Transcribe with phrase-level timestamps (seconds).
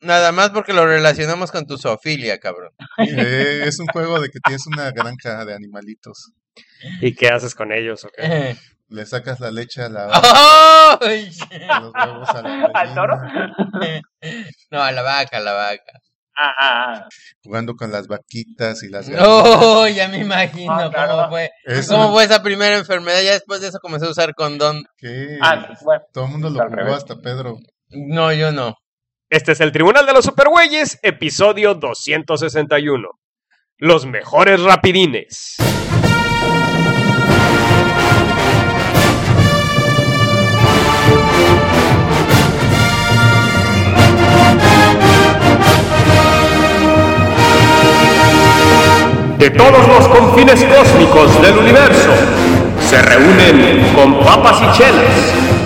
[0.00, 2.72] Nada más porque lo relacionamos con tu zoofilia, cabrón.
[2.98, 6.32] Eh, es un juego de que tienes una granja de animalitos.
[7.00, 8.06] ¿Y qué haces con ellos?
[8.88, 10.08] Le sacas la leche a la
[11.00, 11.30] ¡Ay!
[11.68, 13.16] a los huevos a la ¿Al toro?
[14.70, 15.92] No, a la vaca, a la vaca.
[16.36, 17.08] Ah, ah, ah.
[17.44, 19.28] jugando con las vaquitas y las gallinas.
[19.28, 21.12] Oh, ya me imagino Ah, claro.
[21.16, 21.50] cómo fue.
[21.88, 23.20] ¿Cómo fue esa primera enfermedad?
[23.22, 24.82] Ya después de eso comencé a usar condón.
[25.42, 26.02] Ah, bueno.
[26.12, 27.58] todo el mundo lo jugó hasta Pedro.
[27.90, 28.74] No, yo no.
[29.32, 33.10] Este es el Tribunal de los Supergüeyes, episodio 261.
[33.78, 35.54] Los mejores rapidines.
[49.38, 52.10] De todos los confines cósmicos del universo,
[52.80, 55.49] se reúnen con papas y chelas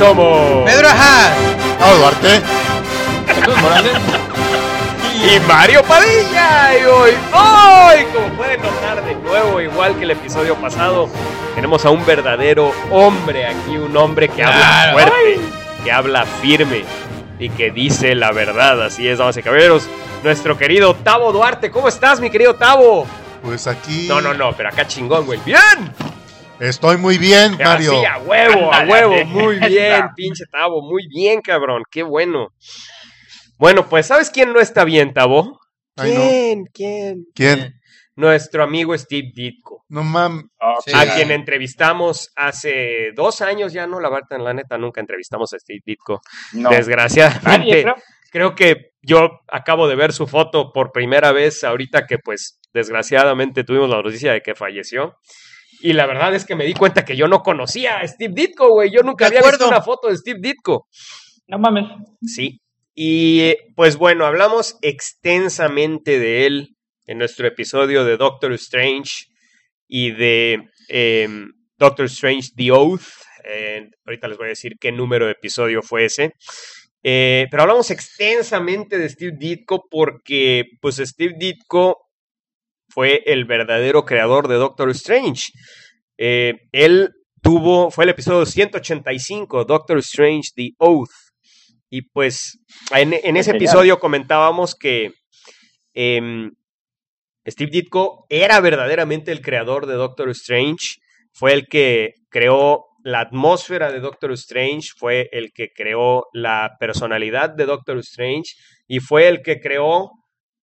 [0.00, 0.64] Somos...
[0.64, 1.30] Pedro Ajá.
[1.78, 2.40] ¡Ah, Duarte!
[3.26, 3.92] Jesús Morales.
[5.14, 6.78] y Mario Padilla.
[6.78, 11.10] Y hoy, hoy, como pueden notar de nuevo, igual que el episodio pasado,
[11.54, 15.38] tenemos a un verdadero hombre aquí, un hombre que habla fuerte,
[15.84, 16.84] que habla firme
[17.38, 18.82] y que dice la verdad.
[18.82, 19.86] Así es, damas y caballeros.
[20.24, 23.06] Nuestro querido Tavo Duarte, ¿cómo estás, mi querido Tavo?
[23.42, 25.40] Pues aquí No, no, no, pero acá chingón, güey.
[25.44, 25.92] ¡Bien!
[26.60, 27.98] Estoy muy bien, Mario.
[27.98, 29.24] Así, a huevo, a huevo.
[29.26, 30.82] Muy bien, pinche Tavo.
[30.82, 31.82] Muy bien, cabrón.
[31.90, 32.48] Qué bueno.
[33.58, 35.12] Bueno, pues, ¿sabes quién no está bien?
[35.16, 36.20] Ay, no.
[36.20, 36.64] ¿Quién?
[36.72, 37.26] ¿Quién?
[37.34, 37.74] ¿Quién?
[38.16, 40.44] Nuestro amigo Steve Ditko, No mames.
[40.84, 40.92] Sí.
[40.94, 43.98] a quien entrevistamos hace dos años ya, ¿no?
[44.00, 46.20] La verdad, la neta, nunca entrevistamos a Steve Ditko.
[46.52, 46.68] No.
[46.70, 52.18] Desgraciadamente, Nadie, creo que yo acabo de ver su foto por primera vez ahorita que,
[52.18, 55.16] pues, desgraciadamente tuvimos la noticia de que falleció.
[55.82, 58.68] Y la verdad es que me di cuenta que yo no conocía a Steve Ditko,
[58.70, 58.90] güey.
[58.90, 60.86] Yo nunca De había visto una foto de Steve Ditko.
[61.48, 61.84] No mames.
[62.22, 62.60] Sí.
[62.94, 66.76] Y pues bueno, hablamos extensamente de él
[67.06, 69.26] en nuestro episodio de Doctor Strange
[69.88, 73.02] y de em, Doctor Strange The Oath.
[73.44, 76.34] Eh, ahorita les voy a decir qué número de episodio fue ese.
[77.02, 82.09] Eh, pero hablamos extensamente de Steve Ditko porque pues Steve Ditko
[82.92, 85.52] fue el verdadero creador de Doctor Strange.
[86.18, 87.10] Eh, él
[87.42, 91.10] tuvo, fue el episodio 185, Doctor Strange The Oath.
[91.88, 92.60] Y pues
[92.94, 95.12] en, en ese episodio comentábamos que
[95.94, 96.52] em,
[97.46, 100.98] Steve Ditko era verdaderamente el creador de Doctor Strange,
[101.32, 107.50] fue el que creó la atmósfera de Doctor Strange, fue el que creó la personalidad
[107.50, 108.54] de Doctor Strange
[108.86, 110.10] y fue el que creó,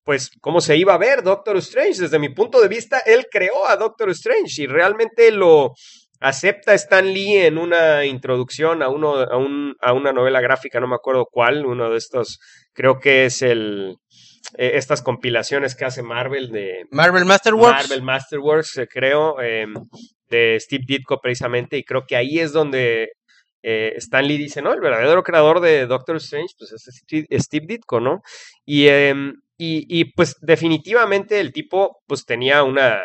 [0.07, 1.99] pues, cómo se iba a ver Doctor Strange.
[2.03, 5.73] Desde mi punto de vista, él creó a Doctor Strange y realmente lo
[6.21, 10.87] acepta Stan Lee en una introducción a, uno, a, un, a una novela gráfica, no
[10.87, 12.39] me acuerdo cuál, uno de estos,
[12.71, 13.97] creo que es el...
[14.57, 17.89] eh, estas compilaciones que hace Marvel de, Marvel Masterworks.
[17.89, 19.73] Marvel Masterworks, eh, creo, em,
[20.29, 23.09] de Steve Ditko precisamente, y creo que ahí es donde
[23.61, 27.65] eh, Stan Lee dice, no, el verdadero creador de Doctor Strange, pues es Steve, Steve
[27.67, 28.21] Ditko, ¿no?
[28.65, 33.03] Y, em, y, y, pues definitivamente el tipo pues tenía una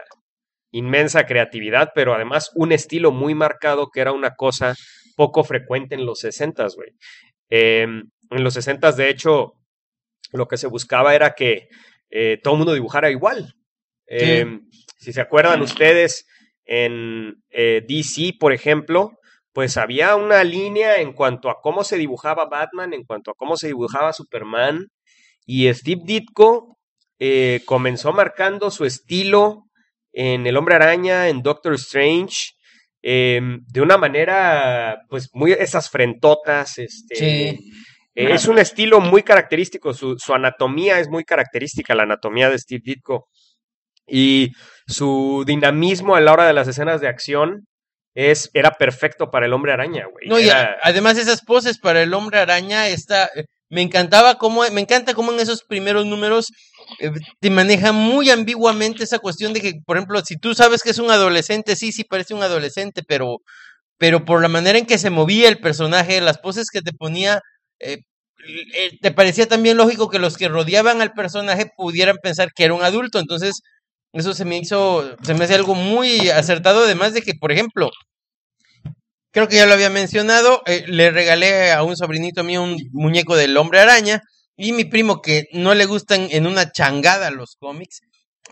[0.70, 4.74] inmensa creatividad, pero además un estilo muy marcado que era una cosa
[5.16, 6.90] poco frecuente en los 60, güey.
[7.48, 9.52] Em, en los 60, de hecho,
[10.32, 11.68] lo que se buscaba era que
[12.10, 13.54] eh, todo el mundo dibujara igual.
[14.06, 14.68] Em,
[14.98, 16.26] si se acuerdan ustedes,
[16.64, 19.12] en eh, DC, por ejemplo,
[19.52, 23.56] pues había una línea en cuanto a cómo se dibujaba Batman, en cuanto a cómo
[23.56, 24.88] se dibujaba Superman,
[25.46, 26.78] y Steve Ditko
[27.18, 29.64] eh, comenzó marcando su estilo
[30.12, 32.50] en El Hombre Araña, en Doctor Strange,
[33.02, 37.72] em, de una manera, pues, muy, esas frentotas, este, Sí.
[38.14, 42.58] eh, es un estilo muy característico, su, su anatomía es muy característica, la anatomía de
[42.58, 43.26] Steve Ditko.
[44.06, 44.50] Y
[44.86, 47.66] su dinamismo a la hora de las escenas de acción
[48.14, 50.28] es, era perfecto para el hombre araña, güey.
[50.28, 54.62] No, y a- además esas poses para el hombre araña está eh, me encantaba cómo
[54.72, 56.48] me encanta cómo en esos primeros números
[57.00, 57.10] eh,
[57.40, 60.98] te maneja muy ambiguamente esa cuestión de que por ejemplo si tú sabes que es
[60.98, 63.38] un adolescente sí sí parece un adolescente pero
[63.98, 67.40] pero por la manera en que se movía el personaje, las poses que te ponía,
[67.80, 67.98] eh,
[68.74, 72.74] eh, te parecía también lógico que los que rodeaban al personaje pudieran pensar que era
[72.74, 73.20] un adulto.
[73.20, 73.62] Entonces,
[74.12, 77.90] eso se me hizo, se me hace algo muy acertado, además de que, por ejemplo,
[79.32, 83.34] creo que ya lo había mencionado, eh, le regalé a un sobrinito mío un muñeco
[83.36, 84.22] del hombre araña
[84.56, 88.00] y mi primo que no le gustan en una changada los cómics,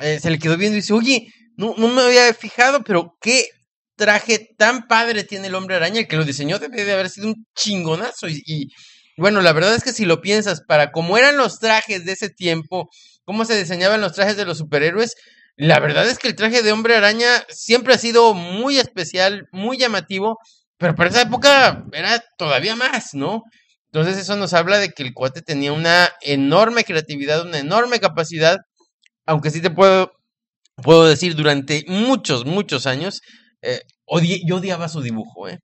[0.01, 3.47] eh, se le quedó viendo y dice, oye, no, no me había fijado, pero qué
[3.97, 7.29] traje tan padre tiene el hombre araña, el que lo diseñó debe de haber sido
[7.29, 8.69] un chingonazo y, y
[9.19, 12.31] bueno, la verdad es que si lo piensas, para cómo eran los trajes de ese
[12.31, 12.89] tiempo,
[13.25, 15.15] cómo se diseñaban los trajes de los superhéroes,
[15.57, 19.77] la verdad es que el traje de hombre araña siempre ha sido muy especial, muy
[19.77, 20.39] llamativo,
[20.81, 23.43] pero para esa época era todavía más, ¿no?
[23.93, 28.57] Entonces eso nos habla de que el cuate tenía una enorme creatividad, una enorme capacidad,
[29.27, 30.13] aunque sí te puedo,
[30.83, 33.21] puedo decir, durante muchos, muchos años,
[33.61, 33.83] eh,
[34.47, 35.59] yo odiaba su dibujo, ¿eh?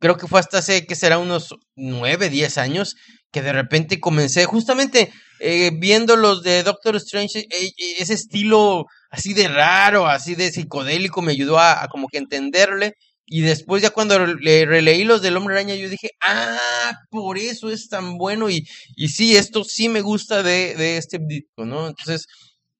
[0.00, 2.94] Creo que fue hasta hace, que será unos 9, 10 años,
[3.30, 8.86] que de repente comencé, justamente eh, viendo los de Doctor Strange, eh, eh, ese estilo
[9.10, 12.94] así de raro, así de psicodélico, me ayudó a, a como que entenderle.
[13.30, 17.70] Y después ya cuando le releí los del Hombre Araña, yo dije, ah, por eso
[17.70, 18.48] es tan bueno.
[18.50, 18.66] Y,
[18.96, 21.88] y sí, esto sí me gusta de, de este disco, ¿no?
[21.88, 22.26] Entonces,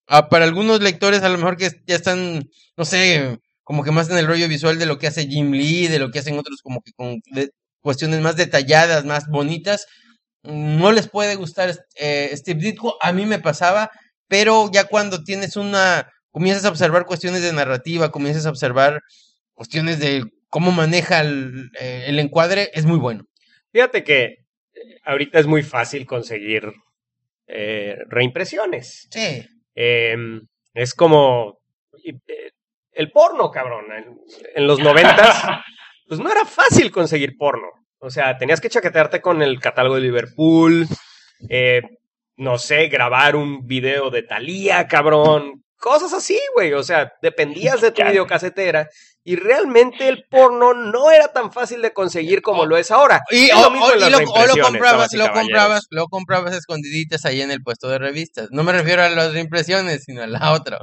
[0.07, 4.09] ah, para algunos lectores a lo mejor que ya están, no sé, como que más
[4.11, 6.61] en el rollo visual de lo que hace Jim Lee, de lo que hacen otros
[6.63, 7.21] como que con
[7.83, 9.87] cuestiones más detalladas, más bonitas,
[10.43, 13.91] no les puede gustar eh, Steve Ditko, a mí me pasaba,
[14.29, 19.01] pero ya cuando tienes una, comienzas a observar cuestiones de narrativa, comienzas a observar
[19.55, 23.25] cuestiones de cómo maneja el, eh, el encuadre, es muy bueno.
[23.73, 26.73] Fíjate que eh, ahorita es muy fácil conseguir
[27.47, 29.09] eh, reimpresiones.
[29.11, 29.47] Sí.
[29.75, 30.17] Eh,
[30.75, 31.59] es como
[32.93, 33.87] el porno, cabrón.
[33.93, 34.21] En,
[34.55, 35.43] en los noventas,
[36.09, 37.69] pues no era fácil conseguir porno.
[38.01, 40.87] O sea, tenías que chaquetearte con el catálogo de Liverpool,
[41.49, 41.83] eh,
[42.37, 45.65] no sé, grabar un video de Thalía, cabrón.
[45.77, 46.73] Cosas así, güey.
[46.73, 48.89] O sea, dependías de tu videocasetera
[49.29, 53.21] y realmente el porno no era tan fácil de conseguir como lo es ahora.
[53.31, 56.07] Y, Es o, lo mismo o- y lo, o lo reimpresiones, comprabas, lo comprabas, lo
[56.07, 58.49] comprabas escondiditas ahí en el puesto de revistas.
[58.53, 60.79] No me refiero a las reimpresiones, sino a la otra.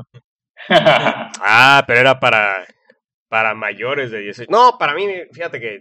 [0.70, 2.66] Ah, pero era para,
[3.30, 4.52] para mayores de 18.
[4.52, 5.80] No, para mí, fíjate que.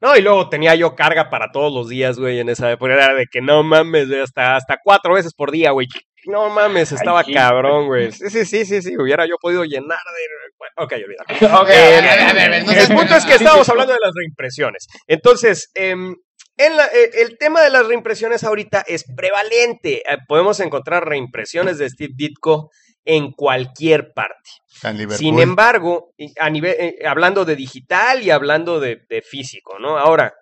[0.00, 2.92] No, y luego tenía yo carga para todos los días, güey, en esa época.
[2.94, 5.88] Era de que no mames, güey, hasta, hasta cuatro veces por día, güey.
[6.26, 8.12] No mames, estaba cabrón, güey.
[8.12, 8.96] Sí, sí, sí, sí, sí.
[8.98, 10.45] Hubiera yo podido llenar de.
[10.58, 11.60] Bueno, ok, olvídalo.
[11.62, 13.92] Ok, Eh, a ver, a ver, a ver, no el punto es que estábamos hablando
[13.92, 14.86] de las reimpresiones.
[15.06, 16.14] Entonces, em,
[16.56, 19.98] en la- eh, el tema de las reimpresiones ahorita es prevalente.
[20.10, 22.70] Eh, podemos encontrar reimpresiones de Steve Ditko
[23.04, 24.50] en cualquier parte.
[24.82, 25.18] En.
[25.18, 29.96] Sin embargo, y a nivel, eh, hablando de digital y hablando de, de físico, ¿no?
[29.98, 30.32] Ahora,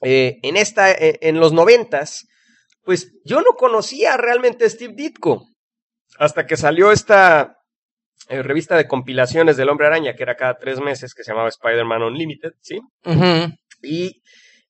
[0.00, 2.26] en, esta, en los noventas,
[2.82, 5.46] pues yo no conocía realmente a Steve Ditko
[6.18, 7.56] hasta que salió esta
[8.28, 11.48] eh, revista de compilaciones del Hombre Araña, que era cada tres meses, que se llamaba
[11.48, 12.80] Spider-Man Unlimited, ¿sí?
[13.04, 13.52] Ujú.
[13.82, 14.22] Y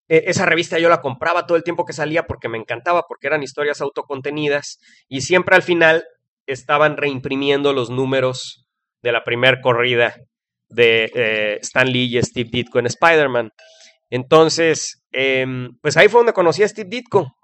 [0.08, 3.26] eh, esa revista yo la compraba todo el tiempo que salía porque me encantaba, porque
[3.28, 4.78] eran historias autocontenidas
[5.08, 6.04] y siempre al final
[6.46, 8.66] estaban reimprimiendo los números
[9.02, 10.14] de la primer corrida
[10.68, 13.52] de eh, Stan Lee y Steve Ditko en Spider-Man.
[14.10, 17.34] Entonces, em, pues ahí fue donde conocí a Steve Ditko.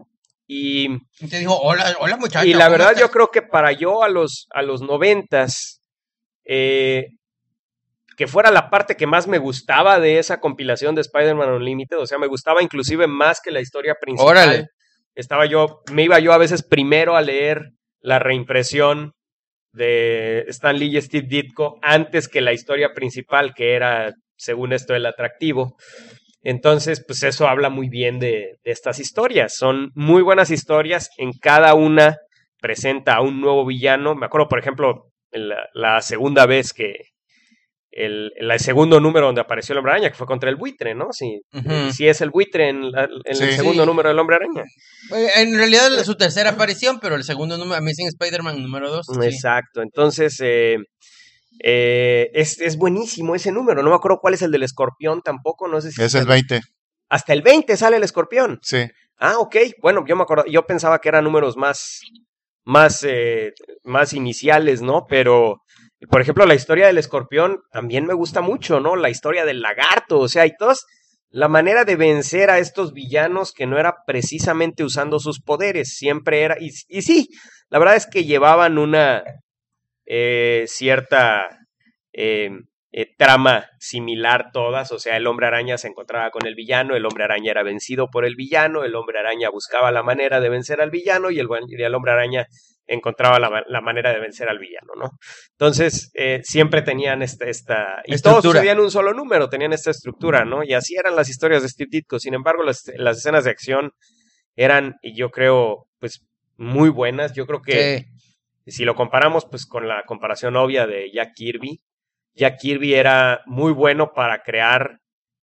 [0.46, 0.88] Y,
[1.20, 2.46] Y te dijo, hola, hola muchacho.
[2.46, 3.00] y la ¿cómo verdad estás?".
[3.02, 5.79] yo creo que para yo a los, a los noventas,
[6.52, 7.06] eh,
[8.16, 12.06] que fuera la parte que más me gustaba de esa compilación de Spider-Man Unlimited, o
[12.06, 14.32] sea, me gustaba inclusive más que la historia principal.
[14.32, 14.66] Órale.
[15.14, 19.12] Estaba yo, me iba yo a veces primero a leer la reimpresión
[19.72, 24.96] de Stan Lee y Steve Ditko antes que la historia principal, que era, según esto,
[24.96, 25.76] el atractivo.
[26.42, 29.54] Entonces, pues eso habla muy bien de, de estas historias.
[29.54, 31.10] Son muy buenas historias.
[31.16, 32.16] En cada una
[32.60, 34.16] presenta a un nuevo villano.
[34.16, 36.96] Me acuerdo, por ejemplo, la, la segunda vez que.
[37.92, 41.08] El, el segundo número donde apareció el hombre araña, que fue contra el buitre, ¿no?
[41.10, 41.90] Si, Ujú.
[41.92, 43.10] si es el buitre en, la- en
[43.42, 43.86] el segundo Sí.
[43.88, 44.62] número del hombre araña.
[45.12, 49.06] Eh, En realidad es su tercera aparición, pero el segundo número, Amazing Spider-Man número dos.
[49.08, 49.26] sí.
[49.26, 49.82] Exacto.
[49.82, 50.76] Entonces, eh,
[51.64, 53.82] eh, es, es buenísimo ese número.
[53.82, 55.66] No me acuerdo cuál es el del escorpión tampoco.
[55.66, 56.60] No sé si Es el 20,
[57.08, 58.60] hasta el 20 sale el escorpión.
[58.62, 58.86] sí.
[59.22, 59.56] Ah, ok.
[59.82, 62.00] Bueno, yo me acuerdo, yo pensaba que eran números más,
[62.70, 65.06] más, eh, más iniciales, ¿no?
[65.08, 65.62] Pero,
[66.08, 68.94] por ejemplo, la historia del escorpión también me gusta mucho, ¿no?
[68.94, 70.86] La historia del lagarto, o sea, y todos,
[71.30, 76.42] la manera de vencer a estos villanos que no era precisamente usando sus poderes, siempre
[76.42, 77.28] era, y, y sí,
[77.70, 79.24] la verdad es que llevaban una
[80.06, 81.48] eh, cierta,
[82.12, 82.50] eh,
[82.92, 87.06] eh, trama similar todas, o sea, el hombre araña se encontraba con el villano, el
[87.06, 90.80] hombre araña era vencido por el villano, el hombre araña buscaba la manera de vencer
[90.80, 92.46] al villano y el, y el hombre araña
[92.90, 95.10] encontraba la, la, manera de vencer al villano, ¿no?
[95.52, 100.44] Entonces, eh, siempre tenían esta, esta y todos sucedían un solo número, tenían esta estructura,
[100.44, 100.64] ¿no?
[100.64, 102.18] Y así eran las historias de Steve Ditko.
[102.18, 103.92] Sin embargo, las, las escenas de acción
[104.56, 107.32] eran, y yo creo, pues, muy buenas.
[107.32, 108.06] Yo creo que
[108.66, 111.80] si lo comparamos, pues, con la comparación obvia de Jack Kirby,
[112.34, 115.00] Jack Kirby era muy bueno para crear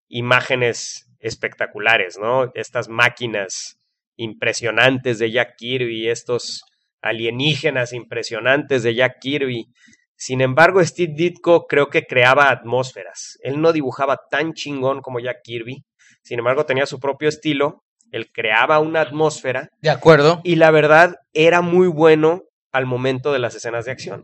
[0.08, 2.52] imágenes espectaculares, ¿no?
[2.54, 3.78] Estas máquinas
[4.16, 6.64] impresionantes de Jack Kirby, estos
[7.02, 9.68] alienígenas impresionantes de Jack Kirby.
[10.16, 13.38] Sin embargo, Steve Ditko creo que creaba atmósferas.
[13.44, 15.86] Él no dibujaba tan chingón como Jack Kirby.
[16.24, 17.84] Sin embargo, tenía su propio estilo.
[18.12, 19.70] Él creaba una atmósfera.
[19.82, 20.42] De acuerdo.
[20.44, 22.42] Y la verdad, era muy bueno
[22.72, 24.24] al momento de las escenas de acción.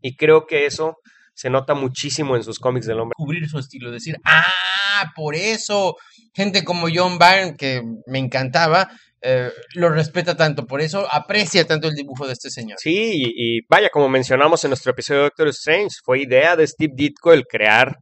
[0.00, 0.98] Y creo que eso
[1.34, 3.14] se nota muchísimo en sus cómics del hombre.
[3.16, 5.96] Cubrir su estilo, decir, ah, por eso
[6.32, 8.90] gente como John Byrne, que me encantaba,
[9.22, 12.78] eh, lo respeta tanto, por eso aprecia tanto el dibujo de este señor.
[12.78, 16.92] Sí, y, vaya, como mencionamos en nuestro episodio de Doctor Strange, fue idea de Steve
[16.94, 17.98] Ditko el crear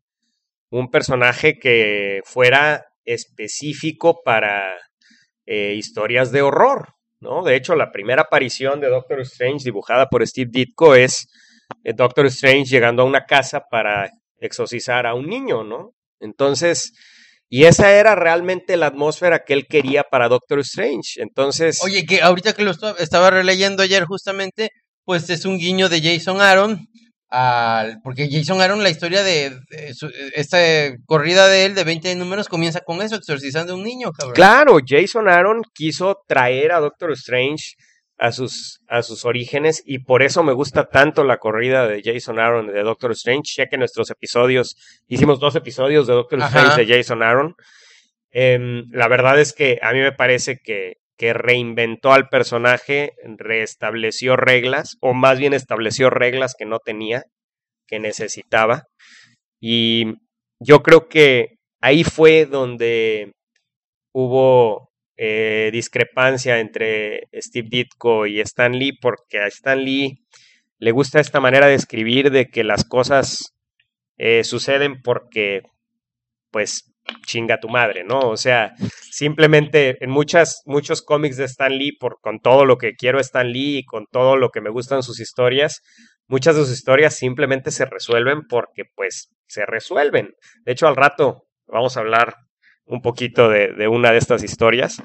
[0.70, 4.74] un personaje que fuera específico para
[5.46, 7.42] eh, historias de horror, ¿no?
[7.44, 11.28] De hecho, la primera aparición de Doctor Strange dibujada por Steve Ditko es
[11.94, 15.92] Doctor Strange llegando a una casa para exorcizar a un niño, ¿no?
[16.20, 16.92] Entonces,
[17.48, 21.20] y esa era realmente la atmósfera que él quería para Doctor Strange.
[21.20, 21.82] Entonces.
[21.84, 24.70] Oye, que ahorita que lo estaba releyendo ayer justamente,
[25.04, 26.86] pues es un guiño de Jason Aaron.
[27.28, 29.54] Al, porque Jason Aaron, la historia de,
[30.34, 30.58] esta
[31.04, 34.34] corrida de él de 20 números comienza con eso, exorcizando a un niño, cabrón.
[34.34, 37.74] Claro, Jason Aaron quiso traer a Doctor Strange
[38.18, 42.38] a sus, a sus orígenes y por eso me gusta tanto la corrida de Jason
[42.38, 44.76] Aaron de Doctor Strange, ya que nuestros episodios,
[45.08, 47.54] hicimos dos episodios de Doctor Strange de Jason Aaron.
[48.30, 54.36] Em, la verdad es que a mí me parece que, que reinventó al personaje, restableció
[54.36, 57.24] reglas, o más bien estableció reglas que no tenía,
[57.86, 58.84] que necesitaba.
[59.60, 60.14] Y
[60.60, 63.32] yo creo que ahí fue donde
[64.12, 64.91] hubo
[65.24, 70.18] eh, discrepancia entre Steve Ditko y Stan Lee, porque a Stan Lee
[70.78, 73.54] le gusta esta manera de escribir de que las cosas
[74.18, 75.62] eh, suceden porque,
[76.50, 76.92] pues,
[77.24, 78.18] chinga tu madre, ¿no?
[78.18, 78.74] O sea,
[79.12, 83.48] simplemente en muchas, muchos cómics de Stan Lee, por, con todo lo que quiero Stan
[83.48, 85.82] Lee y con todo lo que me gustan sus historias,
[86.26, 90.34] muchas de sus historias simplemente se resuelven porque, pues, se resuelven.
[90.64, 92.34] De hecho, al rato vamos a hablar
[92.86, 95.02] un poquito de, una de estas historias.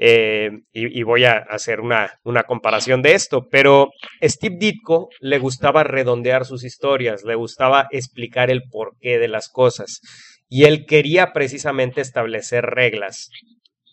[0.00, 3.90] Eh, y, voy a hacer una, una, comparación de esto, pero
[4.22, 10.00] Steve Ditko le gustaba redondear sus historias, le gustaba explicar el porqué de las cosas
[10.48, 13.28] y él quería precisamente establecer reglas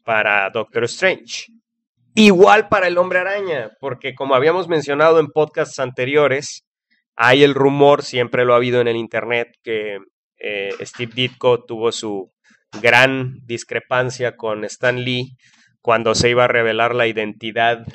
[0.04, 1.48] para Doctor Strange.
[2.14, 6.66] Igual para el hombre araña, porque como habíamos mencionado en podcasts anteriores,
[7.18, 10.00] hay el rumor, siempre lo ha habido en el Internet, que
[10.40, 12.32] eh, Steve Ditko tuvo su
[12.82, 15.38] gran discrepancia con Stan Lee
[15.82, 17.86] cuando se iba a revelar la identidad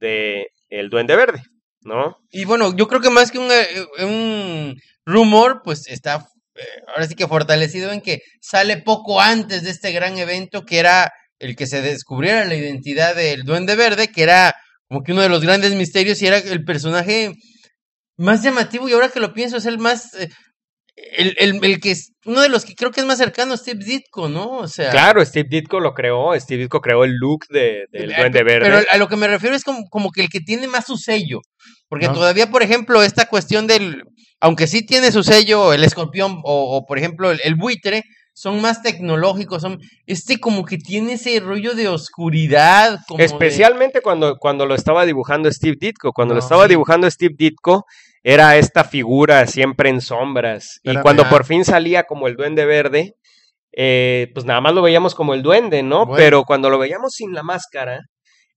[0.00, 1.42] de el Duende Verde,
[1.82, 2.16] ¿no?
[2.30, 7.14] Y bueno, yo creo que más que un, eh, rumor, pues está eh, ahora sí
[7.14, 11.66] que fortalecido en que sale poco antes de este gran evento que era el que
[11.66, 14.54] se descubriera la identidad del Duende Verde, que era
[14.88, 17.32] como que uno de los grandes misterios y era el personaje
[18.16, 20.28] más llamativo y ahora que lo pienso es el más eh,
[21.16, 23.56] el, el, el, que es uno de los que creo que es más cercano a
[23.56, 24.58] Steve Ditko, ¿no?
[24.58, 24.90] O sea.
[24.90, 28.68] Claro, Steve Ditko lo creó, Steve Ditko creó el look de, del Duende Verde.
[28.68, 30.96] Pero a lo que me refiero es como, como que el que tiene más su
[30.96, 31.40] sello.
[31.88, 34.04] Porque todavía, por ejemplo, esta cuestión del.
[34.40, 38.60] Aunque sí tiene su sello, el escorpión o, o por ejemplo, el, el, buitre, son
[38.60, 39.62] más tecnológicos.
[39.62, 43.00] Son, este como que tiene ese rollo de oscuridad.
[43.08, 46.12] Como Especialmente cuando, cuando lo estaba dibujando Steve Ditko.
[46.12, 47.84] Cuando lo estaba dibujando Steve Ditko
[48.22, 50.80] era esta figura siempre en sombras.
[50.82, 53.14] y cuando por fin salía como el duende verde,
[53.72, 56.08] eh, pues nada más lo veíamos como el duende, ¿no?
[56.14, 58.00] Pero cuando lo veíamos sin la máscara,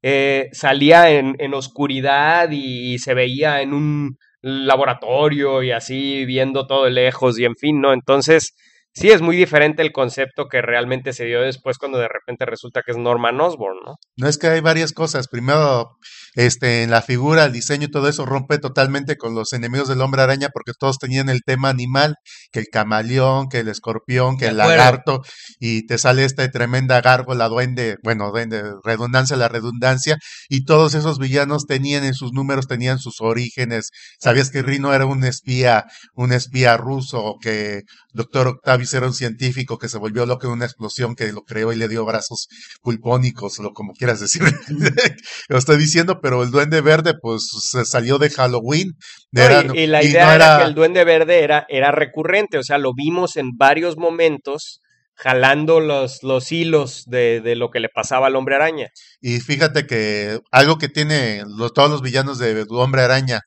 [0.02, 6.86] eh, salía en, en oscuridad y, se veía en un laboratorio y así viendo todo
[6.86, 7.94] de lejos y en fin, ¿no?
[7.94, 8.54] Entonces,
[8.94, 12.82] sí es muy diferente el concepto que realmente se dio después cuando de repente resulta
[12.86, 13.96] que es Norman Osborn, ¿no?
[14.18, 15.28] No es que hay varias cosas.
[15.30, 15.98] Primero,
[16.36, 20.02] este, en la figura, el diseño y todo eso rompe totalmente con los enemigos del
[20.02, 22.16] hombre araña porque todos tenían el tema animal,
[22.52, 25.22] que el camaleón, que el escorpión, que el lagarto,
[25.60, 30.18] y te sale esta tremenda gárgola, duende, bueno, duende, redundancia, la redundancia,
[30.50, 33.90] y todos esos villanos tenían en sus números, tenían sus orígenes.
[34.20, 35.86] ¿Sabías que Rino era un espía,
[36.16, 37.82] un espía ruso, que
[38.14, 41.74] Doctor Octavius era un científico que se volvió loco en una explosión que lo creó
[41.74, 42.48] y le dio brazos
[42.82, 44.42] pulpónicos, o como quieras decir.
[45.50, 48.92] lo estoy diciendo, pero el Duende Verde, pues, se salió de Halloween.
[49.32, 51.92] No, y, y la y idea no era, era- que el Duende Verde era, era
[51.92, 54.80] recurrente, o sea, lo vimos en varios momentos
[55.16, 58.88] jalando los, los hilos de, de lo que le pasaba al hombre araña.
[59.22, 63.42] Y fíjate que algo que tiene los- todos los villanos de Hombre Araña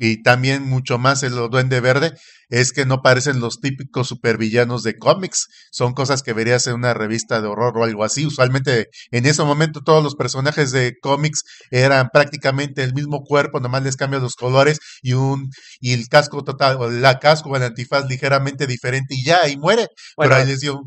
[0.00, 2.14] y también mucho más el Duende Verde
[2.48, 5.46] es que no parecen los típicos supervillanos de cómics.
[5.70, 8.24] Son cosas que verías en una revista de horror o algo así.
[8.24, 13.82] Usualmente en ese momento todos los personajes de cómics eran prácticamente el mismo cuerpo, nomás
[13.82, 17.62] les cambian los colores y un y el casco total, o la casco o el
[17.62, 19.88] antifaz ligeramente diferente y ya, y muere.
[20.16, 20.80] Bueno, Pero ahí les dio.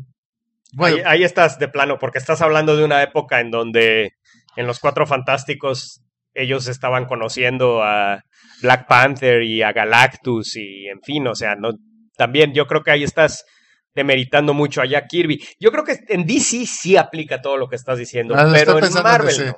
[0.72, 4.10] Bueno, ahí, ahí estás de plano, porque estás hablando de una época en donde
[4.56, 6.03] en los Cuatro Fantásticos
[6.34, 8.22] ellos estaban conociendo a
[8.62, 11.70] Black Panther y a Galactus y en fin, o sea, no
[12.16, 13.44] también yo creo que ahí estás
[13.94, 15.44] demeritando mucho a Jack Kirby.
[15.60, 18.84] Yo creo que en DC sí aplica todo lo que estás diciendo, Ah, pero en
[18.84, 19.56] en Marvel no.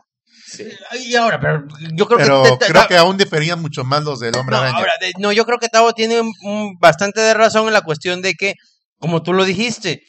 [0.49, 0.65] Sí.
[1.07, 2.51] Y ahora, pero yo creo pero que...
[2.51, 4.77] te- te- creo que aún diferían mucho más los del Hombre no, Araña.
[4.79, 7.81] ahora, de- no, yo creo que Tavo tiene un- un bastante de razón en la
[7.81, 8.55] cuestión de que,
[8.99, 10.03] como tú lo dijiste,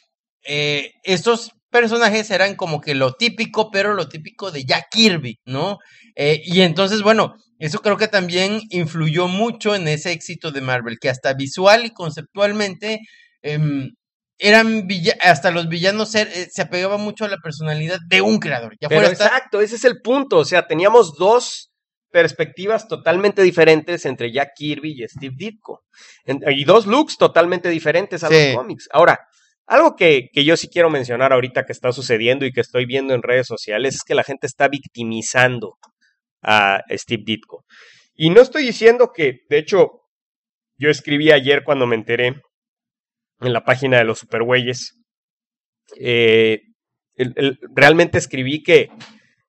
[0.46, 5.78] eh, estos personajes eran como que lo típico, pero lo típico de Jack Kirby, ¿no?
[6.16, 10.98] Eh, y entonces, bueno, eso creo que también influyó mucho en ese éxito de Marvel,
[11.00, 13.00] que hasta visual y conceptualmente
[13.42, 13.90] em,
[14.38, 14.86] eran
[15.22, 18.76] hasta los villanos eh, se apegaban mucho a la personalidad de un creador.
[18.80, 20.38] Ya Pero exacto, ese es el punto.
[20.38, 21.72] O sea, teníamos dos
[22.10, 25.82] perspectivas totalmente diferentes entre Jack Kirby y Steve Ditko.
[26.24, 28.34] En- y dos looks totalmente diferentes a Sí.
[28.48, 28.88] los cómics.
[28.92, 29.18] Ahora,
[29.68, 33.14] algo que, que yo sí quiero mencionar ahorita que está sucediendo y que estoy viendo
[33.14, 35.76] en redes sociales es que la gente está victimizando
[36.42, 37.64] a Steve Ditko.
[38.14, 40.02] Y no estoy diciendo que, de hecho,
[40.78, 42.40] yo escribí ayer cuando me enteré
[43.40, 44.94] en la página de los supergüeyes.
[46.00, 46.62] eh,
[47.74, 48.90] realmente escribí que,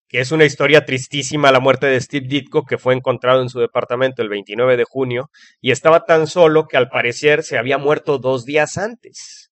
[0.09, 3.59] que es una historia tristísima la muerte de Steve Ditko, que fue encontrado en su
[3.59, 5.29] departamento el 29 de junio
[5.61, 9.48] y estaba tan solo que al parecer se había muerto dos días antes.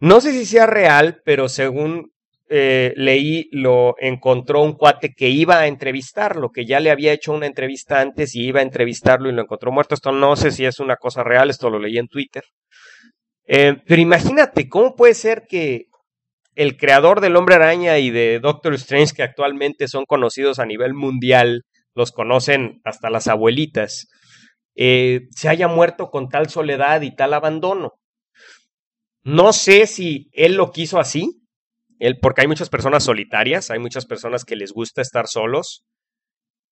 [0.00, 2.12] No sé si sea real, pero según
[2.48, 7.32] eh, leí, lo encontró un cuate que iba a entrevistarlo, que ya le había hecho
[7.32, 9.94] una entrevista antes y iba a entrevistarlo y lo encontró muerto.
[9.94, 12.44] Esto no sé si es una cosa real, esto lo leí en Twitter.
[13.46, 15.86] Eh, pero imagínate, ¿cómo puede ser que
[16.54, 20.94] el creador del Hombre Araña y de Doctor Strange, que actualmente son conocidos a nivel
[20.94, 21.62] mundial,
[21.94, 24.08] los conocen hasta las abuelitas,
[24.74, 27.92] eh, se haya muerto con tal soledad y tal abandono?
[29.26, 31.42] No sé si él lo quiso así,
[31.98, 35.84] él, porque hay muchas personas solitarias, hay muchas personas que les gusta estar solos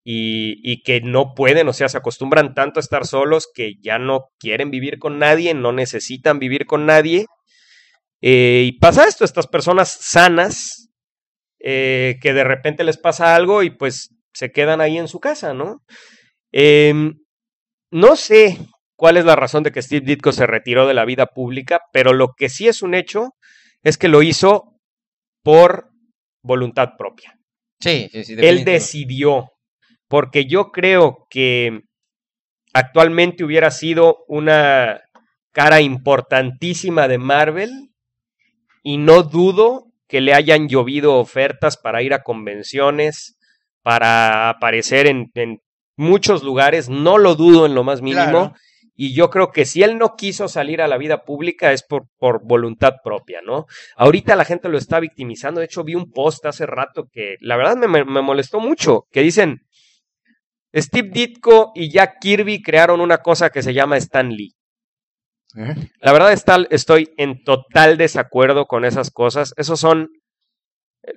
[0.04, 4.28] y, que no pueden, o sea, se acostumbran tanto a estar solos que ya no
[4.38, 7.26] quieren vivir con nadie, no necesitan vivir con nadie.
[8.22, 10.92] Eh, y pasa esto, estas personas sanas,
[11.58, 15.54] eh, que de repente les pasa algo y pues se quedan ahí en su casa,
[15.54, 15.82] ¿no?
[16.52, 17.18] Em,
[17.90, 18.58] no sé
[18.96, 22.12] cuál es la razón de que Steve Ditko se retiró de la vida pública, pero
[22.12, 23.34] lo que sí es un hecho
[23.82, 24.74] es que lo hizo
[25.42, 25.90] por
[26.42, 27.38] voluntad propia.
[27.80, 29.52] Sí, sí, sí, Él decidió,
[30.08, 31.82] porque yo creo que
[32.72, 35.02] actualmente hubiera sido una
[35.52, 37.90] cara importantísima de Marvel
[38.82, 43.36] y no dudo que le hayan llovido ofertas para ir a convenciones,
[43.82, 45.60] para aparecer en, en
[45.96, 48.50] muchos lugares, no lo dudo en lo más mínimo.
[48.50, 48.54] Claro.
[48.96, 52.06] Y yo creo que si él no quiso salir a la vida pública es por,
[52.18, 53.66] por voluntad propia, ¿no?
[53.96, 55.58] Ahorita la gente lo está victimizando.
[55.60, 59.22] De hecho, vi un post hace rato que la verdad me, me- molestó mucho, que
[59.22, 59.62] dicen,
[60.74, 64.54] Steve Ditko y Jack Kirby crearon una cosa que se llama Stan Lee.
[65.56, 65.74] ¿Eh?
[66.00, 69.54] La verdad está, estoy en total desacuerdo con esas cosas.
[69.56, 70.08] Esos son,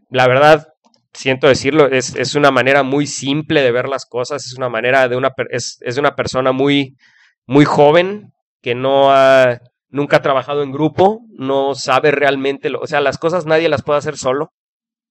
[0.10, 0.68] la verdad,
[1.13, 5.08] siento decirlo, es, es una manera muy simple de ver las cosas, es una manera
[5.08, 6.96] de una, es, es de una persona muy,
[7.48, 12.88] muy joven que no ha, nunca ha trabajado en grupo, no sabe realmente, lo, o
[12.88, 14.52] sea, las cosas nadie las puede hacer solo,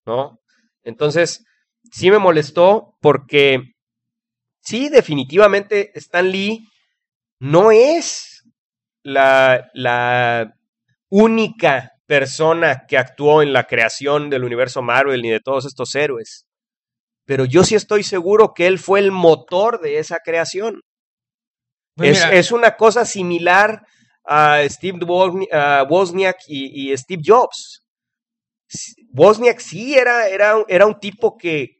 [0.07, 0.39] ¿no?
[0.85, 1.45] Entonces,
[1.91, 3.63] sí me molestó porque,
[4.61, 6.69] sí, definitivamente Stan Lee
[7.41, 8.45] no es
[9.03, 10.55] la, la
[11.09, 16.47] única persona que actuó en la creación del universo Marvel ni de todos estos héroes.
[17.27, 20.83] pero yo sí estoy seguro que él fue el motor de esa creación.
[21.97, 23.83] Pues es, mira, es una cosa similar
[24.25, 27.83] a Steve Wozniak y, y Steve Jobs.
[29.15, 31.77] Wozniak sí era, era, era un tipo que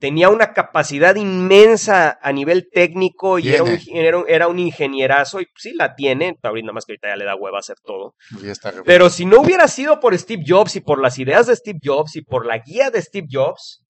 [0.00, 5.40] tenía una capacidad inmensa a nivel técnico y era un, era, un- era un ingenierazo
[5.40, 8.14] y sí la tiene, ahorita nada más que ahorita ya le da hueva hacer todo.
[8.44, 8.72] Está.
[8.84, 12.14] Pero si no hubiera sido por Steve Jobs y por las ideas de Steve Jobs
[12.16, 13.84] y por la guía de Steve Jobs,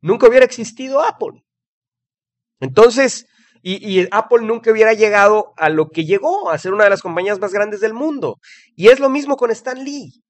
[0.00, 1.42] nunca hubiera existido Apple.
[2.60, 3.26] Entonces,
[3.66, 7.00] y, y Apple nunca hubiera llegado a lo que llegó, a ser una de las
[7.00, 8.38] compañías más grandes del mundo.
[8.76, 10.22] Y es lo mismo con Stan Lee.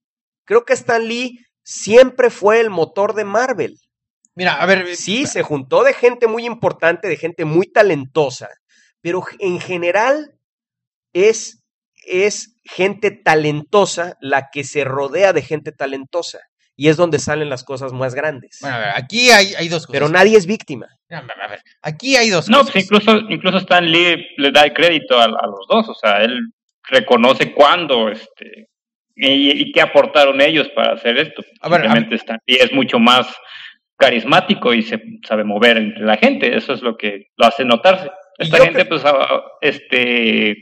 [0.44, 3.76] Creo que Stan Lee siempre fue el motor de Marvel.
[4.36, 8.50] mira, a ver, Sí, se juntó de gente muy importante, de gente muy talentosa,
[9.00, 10.38] pero en general
[11.12, 11.64] es,
[12.06, 16.38] es gente talentosa la que se rodea de gente talentosa.
[16.76, 18.58] Y es donde salen las cosas más grandes.
[18.60, 19.92] bueno, a ver, aquí hay, hay dos cosas.
[20.00, 20.86] Pero nadie es víctima.
[21.10, 22.72] A ver, a ver, aquí hay dos No, cosas.
[22.72, 26.24] pues incluso, incluso Stan Lee le da el crédito a, a los dos, o sea,
[26.24, 26.38] él
[26.88, 28.68] reconoce cuándo este,
[29.14, 31.42] y, y qué aportaron ellos para hacer esto.
[31.60, 33.28] A ver, a Simplemente Stan Lee es mucho más
[33.96, 38.10] carismático y se sabe mover entre la gente, eso es lo que lo hace notarse.
[38.38, 39.04] Esta gente, creo- pues,
[39.60, 40.56] este,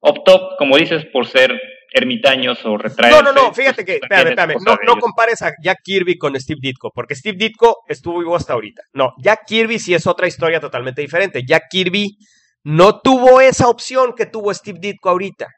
[0.00, 1.60] optó, como dices, por ser
[1.92, 3.22] ermitaños o retraerse.
[3.22, 6.60] No, no, no, fíjate que, espérame, es espérame, no, compares a Jack Kirby con Steve
[6.62, 8.82] Ditko, porque Steve Ditko estuvo vivo hasta ahorita.
[8.92, 11.44] No, Jack Kirby sí es otra historia totalmente diferente.
[11.46, 12.16] Jack Kirby
[12.64, 15.48] no tuvo esa opción que tuvo Steve Ditko ahorita.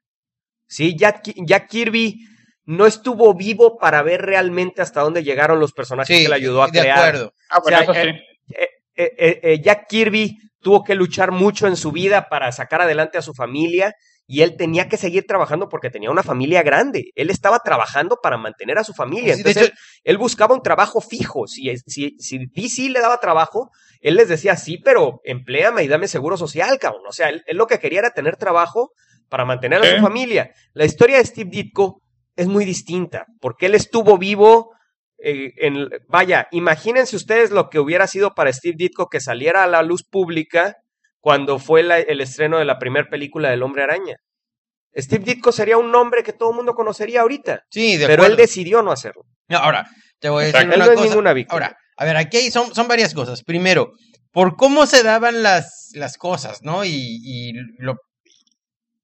[0.66, 2.16] Sí, Jack, Jack Kirby
[2.64, 6.62] no estuvo vivo para ver realmente hasta dónde llegaron los personajes Sí, que le ayudó
[6.62, 6.99] a de crear.
[6.99, 7.33] acuerdo.
[7.51, 8.55] Ah, bueno, o sea, eso sí.
[8.55, 12.83] eh, eh, eh, eh, Jack Kirby tuvo que luchar mucho en su vida para sacar
[12.83, 13.95] adelante a su familia
[14.33, 17.11] y él tenía que seguir trabajando porque tenía una familia grande.
[17.16, 19.35] Él estaba trabajando para mantener a su familia.
[19.35, 21.49] Sí, Entonces hecho- él, él buscaba un trabajo fijo.
[21.49, 26.07] Si, si, si DC le daba trabajo, él les decía, sí, pero empléame y dame
[26.07, 27.03] seguro social, cabrón.
[27.09, 28.93] O sea, él, él lo que quería era tener trabajo
[29.29, 30.53] para mantener a su familia.
[30.75, 32.01] La historia de Steve Ditko
[32.37, 34.71] es muy distinta porque él estuvo vivo
[35.19, 39.66] eh, en, vaya, imagínense ustedes lo que hubiera sido para Steve Ditko que saliera a
[39.66, 40.77] la luz pública
[41.21, 44.17] cuando fue la- el estreno de la primera película del Hombre Araña.
[44.97, 48.33] Steve Ditko sería un nombre que todo el mundo conocería ahorita, Sí, de pero acuerdo.
[48.33, 49.23] él decidió no hacerlo.
[49.49, 49.87] No, ahora,
[50.19, 50.75] te voy a decir Exacto.
[50.75, 51.09] Él una no es cosa.
[51.09, 51.55] ninguna víctima.
[51.55, 53.45] Ahora, a ver, aquí hay, son, son varias cosas.
[53.45, 53.93] Primero,
[54.33, 56.85] por cómo se daban las, las cosas, ¿no?
[56.85, 57.97] Y, y lo,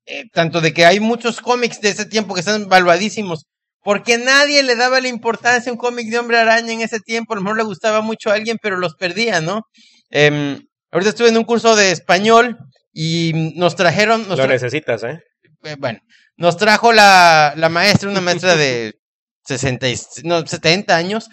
[0.07, 3.45] eh, tanto de que hay muchos cómics de ese tiempo que están valuadísimos,
[3.83, 7.33] porque nadie le daba la importancia a un cómic de Hombre Araña en ese tiempo,
[7.33, 9.63] a lo mejor le gustaba mucho a alguien, pero los perdía, ¿no?
[10.11, 10.61] Em,
[10.93, 12.57] ahorita estuve en un curso de español
[12.93, 15.21] y nos trajeron, nos Lo tra- necesitas, ¿eh?
[15.65, 15.99] eh, bueno,
[16.37, 18.95] nos trajo la, la maestra, una maestra de
[19.45, 21.29] 60, y- no, 70 años,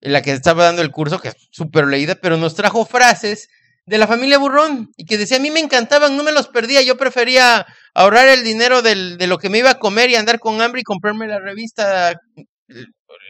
[0.00, 3.48] la que estaba dando el curso, que es súper leída, pero nos trajo frases
[3.86, 6.82] de la familia Burrón y que decía, a mí me encantaban, no me los perdía,
[6.82, 10.40] yo prefería ahorrar el dinero del, de lo que me iba a comer y andar
[10.40, 12.18] con hambre y comprarme la revista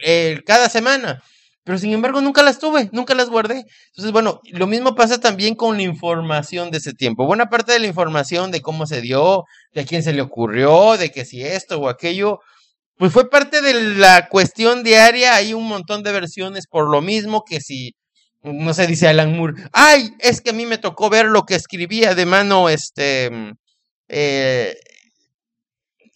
[0.03, 1.21] eh, cada semana.
[1.65, 3.65] Pero sin embargo nunca las tuve, nunca las guardé.
[3.87, 7.25] Entonces, bueno, lo mismo pasa también con la información de ese tiempo.
[7.25, 10.95] Buena parte de la información de cómo se dio, de a quién se le ocurrió,
[10.95, 12.39] de que si esto o aquello,
[12.97, 15.33] pues fue parte de la cuestión diaria.
[15.33, 17.95] Hay un montón de versiones por lo mismo que si,
[18.43, 21.55] no sé, dice Alan Moore, ay, es que a mí me tocó ver lo que
[21.55, 23.31] escribía de mano este
[24.07, 24.77] eh,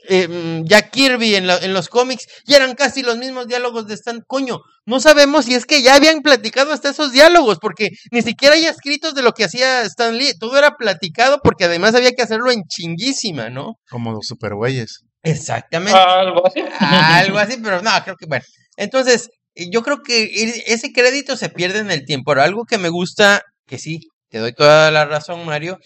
[0.10, 3.94] eh, Jack Kirby en, la- en los cómics y eran casi los mismos diálogos de
[3.94, 4.22] Stan.
[4.28, 8.56] Coño, no sabemos si es que ya habían platicado hasta esos diálogos, porque ni siquiera
[8.56, 10.34] hay escritos de lo que hacía Stan Lee.
[10.40, 13.76] Todo era platicado porque además había que hacerlo en chinguísima, ¿no?
[13.90, 15.02] Como los supergüeyes.
[15.24, 15.98] Exactamente.
[15.98, 16.62] Algo así.
[16.80, 18.44] Algo así, pero no, creo que bueno.
[18.78, 20.30] Entonces, eh, yo creo que
[20.68, 22.32] ese crédito se pierde en el tiempo.
[22.32, 25.78] Pero algo que me gusta, que sí, te doy toda la razón, Mario,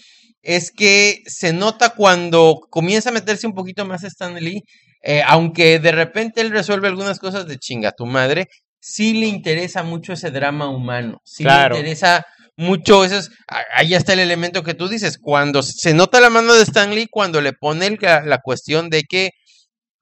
[0.43, 4.61] es que se nota cuando comienza a meterse un poquito más Stan Lee,
[5.01, 8.47] eh, aunque de repente él resuelve algunas cosas de chinga tu madre,
[8.79, 11.75] sí le interesa mucho ese drama humano, sí Claro.
[11.75, 12.25] le interesa
[12.57, 16.53] mucho esos, a- ahí está el elemento que tú dices, cuando se nota la mano
[16.53, 19.31] de Stan Lee, cuando le pone el- la, la cuestión de que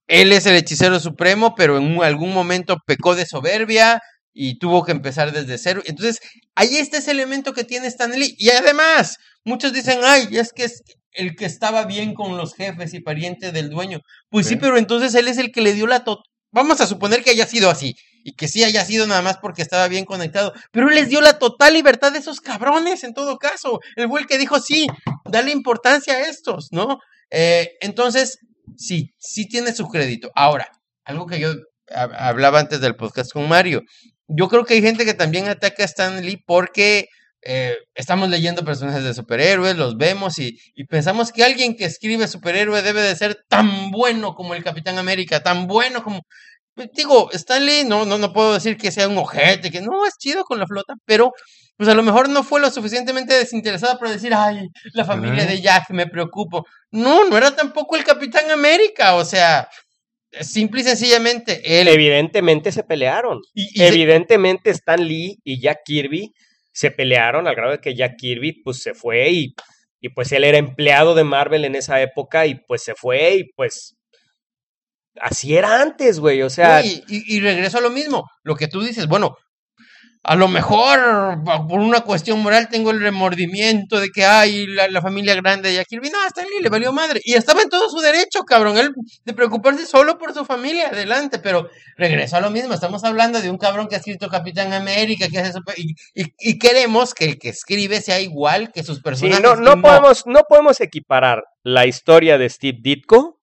[0.08, 4.02] él es el hechicero supremo, pero en un- algún momento pecó de soberbia
[4.34, 5.82] y tuvo que empezar desde cero.
[5.86, 6.20] Entonces,
[6.56, 8.36] ahí está ese elemento que tiene Stan Lee.
[8.38, 10.82] Y además, muchos dicen, ay, es que es
[11.14, 14.00] el que estaba bien con los jefes y pariente del dueño.
[14.30, 14.60] Pues sí, Sí.
[14.62, 16.04] pero entonces él es el que le dio la...
[16.04, 19.38] to- Vamos a suponer que haya sido así y que sí haya sido nada más
[19.42, 23.14] porque estaba bien conectado, pero él les dio la total libertad de esos cabrones en
[23.14, 23.80] todo caso.
[23.96, 24.88] El güey que dijo, sí,
[25.30, 27.00] dale importancia a estos, ¿no?
[27.30, 28.38] Eh, entonces,
[28.78, 30.30] sí, sí tiene su crédito.
[30.36, 30.70] Ahora,
[31.06, 31.54] algo que yo
[31.90, 33.82] ha- hablaba antes del podcast con Mario,
[34.36, 37.10] yo creo que hay gente que también ataca a Stan Lee porque
[37.44, 42.28] eh, estamos leyendo personajes de superhéroes, los vemos y, y, pensamos que alguien que escribe
[42.28, 46.22] superhéroe debe de ser tan bueno como el Capitán América, tan bueno como...
[46.76, 50.18] Pues, digo, Stanley, no, no, no puedo decir que sea un ojete, que no, es
[50.18, 51.34] chido con la flota, pero
[51.78, 55.62] pues a lo mejor no fue lo suficientemente desinteresado para decir, ay, la familia de
[55.62, 56.66] Jack, me preocupo.
[56.92, 59.68] No, no era tampoco el Capitán América, o sea,
[60.40, 61.88] simple y sencillamente él...
[61.88, 63.42] Evidentemente se pelearon.
[63.54, 66.34] Y, Evidentemente Stan Lee y Jack Kirby
[66.72, 69.56] se pelearon al grado de que Jack Kirby pues se fue y,
[70.00, 73.44] y pues él era empleado de Marvel en esa época y pues se fue y
[73.56, 73.98] pues
[75.20, 76.86] así era antes, güey, o sea...
[76.86, 79.36] y, y, regreso a lo mismo, lo que tú dices, bueno,
[80.24, 81.00] a lo mejor
[81.68, 86.12] por una cuestión moral tengo el remordimiento de que hay la, familia grande de Kirby.
[86.12, 87.20] No, hasta le valió madre.
[87.24, 88.94] Y estaba en todo su derecho, cabrón, él
[89.26, 91.40] de preocuparse solo por su familia, adelante.
[91.40, 95.28] Pero regresó a lo mismo, estamos hablando de un cabrón que ha escrito Capitán América,
[95.28, 95.96] que hace y,
[96.38, 99.42] y, queremos que el que escribe sea igual que sus personajes.
[99.42, 103.40] no, no, podemos, no podemos equiparar la historia de Steve Ditko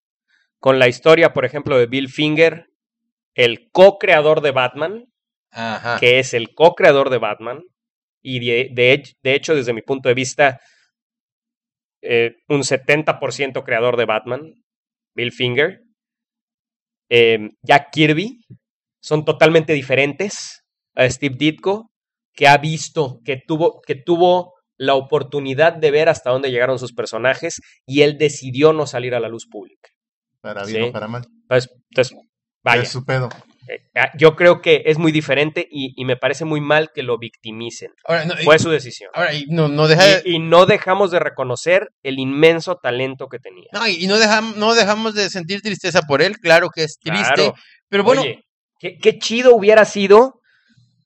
[0.58, 2.66] con la historia, por ejemplo, de Bill Finger,
[3.34, 5.06] el co-creador de Batman
[6.01, 7.62] que es el co-creador de Batman
[8.23, 8.71] y de,
[9.23, 10.61] de, hecho, desde mi punto de vista,
[12.03, 14.53] eh, un 70% creador de Batman,
[15.14, 15.81] Bill Finger,
[17.09, 18.40] em, Jack Kirby,
[19.01, 20.64] son totalmente diferentes
[20.95, 21.90] a Steve Ditko,
[22.35, 26.92] que ha visto, que tuvo, que tuvo la oportunidad de ver hasta dónde llegaron sus
[26.92, 29.88] personajes y él decidió no salir a la luz pública.
[30.40, 31.25] Para bien o para mal.
[31.49, 32.19] Pues, entonces,
[32.62, 32.83] vaya.
[32.83, 33.29] Es su pedo.
[33.68, 37.18] Eh, ah, yo creo que es muy diferente y, me parece muy mal que lo
[37.18, 37.92] victimicen.
[38.44, 39.11] Fue su decisión.
[39.14, 39.88] Ahora, y no, no
[40.24, 43.68] y, no dejamos de reconocer el inmenso talento que tenía.
[43.72, 47.52] No, y no dejamos, no dejamos de sentir tristeza por él, claro que es triste.
[47.88, 48.22] Pero bueno.
[48.79, 50.40] qué, chido hubiera sido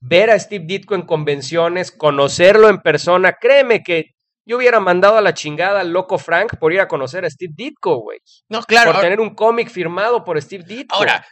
[0.01, 3.35] ver a Steve Ditko en convenciones, conocerlo en persona.
[3.41, 4.15] Créeme que
[4.47, 7.53] yo hubiera mandado a la chingada al loco Frank por ir a conocer a Steve
[7.55, 8.19] Ditko, güey.
[8.49, 8.93] No, claro.
[8.93, 10.97] Por tener un cómic firmado por Steve Ditko.
[10.97, 11.25] Ahora,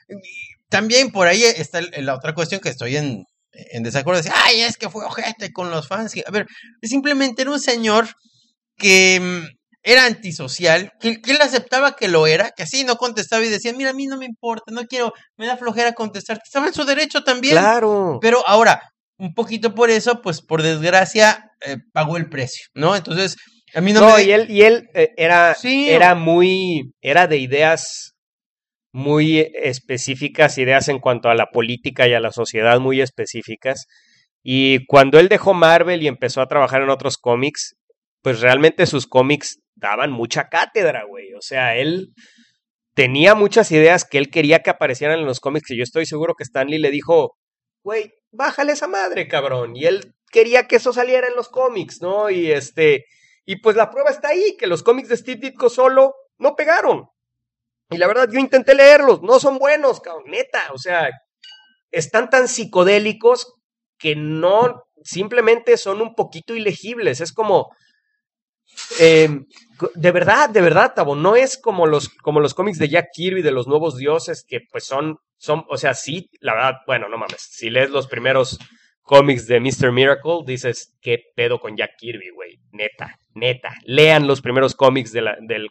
[0.69, 4.21] también por ahí está la otra cuestión que estoy en, en desacuerdo.
[4.21, 6.15] Decir, ay, es que fue ojete con los fans.
[6.27, 6.47] A ver,
[6.83, 8.09] simplemente era un señor
[8.77, 13.45] que mm, era antisocial, que, que, él aceptaba que lo era, que así no contestaba
[13.45, 16.41] y decía, mira, a mí no me importa, no quiero, me da flojera contestar.
[16.45, 17.57] Estaba en su derecho también.
[17.57, 18.19] Claro.
[18.21, 18.83] Pero ahora,
[19.19, 22.95] un poquito por eso, pues por desgracia, eh, pagó el precio, ¿no?
[22.95, 23.37] Entonces,
[23.75, 24.23] a mí no, me...
[24.23, 28.15] y él, y él eh, era, era muy, era de ideas
[28.93, 33.87] muy específicas, ideas en cuanto a la política y a la sociedad muy específicas.
[34.43, 37.77] Y cuando él dejó Marvel y empezó a trabajar en otros cómics,
[38.23, 41.35] pues realmente sus cómics daban mucha cátedra, güey.
[41.35, 42.09] O sea, él
[42.95, 46.35] tenía muchas ideas que él quería que aparecieran en los cómics y yo estoy seguro
[46.35, 47.37] que Stanley le dijo,
[47.85, 49.77] güey, bájale esa madre, cabrón.
[49.77, 52.31] Y él quería que eso saliera en los cómics, ¿no?
[52.31, 53.05] Y este,
[53.45, 57.09] y pues la prueba está ahí, que los cómics de Steve Ditko solo no pegaron.
[57.91, 61.09] Y la verdad, yo intenté leerlos, no son buenos, cabrón, neta, o sea,
[61.91, 63.55] están tan psicodélicos
[63.99, 67.75] que no, simplemente son un poquito ilegibles, es como,
[68.99, 69.47] em,
[69.95, 73.41] de verdad, de verdad, Tabo, no es como los, como los cómics de Jack Kirby,
[73.41, 77.17] de los nuevos dioses, que pues son, son, o sea, sí, la verdad, bueno, no
[77.17, 78.59] mames, si lees los primeros
[79.09, 79.91] cómics de Mr.
[79.91, 82.61] Miracle, dices, ¿qué pedo con Jack Kirby, güey?
[82.73, 83.75] Neta, neta.
[83.85, 85.71] Lean los primeros cómics de la, del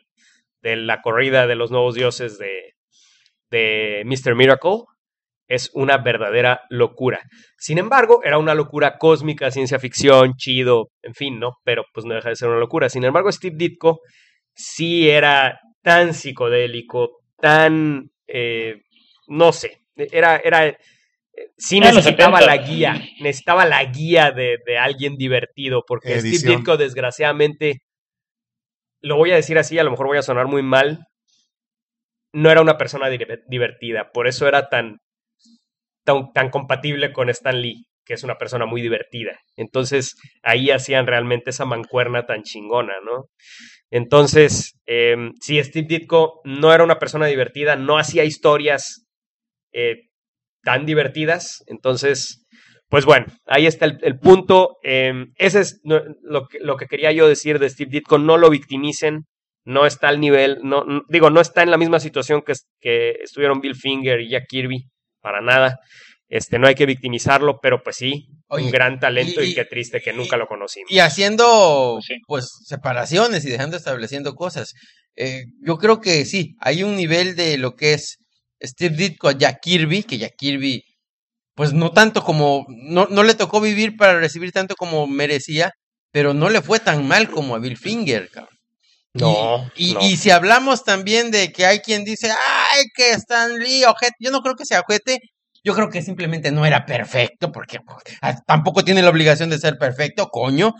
[0.67, 2.73] de la corrida de los nuevos dioses de,
[3.49, 4.36] de Mr.
[4.36, 4.84] Miracle
[5.47, 7.21] es una verdadera locura.
[7.58, 11.53] Sin embargo, era una locura cósmica, ciencia ficción, chido, en fin, ¿no?
[11.63, 12.89] Pero pues no deja de ser una locura.
[12.89, 14.01] Sin embargo, Steve Ditko
[14.53, 18.82] sí era tan psicodélico, tan, eh,
[19.27, 20.77] no sé, era, era, eh,
[21.58, 27.84] sí necesitaba la guía, necesitaba la guía de, de alguien divertido, porque Steve Ditko desgraciadamente
[29.02, 31.06] lo voy a decir así, a lo mejor voy a sonar muy mal,
[32.34, 34.98] no era una persona divertida, por eso era tan,
[36.04, 39.40] tan, compatible con Stan Lee, que es una persona muy divertida.
[39.56, 43.26] Entonces ahí hacían realmente esa mancuerna tan chingona, ¿no?
[43.90, 49.06] Entonces, eh, si Steve Ditko no era una persona divertida, no hacía historias
[49.74, 50.08] eh,
[50.64, 52.46] tan divertidas, entonces
[52.89, 54.78] pues bueno, ahí está el, punto.
[54.84, 58.17] Em, ese es lo que, lo que quería yo decir de Steve Ditko.
[58.17, 59.26] No lo victimicen.
[59.65, 63.60] No está al nivel, no, digo, no está en la misma situación que, que estuvieron
[63.60, 64.86] Bill Finger y Jack Kirby,
[65.19, 65.78] para nada.
[66.30, 70.13] Este, no hay que victimizarlo, pero pues sí, un gran talento y, qué triste que
[70.13, 70.89] nunca lo conocimos.
[70.89, 74.73] Y haciendo, pues, separaciones y dejando estableciendo cosas.
[75.17, 78.19] Eh, yo creo que sí, hay un nivel de lo que es
[78.62, 80.84] Steve Ditko a Jack Kirby, que Jack Kirby
[81.58, 85.72] pues no tanto como, no, no le tocó vivir para recibir tanto como merecía,
[86.12, 88.56] pero no le fue tan mal como a Bill Finger, cabrón.
[89.15, 90.02] No, Y, no.
[90.02, 94.30] y si hablamos también de que hay quien dice, ay, que Stan Lee, ojete, yo
[94.30, 95.17] no creo que sea ojete,
[95.63, 97.80] yo creo que simplemente no era perfecto, porque
[98.22, 100.76] ah, tampoco tiene la obligación de ser perfecto, coño.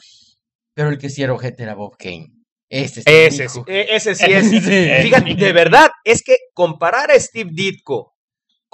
[0.76, 2.28] Pero el que sí era ojete era Bob Kane.
[2.70, 3.10] Ese sí.
[3.12, 4.50] Ese, e- ese sí es.
[5.04, 8.14] Fíjate, de verdad, es que comparar a Steve Ditko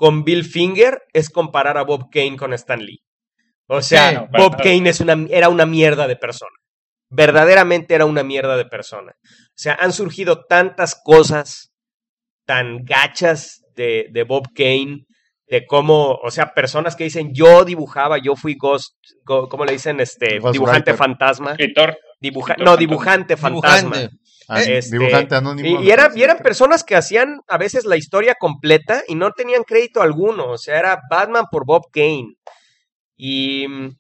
[0.04, 3.02] con Bill Finger es comparar a Bob Kane con Stan Lee.
[3.68, 6.52] O sea, Sí, no, Bob para- Kane es una, era una mierda de persona.
[7.10, 9.14] Verdaderamente era una mierda de persona.
[9.22, 11.72] O sea, han surgido tantas cosas
[12.46, 15.06] tan gachas de, de Bob Kane,
[15.48, 19.72] de cómo, o sea, personas que dicen, yo dibujaba, yo fui Ghost, go- ¿cómo le
[19.72, 20.02] dicen?
[20.02, 20.96] Este, Ghost dibujante Writer.
[20.98, 21.52] fantasma.
[21.52, 21.98] Escritor.
[22.20, 22.78] Dibuja- escritor no, fantasma.
[22.78, 23.96] dibujante fantasma.
[23.98, 24.18] Dibujante.
[24.68, 25.82] Este, dibujante anónimo.
[25.82, 29.32] Y, y eran, y eran personas que hacían a veces la historia completa y no
[29.32, 30.52] tenían crédito alguno.
[30.52, 32.36] O sea, era Batman por Bob Kane.
[33.18, 33.68] Y.
[33.68, 33.98] mm,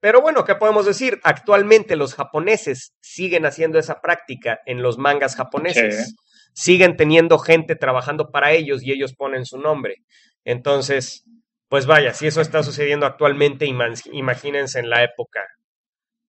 [0.00, 1.20] Pero bueno, ¿qué podemos decir?
[1.22, 6.14] Actualmente los japoneses siguen haciendo esa práctica en los mangas japoneses.
[6.54, 9.96] Siguen teniendo gente trabajando para ellos y ellos ponen su nombre.
[10.44, 11.24] Entonces,
[11.68, 15.46] pues vaya, si eso está sucediendo actualmente, ima- imagínense en la época,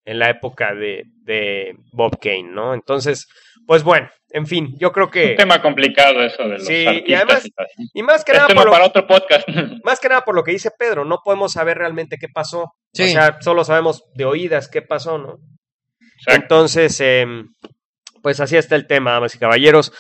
[0.06, 2.73] en la época de, de Bob Kane, ¿no?
[2.73, 3.28] Entonces,
[3.65, 5.32] pues bueno, en fin, yo creo que...
[5.32, 7.47] Un tema complicado eso de los Sí, y además-
[7.93, 9.47] y más que, Es nada tema por lo, para otro podcast.
[9.84, 12.73] más que nada por lo que dice Pedro, no podemos saber realmente qué pasó.
[12.93, 13.04] Sí.
[13.04, 15.38] O sea, solo sabemos de oídas qué pasó, ¿no?
[16.17, 16.41] Exacto.
[16.41, 17.54] Entonces, em,
[18.21, 19.91] pues así está el tema, damas y caballeros.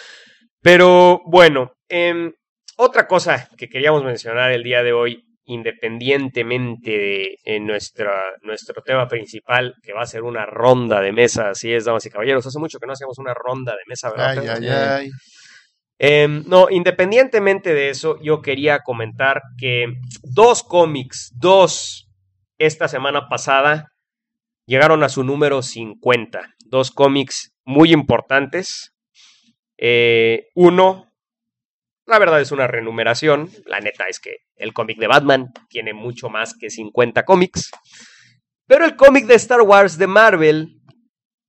[0.61, 2.33] Pero bueno, em,
[2.77, 9.07] otra cosa que queríamos mencionar el día de hoy, independientemente de eh, nuestra, nuestro tema
[9.07, 12.45] principal, que va a ser una ronda de mesa, así es, damas y caballeros.
[12.45, 14.29] Hace mucho que no hacemos una ronda de mesa, ¿verdad?
[14.29, 14.53] Ay, Pedro?
[14.53, 15.11] ay, Eh.
[15.99, 19.85] Em, no, independientemente de eso, yo quería comentar que
[20.23, 22.09] dos cómics, dos,
[22.57, 23.93] esta semana pasada,
[24.65, 26.41] llegaron a su número 50.
[26.65, 28.93] Dos cómics muy importantes.
[29.77, 31.12] Eh, uno,
[32.05, 33.49] la verdad es una renumeración.
[33.65, 37.71] La neta es que el cómic de Batman tiene mucho más que 50 cómics.
[38.67, 40.81] Pero el cómic de Star Wars de Marvel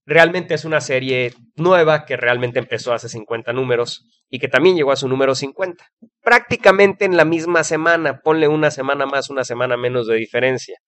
[0.06, 4.92] realmente es una serie nueva que realmente empezó hace 50 números y que también llegó
[4.92, 5.84] a su número 50.
[6.22, 10.78] Prácticamente en la misma semana, ponle una semana más, una semana menos de diferencia.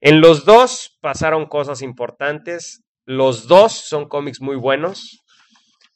[0.00, 5.22] En los dos pasaron cosas importantes, los dos son cómics muy buenos.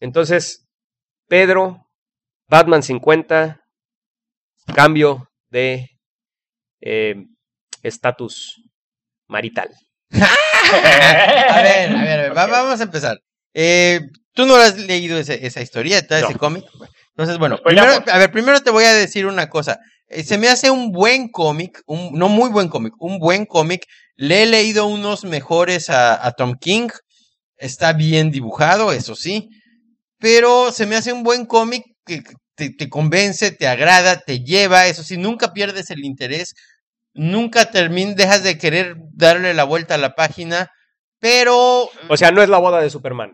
[0.01, 0.69] Entonces,
[1.29, 1.86] Pedro,
[2.49, 3.61] Batman 50,
[4.75, 5.89] cambio de
[6.81, 7.17] eh,
[7.83, 8.63] estatus
[9.29, 9.71] marital.
[10.11, 13.19] A ver, a ver, a ver, va- vamos a empezar.
[13.55, 14.01] Eh,
[14.33, 16.29] Tú no has leído ese- esa historieta, No.
[16.29, 16.65] ese cómic.
[17.17, 19.79] Entonces, bueno, primero, a ver, primero te voy a decir una cosa.
[20.09, 23.87] Eh, Se me hace un buen cómic, un, no muy buen cómic, un buen cómic.
[24.17, 26.89] Le he leído unos mejores a, a Tom King.
[27.57, 29.49] Está bien dibujado, eso sí.
[30.19, 32.23] Pero se me hace un buen cómic que
[32.55, 36.55] te, te convence, te agrada, te lleva, eso sí, nunca pierdes el interés.
[37.19, 40.69] Nunca termin, dejas de querer darle la vuelta a la página.
[41.19, 41.91] Pero.
[42.09, 43.33] O sea, no es la boda de Superman.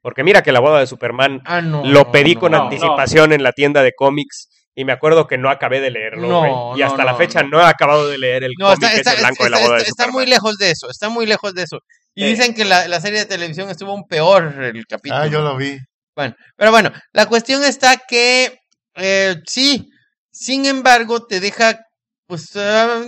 [0.00, 1.84] Porque mira que la boda de Superman Ah, no.
[1.84, 2.62] lo pedí no, con no.
[2.64, 6.28] anticipación en la tienda de cómics y me acuerdo que no acabé de leerlo.
[6.28, 7.48] No, y no, hasta la fecha no.
[7.58, 7.60] no.
[7.60, 9.76] he acabado de leer el No, cómic está, está, ese blanco de la está- boda
[9.76, 10.14] de está- está Superman.
[10.22, 11.78] muy lejos de eso, está muy lejos de eso.
[12.14, 12.28] Y Sí.
[12.30, 15.20] dicen que la, la serie de televisión estuvo un peor el capítulo.
[15.22, 15.78] Ah, yo lo vi.
[16.18, 18.58] Bueno, pero bueno, la cuestión está que
[18.96, 19.88] eh, sí,
[20.32, 21.78] sin embargo, te deja,
[22.26, 23.04] pues, ah,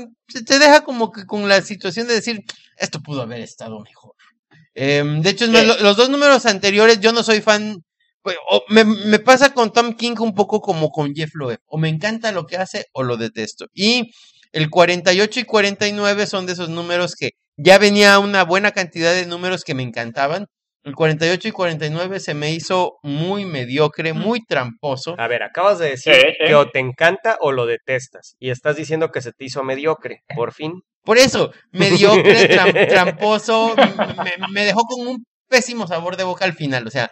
[0.46, 2.38] te deja como que con la situación de decir,
[2.76, 4.12] esto pudo haber estado mejor.
[4.74, 5.52] Em, de hecho, Sí.
[5.82, 7.78] los dos números anteriores, yo no soy fan.
[8.22, 11.58] pues, o me, me pasa con Tom King un poco como con Jeff Loeb.
[11.66, 13.66] O me encanta lo que hace o lo detesto.
[13.74, 14.10] Y
[14.52, 19.26] el 48 y 49 son de esos números que ya venía una buena cantidad de
[19.26, 20.46] números que me encantaban.
[20.82, 25.14] El 48 y 49 se me hizo muy mediocre, muy tramposo.
[25.18, 26.14] A ver, acabas de decir
[26.46, 28.34] que o te encanta o lo detestas.
[28.38, 30.72] Y estás diciendo que se te hizo mediocre, por fin.
[31.04, 36.54] Por eso, mediocre, tram- tramposo, me, me dejó con un pésimo sabor de boca al
[36.54, 36.86] final.
[36.86, 37.10] O sea,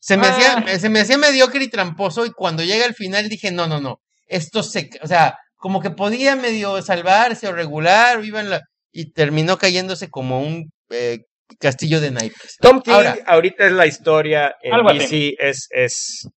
[0.00, 0.30] se me, Ah.
[0.62, 3.80] hacía, se me hacía mediocre y tramposo y cuando llega al final dije, no, no,
[3.80, 8.50] no, esto se, o sea, como que podía medio salvarse o regular, o iba en
[8.50, 8.60] la,
[8.92, 11.20] y terminó cayéndose como un eh,
[11.58, 12.56] castillo de naipes.
[12.60, 14.84] Tom King Ahora- ahorita es la historia en.
[14.86, 16.28] DC, es, es,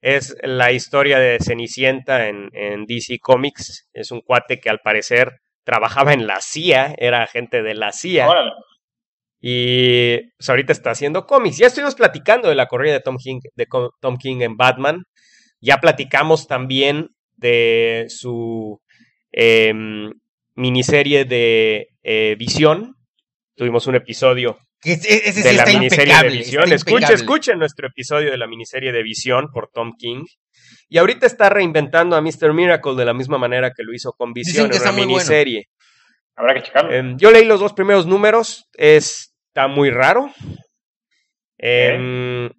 [0.00, 3.88] es la historia de Cenicienta en, en DC Comics.
[3.92, 8.28] Es un cuate que al parecer trabajaba en la CIA, era agente de la CIA.
[8.28, 8.52] Órale.
[9.40, 11.58] Y pues, ahorita está haciendo cómics.
[11.58, 13.66] Ya estuvimos platicando de la corrida de Tom King, de
[14.00, 15.04] Tom King en Batman.
[15.60, 18.80] Ya platicamos también de su
[19.32, 20.12] em,
[20.54, 22.95] miniserie de eh, Visión.
[23.56, 26.72] Tuvimos un episodio Que ese, ese sí de la está miniserie de Visión.
[26.72, 30.24] Escuchen, escuchen nuestro episodio de la miniserie de Visión por Tom King.
[30.90, 32.52] Y ahorita está reinventando a Mr.
[32.52, 35.06] Miracle de la misma manera que lo hizo con Visión en una bueno.
[35.06, 35.68] miniserie.
[36.36, 36.92] Habrá que checarlo.
[36.92, 38.68] Em, yo leí los dos primeros números.
[38.74, 40.30] Está muy raro.
[41.56, 42.52] Em, ¿Más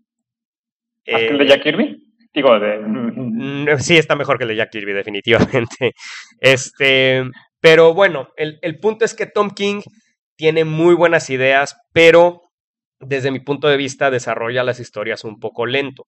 [1.05, 2.03] que el eh, de Jack Kirby?
[2.33, 2.79] Digo, de...
[2.79, 5.93] Mm, Sí, está mejor que el de Jack Kirby, definitivamente.
[6.39, 7.23] Este,
[7.59, 9.81] pero bueno, el, el punto es que Tom King
[10.37, 12.43] tiene muy buenas ideas, pero
[12.99, 16.03] desde mi punto de vista desarrolla las historias un poco lento.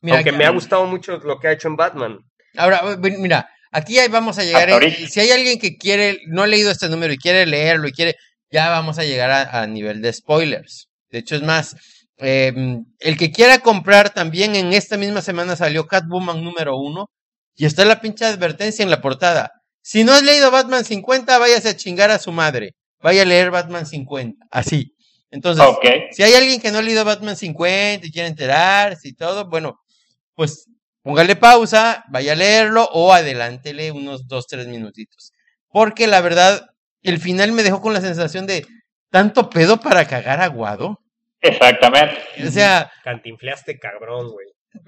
[0.00, 2.18] Mira, Aunque aquí- me ha gustado mucho lo que ha hecho en Batman.
[2.56, 4.68] Ahora, eh, mira, aquí vamos a llegar.
[4.70, 5.08] Ahorita.
[5.08, 8.16] si hay alguien que quiere, no ha leído este número y quiere leerlo y quiere,
[8.50, 10.88] ya vamos a llegar a, a nivel de spoilers.
[11.10, 11.76] De hecho, es más,
[12.18, 12.52] eh,
[13.00, 17.06] el que quiera comprar también en esta misma semana salió Catwoman número uno
[17.56, 19.50] y está la pinche advertencia en la portada.
[19.82, 22.72] Si no has leído Batman 50, váyase a chingar a su madre.
[23.04, 24.46] Vaya a leer Batman 50.
[24.50, 24.94] Así.
[25.30, 25.62] Entonces,
[26.12, 29.78] si hay alguien que no ha leído Batman 50 y quiere enterarse y todo, bueno,
[30.32, 30.70] pues
[31.02, 35.32] póngale pausa, vaya a leerlo o adelántele unos dos, tres minutitos.
[35.68, 36.64] Porque la verdad,
[37.02, 38.66] el final me dejó con la sensación de
[39.10, 40.98] tanto pedo para cagar aguado.
[41.42, 42.16] Exactamente.
[42.46, 44.46] O sea, Cantinfleaste cabrón, güey.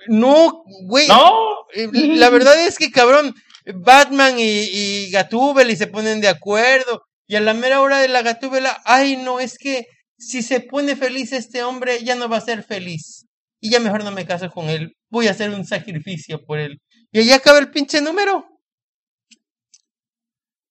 [0.09, 1.07] no, güey.
[1.07, 3.35] No, eh, La verdad es que, cabrón,
[3.75, 7.03] Batman y, y Gatúbela y se ponen de acuerdo.
[7.27, 9.87] Y a la mera hora de la Gatúbela, ay, no, es que
[10.18, 13.27] si se pone feliz este hombre, ya no va a ser feliz.
[13.61, 14.93] Y ya mejor no me caso con él.
[15.11, 16.79] Voy a hacer un sacrificio por él.
[17.12, 18.45] Y ahí acaba el pinche número.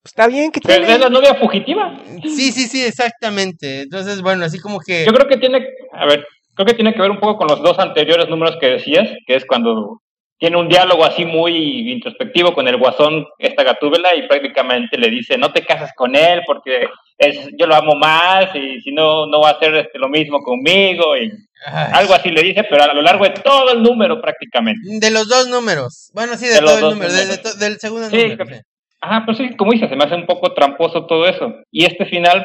[0.04, 1.02] Está bien que pero es tiene.
[1.02, 2.00] la novia fugitiva.
[2.22, 3.82] Sí, sí, sí, exactamente.
[3.82, 5.04] Entonces, bueno, así como que.
[5.04, 7.60] Yo creo que tiene, a ver, creo que tiene que ver un poco con los
[7.60, 10.00] dos anteriores números que decías, que es cuando
[10.38, 15.38] tiene un diálogo así muy introspectivo con el guasón, esta gatúbela, y prácticamente le dice,
[15.38, 19.40] no te cases con él porque es, yo lo amo más y si no, no
[19.40, 21.30] va a hacer este, lo mismo conmigo, y
[21.66, 24.80] ay, algo así le dice, pero a lo largo de todo el número prácticamente.
[24.84, 26.10] de los dos números.
[26.14, 27.12] Bueno, sí, de, De los todo el dos número.
[27.12, 27.42] de- de números.
[27.52, 28.46] to- del segundo Sí, número.
[28.46, 28.60] que- sí.
[29.00, 31.54] Ajá, pero sí, como dices, se me hace un poco tramposo todo eso.
[31.70, 32.44] Y este final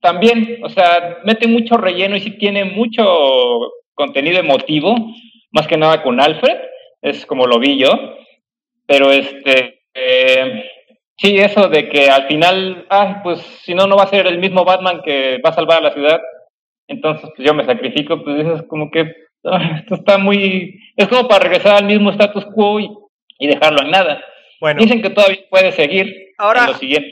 [0.00, 3.04] también, o sea, mete mucho relleno y sí tiene mucho
[3.94, 4.94] contenido emotivo,
[5.50, 6.56] más que nada con Alfred,
[7.02, 7.90] es como lo vi yo.
[8.86, 10.64] Pero este, eh,
[11.18, 14.38] sí, eso de que al final, ah, pues si no, no va a ser el
[14.38, 16.20] mismo Batman que va a salvar a la ciudad,
[16.86, 19.12] entonces pues yo me sacrifico, pues eso es como que,
[19.44, 22.88] ah, esto está muy, es como para regresar al mismo status quo y,
[23.38, 24.24] y dejarlo en nada.
[24.60, 26.66] Bueno, Dicen que todavía puede seguir Ahora-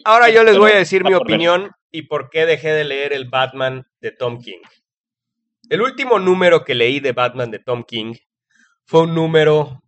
[0.04, 3.26] ahora yo les voy a decir mi opinión y por qué dejé de leer el
[3.28, 4.60] Batman de Tom King.
[5.68, 8.14] El último número que leí de Batman de Tom King
[8.86, 9.80] fue un número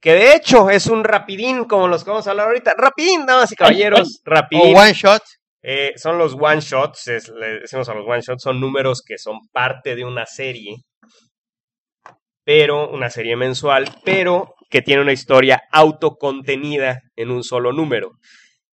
[0.00, 2.74] que de hecho es un rapidín, como los que vamos a hablar ahorita.
[2.76, 4.76] Rapidín, damas y caballeros, O rapidín.
[4.76, 5.22] one shot.
[5.62, 9.18] Eh, son los one shots, es- le decimos a los one shots, son números que
[9.18, 10.76] son parte de una serie,
[12.44, 18.12] pero una serie mensual, pero que tiene una historia autocontenida en un solo número.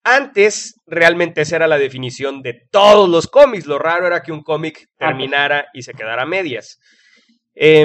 [0.03, 3.65] Antes, realmente esa era la definición de todos los cómics.
[3.65, 6.79] Lo raro era que un cómic terminara y se quedara a medias.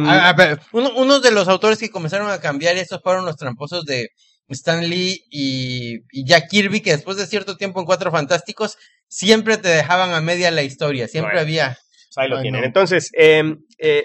[0.07, 3.37] A- a ver, uno, uno de los autores que comenzaron a cambiar estos fueron los
[3.37, 4.09] tramposos de
[4.49, 8.77] Stan Lee y, y Jack Kirby, que después de cierto tiempo en Cuatro Fantásticos
[9.09, 11.41] siempre te dejaban a media la historia, siempre Bueno.
[11.47, 11.79] había...
[12.09, 12.61] pues ahí lo Ay, tienen.
[12.61, 12.67] no.
[12.67, 13.43] Entonces, eh,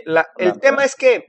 [0.05, 0.59] la- el Hola.
[0.61, 1.23] tema es que...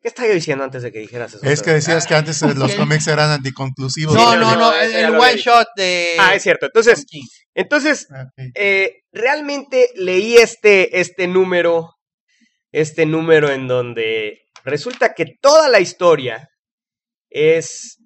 [0.00, 1.46] ¿Qué estaba yo diciendo antes de que dijeras eso?
[1.46, 2.76] Es que decías que antes eh, los ok.
[2.78, 4.16] cómics eran anticonclusivos.
[4.16, 6.16] No, no, no, el, one shot de...
[6.18, 6.66] Ah, es cierto.
[6.66, 7.06] Entonces,
[7.54, 8.24] entonces Ah,
[8.56, 11.94] eh, realmente leí este, este número,
[12.72, 16.48] este número en donde resulta que toda la historia
[17.30, 17.98] es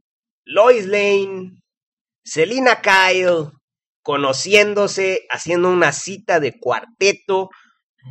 [0.44, 1.62] Lois Lane,
[2.24, 3.50] Selina Kyle,
[4.02, 7.50] conociéndose, haciendo una cita de cuarteto,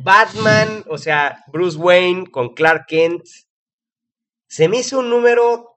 [0.02, 3.22] Batman, o sea, Bruce Wayne con Clark Kent.
[4.48, 5.76] Se me hizo un número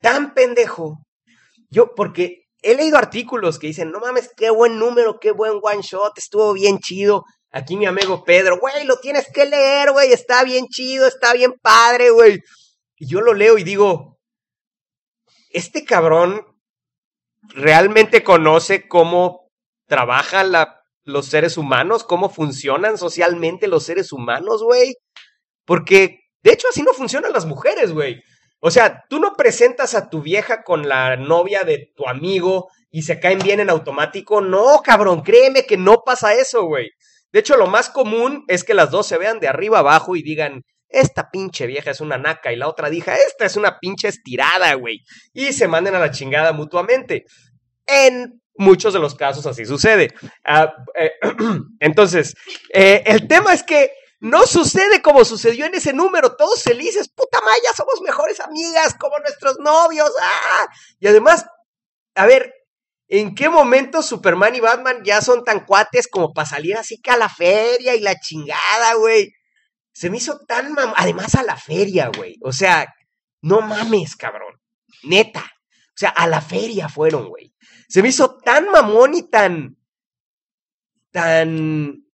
[0.00, 0.98] tan pendejo.
[1.70, 5.82] Yo, porque he leído artículos que dicen, no mames, qué buen número, qué buen one
[5.82, 7.24] shot, estuvo bien chido.
[7.52, 11.52] Aquí mi amigo Pedro, güey, lo tienes que leer, güey, está bien chido, está bien
[11.60, 12.40] padre, güey.
[12.96, 14.18] Y yo lo leo y digo,
[15.50, 16.46] este cabrón
[17.42, 19.50] realmente conoce cómo
[19.86, 24.94] trabajan la, los seres humanos, cómo funcionan socialmente los seres humanos, güey.
[25.66, 28.22] Porque, de hecho, así no funcionan las mujeres, güey.
[28.60, 33.02] O sea, tú no presentas a tu vieja con la novia de tu amigo y
[33.02, 34.40] se caen bien en automático.
[34.40, 36.90] No, cabrón, créeme que no pasa eso, güey.
[37.32, 40.22] De hecho, lo más común es que las dos se vean de arriba abajo y
[40.22, 44.08] digan, esta pinche vieja es una naca y la otra diga, esta es una pinche
[44.08, 45.00] estirada, güey.
[45.32, 47.24] Y se manden a la chingada mutuamente.
[47.86, 50.14] En muchos de los casos así sucede.
[50.44, 51.12] Ah, eh,
[51.80, 52.34] entonces,
[52.72, 57.40] eh, el tema es que no sucede como sucedió en ese número, todos felices, puta
[57.40, 60.68] maya, somos mejores amigas, como nuestros novios, ¡ah!
[61.00, 61.44] Y además,
[62.14, 62.54] a ver,
[63.12, 67.10] ¿en qué momento Superman y Batman ya son tan cuates como para salir así que
[67.10, 69.34] a la feria y la chingada, güey?
[69.92, 72.38] Se me hizo tan mam además a la feria, güey.
[72.40, 72.86] O sea,
[73.42, 74.58] no mames, cabrón.
[75.02, 75.40] Neta.
[75.42, 77.52] O sea, a la feria fueron, güey.
[77.86, 79.76] Se me hizo tan mamón y tan.
[81.10, 82.06] tan.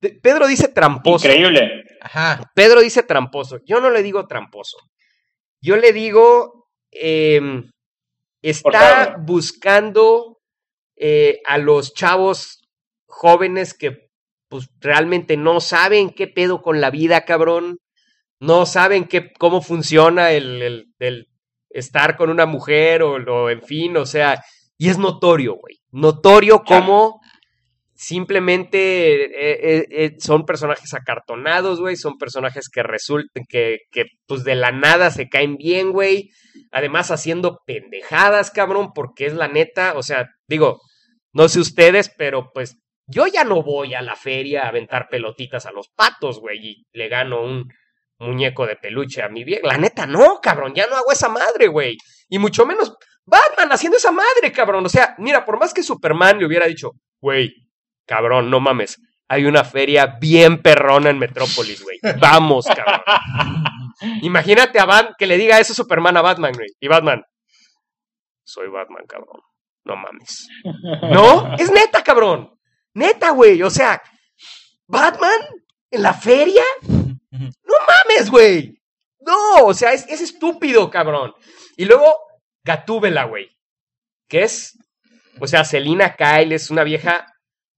[0.00, 1.28] Pedro dice tramposo.
[1.28, 1.84] Increíble.
[2.00, 2.50] Ajá.
[2.56, 3.60] Pedro dice tramposo.
[3.64, 4.78] Yo no le digo tramposo.
[5.60, 6.66] Yo le digo.
[6.90, 7.70] em,
[8.50, 10.38] está buscando
[10.96, 12.60] eh, a los chavos
[13.06, 14.08] jóvenes que
[14.48, 17.78] pues realmente no saben qué pedo con la vida, cabrón.
[18.40, 21.28] No saben qué, cómo funciona el, el- el
[21.70, 24.44] estar con una mujer o, o en fin, o sea,
[24.78, 25.80] y es notorio, güey.
[25.90, 26.84] Notorio Claro.
[28.04, 29.28] Simplemente eh,
[29.62, 31.96] eh, eh, son personajes acartonados, güey.
[31.96, 36.30] Son personajes que resulten que, que, pues de la nada se caen bien, güey.
[36.70, 40.80] Además haciendo pendejadas, cabrón, porque es la neta, o sea, digo,
[41.32, 42.76] no sé ustedes, pero pues
[43.06, 46.86] yo ya no voy a la feria a aventar pelotitas a los patos, güey, y
[46.92, 47.68] le gano un
[48.18, 49.66] muñeco de peluche a mi vieja.
[49.66, 51.96] La neta, no, cabrón, ya no hago esa madre, güey.
[52.28, 52.94] Y mucho menos
[53.24, 54.84] Batman haciendo esa madre, cabrón.
[54.84, 57.63] O sea, mira, por más que Superman le hubiera dicho, güey,
[58.06, 58.98] cabrón, no mames,
[59.28, 61.98] hay una feria bien perrona en Metrópolis, güey.
[62.20, 63.00] Vamos, cabrón.
[64.22, 66.68] Imagínate a Batman que le diga eso Superman a Batman, güey.
[66.80, 67.24] Y Batman,
[68.44, 69.40] soy Batman, cabrón.
[69.84, 70.48] No mames.
[71.10, 72.58] No, es neta, cabrón.
[72.94, 73.62] Neta, güey.
[73.62, 74.02] O sea,
[74.86, 75.38] Batman
[75.90, 76.62] en la feria.
[77.30, 78.80] No mames, güey.
[79.20, 81.34] No, o sea, es, es estúpido, cabrón.
[81.76, 82.14] Y luego,
[82.62, 83.50] Gatúbela, güey.
[84.28, 84.78] Que es,
[85.40, 87.26] o sea, Selina Kyle es una vieja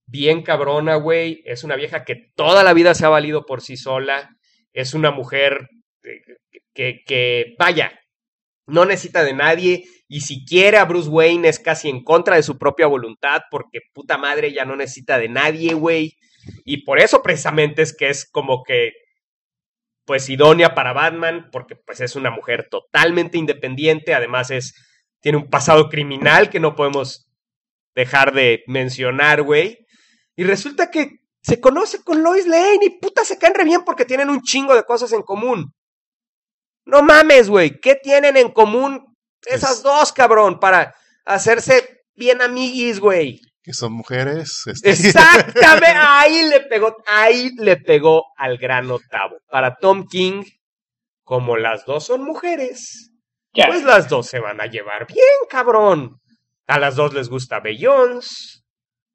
[0.07, 1.43] bien cabrona, güey.
[1.45, 4.35] Es una vieja que toda la vida se ha valido por sí sola.
[4.73, 5.69] Es una mujer
[6.03, 6.21] eh,
[6.73, 7.99] que, que, vaya,
[8.65, 9.83] no necesita de nadie.
[10.07, 13.81] Y si quiere a Bruce Wayne es casi en contra de su propia voluntad, porque
[13.93, 16.17] puta madre ya no necesita de nadie, güey.
[16.63, 18.93] Y por eso precisamente es que es como que,
[20.05, 24.73] pues, idónea para Batman, porque pues es una mujer totalmente independiente, además es,
[25.19, 27.29] tiene un pasado criminal que no podemos
[27.93, 29.86] dejar de mencionar, güey.
[30.37, 34.05] Y resulta que se conoce con Lois Lane y puta se caen re bien porque
[34.05, 35.73] tienen un chingo de cosas en común.
[36.85, 37.79] No mames, güey.
[37.81, 39.05] ¿Qué tienen en común
[39.45, 40.59] esas Es- dos, cabrón?
[40.59, 43.41] Para hacerse bien amiguis, güey.
[43.61, 44.63] Que son mujeres.
[44.67, 45.89] este, Exactamente.
[45.97, 49.37] Ahí le pegó, ahí le pegó al gran octavo.
[49.49, 50.43] Para Tom King,
[51.25, 53.11] como las dos son mujeres,
[53.53, 53.67] Ya.
[53.67, 55.19] pues las dos se van a llevar bien,
[55.49, 56.21] cabrón.
[56.67, 58.61] A las dos les gusta Beyoncé.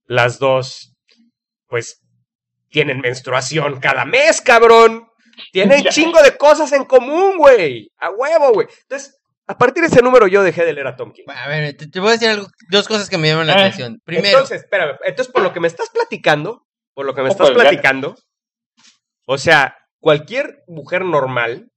[0.05, 0.92] Las dos,
[1.73, 2.03] pues,
[2.69, 5.09] tienen menstruación cada mes, cabrón.
[5.53, 5.89] Tienen Ya.
[5.91, 7.91] chingo de cosas en común, güey.
[7.97, 8.69] A huevo, güey.
[8.83, 11.25] Entonces, a partir de ese número yo dejé de leer a Tom King.
[11.29, 13.61] A ver, te, te voy a decir algo, dos cosas que me llaman la Ah,
[13.61, 13.99] atención.
[14.05, 14.99] Primero, Entonces, espérame.
[15.03, 18.17] Entonces, por lo que me estás platicando, por lo que me estás platicando,
[19.27, 21.71] o sea, cualquier mujer normal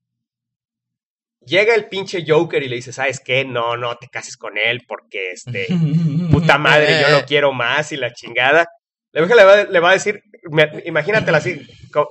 [1.40, 3.46] llega el pinche Joker y le dice, ¿sabes qué?
[3.46, 5.68] No, no te cases con él porque, este,
[6.32, 8.68] puta madre, yo lo quiero más y la chingada.
[9.16, 12.10] La vieja le va, le va a decir, me- imagínatela así, co-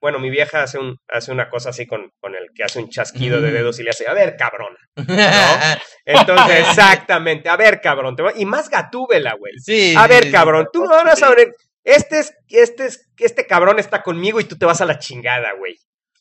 [0.00, 2.88] bueno, mi vieja hace, un, hace una cosa así con, con el que hace un
[2.88, 4.78] chasquido de dedos y le hace, a ver, cabrona.
[6.04, 9.52] Entonces, exactamente, a ver, cabrón, te y más gatúbela, güey.
[9.58, 9.94] Sí.
[9.98, 11.52] A ver, cabrón, tú no vas a ver.
[11.82, 15.54] Este es, este es, este cabrón está conmigo y tú te vas a la chingada,
[15.58, 15.74] güey.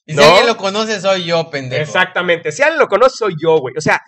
[0.05, 0.23] Y si ¿no?
[0.25, 1.83] alguien lo conoce, soy yo, pendejo.
[1.83, 2.51] Exactamente.
[2.51, 3.75] Si alguien lo conoce, soy yo, güey.
[3.77, 4.01] O sea,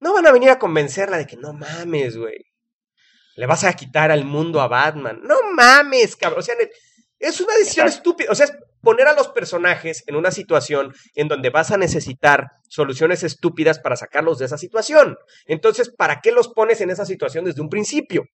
[0.00, 2.44] no van a venir a convencerla de que no mames, güey.
[3.36, 5.20] Le vas a quitar al mundo a Batman.
[5.22, 6.40] No mames, cabrón.
[6.40, 6.54] O sea,
[7.18, 8.10] es una decisión Exacto.
[8.10, 8.32] estúpida.
[8.32, 8.52] O sea, es
[8.82, 13.96] poner a los personajes en una situación en donde vas a necesitar soluciones estúpidas para
[13.96, 15.16] sacarlos de esa situación.
[15.46, 18.24] Entonces, ¿para qué los pones en esa situación desde un principio?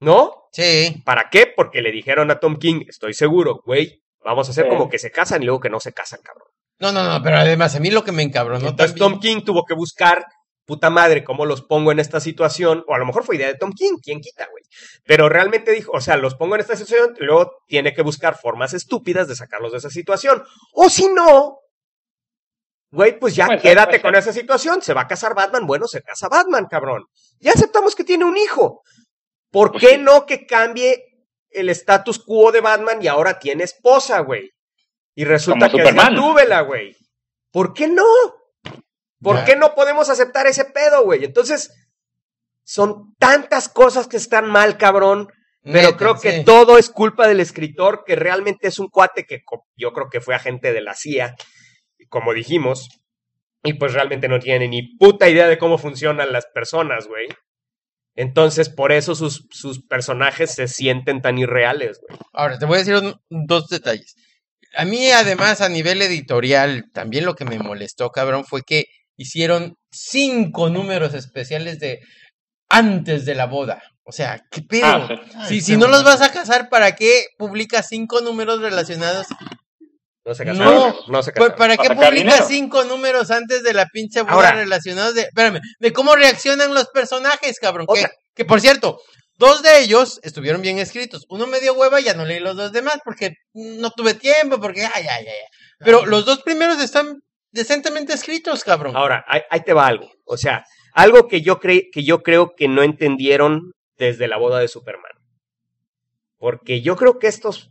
[0.00, 0.48] ¿No?
[0.52, 1.02] Sí.
[1.04, 1.52] ¿Para qué?
[1.56, 4.70] Porque le dijeron a Tom King, estoy seguro, güey, vamos a hacer Sí.
[4.70, 6.46] como que se casan y luego que no se casan, cabrón.
[6.80, 9.44] No, no, no, pero además a mí lo que me encabronó Entonces también- Tom King
[9.44, 10.24] tuvo que buscar,
[10.68, 13.54] puta madre, cómo los pongo en esta situación, o a lo mejor fue idea de
[13.54, 14.62] Tom King, quién quita, güey.
[15.06, 18.74] Pero realmente dijo, o sea, los pongo en esta situación, luego tiene que buscar formas
[18.74, 20.44] estúpidas de sacarlos de esa situación.
[20.74, 21.60] O si no,
[22.90, 25.66] güey, pues ya Puede ser, quédate puede con esa situación, se va a casar Batman,
[25.66, 27.06] bueno, se casa Batman, cabrón.
[27.40, 28.82] Ya aceptamos que tiene un hijo.
[29.50, 31.02] ¿Por Pues qué no que cambie
[31.48, 34.50] el status quo de Batman y ahora tiene esposa, güey?
[35.14, 36.14] Y resulta que es Superman.
[36.14, 36.94] Gatúbela, güey.
[37.50, 38.04] ¿Por qué no?
[39.20, 41.24] ¿Por qué no podemos aceptar ese pedo, güey?
[41.24, 41.70] Entonces,
[42.64, 45.28] Son tantas cosas que están mal, cabrón.
[45.62, 46.44] Pero Neta, creo que sí.
[46.44, 49.40] todo es culpa del escritor, que realmente es un cuate que
[49.74, 51.34] yo creo que fue agente de la CIA,
[52.10, 52.88] como dijimos,
[53.62, 57.26] y pues realmente no tiene ni puta idea de cómo funcionan las personas, güey.
[58.14, 62.18] Entonces, por eso sus, sus personajes se sienten tan irreales, güey.
[62.32, 64.14] Ahora, te voy a decir un- dos detalles.
[64.76, 68.86] A mí, además, a nivel editorial, también lo que me molestó, cabrón, fue que
[69.18, 72.00] hicieron cinco números especiales de
[72.70, 73.82] antes de la boda.
[74.04, 74.86] O sea, ¿qué pedo?
[74.86, 75.46] Ah, sí.
[75.48, 79.26] Si, Ay, si qué no los vas a casar, ¿para qué publicas cinco números relacionados?
[80.24, 80.74] No se casaron.
[80.74, 81.58] No, no se Pues, casaron.
[81.58, 82.44] ¿Para qué publicas dinero.
[82.48, 84.52] cinco números antes de la pinche boda Ahora.
[84.52, 87.86] relacionados de, espérame, de cómo reaccionan los personajes, cabrón?
[87.92, 88.98] Que, que, por cierto,
[89.36, 91.24] dos de ellos estuvieron bien escritos.
[91.28, 94.84] Uno me dio hueva, ya no leí los dos demás porque no tuve tiempo, porque
[94.84, 95.42] ay, ay, ay.
[95.80, 97.20] Pero los dos primeros están
[97.52, 98.96] decentemente escritos, cabrón.
[98.96, 100.10] Ahora, ahí, te va algo.
[100.24, 104.68] O sea, algo que yo, que yo creo que no entendieron desde la boda de
[104.68, 105.12] Superman.
[106.38, 107.70] Porque yo creo que estos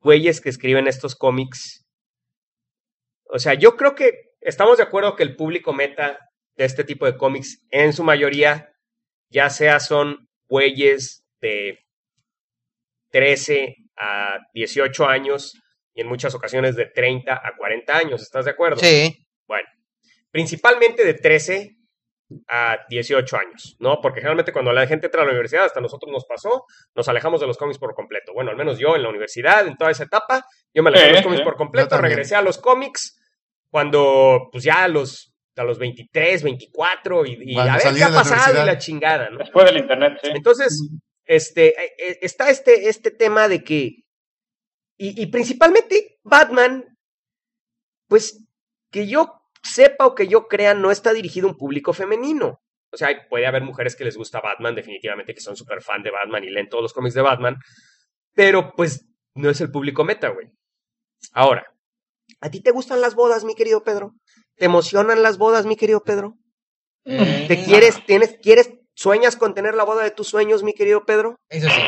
[0.00, 1.84] güeyes que escriben estos cómics.
[3.24, 6.18] O sea, yo creo que estamos de acuerdo que el público meta
[6.56, 8.70] de este tipo de cómics, en su mayoría,
[9.30, 11.78] ya sea son güeyes de
[13.10, 15.54] 13 a 18 años
[15.94, 18.22] y en muchas ocasiones de 30 a 40 años.
[18.22, 18.76] ¿Estás de acuerdo?
[18.76, 19.26] Sí.
[19.46, 19.68] Bueno,
[20.30, 21.76] principalmente de 13
[22.48, 24.00] a 18 años, ¿no?
[24.00, 26.64] Porque generalmente cuando la gente entra a la universidad, hasta nosotros nos pasó,
[26.94, 28.32] nos alejamos de los cómics por completo.
[28.32, 31.12] Bueno, al menos yo en la universidad, en toda esa etapa, yo me alejé de
[31.12, 33.20] los cómics por completo, regresé a los cómics
[33.70, 38.62] cuando, pues ya a los, a los 23, 24 y, a ver qué ha pasado
[38.62, 39.38] y la chingada, ¿no?
[39.38, 40.30] Después del internet, sí.
[40.34, 40.90] Entonces,
[41.24, 44.03] este, eh, eh, está este, este tema de que,
[44.96, 46.84] y, y principalmente Batman,
[48.08, 48.44] pues
[48.90, 52.60] que yo sepa o que yo crea, no está dirigido a un público femenino.
[52.92, 56.10] O sea, puede haber mujeres que les gusta Batman, definitivamente, que son súper fan de
[56.12, 57.56] Batman y leen todos los cómics de Batman,
[58.34, 60.48] pero pues no es el público meta, güey.
[61.32, 61.66] Ahora,
[62.40, 64.14] ¿a ti te gustan las bodas, mi querido Pedro?
[64.56, 66.36] ¿Te emocionan las bodas, mi querido Pedro?
[67.04, 71.04] ¿Te Mm, quieres, tienes, quieres, sueñas con tener la boda de tus sueños, mi querido
[71.04, 71.36] Pedro?
[71.48, 71.80] Eso sí.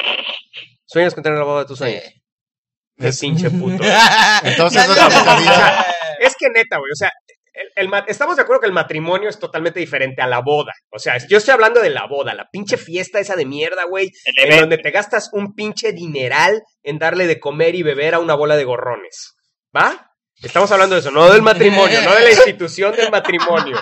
[0.86, 2.02] ¿Sueñas con tener la boda de tus sueños?
[2.02, 2.22] Sí.
[2.98, 3.82] Qué Es- pinche puto.
[4.44, 4.94] Entonces, no
[6.20, 7.10] Es que neta, güey, o sea,
[7.74, 10.72] el- estamos de acuerdo que el matrimonio es totalmente diferente a la boda.
[10.90, 14.10] O sea, yo estoy hablando de la boda, la pinche fiesta esa de mierda, güey,
[14.36, 18.34] en donde te gastas un pinche dineral en darle de comer y beber a una
[18.34, 19.34] bola de gorrones.
[19.76, 20.10] ¿Va?
[20.42, 23.80] Estamos hablando de eso, no del matrimonio, no de la institución del matrimonio.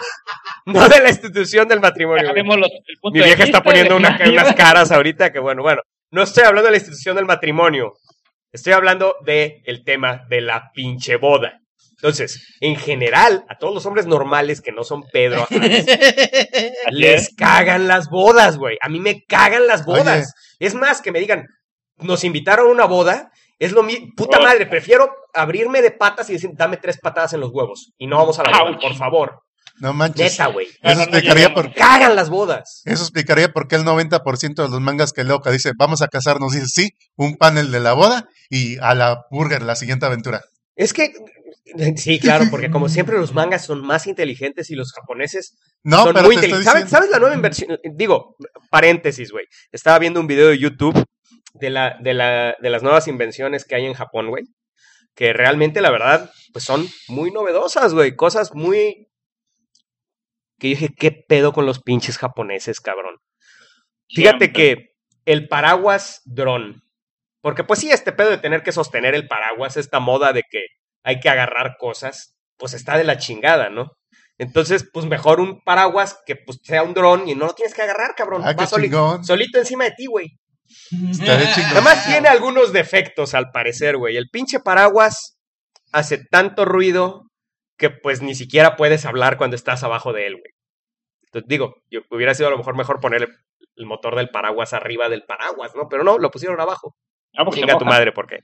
[0.67, 2.23] No de la institución del matrimonio.
[2.61, 2.71] Los-
[3.13, 5.83] Mi vieja está poniendo una- unas caras ahorita que bueno, bueno.
[6.11, 7.93] No estoy hablando de la institución del matrimonio.
[8.55, 11.61] Estoy hablando de el tema de la pinche boda.
[11.97, 15.47] Entonces, en general, a todos los hombres normales que no son Pedro,
[16.91, 17.35] les es.
[17.37, 18.77] cagan las bodas, güey.
[18.81, 19.99] A mí me cagan las Oye.
[20.01, 20.33] bodas.
[20.61, 21.47] Es más, que me digan,
[21.99, 24.07] nos invitaron a una boda, es lo mismo.
[24.17, 24.43] Puta Oh.
[24.43, 27.93] madre, prefiero abrirme de patas y decir, dame tres patadas en los huevos.
[27.99, 28.81] Y no vamos a la boda, Ouch.
[28.81, 29.41] por favor.
[29.81, 30.33] No manches.
[30.33, 30.69] Neta, güey.
[30.83, 32.83] Eso explicaría, por, Cagan las bodas.
[32.85, 36.53] eso explicaría por qué el 90% de los mangas que que dice vamos a casarnos
[36.53, 40.43] dice sí, un panel de la boda y a la burger la siguiente aventura.
[40.77, 41.13] Es que,
[41.97, 46.15] sí, claro, porque como siempre los mangas son más inteligentes y los japoneses No, son
[46.15, 46.65] pero muy inteligentes.
[46.65, 46.97] ¿Sabes, diciendo.
[46.99, 47.79] sabes la nueva inversión?
[47.95, 48.37] Digo,
[48.71, 49.47] paréntesis, güey.
[49.73, 51.05] Estaba viendo un video de YouTube
[51.55, 54.45] de, la, de, la, de las nuevas invenciones que hay en Japón, güey.
[55.15, 58.17] Que realmente, la verdad, pues son muy novedosas, güey.
[58.17, 59.04] Cosas muy...
[60.59, 63.17] Que yo dije, ¿qué pedo con los pinches japoneses, cabrón?
[64.09, 64.53] Fíjate Siempre.
[64.53, 64.87] que
[65.25, 66.83] el paraguas dron.
[67.43, 70.65] Porque pues sí, este pedo de tener que sostener el paraguas, esta moda de que
[71.05, 73.91] hay que agarrar cosas, pues está de la chingada, ¿no?
[74.39, 77.83] Entonces, pues mejor un paraguas que pues sea un dron y no lo tienes que
[77.83, 78.43] agarrar, cabrón.
[78.45, 79.25] Ah, qué Va soli- chingón.
[79.25, 80.29] solito encima de ti, güey.
[81.71, 84.17] Además tiene algunos defectos al parecer, güey.
[84.17, 85.39] El pinche paraguas
[85.93, 87.23] hace tanto ruido
[87.91, 90.55] que pues ni siquiera puedes hablar cuando estás abajo de él, güey.
[91.25, 93.29] Entonces digo, yo hubiera sido a lo mejor mejor poner el,
[93.77, 95.89] el motor del paraguas arriba del paraguas, ¿no?
[95.89, 96.97] Pero no, lo pusieron abajo.
[97.37, 98.39] Ah, porque se Chinga tu madre, ¿por qué?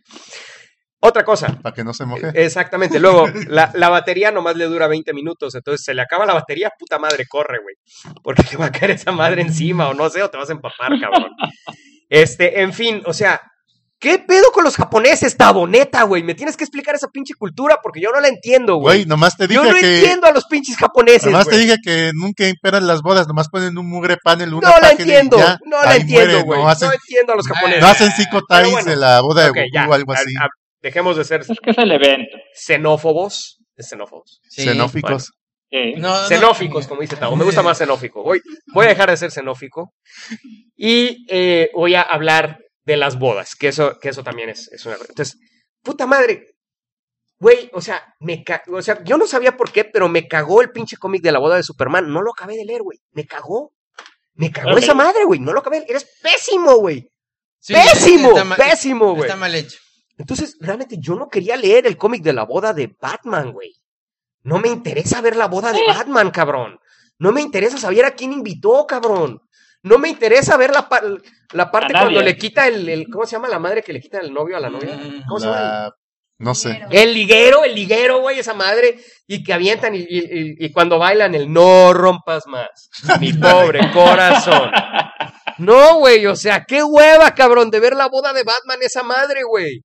[1.03, 2.30] Otra cosa, Para que no se moje.
[2.34, 3.01] Exactamente.
[3.01, 5.55] Luego, la, la batería nomás le dura 20 minutos.
[5.55, 7.76] Entonces, se le acaba la batería, puta madre, corre, güey.
[8.22, 10.53] Porque te va a caer esa madre encima, o no sé, o te vas a
[10.53, 11.30] empapar, cabrón.
[12.12, 13.41] Este, en fin, o sea,
[14.01, 16.23] ¿qué pedo con los japoneses, taboneta, güey?
[16.25, 19.07] Me tienes que explicar esa pinche cultura porque yo no la entiendo, Güey, güey.
[19.07, 19.99] nomás te Yo dije no que.
[19.99, 23.77] entiendo a los pinches japoneses, Nomás te dije que nunca imperan las bodas, nomás ponen
[23.79, 26.43] un mugre panel, una No la página y entiendo, ya, no la ahí entiendo, muere,
[26.43, 26.59] güey.
[26.59, 27.81] no No, hacen, entiendo a los japoneses.
[27.83, 28.91] no hacen cinco Pero bueno.
[28.91, 30.35] de la boda de Ok, Goku ya, o algo así.
[30.41, 30.49] a- a-
[30.83, 32.37] dejemos de ser Es que es el evento.
[32.55, 33.59] xenófobos.
[33.77, 34.41] ¿Es xenófobos?
[34.49, 34.63] Sí.
[34.63, 35.31] Xenóficos.
[35.73, 37.37] Eh, No, no, Xenóficos, como dice Tavo.
[37.37, 38.23] Me gusta más xenófico.
[38.25, 38.41] Voy,
[38.75, 39.93] voy a dejar de ser xenófico.
[40.77, 42.59] Y eh, voy a hablar
[42.91, 44.97] de las bodas, que eso, que eso también es, es una.
[44.97, 45.38] Entonces,
[45.82, 46.47] puta madre.
[47.38, 50.61] Güey, o sea, me ca- o sea, yo no sabía por qué, pero me cagó
[50.61, 52.12] el pinche cómic de la boda de Superman.
[52.12, 52.99] No lo acabé de leer, güey.
[53.12, 53.72] Me cagó.
[54.34, 55.41] Me cagó esa madre, güey.
[55.41, 55.80] No lo acabé.
[55.80, 55.86] de.
[55.88, 57.11] Eres pésimo, güey.
[57.59, 59.22] Sí, pésimo, está mal- pésimo, güey.
[59.22, 59.78] Está mal hecho.
[60.18, 63.72] Entonces, realmente yo no quería leer el cómic de la boda de Batman, güey.
[64.43, 66.78] No me interesa ver la boda de Batman, cabrón.
[67.18, 69.41] No me interesa saber a quién invitó, cabrón.
[69.83, 71.03] No me interesa ver la, pa-
[71.53, 74.18] la parte cuando le quita el, el- ¿Cómo se llama la madre que le quita
[74.18, 74.97] el novio a la novia?
[74.97, 75.61] Mm, ¿Cómo se llama?
[75.61, 75.95] La-
[76.39, 76.81] no sé.
[76.91, 78.99] El liguero, el liguero, güey, esa madre.
[79.26, 82.89] Y que avientan y, y- y- y cuando bailan el no rompas más.
[83.20, 84.70] Mi pobre corazón.
[85.59, 89.43] No, güey, o sea, qué hueva, cabrón, de ver la boda de Batman esa madre,
[89.43, 89.83] güey.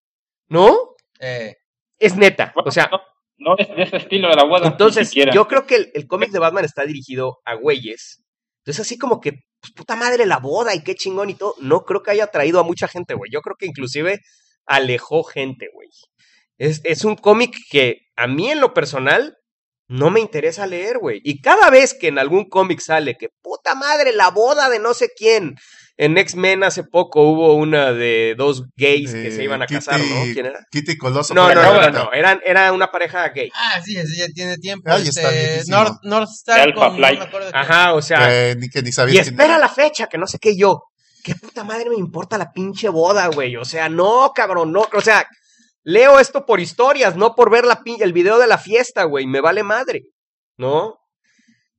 [0.47, 0.77] ¿No?
[1.19, 1.55] Eh,
[1.99, 2.53] Es neta.
[2.55, 2.99] O sea, no,
[3.37, 4.67] no es de ese estilo de la boda.
[4.67, 8.23] entonces yo creo que el, el cómic de Batman está dirigido a güeyes.
[8.63, 9.33] Entonces, así como que,
[9.65, 11.55] pues, puta madre, la boda y qué chingón y todo.
[11.59, 13.31] No creo que haya atraído a mucha gente, güey.
[13.31, 14.21] Yo creo que inclusive
[14.65, 15.89] alejó gente, güey.
[16.57, 19.37] Es, es un cómic que a mí en lo personal
[19.87, 21.21] no me interesa leer, güey.
[21.23, 24.93] Y cada vez que en algún cómic sale que puta madre, la boda de no
[24.93, 25.55] sé quién.
[25.97, 29.75] En X-Men hace poco hubo una de dos gays que Eh, se iban a Kitty-
[29.75, 30.23] casar, ¿no?
[30.33, 30.59] ¿Quién era?
[30.69, 31.33] Kitty Coloso.
[31.33, 32.13] No, no, no, no, no.
[32.13, 33.49] Eran, era una pareja gay.
[33.55, 34.89] ah, sí, ese ya tiene tiempo.
[34.91, 35.77] Está este, viejísimo.
[35.77, 37.19] North, North Star Alpha con- no Flight.
[37.19, 38.27] me acuerdo qué- Ajá, o sea.
[38.27, 39.59] Que ni, que ni Y sabía quién espera era.
[39.59, 40.83] la fecha, que no sé qué yo.
[41.23, 43.55] ¿Qué puta madre me importa la pinche boda, güey?
[43.55, 44.85] O sea, no, cabrón, no.
[44.93, 45.25] O sea,
[45.83, 49.25] leo esto por historias, no por ver la pin- el video de la fiesta, güey.
[49.27, 50.03] Me vale madre,
[50.57, 50.97] ¿no?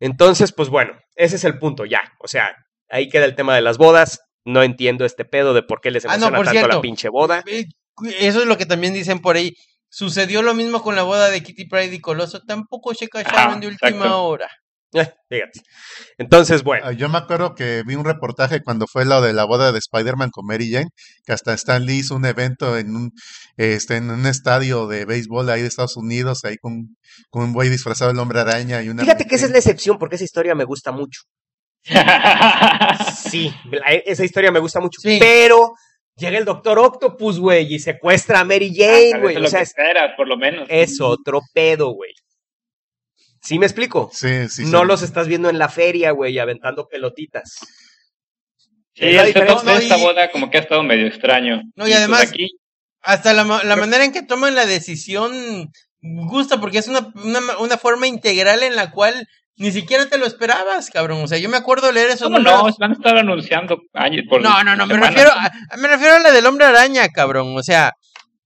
[0.00, 2.00] Entonces, pues bueno, ese es el punto, ya.
[2.20, 2.54] O sea,
[2.89, 4.20] ahí queda el tema de las bodas.
[4.45, 6.76] No entiendo este pedo de por qué les Ah, no, emociona por tanto cierto.
[6.76, 7.45] la pinche boda.
[8.20, 9.53] Eso es lo que también dicen por ahí.
[9.89, 12.41] Sucedió lo mismo con la boda de Kitty Pride y Coloso.
[12.47, 14.22] Tampoco se casaron Ajá, de última exacto.
[14.24, 14.49] hora.
[14.93, 15.61] Eh, fíjate.
[16.16, 16.87] Entonces, bueno.
[16.87, 19.78] Ah, Yo me acuerdo que vi un reportaje cuando fue lo de la boda de
[19.78, 20.91] Spider-Man con Mary Jane,
[21.24, 23.11] que hasta Stan Lee hizo un evento en un,
[23.57, 26.97] este, en un estadio de béisbol ahí de Estados Unidos, ahí con,
[27.30, 29.03] con un güey disfrazado del hombre araña y una.
[29.03, 31.22] Fíjate que esa es la excepción, porque esa historia me gusta mucho.
[33.30, 33.53] Sí,
[34.05, 35.01] esa historia me gusta mucho.
[35.01, 35.18] Sí.
[35.20, 35.74] Pero
[36.16, 39.37] llega el Doctor Octopus, güey, y secuestra a Mary Jane, Eso güey.
[39.37, 40.66] es O sea, que es, esperas, por lo menos.
[40.70, 42.12] es otro pedo, güey.
[43.43, 44.11] ¿Sí me explico?
[44.12, 44.64] Sí, sí.
[44.66, 44.87] no sí.
[44.87, 47.59] los estás viendo en la feria, güey, aventando pelotitas.
[48.95, 51.61] Sí, esta Y- boda como que ha estado medio extraño.
[51.74, 52.49] No, y además- aquí,
[53.03, 55.70] Hasta la, la manera en que toman la decisión
[56.01, 59.28] gusta, porque es una, una, una forma integral en la cual
[59.59, 61.22] ni siquiera te lo esperabas, cabrón.
[61.22, 62.62] O sea, yo me acuerdo leer esos ¿Cómo números.
[62.64, 62.68] no?
[62.72, 65.14] Se van a estar anunciando años por No, no, no, me semanas.
[65.14, 67.57] refiero, a, me refiero a la del hombre araña, cabrón.
[67.57, 67.92] O sea,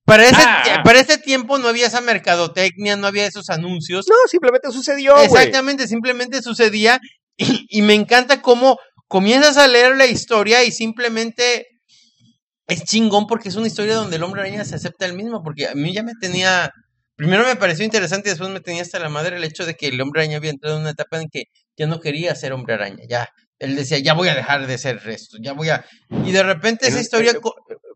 [0.04, 4.06] para ese, Ah, para ese tiempo no había esa mercadotecnia, no había esos anuncios.
[4.08, 5.16] No, simplemente sucedió.
[5.22, 7.00] Exactamente, simplemente sucedía
[7.36, 11.66] y, y me encanta cómo comienzas a leer la historia y simplemente
[12.68, 15.66] es chingón porque es una historia donde el hombre araña se acepta el mismo, porque
[15.66, 16.70] a mí ya me tenía,
[17.20, 19.88] primero me pareció interesante y después me tenía hasta la madre el hecho de que
[19.88, 21.44] el hombre araña había entrado en una etapa en que
[21.76, 25.02] ya no quería ser hombre araña, ya, él decía, ya voy a dejar de ser
[25.06, 25.84] esto, ya voy a...
[26.24, 27.32] Y de repente esa En- historia...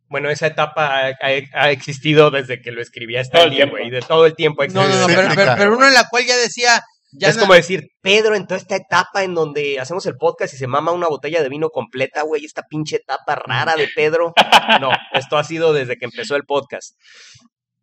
[0.08, 3.76] Bueno, esa etapa ha, existido desde que lo escribía Todo Stan el tiempo.
[3.76, 3.90] güey.
[3.90, 4.62] De todo el tiempo.
[4.62, 6.82] ha No, no, no, pero, pero, pero uno en la cual ya decía...
[7.16, 10.56] Ya es como decir, Pedro entró a esta etapa en donde hacemos el podcast y
[10.56, 14.34] se mama una botella de vino completa, güey, esta pinche etapa rara de Pedro.
[14.80, 16.96] No, esto ha sido desde que empezó el podcast.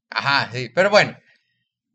[0.10, 1.18] Ajá, sí, pero bueno.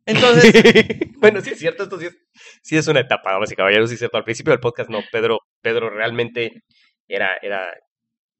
[0.06, 0.52] Entonces,
[1.18, 2.16] bueno, sí es cierto, esto sí es,
[2.62, 4.16] sí es una etapa, damas y caballeros, sí es cierto.
[4.16, 6.62] Al principio del podcast, no, Pedro, Pedro realmente
[7.08, 7.68] era, era,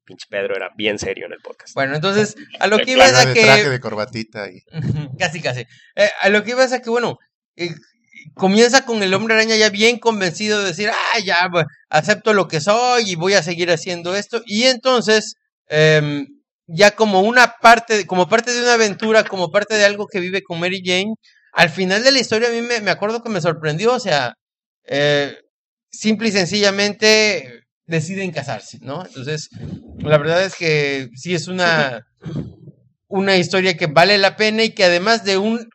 [0.05, 1.75] pinche Pedro era bien serio en el podcast.
[1.75, 3.43] bueno, entonces, a lo que iba es Era a que...
[3.43, 4.61] traje de corbatita y
[5.19, 5.65] casi, casi.
[5.95, 7.17] Eh, a lo que iba es a que, bueno,
[7.57, 7.71] eh,
[8.33, 11.49] comienza con el hombre araña ya bien convencido de decir, ah, ya,
[11.89, 14.41] acepto lo que soy y voy a seguir haciendo esto.
[14.45, 15.35] Y entonces,
[15.67, 16.25] em,
[16.67, 20.41] ya como una parte, como parte de una aventura, como parte de algo que vive
[20.43, 21.15] con Mary Jane,
[21.57, 24.33] al final de la historia a mí me, me acuerdo que me sorprendió, o sea,
[24.85, 25.35] eh,
[25.91, 29.03] simple y sencillamente deciden casarse, ¿no?
[29.03, 29.49] Entonces,
[29.97, 32.05] la verdad es que sí es una,
[33.07, 35.67] una historia que vale la pena y que además de un,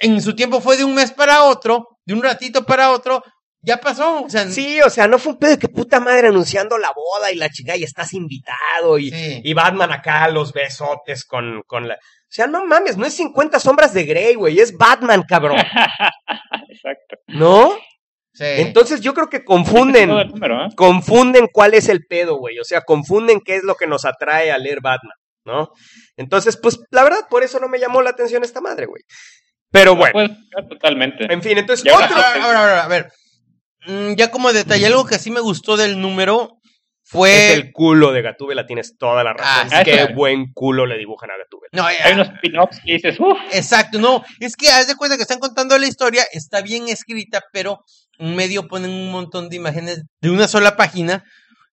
[0.00, 3.22] en su tiempo fue de un mes para otro, de un ratito para otro,
[3.62, 6.28] ya pasó, o sea, Sí, o sea, no fue un pedo de que puta madre
[6.28, 9.40] anunciando la boda y la chica y estás invitado y, Sí.
[9.42, 11.96] y Batman acá los besotes con, con la...
[12.28, 15.56] O sea, no mames, no es 50 sombras de Grey, güey, es Batman, cabrón,
[16.68, 17.16] Exacto.
[17.28, 17.70] ¿no?
[18.32, 18.44] sí.
[18.44, 20.68] Entonces yo creo que confunden, número, ¿eh?
[20.76, 22.58] confunden cuál es el pedo, güey.
[22.58, 25.70] O sea, confunden qué es lo que nos atrae a leer Batman, ¿no?
[26.16, 29.02] Entonces, pues, la verdad, por eso no me llamó la atención esta madre, güey.
[29.70, 31.32] Pero bueno, explicar totalmente.
[31.32, 32.16] en fin, entonces ahora- otro...
[32.18, 33.12] Ahora, ahora, ahora, a ver.
[33.86, 36.55] Mm, Ya como detalle, algo que sí me gustó del número
[37.06, 37.52] Es fue.
[37.52, 39.68] el culo de Gatúbela, tienes toda la razón.
[39.72, 39.84] Ah.
[39.84, 41.70] Qué buen culo le dibujan a Gatúbela.
[41.72, 45.22] No, Hay unos pin-ups que dices, uff, Exacto, no, es que haz de cuenta que
[45.22, 47.84] están contando la historia, está bien escrita, pero
[48.18, 51.22] en medio ponen un montón de imágenes de una sola página.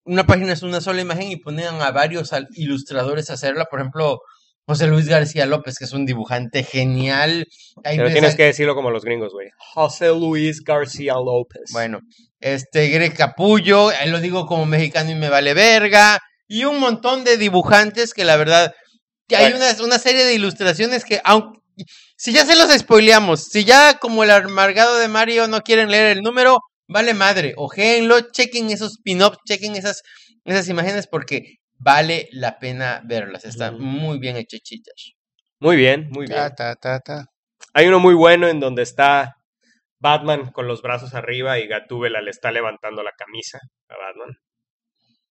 [0.04, 3.64] Una página es una sola imagen y ponen a varios ilustradores a hacerla.
[3.64, 4.20] Por ejemplo,
[4.66, 7.46] José Luis García López, que es un dibujante genial.
[7.84, 9.48] Ahí Pero tienes a- que decirlo como los gringos, güey.
[9.58, 11.64] José Luis García López.
[11.72, 12.00] Bueno,
[12.40, 16.20] este Greg Capullo, ahí lo digo como mexicano y me vale verga.
[16.48, 18.72] Y un montón de dibujantes que la verdad,
[19.28, 19.66] que hay Bueno.
[19.66, 21.58] una, una serie de ilustraciones que, aunque,
[22.16, 26.16] si ya se los spoileamos, si ya como el amargado de Mario no quieren leer
[26.16, 30.02] el número, vale madre, ojéenlo, chequen esos pin-ups, chequen esas,
[30.44, 35.14] esas imágenes porque vale la pena verlas, están muy bien hechitas.
[35.60, 36.38] Muy bien, muy bien.
[36.38, 37.26] Ta, ta, ta, ta.
[37.72, 39.36] Hay uno muy bueno en donde está
[39.98, 43.58] Batman con los brazos arriba y Gatúbela le está levantando la camisa
[43.88, 44.36] a Batman.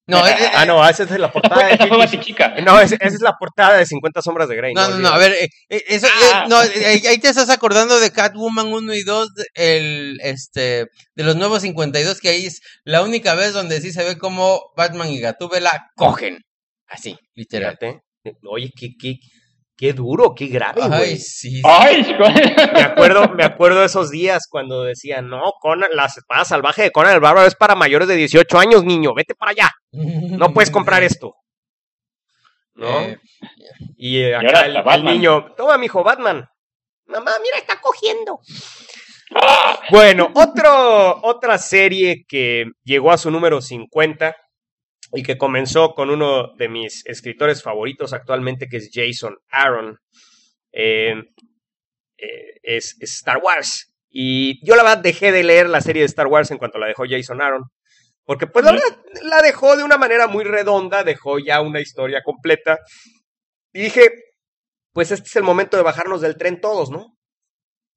[0.05, 2.55] No, eh, eh, Ah, no, esa es la portada de esa fue 50 Batichica.
[2.61, 4.73] No, esa, esa es la portada de 50 sombras de Grey.
[4.73, 6.43] No, no, no, a ver, eh, eh, eso, Ah.
[6.45, 11.23] eh, no, eh, ahí te estás acordando de Catwoman 1 y 2, el, este, de
[11.23, 15.09] los nuevos 52, que ahí es la única vez donde sí se ve como Batman
[15.09, 16.39] y Gatúbela cogen.
[16.87, 17.77] Así, literal.
[17.79, 18.01] Fíjate.
[18.49, 19.15] Oye, qué, qué,
[19.75, 21.17] qué duro, qué grave, Ay, güey.
[21.17, 21.61] sí.
[21.65, 22.15] Ay,
[22.73, 26.91] Me acuerdo, me acuerdo de esos días cuando decían, no, Conan, la espada salvaje de
[26.91, 29.69] Conan el Bárbaro es para mayores de 18 años, niño, vete para allá.
[29.91, 31.35] No puedes comprar esto.
[32.75, 33.01] ¿no?
[33.01, 33.19] Eh,
[33.97, 36.47] Y eh, ahora acá el, niño, toma, mijo, Batman.
[37.05, 38.39] Mamá, mira, está cogiendo.
[39.89, 44.35] Bueno, otro, otra serie que llegó a su número 50
[45.13, 49.99] y que comenzó con uno de mis escritores favoritos actualmente, que es Jason Aaron,
[50.71, 51.13] eh,
[52.17, 53.93] eh, es, es Star Wars.
[54.09, 56.87] Y yo la verdad dejé de leer la serie de Star Wars en cuanto la
[56.87, 57.63] dejó Jason Aaron.
[58.25, 58.81] Porque pues la Ujú.
[58.81, 62.79] verdad la dejó de una manera muy redonda, dejó ya una historia completa.
[63.73, 64.11] Y dije,
[64.93, 67.17] pues este es el momento de bajarnos del tren todos, ¿no?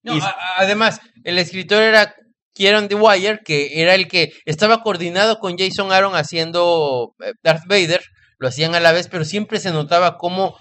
[0.03, 0.21] no, y-
[0.57, 2.15] además, el escritor era
[2.57, 8.01] Kieron Dwyer, que era el que estaba coordinado con Jason Aaron haciendo eh, Darth Vader,
[8.39, 10.57] lo hacían a la vez, pero siempre se notaba como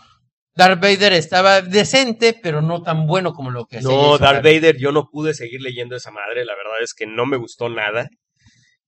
[0.55, 4.37] Darth Vader estaba decente, pero no tan bueno como lo que hacía No, Jason Darth
[4.39, 4.43] Aaron.
[4.43, 7.69] Vader, yo no pude seguir leyendo esa madre, la verdad es que no me gustó
[7.69, 8.09] nada.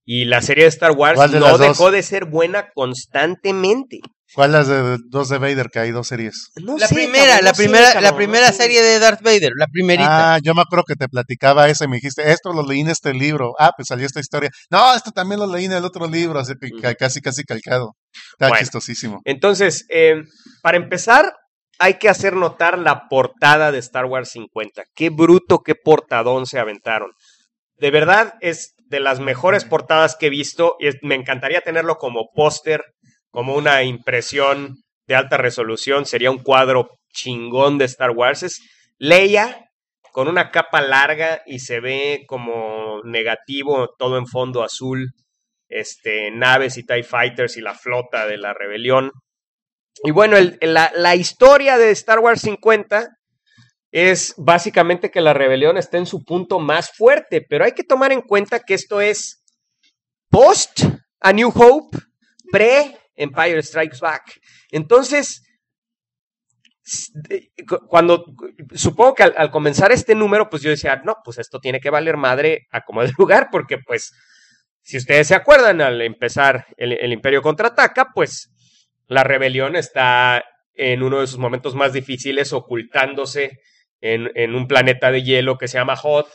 [0.04, 4.00] Y la serie de Star Wars ¿Cuál de no dejó de ser buena constantemente.
[4.34, 5.70] ¿Cuál las de dos de Vader?
[5.72, 6.50] Que hay dos series.
[6.58, 9.52] No La sé, primera, cabrón, la no sé, primera, la primera serie de Darth Vader,
[9.56, 10.36] la primerita.
[10.36, 12.90] Ah, yo me acuerdo que te platicaba ese y me dijiste, esto lo leí en
[12.90, 13.54] este libro.
[13.58, 14.50] Ah, pues salió esta historia.
[14.70, 17.94] No, esto también lo leí en el otro libro, así que casi, casi calcado.
[18.34, 18.60] Está Bueno.
[18.60, 19.22] chistosísimo.
[19.26, 20.24] Entonces, eh,
[20.62, 21.34] para empezar,
[21.80, 24.84] hay que hacer notar la portada de Star Wars 50.
[24.96, 27.12] Qué bruto, qué portadón se aventaron.
[27.80, 31.96] De verdad, es de las mejores portadas que he visto y es- me encantaría tenerlo
[31.98, 32.84] como póster,
[33.38, 36.08] como una impresión de alta resolución.
[36.08, 38.42] Sería un cuadro chingón de Star Wars.
[38.42, 38.68] Es
[38.98, 39.70] Leia
[40.12, 45.12] con una capa larga y se ve como negativo, todo en fondo azul.
[45.70, 49.12] Este, naves y TIE Fighters y la flota de la rebelión.
[50.04, 53.08] Y bueno, la, la historia de Star Wars 50
[53.92, 58.12] es básicamente que la rebelión está en su punto más fuerte, pero hay que tomar
[58.12, 59.44] en cuenta que esto es
[60.32, 60.86] post
[61.20, 62.00] A New Hope,
[62.52, 64.40] pre Empire Strikes Back.
[64.72, 65.44] Entonces,
[67.90, 68.26] cuando
[68.74, 71.90] supongo que al, al comenzar este número, pues yo decía, no, pues esto tiene que
[71.90, 74.14] valer madre a como de lugar, porque pues,
[74.82, 78.50] si ustedes se acuerdan, al empezar el, el Imperio contraataca, pues
[79.08, 80.44] la rebelión está
[80.74, 83.60] en uno de sus momentos más difíciles, ocultándose
[84.00, 86.30] en, en un planeta de hielo que se llama Hoth,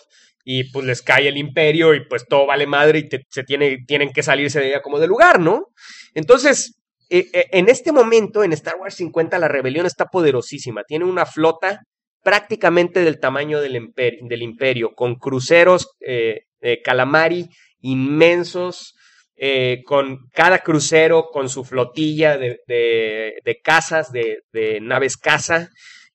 [0.44, 4.12] y pues les cae el imperio y pues todo vale madre y se tiene, tienen
[4.12, 5.66] que salirse de ella como de lugar, ¿no?
[6.14, 6.80] Entonces,
[7.10, 11.26] eh, eh, en este momento, en Star Wars 50, la rebelión está poderosísima, tiene una
[11.26, 11.80] flota
[12.22, 17.48] prácticamente del tamaño del imperio, del imperio con cruceros eh, eh, calamari
[17.80, 18.94] inmensos,
[19.36, 25.68] eh, con cada crucero con su flotilla de, de, de casas, de, de naves caza,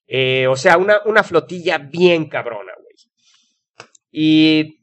[0.07, 2.71] eh, o sea, una, una flotilla bien cabrona.
[4.19, 4.79] Y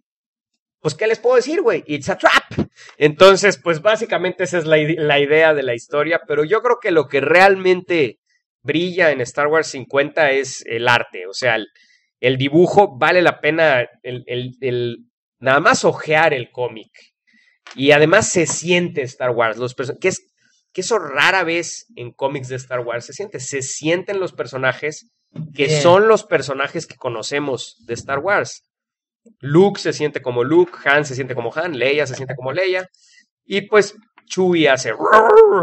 [0.81, 1.83] pues, ¿qué les puedo decir, güey?
[1.89, 2.69] It's a trap.
[2.99, 6.93] Entonces, pues básicamente esa es la, la idea de la historia, pero yo creo que
[6.93, 8.21] lo que realmente
[8.63, 11.67] brilla en Star Wars 50 es el arte, o sea, el,
[12.21, 14.99] el dibujo vale la pena el, el- el
[15.41, 16.93] nada más ojear el cómic.
[17.75, 20.31] Y además se siente Star Wars, los que es
[20.73, 25.11] que eso rara vez en cómics de Star Wars se siente, se sienten los personajes
[25.55, 25.83] que Bien.
[25.83, 28.63] son los personajes que conocemos de Star Wars.
[29.41, 32.89] Luke se siente como Luke, Han se siente como Han, Leia se siente como Leia,
[33.45, 33.95] y pues
[34.27, 34.93] Chewie hace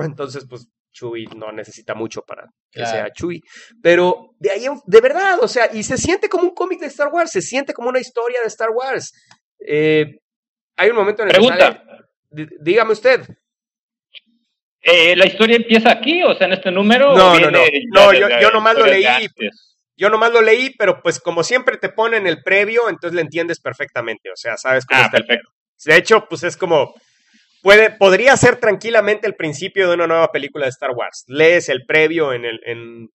[0.03, 2.91] entonces pues Chewie no necesita mucho para que Claro.
[2.91, 3.41] sea Chewie,
[3.81, 7.07] pero de ahí, de verdad, o sea, y se siente como un cómic de Star
[7.07, 9.11] Wars, se siente como una historia de Star Wars.
[9.65, 10.19] Eh,
[10.75, 11.65] hay un momento en el que Pregunta.
[11.65, 13.21] sale- Dí- dígame usted.
[14.83, 17.15] Eh, ¿La historia empieza aquí, o sea, en este número?
[17.15, 17.59] No, no, no.
[17.93, 19.05] No, yo- nomás lo leí?
[20.01, 23.59] Yo nomás lo leí, pero pues como siempre te ponen el previo, entonces le entiendes
[23.59, 25.51] perfectamente, o sea, sabes cómo Ah, está el perfecto.
[25.85, 26.93] De hecho, pues es como.
[27.61, 31.23] Puede, podría ser tranquilamente el principio de una nueva película de Star Wars.
[31.27, 33.09] Lees el previo en el, en, en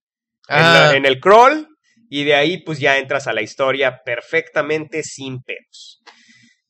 [0.48, 0.90] Ah.
[0.90, 1.66] la- en el crawl
[2.08, 6.00] y de ahí pues ya entras a la historia perfectamente sin pedos.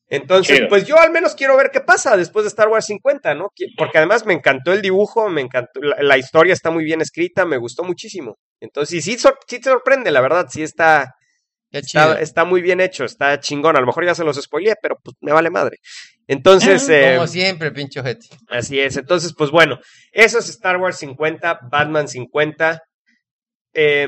[0.09, 0.69] Entonces, Chido.
[0.69, 3.49] pues yo al menos quiero ver qué pasa después de Star Wars 50, ¿no?
[3.77, 7.45] Porque además me encantó el dibujo, me encantó, la, la historia está muy bien escrita,
[7.45, 8.37] me gustó muchísimo.
[8.59, 11.13] Entonces, sí, sor- sí te sorprende, la verdad, sí está,
[11.71, 13.75] está, está muy bien hecho, está chingón.
[13.77, 15.77] A lo mejor ya se los spoileé, pero pues me vale madre.
[16.27, 18.27] Entonces, eh, Como siempre, pinche ojete.
[18.49, 18.97] así es.
[18.97, 19.79] Entonces, pues bueno,
[20.11, 22.81] eso es Star Wars 50, Batman 50.
[23.73, 24.07] Eh,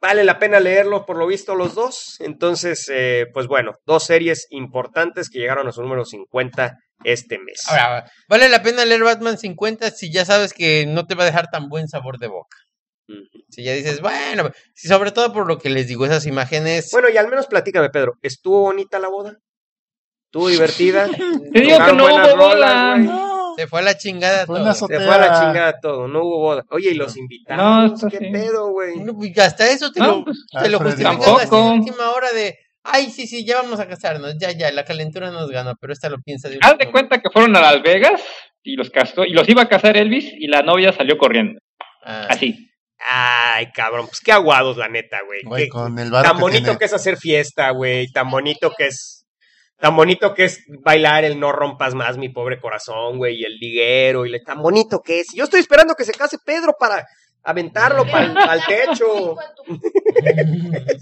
[0.00, 2.16] vale la pena leerlo, por lo visto, los dos.
[2.20, 7.64] Entonces, eh, pues bueno, dos series importantes que llegaron a su número 50 este mes.
[7.68, 11.26] Ahora, ¿vale la pena leer Batman 50 si ya sabes que no te va a
[11.26, 12.56] dejar tan buen sabor de boca?
[13.48, 16.90] Si ya dices, bueno, sobre todo por lo que les digo, esas imágenes.
[16.92, 19.38] Bueno, y al menos platícame, Pedro, ¿estuvo bonita la boda?
[20.26, 21.06] ¿Estuvo divertida?
[21.52, 23.54] Te digo que ¿Tocaron no hubo boda.
[23.56, 24.74] se fue a la chingada Fue todo.
[24.74, 26.64] Se fue a la chingada todo, no hubo boda.
[26.70, 28.30] Oye, y los invitados, esto ¿qué sí.
[28.32, 28.98] pedo, güey?
[28.98, 32.58] No, pues, hasta eso te No, lo, pues, te lo justifican en última hora de,
[32.82, 36.08] ay, sí, sí, ya vamos a casarnos, ya, ya, la calentura nos gana, pero esta
[36.08, 38.20] lo piensa de Haz de cuenta que fueron a Las Vegas
[38.62, 41.60] y los casó, y los iba a casar Elvis y la novia salió corriendo.
[42.02, 42.68] Ah, Así.
[43.08, 45.42] Ay, cabrón, pues qué aguados, la neta, güey.
[45.44, 46.78] Güey, Qué- con el Tan que bonito tiene.
[46.78, 48.10] que es hacer fiesta, güey.
[48.10, 49.24] Tan bonito que es.
[49.78, 53.36] Tan bonito que es bailar el No rompas más mi pobre corazón, güey.
[53.40, 54.26] Y el liguero.
[54.26, 55.28] Y le, tan bonito que es.
[55.34, 57.06] Yo estoy esperando que se case Pedro para
[57.44, 59.36] aventarlo para el, al techo.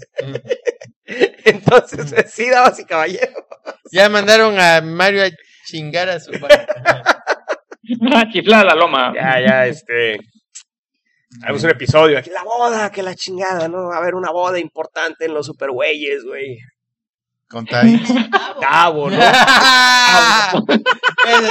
[1.05, 3.43] Entonces, eh, sí, damas y caballeros.
[3.91, 5.29] Ya mandaron a Mario a
[5.65, 6.67] chingar a su padre.
[8.31, 9.13] Chiflada la loma.
[9.15, 10.17] Ya, ya, este.
[11.41, 12.29] Haremos un episodio aquí.
[12.29, 13.87] La boda, que la chingada, ¿no?
[13.89, 16.57] Va a haber una boda importante en los supergüeyes, güey.
[17.47, 18.01] Con Tai.
[18.59, 19.17] Cabo, ¿no?
[19.17, 19.27] Eso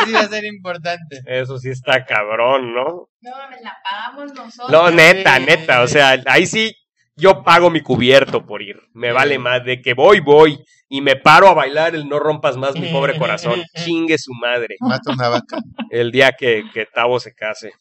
[0.06, 1.20] sí va a ser importante.
[1.26, 3.08] Eso sí está cabrón, ¿no?
[3.20, 4.70] No mames, la pagamos nosotros.
[4.70, 5.82] No, neta, neta.
[5.82, 6.74] O sea, ahí sí
[7.16, 8.80] yo pago mi cubierto por ir.
[8.92, 10.64] Me vale más de que voy, voy.
[10.88, 13.62] Y me paro a bailar el no rompas más mi pobre corazón.
[13.84, 14.76] Chingue su madre.
[14.80, 15.58] Mata una vaca.
[15.90, 17.72] El día que, que Tavo se case.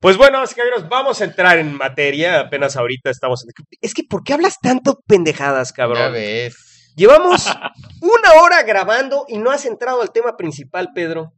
[0.00, 0.54] Pues bueno, así
[0.88, 2.40] vamos a entrar en materia.
[2.40, 3.44] Apenas ahorita estamos.
[3.44, 6.12] en- Es que, ¿por qué hablas tanto pendejadas, Ya cabrón?
[6.12, 6.92] ves.
[6.96, 7.46] Llevamos
[8.00, 11.32] una hora grabando y no has entrado al tema principal, Pedro.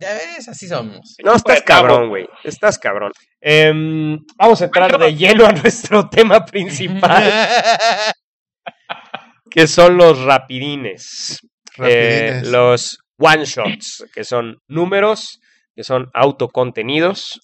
[0.00, 1.14] Ya ves, así somos.
[1.24, 2.26] No, estás Pues, cabrón, güey.
[2.42, 3.12] Estás cabrón.
[3.40, 7.22] Em, vamos a entrar de lleno a nuestro tema principal,
[9.50, 11.38] que son los rapidines.
[11.78, 12.48] Eh, Rapidines.
[12.48, 15.38] los one shots, que son números,
[15.76, 17.40] que son autocontenidos.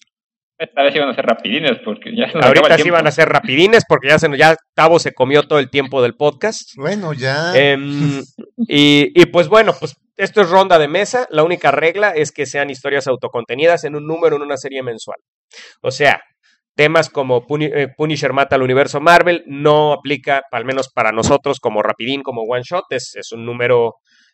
[0.59, 3.29] Esta vez iban a ser rapidines porque ya se nos Ahorita sí van a ser
[3.29, 6.71] rapidines porque ya, se, nos- ya Tavo se comió todo el tiempo del podcast.
[6.75, 7.53] Bueno, ya.
[7.55, 8.21] Em,
[8.67, 11.27] y, y pues bueno, pues esto es ronda de mesa.
[11.31, 15.17] La única regla es que sean historias autocontenidas en un número en una serie mensual.
[15.81, 16.21] O sea,
[16.75, 21.59] temas como Puni- eh, Punisher mata al universo Marvel no aplica, al menos para nosotros,
[21.61, 22.83] como rapidín, como one shot.
[22.89, 23.93] Es, es un número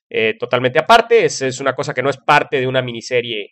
[0.10, 1.24] eh, totalmente aparte.
[1.26, 3.52] Es, es una cosa que no es parte de una miniserie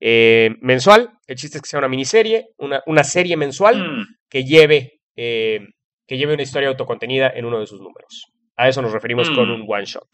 [0.00, 1.10] eh, mensual.
[1.26, 5.60] El chiste es que sea una miniserie, una, una serie mensual Mm, que lleve, eh,
[6.06, 8.26] que lleve una historia autocontenida en uno de sus números.
[8.56, 9.34] A eso nos referimos Mm.
[9.34, 10.08] con un one shot.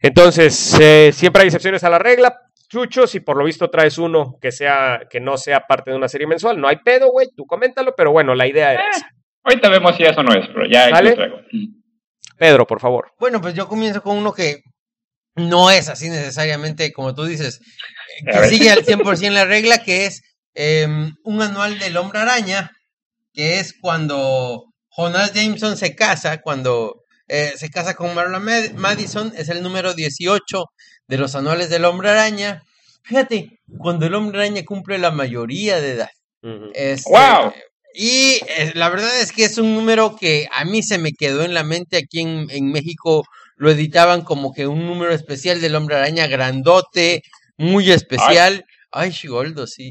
[0.00, 2.36] Entonces, eh, siempre hay excepciones a la regla.
[2.68, 6.08] Chucho, si por lo visto traes uno que sea, que no sea parte de una
[6.08, 9.08] serie mensual, no hay pedo, güey, tú coméntalo, pero bueno, la idea esa.
[9.44, 10.88] Ahorita vemos si eso no es, pero ya.
[11.52, 11.82] Mm.
[12.38, 13.12] Pedro, por favor.
[13.18, 14.62] Bueno, pues yo comienzo con uno que
[15.34, 17.60] no es así necesariamente, como tú dices,
[18.30, 20.22] que sigue al 100% la regla, que es
[20.54, 22.70] em, un anual del hombre araña,
[23.32, 26.96] que es cuando Jonas Jameson se casa, cuando
[27.28, 30.64] eh, se casa con Marla Mad- Madison, es el número 18
[31.08, 32.62] de los anuales del hombre araña.
[33.04, 36.10] Fíjate, cuando el hombre araña cumple la mayoría de edad.
[36.42, 36.70] Ujú.
[36.74, 37.10] Este.
[37.94, 41.42] Y eh, la verdad es que es un número que a mí se me quedó
[41.42, 41.96] en la mente.
[41.98, 43.24] Aquí en, en México
[43.56, 47.22] lo editaban como que un número especial del hombre araña grandote,
[47.56, 48.64] muy especial.
[48.90, 49.90] Ay, Chigoldo, sí.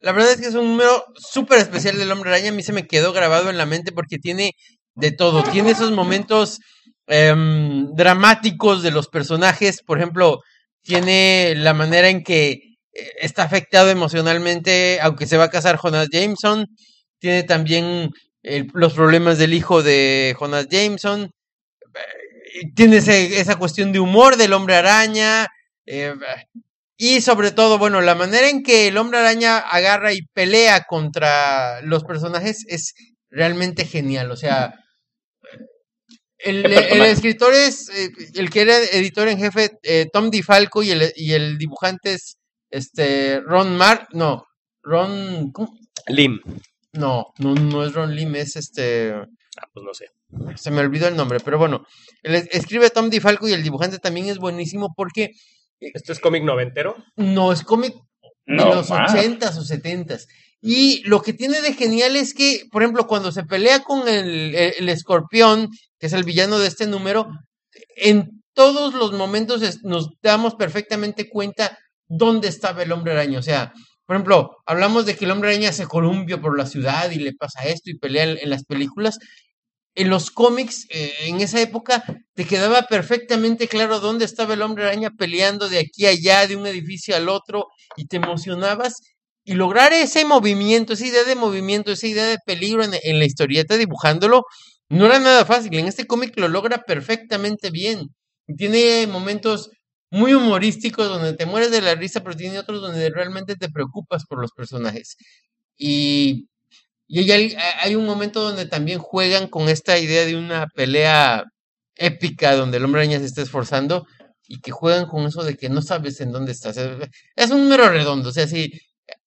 [0.00, 2.48] La verdad es que es un número súper especial del Hombre Araña.
[2.48, 4.52] A mí se me quedó grabado en la mente porque tiene
[4.94, 5.42] de todo.
[5.42, 6.58] Tiene esos momentos
[7.06, 9.82] em, dramáticos de los personajes.
[9.82, 10.40] Por ejemplo,
[10.82, 12.62] tiene la manera en que eh,
[13.20, 16.66] está afectado emocionalmente, aunque se va a casar Jonas Jameson.
[17.18, 18.10] Tiene también
[18.72, 21.30] los problemas del hijo de Jonas Jameson.
[22.74, 25.48] Tiene ese- esa cuestión de humor del hombre araña.
[25.86, 26.14] eh,
[26.96, 31.80] y sobre todo, bueno, la manera en que el hombre araña agarra y pelea contra
[31.82, 32.94] los personajes es
[33.30, 34.30] realmente genial.
[34.30, 34.74] O sea,
[36.38, 40.82] el, ¿Qué el escritor es eh, el que era editor en jefe, eh, Tom DiFalco,
[40.82, 42.36] y el, y el dibujante es
[42.70, 44.06] este Ron Mar.
[44.12, 44.46] No,
[44.82, 45.52] Ron.
[45.52, 45.76] ¿cómo?
[46.08, 46.40] Lim.
[46.92, 49.12] No, no, no es Ron Lim, es este.
[49.12, 50.06] Ah, pues no sé.
[50.56, 51.84] Se me olvidó el nombre, pero bueno.
[52.22, 55.30] Escribe Tom DiFalco y el dibujante también es buenísimo porque
[55.80, 56.96] ¿Esto es cómic noventero?
[57.16, 57.94] no es cómic
[58.46, 59.12] de No, los más.
[59.14, 60.26] ochentas o setentas.
[60.60, 64.54] Y lo que tiene de genial es que, por ejemplo, cuando se pelea con el,
[64.54, 65.68] el- el escorpión,
[65.98, 67.28] que es el villano de este número,
[67.96, 71.78] en todos los momentos es- nos damos perfectamente cuenta
[72.08, 73.38] dónde estaba el hombre araña.
[73.38, 73.72] O sea,
[74.04, 77.32] por ejemplo, hablamos de que el hombre araña se columpia por la ciudad y le
[77.32, 79.18] pasa esto y pelea en, en las películas.
[79.94, 84.84] En los cómics, eh, en esa época, te quedaba perfectamente claro dónde estaba el hombre
[84.84, 87.66] araña peleando de aquí a allá, de un edificio al otro,
[87.96, 88.94] y te emocionabas.
[89.44, 93.24] Y lograr ese movimiento, esa idea de movimiento, esa idea de peligro en, en la
[93.24, 94.44] historieta dibujándolo,
[94.88, 95.74] no era nada fácil.
[95.78, 98.08] En este cómic lo logra perfectamente bien.
[98.56, 99.70] Tiene momentos
[100.10, 104.24] muy humorísticos donde te mueres de la risa, pero tiene otros donde realmente te preocupas
[104.26, 105.16] por los personajes.
[105.78, 106.48] Y,
[107.12, 111.44] y hay, hay un momento donde también juegan con esta idea de una pelea
[111.96, 114.06] épica donde el hombre araña se está esforzando
[114.46, 116.76] y que juegan con eso de que no sabes en dónde estás.
[117.36, 118.72] Es- un número redondo, o sea, sí,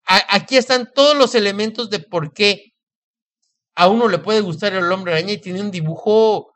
[0.05, 2.71] a- aquí están todos los elementos de por qué
[3.75, 6.49] a uno le puede gustar el hombre araña y tiene un dibujo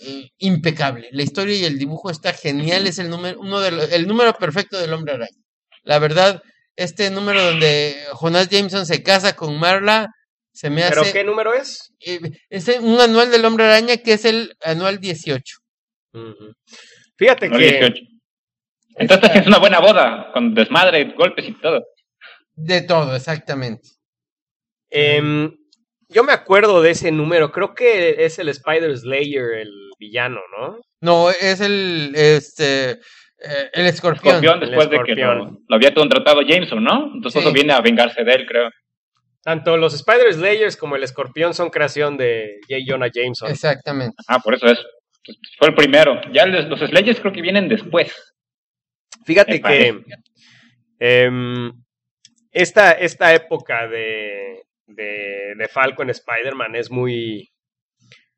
[0.00, 1.08] eh, impecable.
[1.12, 4.32] La historia y el dibujo está genial, es el número, uno de los- el número
[4.34, 5.36] perfecto del hombre araña.
[5.84, 6.42] La verdad,
[6.76, 10.08] este número donde Jonas Jameson se casa con Marla,
[10.52, 11.92] se me ¿Pero hace qué número es?
[12.00, 15.56] eh, es un anual del hombre araña que es el anual 18.
[16.14, 16.52] Ujú.
[17.16, 18.02] Fíjate No, que 18.
[18.96, 21.82] Entonces es una buena boda, con desmadre, golpes y todo.
[22.54, 23.88] De todo, exactamente.
[24.90, 25.56] em,
[26.10, 27.50] yo me acuerdo de ese número.
[27.52, 30.78] Creo que es el Spider Slayer, el villano, ¿no?
[31.00, 32.90] No, es el este
[33.44, 34.34] eh, el escorpión.
[34.44, 37.10] Escorpión después de que lo había contratado Jameson, ¿no?
[37.14, 37.48] Entonces Sí.
[37.48, 38.70] eso viene a vengarse de él, creo.
[39.42, 42.82] Tanto los Spider Slayers como el escorpión son creación de J.
[42.86, 43.50] Jonah Jameson.
[43.50, 44.16] Exactamente.
[44.28, 44.78] Ah, por eso es.
[45.24, 46.20] Pues, Fue el primero.
[46.32, 48.12] Ya los, los Slayers creo que vienen después.
[49.24, 50.04] Fíjate Me que parece.
[50.98, 51.72] em,
[52.50, 57.50] esta, esta época de, de, de Falcon Spider-Man es muy...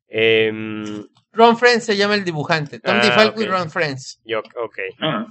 [0.07, 2.79] em, Ron Friends se llama el dibujante.
[2.79, 3.49] Tom Ah, DiFalco y ok.
[3.51, 4.21] Ron Friends.
[4.25, 4.79] yo, ok.
[5.01, 5.25] Ah,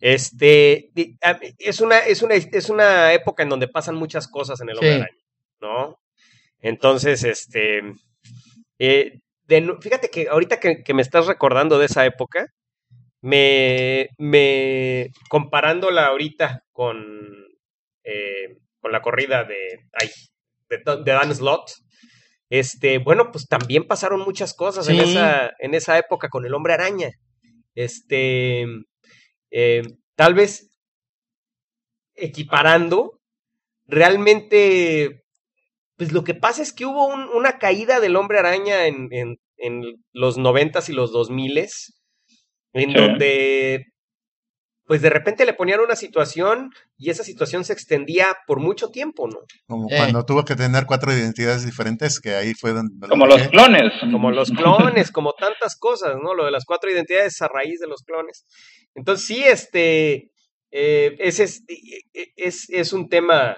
[0.00, 0.90] Este,
[1.58, 4.90] es una, es, una, es una época en donde pasan muchas cosas en el Hombre
[4.90, 4.96] Sí.
[4.96, 5.24] Araña,
[5.60, 6.00] ¿no?
[6.60, 7.82] Entonces, este,
[8.78, 12.52] eh, de fíjate que ahorita que, que me estás recordando de esa época,
[13.20, 16.96] me, me comparándola ahorita con,
[18.04, 20.10] eh, con la corrida de, ay,
[20.68, 21.70] de, de Dan Slott,
[22.50, 26.74] este, bueno, pues también pasaron muchas cosas en, esa, en esa época con el Hombre
[26.74, 27.10] Araña.
[27.74, 28.66] Este,
[29.50, 29.82] eh,
[30.16, 30.70] tal vez
[32.14, 33.20] equiparando,
[33.86, 35.22] realmente,
[35.96, 39.36] pues lo que pasa es que hubo un- una caída del hombre araña en, en-
[39.56, 39.82] en
[40.12, 42.00] los noventas y los dos miles,
[42.72, 42.96] en Sí.
[42.96, 43.84] donde,
[44.84, 49.26] pues de repente le ponían una situación y esa situación se extendía por mucho tiempo,
[49.28, 49.38] ¿no?
[49.66, 49.96] Como Eh.
[49.96, 52.94] cuando tuvo que tener cuatro identidades diferentes, que ahí fue donde...
[53.06, 53.92] lo como los clones.
[54.00, 54.50] como los
[54.96, 56.34] clones, como tantas cosas, ¿no?
[56.34, 58.44] Lo de las cuatro identidades a raíz de los clones.
[58.98, 60.32] Entonces, sí, este,
[60.72, 61.64] eh, ese es,
[62.36, 63.56] es, es un tema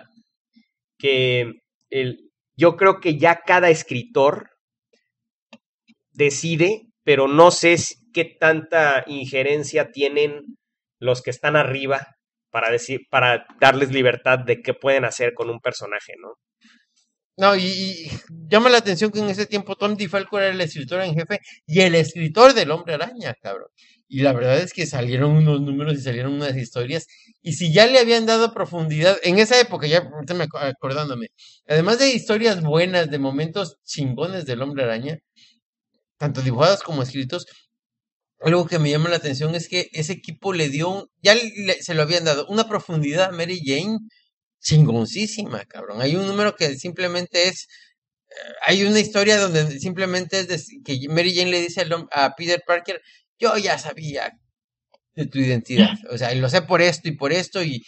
[0.99, 1.51] que
[1.89, 4.51] el, yo creo que ya cada escritor
[6.13, 7.77] decide, pero no sé
[8.13, 10.59] qué tanta injerencia tienen
[10.99, 12.07] los que están arriba
[12.51, 16.35] para decir, para darles libertad de qué pueden hacer con un personaje, ¿no?
[17.39, 21.15] No, y, llama la atención que en ese tiempo Tom DiFalco era el escritor en
[21.15, 23.69] jefe y el escritor del Hombre Araña, cabrón.
[24.13, 27.07] Y la verdad es que salieron unos números y salieron unas historias.
[27.43, 30.11] Y si ya le habían dado profundidad, en esa época, ya
[30.61, 31.29] acordándome,
[31.69, 35.19] además de historias buenas, de momentos chingones del Hombre Araña,
[36.19, 37.47] tanto dibujados como escritos,
[38.41, 41.37] algo que me llama la atención es que ese equipo le dio, ya
[41.81, 43.99] se lo habían dado, una profundidad a Mary Jane
[44.61, 46.01] chingoncísima, cabrón.
[46.01, 47.69] Hay un número que simplemente es,
[48.31, 48.35] eh,
[48.67, 53.01] hay una historia donde simplemente es que Mary Jane le dice a Peter Parker,
[53.41, 54.31] yo ya sabía
[55.15, 57.83] de tu identidad, o sea, y lo sé por esto y por esto y,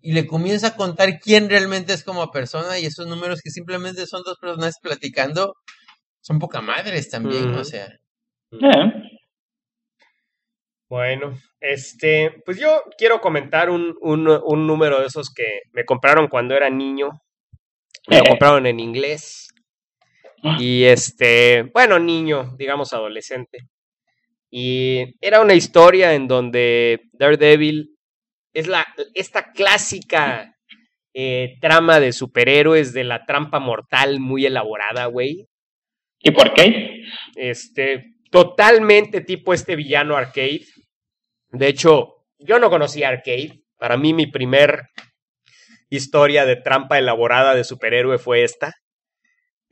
[0.00, 4.06] y le comienza a contar quién realmente es como persona y esos números que simplemente
[4.06, 5.54] son dos personas platicando
[6.20, 7.64] son poca madres también, o Ujú.
[7.64, 7.86] sea.
[8.52, 9.10] Eh,
[10.88, 16.28] Bueno, este, pues yo quiero comentar un, un, un número de esos que me compraron
[16.28, 17.08] cuando era niño.
[18.06, 18.28] Me lo Eh.
[18.28, 19.48] compraron en inglés.
[20.58, 23.58] Y este, bueno, niño, digamos adolescente.
[24.56, 27.96] Y era una historia en donde Daredevil
[28.52, 30.54] es la, esta clásica
[31.12, 35.48] eh, trama de superhéroes de la trampa mortal muy elaborada, güey.
[36.20, 37.02] ¿Y por qué?
[37.34, 40.66] Este, totalmente tipo este villano arcade.
[41.50, 43.64] De hecho, yo no conocía arcade.
[43.76, 44.82] Para mí, mi primer
[45.90, 48.72] historia de trampa elaborada de superhéroe fue esta.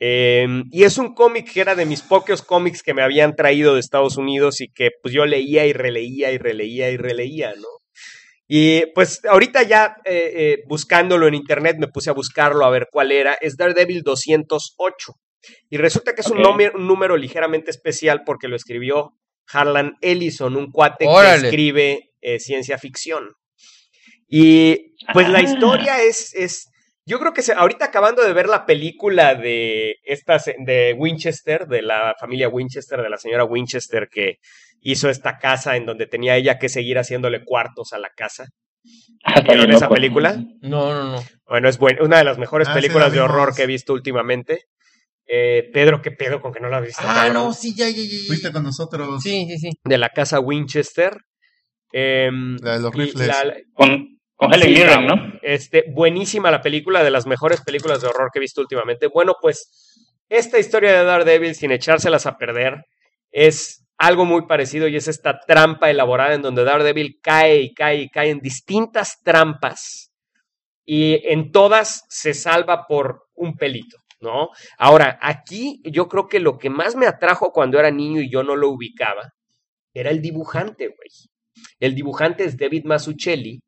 [0.05, 3.73] Em, y es un cómic que era de mis pocos cómics que me habían traído
[3.73, 7.69] de Estados Unidos y que pues yo leía y releía y releía y releía, ¿no?
[8.45, 12.89] Y pues ahorita ya eh, eh, buscándolo en internet me puse a buscarlo a ver
[12.91, 13.33] cuál era.
[13.39, 15.13] Es Daredevil 208.
[15.69, 19.13] Y resulta que es un, número, un número ligeramente especial porque lo escribió
[19.53, 21.43] Harlan Ellison, un cuate Órale.
[21.43, 23.29] que escribe eh, ciencia ficción.
[24.27, 25.43] Y pues la Ah.
[25.43, 26.67] historia es, es
[27.05, 31.67] yo creo que se- ahorita acabando de ver la película de esta se- de Winchester,
[31.67, 34.37] de la familia Winchester, de la señora Winchester que
[34.81, 38.47] hizo esta casa en donde tenía ella que seguir haciéndole cuartos a la casa.
[39.25, 40.33] Ah, ¿Vieron esa película?
[40.61, 41.23] No, no, no.
[41.47, 43.93] Bueno, es buena, una de las mejores Ah, películas la de horror que he visto
[43.93, 44.65] últimamente.
[45.25, 47.01] Eh, Pedro, ¿qué pedo con que no la has visto?
[47.05, 47.33] Ah, cabrón?
[47.33, 48.17] no, sí, ya, ya, ya.
[48.27, 49.23] Fuiste con nosotros.
[49.23, 49.69] Sí, sí, sí.
[49.85, 51.15] De la casa Winchester.
[51.93, 53.27] Em, La de los rifles.
[53.27, 54.12] la- Con,
[54.43, 55.29] con Helen Sí, Mirren, cabrón.
[55.33, 55.39] ¿no?
[55.41, 59.07] Este, buenísima la película, de las mejores películas de horror que he visto últimamente.
[59.07, 62.85] Bueno, pues esta historia de Daredevil, sin echárselas a perder,
[63.31, 68.01] es algo muy parecido y es esta trampa elaborada en donde Daredevil cae y cae
[68.01, 70.11] y cae en distintas trampas
[70.85, 74.49] y en todas se salva por un pelito, ¿no?
[74.77, 78.43] Ahora, aquí yo creo que lo que más me atrajo cuando era niño y yo
[78.43, 79.33] no lo ubicaba
[79.93, 81.09] era el dibujante, güey.
[81.79, 83.61] El dibujante es David Mazzucchelli,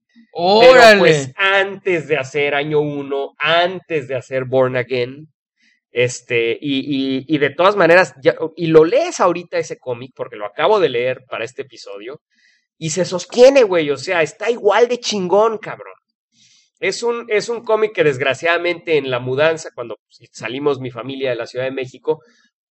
[0.60, 5.28] pero pues antes de hacer año uno, antes de hacer Born Again,
[5.92, 10.36] este, y, y, y de todas maneras, ya- y lo lees ahorita ese cómic, porque
[10.36, 12.20] lo acabo de leer para este episodio,
[12.78, 15.94] y se sostiene, güey, o sea, está igual de chingón, cabrón.
[16.82, 19.98] Es un, es un cómic que desgraciadamente en la mudanza, cuando
[20.34, 22.20] salimos mi familia de la Ciudad de México,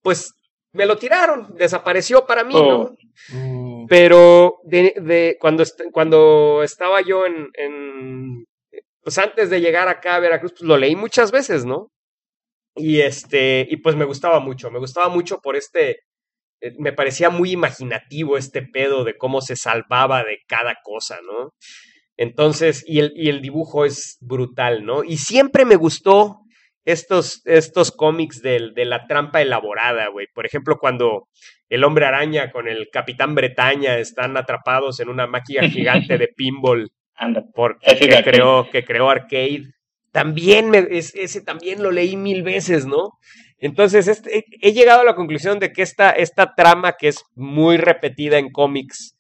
[0.03, 0.35] pues
[0.75, 2.81] me lo tiraron, desapareció para mí, ¿no?
[2.83, 2.97] Oh.
[3.35, 8.45] Uh, Pero de, de cuando, est- cuando estaba yo en, en-
[9.03, 11.89] Pues antes de llegar acá a Veracruz, pues lo leí muchas veces, ¿no?
[12.77, 13.67] Y este.
[13.71, 14.71] Y pues me gustaba mucho.
[14.71, 15.91] Me gustaba mucho por este.
[16.61, 21.51] eh, Me parecía muy imaginativo este pedo de cómo se salvaba de cada cosa, ¿no?
[22.17, 25.05] Entonces, y el, y el dibujo es brutal, ¿no?
[25.05, 26.41] Y siempre me gustó
[26.85, 30.27] estos, estos cómics del- de la trampa elaborada, güey.
[30.35, 31.29] Por ejemplo, cuando
[31.69, 35.63] el hombre araña con el capitán Bretaña están atrapados en una máquina
[36.13, 36.91] gigante de pinball
[37.55, 39.63] porque de que creó, que creó Arcade.
[40.13, 43.13] También me- es- ese también lo leí mil veces, ¿no?
[43.59, 47.25] Entonces, este- he, he llegado a la conclusión de que esta, esta trama, que es
[47.35, 49.17] muy repetida en cómics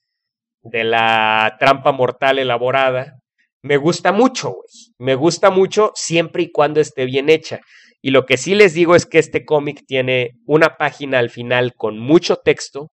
[0.62, 3.20] de la trampa mortal elaborada,
[3.65, 4.69] me gusta mucho, güey.
[4.99, 7.61] Me gusta mucho siempre y cuando esté bien hecha.
[8.03, 11.73] Y lo que sí les digo es que este cómic tiene una página al final
[11.74, 12.91] con mucho texto,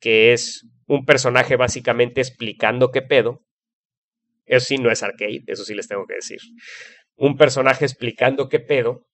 [0.00, 3.44] que es un personaje básicamente explicando qué pedo.
[4.44, 6.38] Eso sí no es arcade, eso sí les tengo que decir.
[7.14, 9.06] Un personaje explicando qué pedo.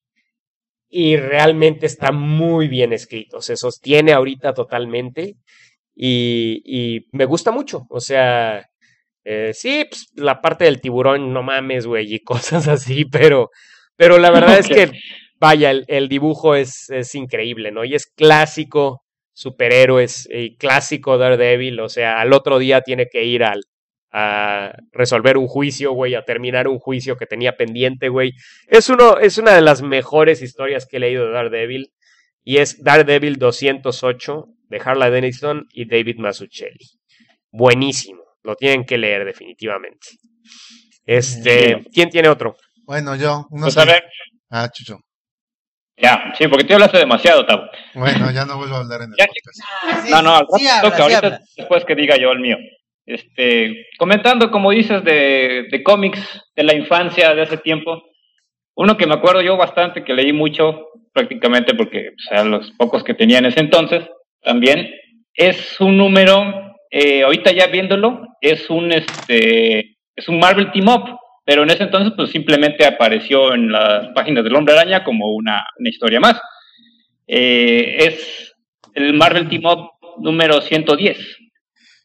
[0.89, 3.43] Y realmente está muy bien escrito.
[3.43, 5.35] Se sostiene ahorita totalmente.
[5.94, 7.82] Y, y me gusta mucho.
[7.90, 8.66] O sea,
[9.24, 13.51] eh, sí, pues, la parte del tiburón, no mames, güey, y cosas así, pero,
[13.97, 14.93] pero la verdad es que,
[15.39, 17.85] vaya, el, el dibujo es, es increíble, ¿no?
[17.85, 19.03] Y es clásico
[19.35, 23.62] superhéroes y clásico Daredevil, o sea, al otro día tiene que ir al,
[24.12, 28.32] a resolver un juicio, güey, a terminar un juicio que tenía pendiente, güey.
[28.69, 31.93] Es, uno, es una de las mejores historias que he leído de Daredevil
[32.44, 36.90] y es Daredevil 208 de Harla Dennison y David Mazzucchelli.
[37.51, 40.09] Buenísimo, lo tienen que leer definitivamente.
[41.06, 41.82] Este.
[41.93, 42.56] ¿quién tiene otro?
[42.85, 43.81] bueno, yo, no Pues sé.
[43.81, 44.05] a ver,
[44.51, 44.98] Ah, Chucho.
[45.97, 47.62] ya, sí, porque tú hablaste demasiado, Tavo.
[47.94, 50.05] Bueno, ya no vuelvo a hablar en el Ya, podcast.
[50.06, 51.40] Sí, No, no, al sí habla, sí ahorita habla.
[51.56, 52.56] después que diga yo el mío.
[53.06, 56.20] Este, comentando, como dices, de, de cómics
[56.55, 58.02] de la infancia de hace tiempo,
[58.74, 63.02] uno que me acuerdo yo bastante, que leí mucho, prácticamente porque o sea, los pocos
[63.05, 64.05] que tenía en ese entonces,
[64.43, 64.90] también,
[65.35, 71.19] es un número, eh, ahorita ya viéndolo, es un, este, es un Marvel Team Up,
[71.44, 75.64] pero en ese entonces pues simplemente apareció en las páginas del Hombre Araña como una,
[75.78, 76.40] historia más.
[77.27, 78.55] Eh, es
[78.94, 81.39] el Marvel Team Up número 110,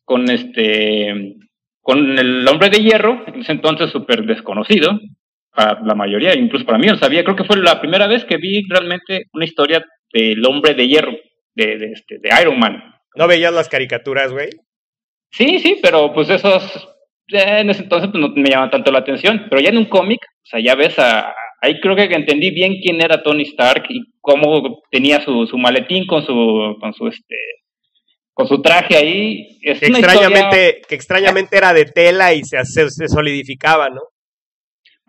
[0.05, 1.35] con este
[1.81, 4.99] con el hombre de hierro, en ese entonces súper desconocido,
[5.55, 8.35] para la mayoría, incluso para mí, no sabía, creo que fue la primera vez que
[8.35, 11.14] vi realmente una historia del hombre de hierro,
[11.55, 12.84] de, de, este, de Iron Man.
[13.15, 14.49] ¿No veías las caricaturas, güey?
[15.31, 16.63] Sí, sí, pero pues esos,
[17.31, 19.85] eh, en ese entonces pues, no me llaman tanto la atención, pero ya en un
[19.85, 23.85] cómic, o sea, ya ves a, ahí creo que entendí bien quién era Tony Stark
[23.89, 27.35] y cómo tenía su, su maletín con su, con su, este,
[28.33, 29.59] con su traje ahí.
[29.61, 33.89] Es Que una extrañamente, historia- que extrañamente era de tela y se, se, se solidificaba,
[33.89, 34.01] ¿no?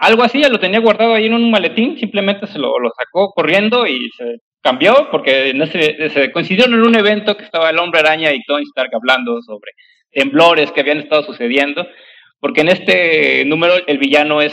[0.01, 3.32] algo así, ya lo tenía guardado ahí en un maletín, simplemente se lo, lo sacó
[3.32, 7.78] corriendo y se cambió porque en ese, se coincidieron en un evento que estaba el
[7.81, 9.73] hombre araña y Tony Stark hablando sobre
[10.11, 11.87] temblores que habían estado sucediendo,
[12.41, 14.53] porque en este número el villano es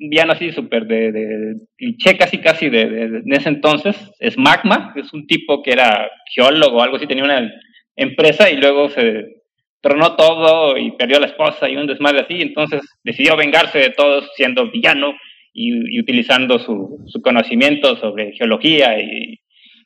[0.00, 5.12] un villano así súper de, cliché casi casi de, en ese entonces, es Magma, es
[5.12, 7.50] un tipo que era geólogo o algo así, tenía una
[7.96, 9.24] empresa y luego se
[9.80, 13.90] tronó todo y perdió a la esposa y un desmadre así, entonces decidió vengarse de
[13.90, 15.14] todos siendo villano
[15.52, 19.37] y, y utilizando su, su conocimiento sobre geología y,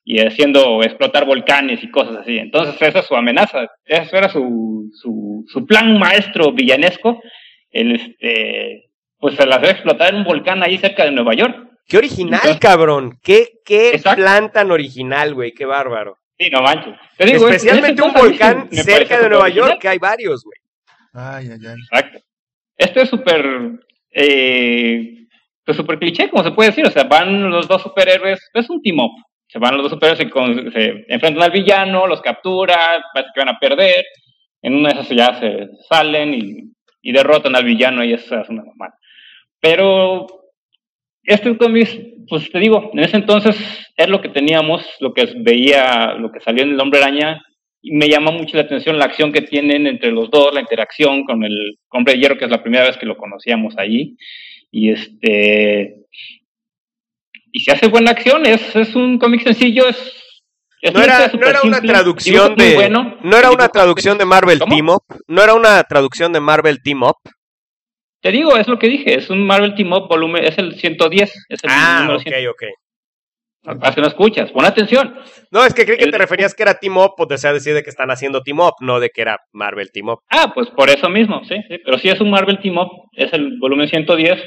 [0.04, 2.38] y haciendo explotar volcanes y cosas así.
[2.38, 7.20] Entonces esa es su amenaza, eso era su, su, su plan maestro villanesco,
[7.70, 8.88] el este
[9.18, 11.56] pues se las va a explotar en un volcán ahí cerca de Nueva York.
[11.86, 13.18] Qué original, Entonces- cabrón.
[13.22, 14.20] Qué, qué Exacto.
[14.22, 15.52] plan tan original, güey.
[15.52, 16.16] Qué bárbaro.
[16.38, 16.94] Sí, no manches.
[17.16, 19.48] Te digo, es- Especialmente un volcán me cerca de Nueva.
[19.48, 20.58] York, que hay varios, güey.
[21.12, 21.76] Ay, ay, ay.
[21.92, 22.18] Exacto.
[22.76, 23.44] Este es súper
[24.10, 25.26] eh,
[25.64, 26.86] pues súper cliché, como se puede decir.
[26.86, 29.12] O sea, van los dos superhéroes, es un team up.
[29.52, 32.76] Se van los dos superhéroes y con- se enfrentan al villano, los captura,
[33.12, 34.04] parece que van a perder.
[34.62, 36.72] En una de esas ya se salen y,
[37.02, 38.94] y derrotan al villano y eso es una mamada.
[39.60, 40.26] Pero
[41.24, 41.88] este cómic,
[42.28, 43.56] pues te digo, en ese entonces
[43.96, 47.42] es lo que teníamos, lo que veía, lo que salió en El Hombre Araña,
[47.82, 51.24] y me llama mucho la atención la acción que tienen entre los dos, la interacción
[51.24, 54.16] con el Hombre de Hierro, que es la primera vez que lo conocíamos allí,
[54.70, 55.96] y este,
[57.52, 59.96] y se hace buena acción, es, es un cómic sencillo, es...
[60.80, 62.74] es No era, no era una simple, traducción de.
[62.74, 64.74] bueno, no era una traducción de Marvel ¿Cómo?
[64.74, 65.02] Team Up.
[65.28, 67.16] No era una traducción de Marvel Team Up.
[68.20, 71.32] Te digo, es lo que dije, es un Marvel Team Up volumen, es el 110,
[71.48, 72.48] es el Ah, ok, 100.
[72.48, 72.62] ok.
[73.80, 75.14] Para que no escuchas, pon atención.
[75.52, 77.74] No, es que creí que El- te referías que era Team Up, o sea, decir
[77.74, 80.18] de que están haciendo Team Up, no de que era Marvel Team Up.
[80.30, 83.32] Ah, pues por eso mismo, sí, sí, pero sí es un Marvel Team Up, es
[83.32, 84.40] el volumen 110,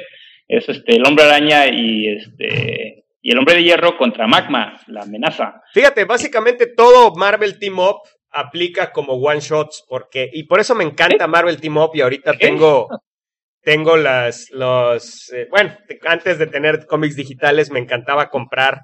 [0.47, 5.01] es este el Hombre Araña y este y el Hombre de Hierro contra Magma, la
[5.01, 5.61] amenaza.
[5.73, 7.97] Fíjate, básicamente todo Marvel Team Up
[8.29, 12.33] aplica como one shots, porque, y por eso me encanta Marvel Team Up, y ahorita
[12.33, 12.39] Sí.
[12.39, 12.87] tengo,
[13.63, 18.81] tengo las, los, eh, bueno, te- antes de tener cómics digitales me encantaba comprar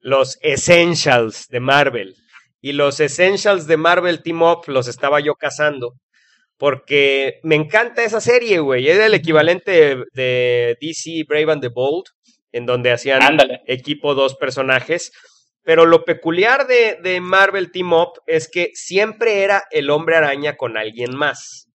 [0.00, 2.14] los essentials de Marvel.
[2.60, 5.94] Y los essentials de Marvel Team Up los estaba yo cazando.
[6.56, 8.88] Porque me encanta esa serie, güey.
[8.88, 12.04] Es el equivalente de, de DC Brave and the Bold,
[12.52, 13.60] en donde hacían Ándale.
[13.66, 15.12] equipo dos personajes.
[15.62, 20.56] Pero lo peculiar de, de Marvel Team Up es que siempre era el hombre araña
[20.56, 21.68] con alguien más.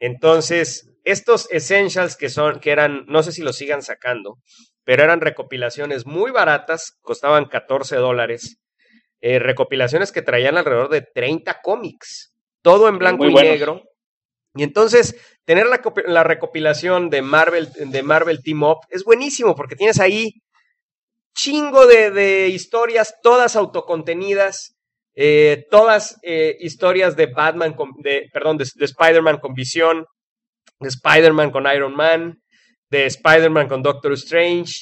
[0.00, 4.38] Entonces, estos essentials que son, que eran, no sé si los sigan sacando,
[4.84, 8.58] pero eran recopilaciones muy baratas, costaban 14 dólares.
[9.22, 13.82] eh, recopilaciones que traían alrededor de 30 cómics, todo en blanco Muy y negro.
[14.54, 19.76] Y entonces, tener la, la recopilación de Marvel, de Marvel Team Up es buenísimo porque
[19.76, 20.32] tienes ahí
[21.34, 24.76] chingo de, de historias, todas autocontenidas,
[25.14, 30.06] eh, todas eh, historias de Batman, con, de, perdón, de, de Spider-Man con Visión,
[30.80, 32.40] de Spider-Man con Iron Man,
[32.90, 34.72] de Spider-Man con Doctor Strange.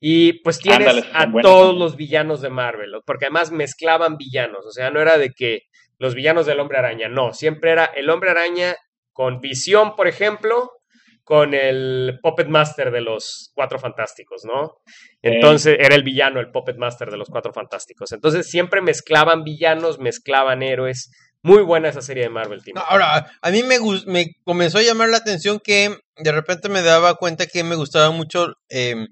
[0.00, 4.72] Y pues tienes Ándale, a todos los villanos de Marvel, porque además mezclaban villanos, o
[4.72, 5.60] sea, no era de que
[5.98, 8.74] los villanos del hombre araña, no, siempre era el hombre araña
[9.12, 10.70] con visión, por ejemplo,
[11.24, 14.72] con el Puppet Master de los Cuatro Fantásticos, ¿no?
[15.22, 18.10] Entonces era el villano, el Puppet Master de los Cuatro Fantásticos.
[18.12, 21.10] Entonces siempre mezclaban villanos, mezclaban héroes.
[21.44, 22.76] Muy buena esa serie de Marvel Team.
[22.76, 23.76] No, ahora, a mí me,
[24.06, 28.16] me comenzó a llamar la atención que de repente me daba cuenta que me gustaban
[28.16, 29.06] mucho em,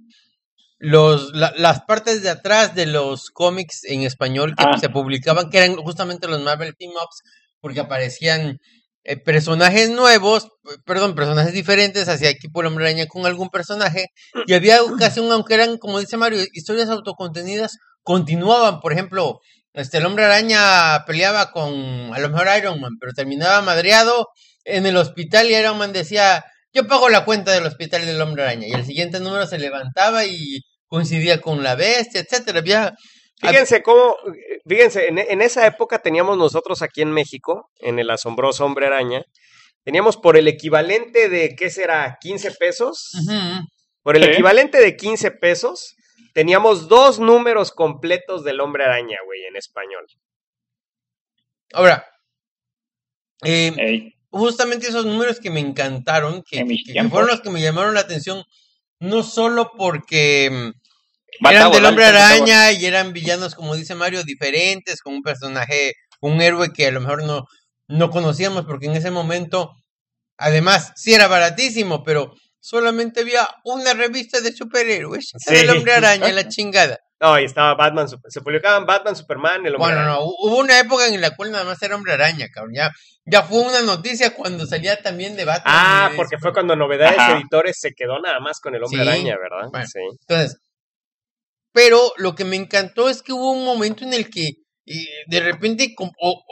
[0.79, 4.79] los, la- las partes de atrás de los cómics en español que Ah.
[4.79, 7.23] se publicaban, que eran justamente los Marvel Team Ups,
[7.61, 8.59] porque aparecían
[9.05, 14.09] eh, personajes nuevos, eh, perdón, personajes diferentes hacia equipo el hombre araña con algún personaje,
[14.47, 19.41] y había ocasión, aunque eran, como dice Mario, historias autocontenidas, continuaban, por ejemplo,
[19.73, 21.73] este, el hombre araña peleaba con
[22.13, 24.27] a lo mejor Iron Man, pero terminaba madreado
[24.65, 28.43] en el hospital y Iron Man decía, yo pago la cuenta del hospital del hombre
[28.43, 32.95] araña, y el siguiente número se levantaba y coincidía con la bestia, etcétera, había...
[33.41, 34.17] Fíjense cómo,
[34.67, 39.23] fíjense, en, en esa época teníamos nosotros aquí en México, en el asombroso Hombre Araña,
[39.83, 42.19] teníamos por el equivalente de, ¿qué será?
[42.21, 43.13] 15 pesos.
[44.03, 44.31] Por el Sí.
[44.31, 45.95] equivalente de 15 pesos,
[46.35, 50.07] teníamos dos números completos del Hombre Araña, güey, en español.
[51.73, 52.05] Ahora,
[53.45, 56.65] eh, justamente esos números que me encantaron, que,
[57.11, 58.45] fueron los que me llamaron la atención,
[58.99, 60.80] no solo porque mm,
[61.49, 66.41] eran del hombre araña y eran villanos, como dice Mario, diferentes, con un personaje, un
[66.41, 67.45] héroe que a lo mejor no,
[67.89, 69.71] no conocíamos, porque en ese momento,
[70.39, 75.55] además, sí era baratísimo, pero solamente había una revista de superhéroes, Sí.
[75.55, 76.99] del hombre araña, la chingada.
[77.23, 80.15] No, y estaba Batman, se publicaban Batman, Superman, el Hombre Bueno, Araña.
[80.15, 82.73] no, hu- hubo una época en la cual nada más era hombre araña, cabrón.
[82.75, 82.91] Ya,
[83.27, 85.65] ya fue una noticia cuando salía también de Batman.
[85.77, 87.37] Ah, de porque fue cuando Novedades Ajá.
[87.37, 89.07] Editores se quedó nada más con el Hombre Sí.
[89.09, 89.69] Araña, ¿verdad?
[89.71, 89.87] Bueno.
[89.87, 89.99] Sí.
[90.27, 90.57] Entonces,
[91.73, 94.49] pero lo que me encantó es que hubo un momento en el que
[94.87, 96.43] eh, de repente o,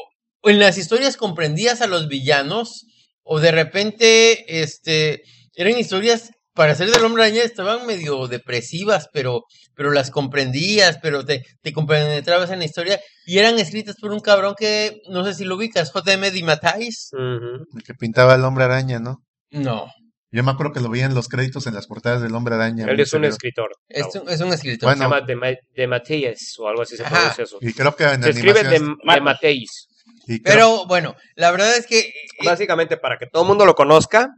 [0.42, 2.86] o en las historias comprendías a los villanos
[3.22, 5.22] o de repente este
[5.54, 11.24] eran historias para ser del hombre araña estaban medio depresivas, pero pero las comprendías, pero
[11.24, 15.34] te, te compenetrabas en la historia y eran escritas por un cabrón que no sé
[15.34, 17.10] si lo ubicas, JM Di Matthijs.
[17.12, 17.64] Ujú.
[17.76, 19.22] El que pintaba el hombre araña, ¿no?
[19.50, 19.86] No,
[20.30, 22.84] Yo me acuerdo que lo veía en los créditos en las portadas del hombre araña.
[22.86, 23.70] Él es un escritor.
[23.88, 24.88] es un, es un escritor.
[24.88, 27.14] Bueno, Se llama de, Ma- de Matías o algo así se Ajá.
[27.16, 27.58] pronuncia eso.
[27.62, 29.20] Y creo que en Se escribe de, de.
[29.22, 29.88] Mateis.
[30.26, 32.12] creo- Pero bueno, la verdad es que eh,
[32.44, 34.28] Básicamente, para que todo el mundo lo conozca,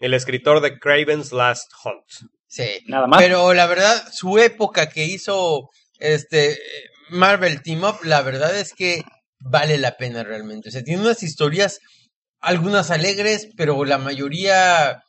[0.00, 2.30] el escritor de Craven's Last Hunt.
[2.46, 3.18] sí, Nada más.
[3.22, 6.58] Pero la verdad, su época que hizo este
[7.08, 9.02] Marvel Team Up, la verdad es que
[9.40, 10.68] vale la pena realmente.
[10.68, 11.78] O sea, tiene unas historias,
[12.40, 15.02] algunas alegres, pero la mayoría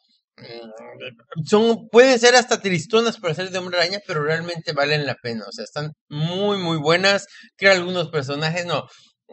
[1.45, 5.45] son, pueden ser hasta tristonas para ser de hombre araña, pero realmente valen la pena.
[5.47, 7.27] O sea, están muy, muy buenas.
[7.57, 8.83] Creo algunos personajes, no.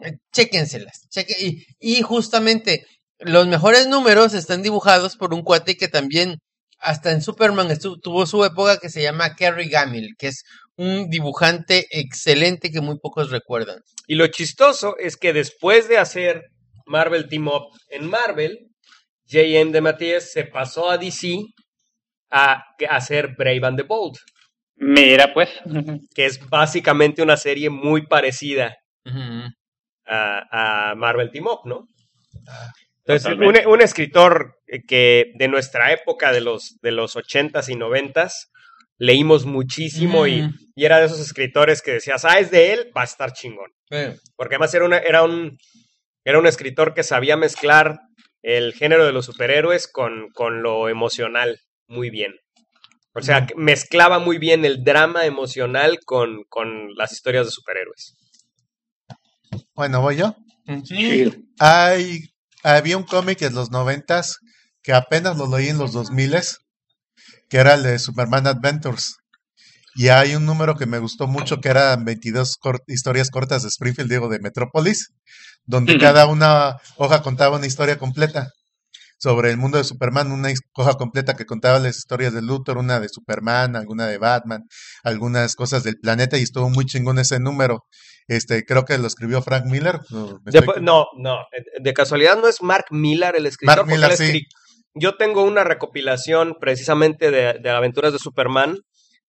[0.03, 1.07] eh, Chéquenselas.
[1.09, 1.35] Cheque,
[1.79, 2.85] y, justamente
[3.19, 6.37] los mejores números están dibujados por un cuate que también
[6.79, 10.43] hasta en Superman estu- tuvo su época que se llama Kerry Gamil, que es
[10.75, 13.79] un dibujante excelente que muy pocos recuerdan.
[14.05, 16.43] Y lo chistoso es que después de hacer
[16.85, 18.66] Marvel Team Up en Marvel,
[19.29, 19.71] J.M.
[19.71, 21.37] de Matías se pasó a DC
[22.31, 24.17] a hacer Brave and the Bold,
[24.79, 25.49] Mira, pues.
[26.13, 28.75] que es básicamente una serie muy parecida
[30.05, 31.87] a, a Marvel Team Up, ¿no?
[33.05, 34.55] Entonces, un, escritor
[34.87, 38.31] que de nuestra época, de los, de los 80s y 90s,
[38.99, 40.53] leímos muchísimo y, Mm.
[40.75, 43.71] y era de esos escritores que decías, ah, es de él, va a estar chingón.
[44.35, 45.57] Porque además era, una, era, un,
[46.25, 47.99] era un escritor que sabía mezclar
[48.47, 52.33] el género de los superhéroes con, con lo emocional muy bien.
[53.13, 58.15] O sea, mezclaba muy bien el drama emocional con, con las historias de superhéroes.
[59.73, 60.35] Bueno, voy yo.
[60.85, 61.29] Sí.
[61.59, 62.21] Hay,
[62.63, 64.37] había un cómic en los noventas
[64.81, 66.35] que apenas lo leí en los 2000
[67.49, 69.17] que era el de Superman Adventures.
[69.97, 73.69] Y hay un número que me gustó mucho que eran 22 cor- historias cortas de
[73.69, 75.09] Springfield, digo, de Metrópolis,
[75.65, 78.51] donde cada una hoja contaba una historia completa
[79.19, 82.99] sobre el mundo de Superman, una hoja completa que contaba las historias de Luthor, una
[82.99, 84.61] de Superman, alguna de Batman,
[85.03, 87.83] algunas cosas del planeta y estuvo muy chingón ese número.
[88.27, 89.99] Este, creo que lo escribió Frank Miller.
[90.11, 91.37] no, me De- estoy- no, no,
[91.81, 93.87] de casualidad no es Mark Millar el escritor.
[93.87, 94.41] Mark él sí.
[94.93, 98.77] Yo tengo una recopilación precisamente de, de aventuras de Superman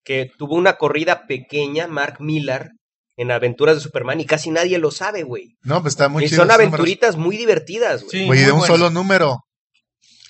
[0.08, 2.70] que tuvo una corrida pequeña, Mark Millar,
[3.18, 5.58] en aventuras de Superman y casi nadie lo sabe, güey.
[5.64, 6.44] No, pues está muy Y chido.
[6.44, 6.74] son esos números.
[6.80, 8.12] aventuritas muy divertidas, güey.
[8.12, 8.74] Sí, de un bueno.
[8.74, 9.40] solo número.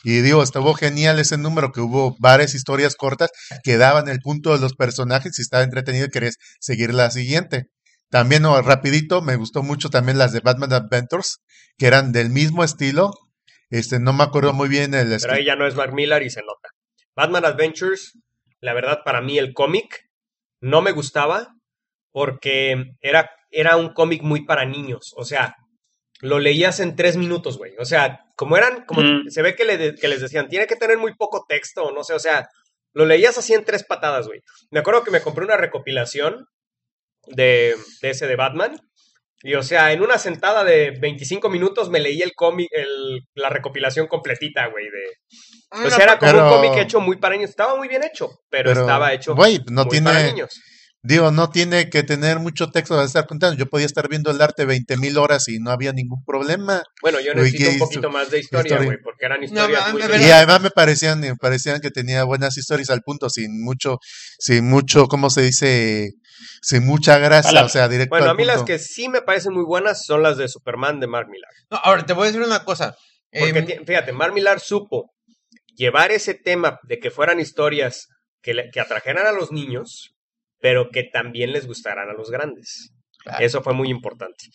[0.04, 3.30] Y digo, estuvo genial ese número, que hubo varias historias cortas
[3.64, 7.66] que daban el punto de los personajes y estaba entretenido y querías seguir la siguiente.
[8.10, 11.38] También, no, rapidito, me gustó mucho también las de Batman Adventures,
[11.78, 13.12] que eran del mismo estilo.
[13.70, 16.32] Este, no me acuerdo muy bien el Pero ahí ya no es Mark Millar y
[16.32, 16.70] se nota.
[17.16, 18.14] Batman Adventures,
[18.62, 20.06] la verdad, para mí el cómic
[20.62, 21.54] no me gustaba
[22.12, 25.14] porque era, era un cómic muy para niños.
[25.16, 25.56] O sea,
[26.22, 27.74] lo leías en tres minutos, güey.
[27.78, 29.30] O sea, como eran, como Mm.
[29.30, 32.04] se ve que, le que les decían, tiene que tener muy poco texto, o no
[32.04, 32.48] sé, o sea,
[32.94, 34.42] lo leías así en tres patadas, güey.
[34.72, 36.48] Me acuerdo que me compré una recopilación
[37.28, 38.80] de, de ese de Batman
[39.44, 43.50] Y o sea, en una sentada de 25 minutos me leí el cómic, el, la
[43.50, 45.86] recopilación completita, güey, de...
[45.86, 47.50] O sea, era como Pero- un cómic hecho muy para niños.
[47.52, 50.60] Estaba muy bien hecho, pero, Pero, estaba hecho güey, no muy tiene- para niños.
[51.04, 53.56] Digo, no tiene que tener mucho texto para estar contando.
[53.58, 56.84] Yo podía estar viendo el arte 20 mil horas y no había ningún problema.
[57.02, 57.86] Bueno, yo necesito ¿qué un hizo?
[57.86, 58.86] poquito más de historia, Historia.
[58.88, 60.02] güey, porque eran historias a- muy...
[60.02, 64.00] Y además me parecían, me parecían que tenía buenas historias al punto, sin mucho,
[64.40, 66.12] sin mucho, ¿cómo se dice?
[66.62, 67.66] Sin mucha grasa, Palabra.
[67.66, 70.38] o sea, directo Bueno, a mí las que sí me parecen muy buenas son las
[70.38, 71.50] de Superman de Mark Millar.
[71.70, 72.96] No, ahora, te voy a decir una cosa.
[73.32, 75.12] Porque, Em, fíjate, Mark Millar supo
[75.76, 78.08] llevar ese tema de que fueran historias
[78.42, 80.16] que, le- que atrajeran a los niños,
[80.60, 82.92] pero que también les gustaran a los grandes.
[83.24, 83.44] Claro.
[83.46, 84.46] Eso fue muy importante.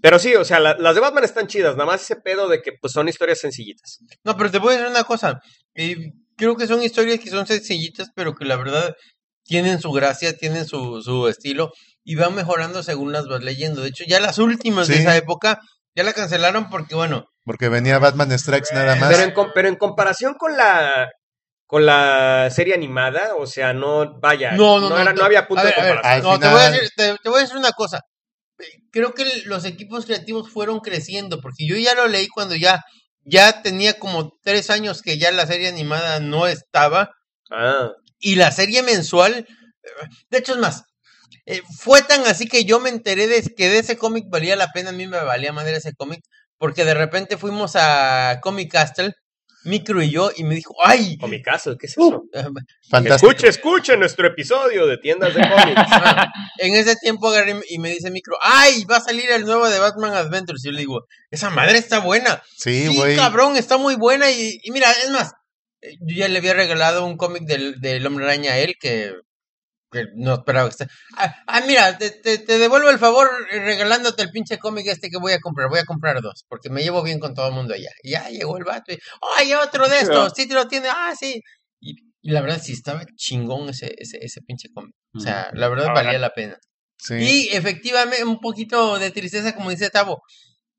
[0.00, 2.62] Pero sí, o sea, la- las de Batman están chidas, nada más ese pedo de
[2.62, 3.98] que pues son historias sencillitas.
[4.24, 5.40] No, pero te voy a decir una cosa.
[5.74, 8.94] eh, creo que son historias que son sencillitas, pero que la verdad
[9.44, 11.72] tienen su gracia, tienen su, su estilo
[12.04, 13.82] y van mejorando según las vas leyendo.
[13.82, 15.60] De hecho, ya las últimas de esa época
[15.94, 19.10] ya la cancelaron porque, bueno, Porque venía Batman Strikes nada más.
[19.10, 21.08] Pero en, pero en comparación con la
[21.66, 24.98] con la serie animada, o sea, no, vaya, no, no, no.
[24.98, 26.32] era- no había punto ver, de ver, comparación.
[26.34, 28.00] No, te voy, a decir, te, te voy a decir una cosa.
[28.90, 32.82] Creo que los equipos creativos fueron creciendo, porque yo ya lo leí cuando ya,
[33.24, 37.10] ya tenía como tres años que ya la serie animada no estaba.
[37.50, 37.88] Ah,
[38.22, 39.46] Y la serie mensual,
[40.30, 40.84] de hecho es más,
[41.44, 44.68] eh, fue tan así que yo me enteré de que de ese cómic valía la
[44.72, 46.20] pena, a mí me valía madre ese cómic,
[46.56, 49.12] porque de repente fuimos a Comic Castle,
[49.64, 51.18] Micro y yo, y me dijo, ¡ay!
[51.18, 52.24] Comic Castle, ¿qué es eso?
[52.32, 52.44] Eh,
[52.88, 53.30] Fantástico.
[53.30, 55.80] Escuche, escuche nuestro episodio de tiendas de cómics.
[56.58, 58.84] en ese tiempo agarré y me dice Micro, ¡ay!
[58.84, 60.64] Va a salir el nuevo de Batman Adventures.
[60.64, 62.42] Y yo le digo, esa madre está buena.
[62.56, 63.16] Sí, Sí, güey.
[63.16, 64.30] cabrón, está muy buena.
[64.30, 65.32] Y, y mira, es más,
[66.00, 69.12] yo ya le había regalado un cómic del, del Hombre Araña a él que,
[69.90, 70.86] que no esperaba que esté.
[71.16, 75.10] Ah, ah, mira, te, te, te devuelvo el favor eh, regalándote el pinche cómic este
[75.10, 75.68] que voy a comprar.
[75.68, 77.90] Voy a comprar dos, porque me llevo bien con todo el mundo allá.
[78.02, 78.98] Y ya llegó el vato y,
[79.38, 80.32] ¡ay, otro de estos!
[80.36, 81.40] Sí, te lo tiene, ¡ah, sí!
[81.80, 84.94] Y, y la verdad, sí estaba chingón ese, ese, ese pinche cómic.
[85.14, 86.02] O sea, la verdad Ahora.
[86.04, 86.56] valía la pena.
[86.96, 87.14] Sí.
[87.18, 90.22] Y efectivamente, un poquito de tristeza, como dice Tavo.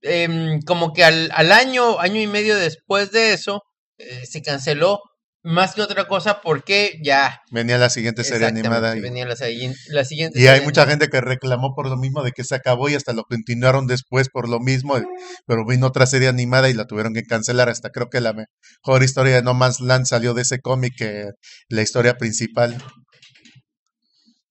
[0.01, 3.61] Em, como que al, al año, año y medio después de eso,
[3.97, 5.01] eh, se canceló
[5.43, 7.41] más que otra cosa porque ya.
[7.51, 8.95] Venía la siguiente serie animada.
[8.95, 10.39] Y, venía la, siguiente.
[10.39, 12.95] y hay serie mucha gente que reclamó por lo mismo de que se acabó y
[12.95, 14.97] hasta lo continuaron después por lo mismo.
[14.97, 15.03] eh,
[15.45, 17.67] Pero vino otra serie animada y la tuvieron que cancelar.
[17.67, 21.25] Hasta creo que la mejor historia de No Man's Land salió de ese cómic que
[21.67, 22.77] la historia principal.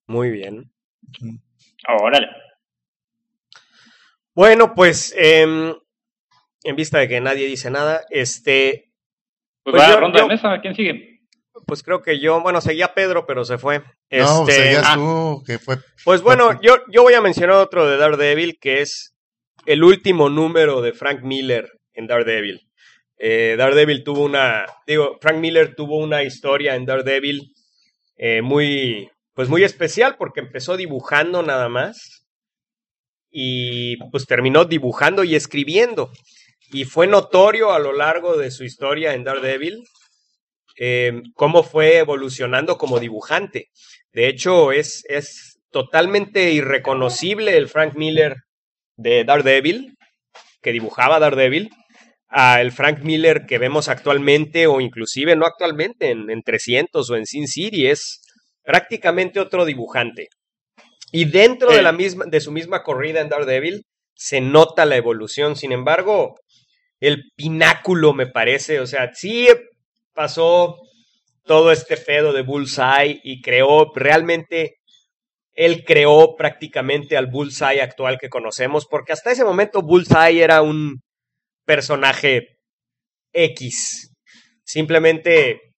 [0.07, 0.71] Muy bien.
[2.03, 2.27] Órale.
[4.35, 5.75] Bueno, pues em,
[6.65, 8.92] en vista de que nadie dice nada, este,
[9.63, 10.61] Pues, Pues va yo- a ronda yo- de mesa.
[10.61, 11.09] ¿Quién sigue?
[11.67, 13.79] pues creo que yo, bueno, seguía Pedro, pero se fue.
[14.11, 14.95] No, Este, seguías ah.
[14.97, 15.77] tú, que fue.
[16.05, 19.15] Pues bueno, yo, yo voy a mencionar otro de Daredevil, que es
[19.67, 22.69] el último número de Frank Miller en Daredevil.
[23.17, 27.55] Eh, Daredevil tuvo una, digo, Frank Miller tuvo una historia en Daredevil
[28.17, 32.27] eh, muy, pues muy especial porque empezó dibujando nada más
[33.31, 36.11] y pues terminó dibujando y escribiendo.
[36.73, 39.85] Y fue notorio a lo largo de su historia en Daredevil
[40.79, 43.69] eh, cómo fue evolucionando como dibujante.
[44.13, 48.37] De hecho, es, es totalmente irreconocible el Frank Miller
[48.97, 49.97] de Daredevil,
[50.61, 51.71] que dibujaba Daredevil,
[52.29, 57.17] a el Frank Miller que vemos actualmente, o inclusive no actualmente, en, en 300 o
[57.17, 58.23] en Sin City, es
[58.63, 60.29] prácticamente otro dibujante.
[61.11, 63.85] Y dentro de, la misma, de su misma corrida en Daredevil,
[64.15, 65.57] se nota la evolución.
[65.57, 66.37] Sin embargo,
[67.03, 69.49] el pináculo me parece, o sea, sí
[70.15, 70.79] pasó
[71.45, 74.77] todo este pedo de Bullseye y creó realmente,
[75.53, 81.03] él creó prácticamente al Bullseye actual que conocemos, porque hasta ese momento Bullseye era un
[81.65, 82.61] personaje
[83.33, 84.15] X.
[84.63, 85.75] Simplemente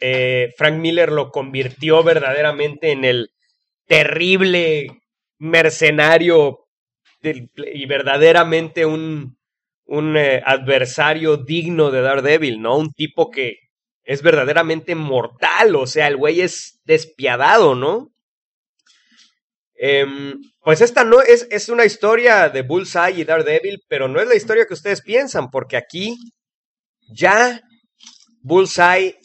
[0.00, 3.28] eh, Frank Miller lo convirtió verdaderamente en el
[3.86, 4.86] terrible
[5.38, 6.60] mercenario
[7.20, 9.36] y verdaderamente un,
[9.84, 12.76] un eh, adversario digno de Daredevil, ¿no?
[12.76, 13.58] Un tipo que
[14.04, 18.12] es verdaderamente mortal, o sea, el güey es despiadado, ¿no?
[19.74, 24.28] Em, pues esta no es, es una historia de Bullseye y Daredevil, pero no es
[24.28, 26.16] la historia que ustedes piensan, porque aquí
[27.12, 27.60] ya
[28.42, 29.18] Bullseye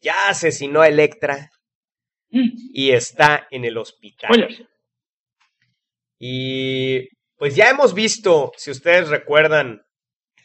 [0.00, 1.50] ya asesinó a Electra
[2.30, 4.66] y está en el hospital.
[6.18, 9.82] Y pues ya hemos visto, si ustedes recuerdan,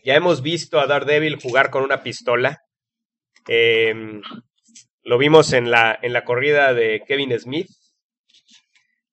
[0.04, 2.60] ya hemos visto a Daredevil jugar con una pistola.
[3.48, 4.22] Em,
[5.04, 7.68] lo vimos en la, en la corrida de Kevin Smith.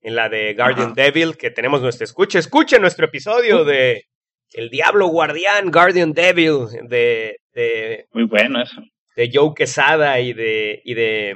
[0.01, 0.95] en la de Guardian Ajá.
[1.03, 4.05] Devil, que tenemos nuestro escuche, escuche nuestro episodio de
[4.53, 8.81] El Diablo Guardián, Guardian Devil, de, de, Muy bueno eso.
[9.17, 11.31] de Joe Quesada y de, y de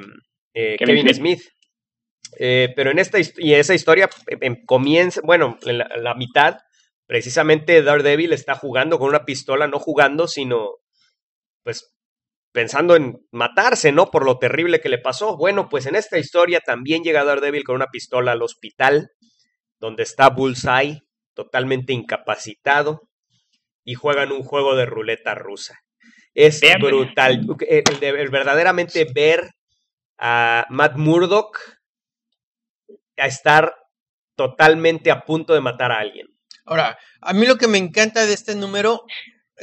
[0.54, 1.42] eh, Kevin Kevin Smith.
[2.38, 6.58] Eh, pero en esta y esa historia eh, em, comienza, bueno, en la, mitad,
[7.06, 10.70] precisamente Daredevil está jugando con una pistola, no jugando, sino
[11.62, 11.94] pues
[12.52, 14.10] pensando en matarse, ¿no?
[14.10, 15.36] Por lo terrible que le pasó.
[15.36, 19.10] Bueno, pues en esta historia también llega Daredevil con una pistola al hospital,
[19.80, 21.00] donde está Bullseye,
[21.34, 23.08] totalmente incapacitado,
[23.84, 25.78] y juegan un juego de ruleta rusa.
[26.34, 27.46] Es brutal.
[27.68, 29.50] El, el de- el verdaderamente ver
[30.18, 31.58] a Matt Murdock
[33.22, 33.74] a estar
[34.36, 36.26] totalmente a punto de matar a alguien.
[36.64, 39.04] Ahora, a mí lo que me encanta de este número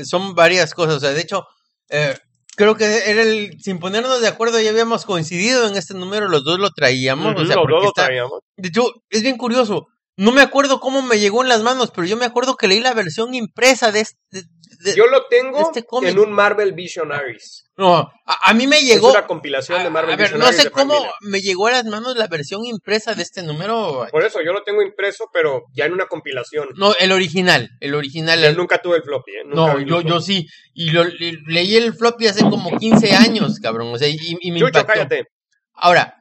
[0.03, 0.95] son varias cosas.
[0.95, 1.47] O sea, de hecho,
[1.89, 2.15] eh,
[2.55, 3.57] creo que era el.
[3.61, 7.33] Sin ponernos de acuerdo, ya habíamos coincidido en este número, los dos lo traíamos.
[7.35, 8.39] o sea, Ujú, porque los dos lo está- traíamos.
[8.57, 9.87] De hecho, es bien curioso.
[10.17, 12.81] No me acuerdo cómo me llegó en las manos, pero yo me acuerdo que leí
[12.81, 14.43] la versión impresa de este.
[14.79, 17.65] De- Yo lo tengo este en un Marvel Visionaries.
[17.77, 19.09] no, a, a mí me llegó.
[19.09, 21.41] es una compilación de a, Marvel a ver, no Visionaries sé de Frank cómo me
[21.41, 24.07] llegó a las manos la versión impresa de este número.
[24.11, 26.69] Por eso yo lo tengo impreso, pero ya en una compilación.
[26.75, 28.39] No, el original, el original.
[28.41, 29.43] Yo el- nunca tuve el floppy, ¿eh?
[29.45, 30.09] Nunca No, yo, floppy.
[30.09, 30.47] yo sí.
[30.73, 33.93] Y lo, le- leí el floppy hace como 15 años, cabrón.
[33.93, 34.93] O sea, y, y me Chucho, impactó.
[34.93, 35.25] cállate.
[35.73, 36.15] Ahora,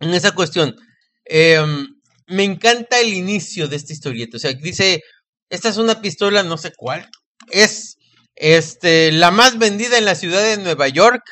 [0.00, 0.74] en esa cuestión,
[1.24, 1.86] em,
[2.26, 4.36] me encanta el inicio de esta historieta.
[4.36, 5.02] O sea, dice,
[5.48, 7.08] esta es una pistola, no sé cuál.
[7.50, 7.96] Es
[8.34, 11.22] este, la más vendida en la ciudad de Nueva York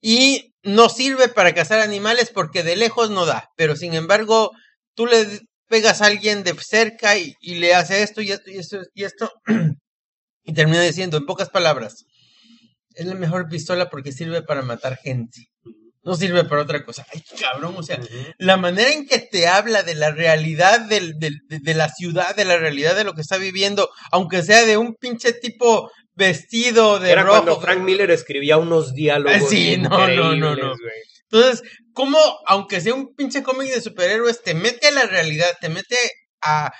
[0.00, 3.48] y no sirve para cazar animales porque de lejos no da.
[3.56, 4.50] Pero sin embargo,
[4.94, 8.58] tú le pegas a alguien de cerca y, y le hace esto y esto y
[8.58, 9.32] esto y esto.
[10.44, 12.04] y termina diciendo, en pocas palabras,
[12.94, 15.46] es la mejor pistola porque sirve para matar gente.
[16.02, 17.04] No sirve para otra cosa.
[17.12, 18.00] Ay, cabrón, o sea,
[18.38, 22.34] la manera en que te habla de la realidad del, del- de, de la ciudad,
[22.34, 26.98] de la realidad de lo que está viviendo, aunque sea de un pinche tipo vestido
[26.98, 27.42] de Era rojo.
[27.44, 29.40] cuando Frank Miller escribía unos diálogos.
[29.50, 30.72] Sí, no, no, no, no.
[31.30, 31.62] Entonces,
[31.92, 35.96] ¿cómo, aunque sea un pinche cómic de superhéroes, te mete a la realidad, te mete
[36.42, 36.72] a,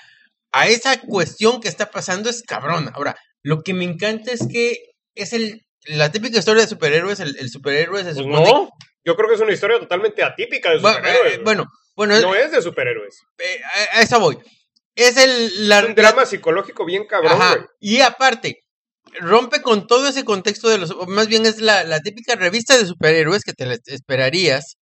[0.51, 2.29] a esa cuestión que está pasando?
[2.29, 2.89] Es cabrón.
[2.95, 4.77] Ahora, lo que me encanta es que
[5.15, 8.43] es el, la típica historia de superhéroes, el, el superhéroe se Pues supone...
[8.51, 8.69] no,
[9.05, 11.15] yo creo que es una historia totalmente atípica de superhéroes.
[11.15, 11.43] eh, güey.
[11.43, 11.65] bueno,
[11.95, 13.15] bueno, no es de superhéroes.
[13.39, 13.61] eh,
[13.93, 14.37] a, a eso voy.
[14.95, 17.65] Es el, la, Es un drama psicológico bien cabrón, Ajá.
[17.79, 18.63] Y aparte,
[19.19, 20.95] rompe con todo ese contexto de los.
[21.07, 24.75] Más bien es la, la típica revista de superhéroes que te la esperarías,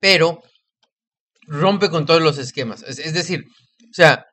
[0.00, 0.42] pero
[1.46, 2.82] rompe con todos los esquemas.
[2.82, 3.44] Es, es decir,
[3.90, 4.24] o sea,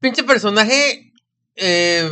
[0.00, 1.10] pinche personaje.
[1.56, 2.08] eh,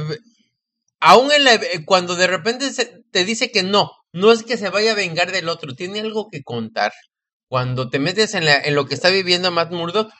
[1.00, 4.56] aún en la, eh, cuando de repente se- te dice que no, no es que
[4.58, 6.92] se vaya a vengar del otro, tiene algo que contar.
[7.48, 10.12] Cuando te metes en, la, en lo que está viviendo Matt Murdock,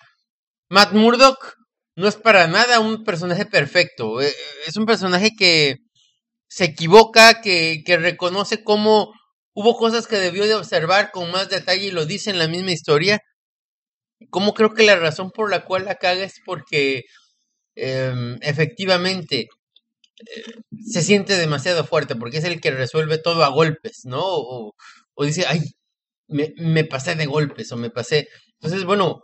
[0.71, 1.57] Matt Murdock
[1.97, 4.21] no es para nada un personaje perfecto.
[4.23, 4.35] eh,
[4.67, 5.77] Es un personaje que
[6.49, 9.13] se equivoca, que, reconoce cómo
[9.55, 12.73] hubo cosas que debió de observar con más detalle y lo dice en la misma
[12.73, 13.21] historia.
[14.31, 17.03] Como creo que la razón por la cual la caga es porque
[17.77, 19.49] em, efectivamente
[20.85, 24.21] se siente demasiado fuerte, porque es el que resuelve todo a golpes, ¿no?
[24.25, 24.75] O,
[25.15, 25.61] o dice, ay,
[26.29, 28.29] me, me pasé de golpes o me pasé.
[28.61, 29.23] Entonces, bueno,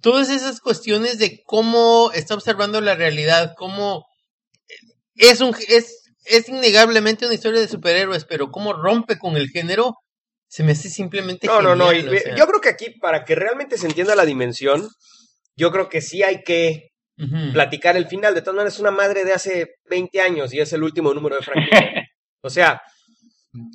[0.00, 4.04] todas esas cuestiones de cómo está observando la realidad, cómo
[5.14, 9.94] es un es, es innegablemente una historia de superhéroes, pero cómo rompe con el género,
[10.48, 11.92] se me hace simplemente No, no, no.
[11.92, 12.36] y- genial, o sea.
[12.36, 14.88] Yo creo que aquí, para que realmente se entienda la dimensión,
[15.56, 16.88] yo creo que sí hay que
[17.52, 18.34] Platicar el final.
[18.34, 21.36] De todas maneras, es una madre de hace 20 años y es el último número
[21.36, 22.06] de Frank Miller.
[22.42, 22.80] O sea,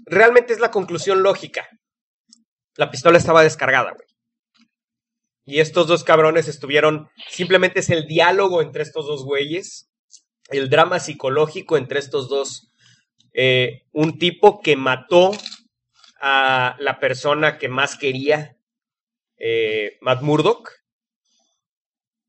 [0.07, 1.69] realmente es la conclusión lógica.
[2.77, 4.07] La pistola estaba descargada, güey.
[5.45, 7.07] Y estos dos cabrones estuvieron.
[7.29, 9.91] Simplemente es el diálogo entre estos dos güeyes.
[10.49, 12.71] El drama psicológico entre estos dos.
[13.33, 15.31] Eh, un tipo que mató
[16.19, 18.57] a la persona que más quería,
[19.37, 20.71] eh, Matt Murdock.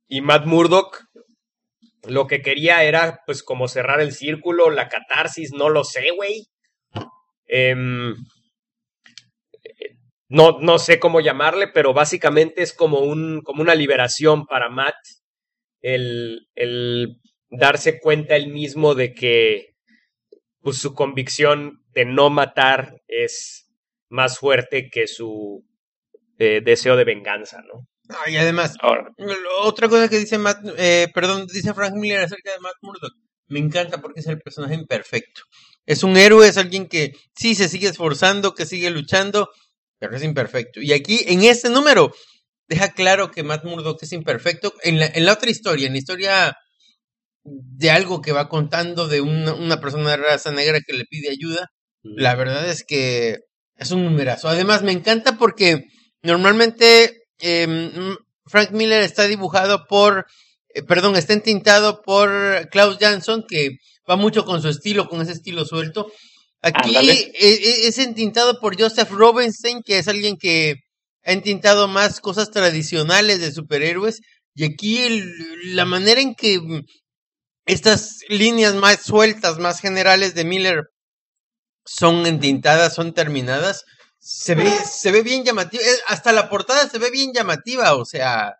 [0.08, 1.05] Y Matt Murdock
[2.08, 6.46] lo que quería era, pues, como cerrar el círculo, la catarsis, no lo sé, güey.
[7.46, 8.14] Em,
[10.28, 14.96] no, no sé cómo llamarle, pero básicamente es como, un, como una liberación para Matt
[15.82, 19.76] el, el darse cuenta él mismo de que
[20.60, 23.72] pues, su convicción de no matar es
[24.08, 25.64] más fuerte que su
[26.38, 27.86] eh, deseo de venganza, ¿no?
[28.26, 29.10] Y además, Ahora,
[29.62, 33.12] otra cosa que dice Matt, eh, perdón, dice Frank Miller acerca de Matt Murdock,
[33.48, 35.42] me encanta porque es el personaje imperfecto.
[35.86, 39.48] Es un héroe, es alguien que sí se sigue esforzando, que sigue luchando,
[39.98, 40.80] pero es imperfecto.
[40.80, 42.12] Y aquí, en este número,
[42.68, 44.74] deja claro que Matt Murdock es imperfecto.
[44.82, 46.56] En la, en la otra historia, en la historia
[47.44, 51.30] de algo que va contando de una, una persona de raza negra que le pide
[51.30, 51.68] ayuda,
[52.02, 53.38] la verdad es que
[53.76, 54.48] es un numerazo.
[54.48, 55.84] Además, me encanta porque
[56.22, 60.26] normalmente em, Frank Miller está dibujado por,
[60.74, 62.30] eh, perdón, está entintado por
[62.70, 63.70] Klaus Jansson, que
[64.08, 66.10] va mucho con su estilo, con ese estilo suelto.
[66.62, 70.76] Aquí e- e- es entintado por Joseph Robinstein, que es alguien que
[71.24, 74.20] ha entintado más cosas tradicionales de superhéroes.
[74.54, 76.60] Y aquí el- la manera en que
[77.66, 80.84] estas líneas más sueltas, más generales de Miller
[81.84, 83.84] son entintadas, son terminadas,
[84.28, 85.82] se ve, se ve bien llamativa.
[86.08, 88.56] Hasta la portada se ve bien llamativa, o sea,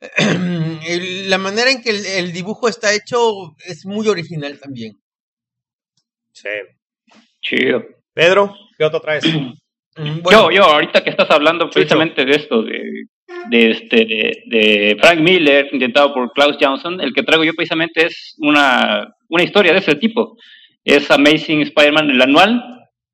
[1.28, 5.00] la manera en que el, el dibujo está hecho es muy original también.
[6.32, 6.48] Sí.
[7.40, 7.84] Chido.
[8.12, 9.24] Pedro, ¿qué otro traes?
[9.96, 12.80] Mm, Bueno, Yo, yo, ahorita que estás hablando precisamente de esto, de,
[13.50, 18.06] de este, de, de Frank Miller, intentado por Klaus Johnson, el que traigo yo precisamente
[18.06, 20.36] es una, una historia de ese tipo.
[20.84, 22.62] Es Amazing Spider-Man, el anual,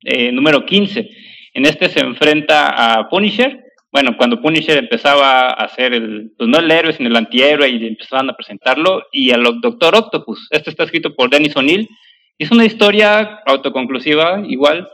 [0.03, 1.09] eh, número 15.
[1.57, 3.63] En este se enfrenta a Punisher.
[3.91, 7.87] Bueno, cuando Punisher empezaba a ser el, pues no el héroe, sino el antihéroe, y
[7.87, 10.49] empezaban a presentarlo, y al Doctor Octopus.
[10.51, 11.89] Este está escrito por Dennis O'Neill.
[12.37, 14.87] Es una historia autoconclusiva, igual,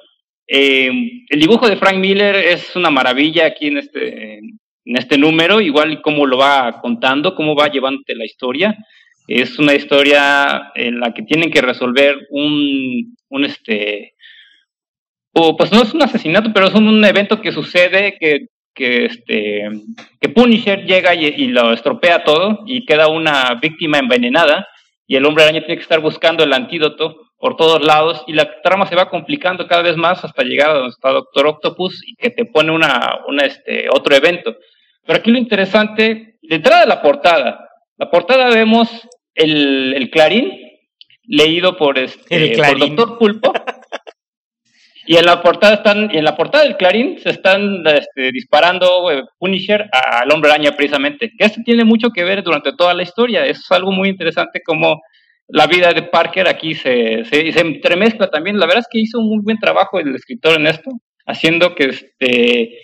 [0.48, 0.90] eh,
[1.28, 6.02] el dibujo de Frank Miller es una maravilla aquí en este, en este número, igual
[6.02, 8.74] cómo lo va contando, cómo va llevándote la historia.
[9.28, 14.13] Es una historia en la que tienen que resolver un, un este,
[15.34, 19.06] o pues no es un asesinato, pero es un, un evento que sucede que, que,
[19.06, 19.68] este,
[20.22, 24.68] que Punisher llega y, y lo estropea todo y queda una víctima envenenada
[25.08, 28.62] y el hombre araña tiene que estar buscando el antídoto por todos lados y la
[28.62, 32.16] trama se va complicando cada vez más hasta llegar a donde está Doctor Octopus y
[32.16, 34.56] que te pone una, una, este, otro evento.
[35.06, 38.90] Pero aquí lo interesante, detrás de la portada, la portada vemos
[39.36, 40.54] el, el clarín
[41.26, 42.80] leído por, este, El por.
[42.80, 43.54] Doctor Pulpo.
[45.06, 49.12] Y en la portada están, y en la portada del Clarín se están este, disparando
[49.12, 51.32] eh, Punisher al hombre araña precisamente.
[51.38, 53.46] Que esto tiene mucho que ver durante toda la historia.
[53.46, 55.02] Es algo muy interesante como
[55.48, 58.58] la vida de Parker aquí se, se, entremezcla también.
[58.58, 60.90] La verdad es que hizo un muy buen trabajo el escritor en esto,
[61.26, 62.78] haciendo que este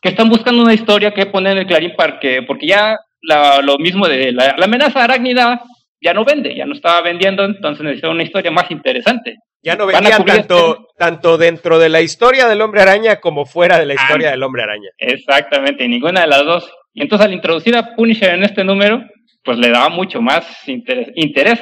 [0.00, 3.78] que están buscando una historia que poner en el Clarín porque, porque ya la- lo
[3.78, 5.60] mismo de la, la amenaza arácnida
[6.00, 9.38] ya no vende, ya no estaba vendiendo, entonces necesitaba una historia más interesante.
[9.62, 13.78] Ya no venía cubrir tanto, tanto dentro de la historia del hombre araña como fuera
[13.78, 14.30] de la historia Ah.
[14.32, 14.88] del hombre araña.
[14.98, 16.72] Exactamente, ninguna de las dos.
[16.94, 19.02] Y entonces al introducir a Punisher en este número,
[19.44, 21.08] pues le daba mucho más interés.
[21.16, 21.60] interés.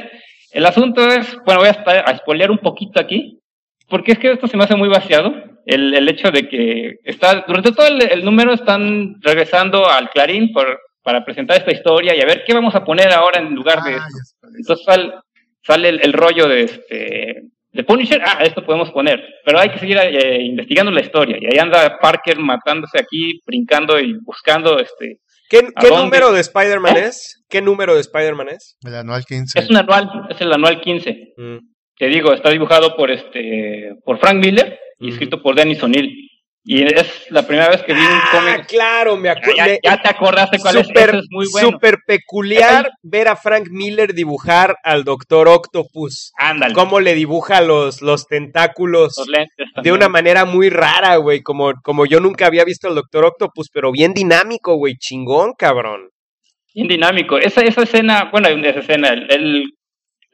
[0.52, 3.40] El asunto es, bueno, voy a, estar, a spoilear un poquito aquí,
[3.88, 5.34] porque es que esto se me hace muy vaciado.
[5.66, 10.52] El, el hecho de que está, durante todo el, el número están regresando al Clarín
[10.52, 13.82] por, para presentar esta historia y a ver qué vamos a poner ahora en lugar
[13.82, 14.46] de Ah, esto.
[14.56, 15.20] Entonces sal-
[15.62, 17.42] sale el, el rollo de este
[17.76, 21.36] de Punisher, ah, esto podemos poner, pero hay que seguir eh, investigando la historia.
[21.40, 25.20] Y ahí anda Parker matándose aquí, brincando y buscando este.
[25.48, 27.04] ¿Qué, número de Spider-Man ¿Eh?
[27.04, 27.44] es?
[27.48, 28.76] ¿Qué número de Spider-Man es?
[28.84, 29.60] El anual 15.
[29.60, 31.34] Es un anual, es el anual 15.
[31.36, 31.58] Mm.
[31.98, 36.25] Te digo, está dibujado por este por Frank Miller y escrito por Dennis O'Neill.
[36.68, 38.66] Y es la primera vez que vi un Ah, cómic.
[38.66, 39.54] claro, me acuerdo.
[39.56, 40.88] ya- ya te acordaste cuál es.
[40.92, 41.68] Es muy bueno.
[41.70, 46.32] súper peculiar ver a Frank Miller dibujar al Doctor Octopus.
[46.36, 46.74] Ándale.
[46.74, 51.40] Cómo le dibuja los, los tentáculos Los lentes de una manera muy rara, güey.
[51.40, 54.96] Como, como yo nunca había visto al Doctor Octopus, pero bien dinámico, güey.
[54.98, 56.08] Chingón, cabrón.
[56.74, 57.38] bien dinámico.
[57.38, 59.64] Esa, esa escena, bueno, esa escena, el, el-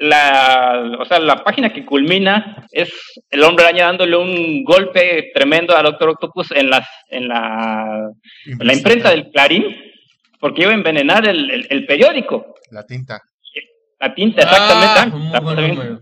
[0.03, 2.93] la, o sea, la página que culmina es
[3.31, 8.09] el hombre araña dándole un golpe tremendo al Doctor Octopus en, las, en, la,
[8.47, 9.65] en la imprenta del Clarín,
[10.41, 12.55] porque iba a envenenar el, el- el periódico.
[12.71, 13.21] La tinta.
[14.01, 15.01] La tinta, exactamente.
[15.35, 15.99] Ah, ah.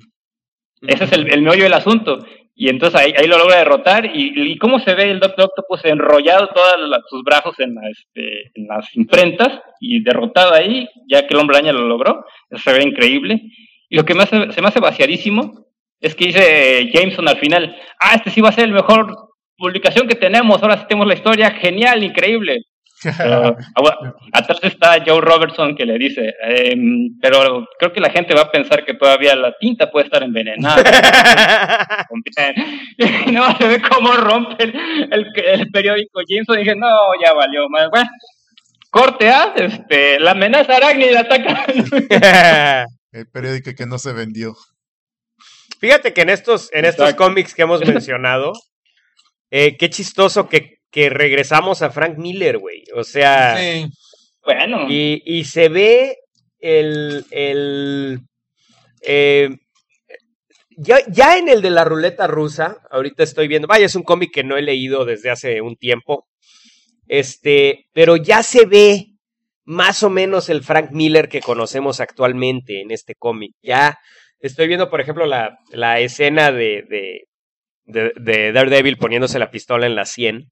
[0.82, 2.18] Ese es el, el meollo del asunto.
[2.54, 4.06] Y entonces ahí, ahí lo logra derrotar.
[4.06, 6.74] Y, y cómo se ve el Doctor Octopus enrollado todos
[7.10, 11.58] sus brazos en, la, este, en las imprentas y derrotado ahí, ya que el hombre
[11.58, 12.24] araña lo logró.
[12.48, 13.42] Eso se ve increíble.
[13.90, 15.66] Y lo que me hace- se me hace vaciadísimo
[16.00, 19.14] es que dice Jameson al final: Ah, este sí va a ser el mejor
[19.58, 20.62] publicación que tenemos.
[20.62, 21.50] Ahora sí tenemos la historia.
[21.50, 22.60] Genial, increíble.
[23.18, 28.34] Pero, ahora, atrás está Joe Robertson que le dice, em, pero creo que la gente
[28.34, 30.82] va a pensar que todavía la tinta puede estar envenenada.
[32.98, 34.74] y no se ve cómo rompe el,
[35.12, 36.58] el- el periódico Jameson.
[36.58, 36.88] dije, no,
[37.24, 37.66] ya valió.
[37.70, 38.06] Bueno,
[38.90, 41.64] corte A, este, la amenaza arácnida ataca.
[43.12, 44.56] El periódico que no se vendió.
[45.80, 48.52] Fíjate que en estos, en estos cómics que hemos mencionado,
[49.50, 52.84] eh, qué chistoso que que regresamos a Frank Miller, güey.
[52.94, 53.86] O sea, Sí.
[54.44, 56.16] Bueno, y, y se ve
[56.58, 57.24] el.
[57.30, 58.20] el
[59.02, 59.50] eh,
[60.76, 64.32] ya, ya en el de la ruleta rusa, ahorita estoy viendo, vaya, es un cómic
[64.32, 66.26] que no he leído desde hace un tiempo.
[67.06, 69.09] Este, pero ya se ve
[69.70, 73.52] más o menos el Frank Miller que conocemos actualmente en este cómic.
[73.62, 74.00] Ya
[74.40, 77.28] estoy viendo, por ejemplo, la, la escena de, de,
[77.84, 80.50] de, de Daredevil poniéndose la pistola en la 100.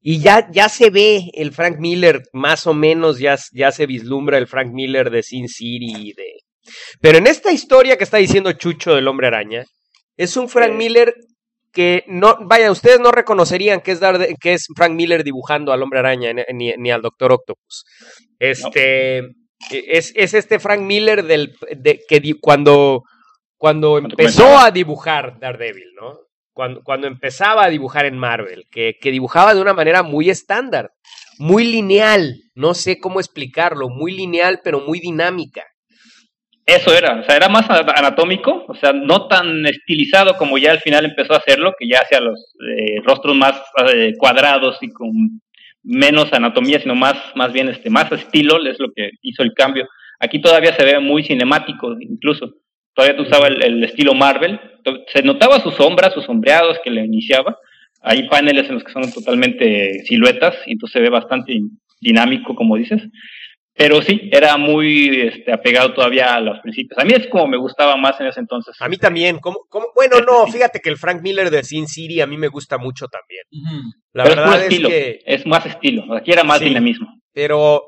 [0.00, 4.38] Y ya, ya se ve el Frank Miller, más o menos, ya, ya se vislumbra
[4.38, 6.14] el Frank Miller de Sin City.
[6.16, 6.24] De...
[7.02, 9.66] Pero en esta historia que está diciendo Chucho del Hombre Araña,
[10.16, 10.72] es un Frank.
[10.72, 11.12] Miller
[11.78, 15.80] que no, vaya, ustedes no reconocerían que es, Darde- que es Frank Miller dibujando al
[15.80, 17.84] Hombre Araña ni, al Doctor Octopus.
[18.40, 19.18] Este,
[19.70, 23.04] es, es este Frank Miller del, de, que di- cuando,
[23.56, 26.18] cuando empezó a dibujar Daredevil, ¿no?
[26.52, 30.90] Cuando, cuando empezaba a dibujar en Marvel, que, que dibujaba de una manera muy estándar,
[31.38, 35.62] muy lineal, no sé cómo explicarlo, muy lineal pero muy dinámica.
[36.68, 40.80] Eso era, o sea, era más anatómico, o sea, no tan estilizado como ya al
[40.80, 43.54] final empezó a hacerlo, que ya hacía los eh, rostros más
[43.90, 45.40] eh, cuadrados y con
[45.82, 49.88] menos anatomía, sino más, más bien este, más estilo, es lo que hizo el cambio.
[50.20, 52.56] Aquí todavía se ve muy cinemático, incluso.
[52.92, 54.60] Todavía usaba el, el estilo Marvel.
[55.06, 57.56] Se notaba sus sombras, sus sombreados que le iniciaba.
[58.02, 61.58] Hay paneles en los que son totalmente siluetas, y entonces se ve bastante
[62.00, 63.00] dinámico, como dices.
[63.78, 66.98] Pero sí, era muy este, apegado todavía a los principios.
[66.98, 68.74] A mí es como me gustaba más en ese entonces.
[68.80, 69.86] A mí también, ¿cómo, cómo?
[69.94, 73.06] bueno, no, fíjate que el Frank Miller de Sin City a mí me gusta mucho
[73.06, 73.44] también.
[74.12, 76.12] La Pero verdad es, estilo, que, es más estilo.
[76.12, 76.64] Aquí era más Sí.
[76.64, 77.06] dinamismo.
[77.32, 77.84] pero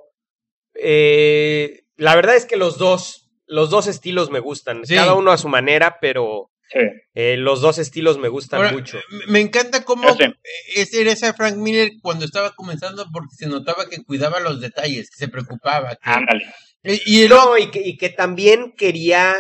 [0.75, 4.95] eh, la verdad es que los dos, los dos estilos me gustan, Sí.
[4.95, 6.79] cada uno a su manera, pero Sí.
[7.15, 8.99] eh, los dos estilos me gustan Ahora, mucho.
[9.27, 14.39] me- encanta cómo era ese Frank Miller cuando estaba comenzando porque se notaba que cuidaba
[14.41, 15.91] los detalles, que se preocupaba.
[15.91, 16.45] que- Ándale.
[16.85, 19.35] y, y el No, y que, y que también quería,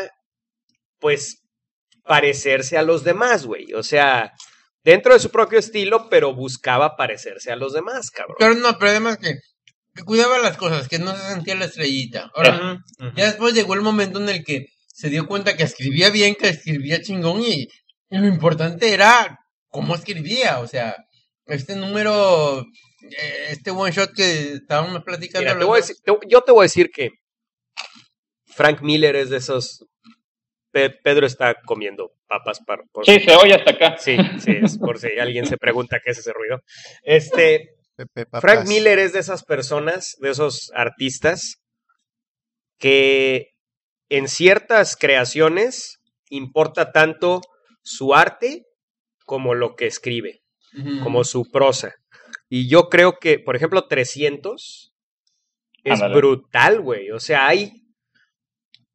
[0.98, 1.42] pues,
[2.04, 3.72] parecerse a los demás, güey.
[3.74, 4.32] O sea,
[4.82, 8.36] dentro de su propio estilo, pero buscaba parecerse a los demás, cabrón.
[8.38, 9.34] Pero no, pero además que,
[9.94, 12.30] que cuidaba las cosas, que no se sentía la estrellita.
[12.34, 12.82] Ahora,
[13.14, 14.66] ya después llegó el momento en el que
[15.00, 17.62] se dio cuenta que escribía bien, que escribía chingón y,
[18.10, 20.58] y lo importante era cómo escribía.
[20.60, 20.94] O sea,
[21.46, 25.40] este número, eh, este one shot que estábamos platicando.
[25.40, 27.08] Mira, te los voy a dos, decir- te- yo te voy a decir que
[28.46, 29.86] Frank Miller es de esos.
[30.72, 32.82] Pe- Pedro está comiendo papas para.
[32.92, 33.96] por- Sí, se oye hasta acá.
[33.98, 36.60] sí, sí, es por si alguien se pregunta qué es ese ruido.
[37.02, 38.26] Este, Pepe.
[38.40, 41.56] Frank Miller es de esas personas, de esos artistas,
[42.78, 43.49] que
[44.10, 47.40] en ciertas creaciones importa tanto
[47.82, 48.66] su arte
[49.24, 50.42] como lo que escribe,
[51.02, 51.94] como su prosa.
[52.48, 54.92] Y yo creo que, por ejemplo, 300
[55.84, 56.14] es Ándale.
[56.14, 57.10] brutal, güey.
[57.12, 57.84] O sea, hay,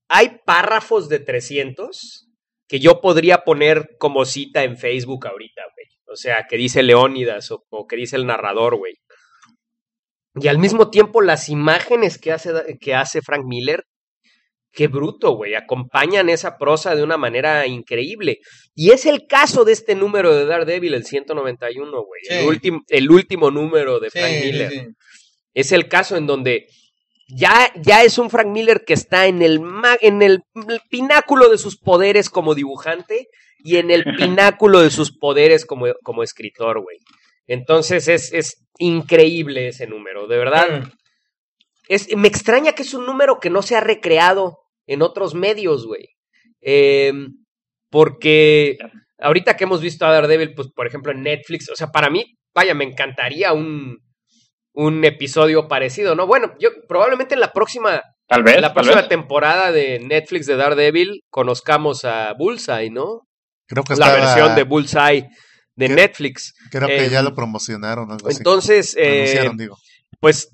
[0.10, 2.28] hay párrafos de 300
[2.68, 5.88] que yo podría poner como cita en Facebook ahorita, güey.
[6.08, 8.96] O sea, que dice Leónidas o, o que dice el narrador, güey.
[10.36, 13.86] Y al mismo tiempo las imágenes que hace, que hace Frank Miller,
[14.76, 15.56] qué bruto, güey.
[15.56, 18.40] Acompañan esa prosa de una manera increíble.
[18.76, 22.22] Y es el caso de este número de Daredevil, el 191, güey.
[22.30, 24.72] El, último, el último número de Sí, Frank Miller.
[24.72, 24.82] sí.
[25.54, 26.68] Es el caso en donde
[27.28, 31.50] ya, ya es un Frank Miller que está en el, ma- en el, el pináculo
[31.50, 33.28] de sus poderes como dibujante
[33.64, 36.98] y en el pináculo de sus poderes como, como escritor, güey.
[37.48, 40.82] Entonces es, es increíble ese número, de verdad.
[40.82, 40.92] Mm.
[41.88, 44.58] Es, me extraña que es un número que no se ha recreado
[44.88, 46.08] en otros medios, güey.
[46.62, 47.12] Eh,
[47.90, 48.78] porque
[49.20, 52.38] ahorita que hemos visto a Daredevil, pues por ejemplo en Netflix, o sea, para mí,
[52.54, 53.98] vaya, me encantaría un,
[54.74, 56.28] un episodio parecido, ¿no?
[56.28, 58.56] Bueno, yo probablemente en la próxima, Tal vez.
[58.56, 59.10] la tal próxima vez.
[59.10, 63.22] temporada de Netflix de Daredevil conozcamos a Bullseye, ¿no?
[63.68, 65.28] Creo que La estaba- versión de Bullseye
[65.76, 65.90] de.
[65.90, 66.54] Netflix.
[66.72, 68.38] Creo que eh, ya lo promocionaron, algo así.
[68.38, 69.78] Entonces, eh, Anunciaron, digo.
[70.20, 70.50] pues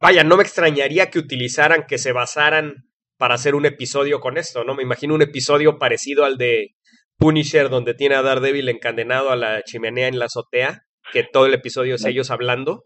[0.00, 2.74] vaya, no me extrañaría que utilizaran, que se basaran
[3.22, 4.74] para hacer un episodio con esto, ¿no?
[4.74, 6.74] Me imagino un episodio parecido al de
[7.18, 10.82] Punisher, donde tiene a Daredevil encadenado a la chimenea en la azotea,
[11.12, 12.82] que todo el episodio es ellos hablando.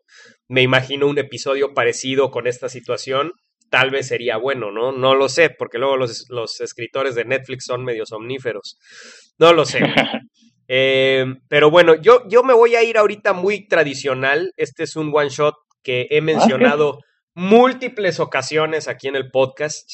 [0.47, 3.33] Me imagino un episodio parecido con esta situación.
[3.71, 4.93] Tal vez sería bueno, ¿no?
[4.93, 8.77] No lo sé, porque luego los, los escritores de Netflix son medio somníferos.
[9.39, 9.81] No lo sé.
[10.69, 14.51] Eh, pero bueno, yo, yo me voy a ir ahorita muy tradicional.
[14.57, 15.55] Este es un one shot
[15.85, 16.99] que he mencionado
[17.37, 19.89] múltiples ocasiones aquí en el podcast.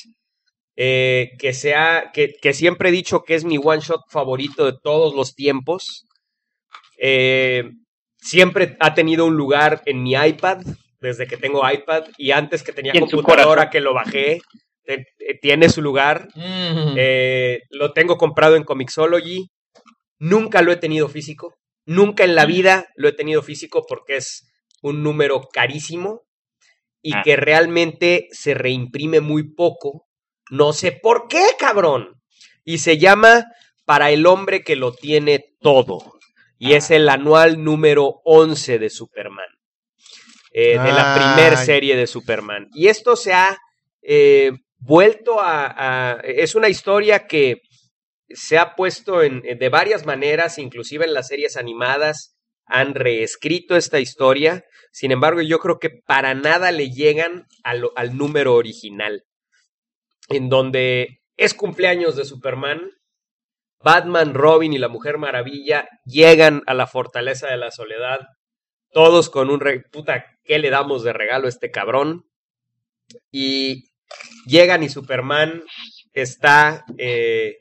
[0.77, 4.75] Eh, que, sea, que, que siempre he dicho que es mi one shot favorito de
[4.83, 6.07] todos los tiempos.
[6.99, 7.65] Eh,
[8.17, 10.59] siempre ha tenido un lugar en mi iPad,
[11.01, 14.41] desde que tengo iPad, y antes que tenía computadora que lo bajé,
[14.85, 16.29] te- te- tiene su lugar.
[16.35, 16.95] Mm.
[16.97, 19.49] Eh, lo tengo comprado en Comixology.
[20.19, 21.55] Nunca lo he tenido físico.
[21.85, 24.49] Nunca en la vida lo he tenido físico porque es
[24.83, 26.23] un número carísimo
[27.03, 27.23] y Ah.
[27.25, 30.07] que realmente se reimprime muy poco.
[30.53, 32.21] No sé por qué, cabrón.
[32.65, 33.47] Y se llama
[33.87, 36.19] Para el hombre que lo tiene todo.
[36.59, 39.47] Y es el anual número 11 de Superman.
[40.53, 41.65] Eh, de la primer Ay.
[41.67, 42.69] serie de Superman.
[42.75, 43.57] Y esto se ha
[44.03, 47.63] eh, vuelto a, a- Es una historia que
[48.29, 53.99] se ha puesto en, de varias maneras, inclusive en las series animadas han reescrito esta
[54.01, 54.65] historia.
[54.93, 59.25] Sin embargo, yo creo que para nada le llegan al, al número original,
[60.33, 62.81] en donde es cumpleaños de Superman.
[63.81, 68.21] Batman, Robin y la Mujer Maravilla llegan a la Fortaleza de la Soledad,
[68.93, 69.61] todos con un...
[69.91, 72.25] Puta, ¿qué le damos de regalo a este cabrón?
[73.31, 73.91] Y
[74.47, 75.65] llegan y Superman
[76.13, 76.85] está...
[76.97, 77.57] eh,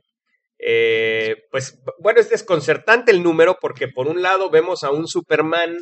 [0.64, 5.76] eh, pues bueno, es desconcertante el número porque por un lado vemos a un Superman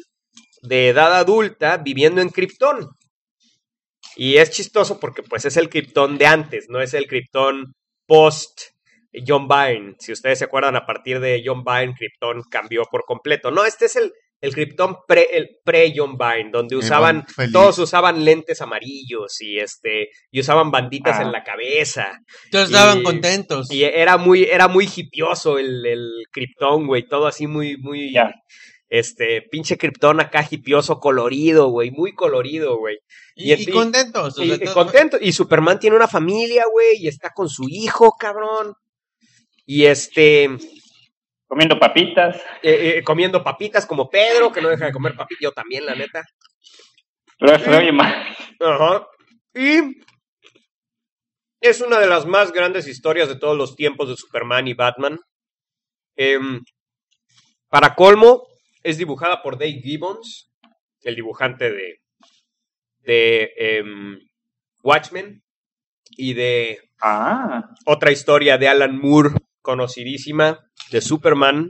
[0.61, 2.89] de edad adulta viviendo en Krypton.
[4.21, 7.73] Y es chistoso porque pues es el Krypton de antes, no es el Krypton
[8.05, 8.61] post
[9.25, 9.95] John Byrne.
[9.99, 13.49] Si ustedes se acuerdan, a partir de John Byrne, Krypton cambió por completo.
[13.49, 18.25] No, este es el, el Krypton pre, el pre John Byrne, donde usaban, todos usaban
[18.25, 21.21] lentes amarillos y este, y usaban banditas Ah.
[21.23, 22.19] en la cabeza.
[22.51, 23.71] Todos estaban contentos.
[23.71, 27.07] Y era muy, era muy hipioso el, el Krypton, güey.
[27.07, 28.13] Todo así muy, muy.
[28.89, 31.91] Este, pinche Krypton acá hipioso, colorido, güey.
[31.91, 32.97] Muy colorido, güey.
[33.35, 34.37] Y, y- y contentos.
[34.37, 35.17] o Y, sea, y todo- contento.
[35.21, 36.97] Y Superman tiene una familia, güey.
[36.97, 38.73] Y está con su hijo, cabrón.
[39.65, 40.49] Y este.
[41.47, 42.37] Comiendo papitas.
[42.63, 45.41] eh, eh, comiendo papitas como Pedro, que no deja de comer papitas.
[45.41, 46.23] Yo también, la neta.
[47.39, 48.13] Pero se oye mal.
[48.59, 49.07] Ajá.
[49.53, 50.01] Y
[51.61, 55.19] es una de las más grandes historias de todos los tiempos de Superman y Batman.
[56.15, 56.61] Em,
[57.69, 58.43] para colmo,
[58.83, 60.51] es dibujada por Dave Gibbons,
[61.01, 62.01] el dibujante de,
[63.01, 64.19] de em,
[64.83, 65.43] Watchmen,
[66.17, 69.29] y de Ah, otra historia de Alan Moore,
[69.61, 70.59] conocidísima,
[70.91, 71.69] de Superman,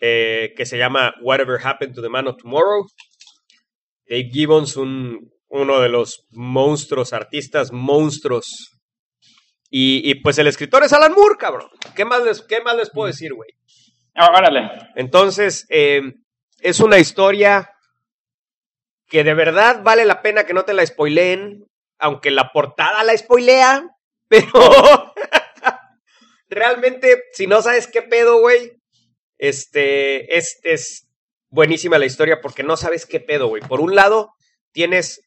[0.00, 2.86] eh, que se llama Whatever Happened to the Man of Tomorrow.
[4.06, 8.68] Dave Gibbons, un, uno de los monstruos, artistas monstruos.
[9.70, 11.68] Y, y, pues el escritor es Alan Moore, cabrón.
[11.96, 13.48] ¿Qué más les, qué más les puedo decir, güey?
[14.14, 14.92] Ah.
[14.96, 16.02] Entonces, eh,
[16.60, 17.70] es una historia
[19.08, 21.66] que de verdad vale la pena que no te la spoileen,
[21.98, 23.88] aunque la portada la spoilea,
[24.28, 25.12] pero
[26.48, 28.72] realmente, si no sabes qué pedo, güey,
[29.38, 31.08] este, es, es
[31.50, 33.62] buenísima la historia porque no sabes qué pedo, güey.
[33.62, 34.32] Por un lado,
[34.72, 35.20] tienes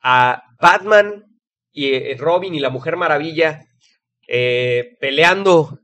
[0.00, 1.24] a Batman
[1.72, 3.66] y eh, Robin y la Mujer Maravilla
[4.28, 5.78] eh, peleando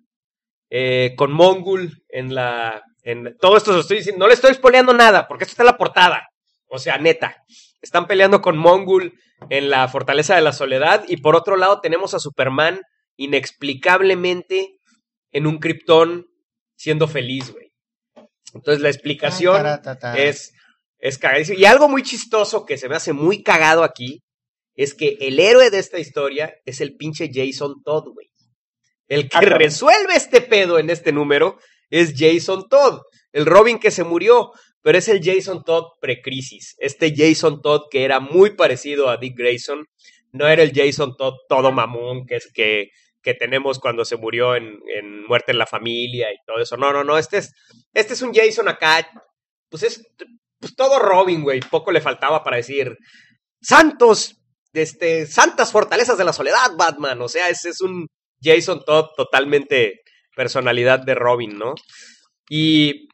[0.75, 2.83] eh, con Mongul en la.
[3.03, 4.21] En, todo esto lo estoy diciendo.
[4.21, 6.29] No le estoy spoileando nada, porque esto está en la portada.
[6.67, 7.37] O sea, neta.
[7.83, 9.13] Están peleando con Mongul
[9.51, 11.05] en la Fortaleza de la Soledad.
[11.09, 12.81] Y por otro lado, tenemos a Superman
[13.19, 14.79] inexplicablemente
[15.31, 16.25] en un Krypton
[16.75, 17.71] siendo feliz, güey.
[18.55, 19.67] Entonces la explicación
[20.17, 20.55] es,
[20.97, 21.59] es cagadísimo.
[21.59, 24.23] Y algo muy chistoso que se me hace muy cagado aquí
[24.75, 28.32] es que el héroe de esta historia es el pinche Jason Todd, güey.
[29.13, 31.59] El que resuelve este pedo en este número
[31.91, 33.03] es Jason Todd,
[33.33, 36.75] el Robin que se murió, pero es el Jason Todd precrisis.
[36.79, 39.85] Este Jason Todd que era muy parecido a Dick Grayson,
[40.33, 42.89] no era el Jason Todd todo mamón que es que,
[43.21, 46.79] que tenemos cuando se murió en, en Muerte en la Familia y todo eso.
[46.79, 47.53] No, no, no, este es,
[47.93, 49.07] este es un Jason acá,
[49.69, 50.03] pues es
[50.59, 51.61] pues todo Robin, güey.
[51.61, 52.97] Poco le faltaba para decir
[53.61, 54.37] santos,
[54.73, 57.21] este, santas fortalezas de la soledad, Batman.
[57.21, 58.07] O sea, ese es un
[58.43, 60.01] Jason Todd totalmente
[60.35, 61.75] personalidad de Robin, ¿no?
[62.49, 63.09] Y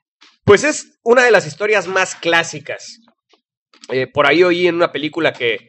[0.45, 2.99] pues es una de las historias más clásicas.
[3.91, 5.69] Eh, por ahí oí en una película que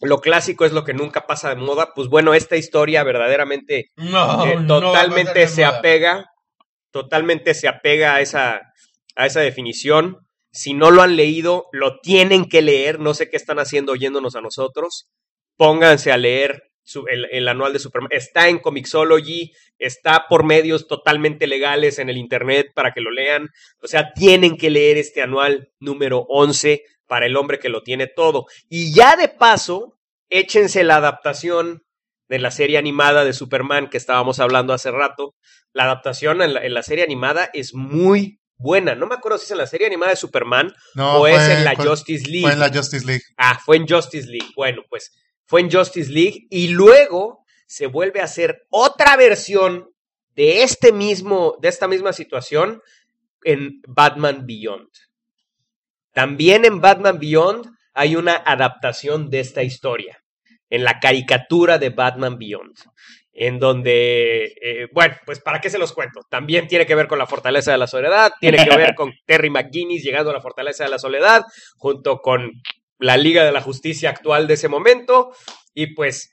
[0.00, 1.92] lo clásico es lo que nunca pasa de moda.
[1.94, 5.78] Pues bueno, esta historia verdaderamente No, eh, totalmente se moda.
[5.78, 6.26] apega,
[6.92, 8.60] totalmente se apega a esa,
[9.16, 10.18] a esa definición.
[10.52, 13.00] Si no lo han leído, lo tienen que leer.
[13.00, 15.08] No sé qué están haciendo oyéndonos a nosotros.
[15.56, 18.08] Pónganse a leer su- el, el anual de Superman.
[18.12, 23.50] Está en Comixology, está por medios totalmente legales en el Internet para que lo lean.
[23.82, 28.06] O sea, tienen que leer este anual número 11 para el hombre que lo tiene
[28.06, 28.46] todo.
[28.68, 29.98] Y ya de paso,
[30.30, 31.82] échense la adaptación
[32.28, 35.34] de la serie animada de Superman que estábamos hablando hace rato.
[35.72, 38.94] La adaptación en la, en la serie animada es muy buena.
[38.94, 41.52] No me acuerdo si es en la serie animada de Superman No, o es fue-
[41.54, 42.42] en la fue- Justice League.
[42.42, 43.22] Fue en la Justice League.
[43.36, 44.50] Ah, fue en Justice League.
[44.56, 45.12] Bueno, pues
[45.48, 49.90] fue en Justice League y luego se vuelve a hacer otra versión
[50.36, 52.82] de este mismo, de esta misma situación
[53.44, 54.90] en Batman Beyond.
[56.12, 60.22] También en Batman Beyond hay una adaptación de esta historia,
[60.68, 62.76] en la caricatura de Batman Beyond,
[63.32, 67.18] en donde, eh, bueno, pues para qué se los cuento, también tiene que ver con
[67.18, 70.84] la fortaleza de la soledad, tiene que ver con Terry McGuinness llegando a la fortaleza
[70.84, 71.42] de la soledad,
[71.78, 72.52] junto con
[72.98, 75.32] la Liga de la Justicia actual de ese momento,
[75.74, 76.30] y pues,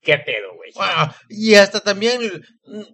[0.00, 0.70] qué pedo, güey.
[0.74, 2.20] Wow, Y hasta también,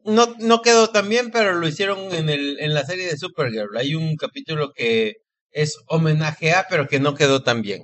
[0.05, 3.77] no, no quedó tan bien, pero lo hicieron en, el, en la serie de Supergirl.
[3.77, 5.17] Hay un capítulo que
[5.51, 7.83] es homenaje a, pero que no quedó tan bien.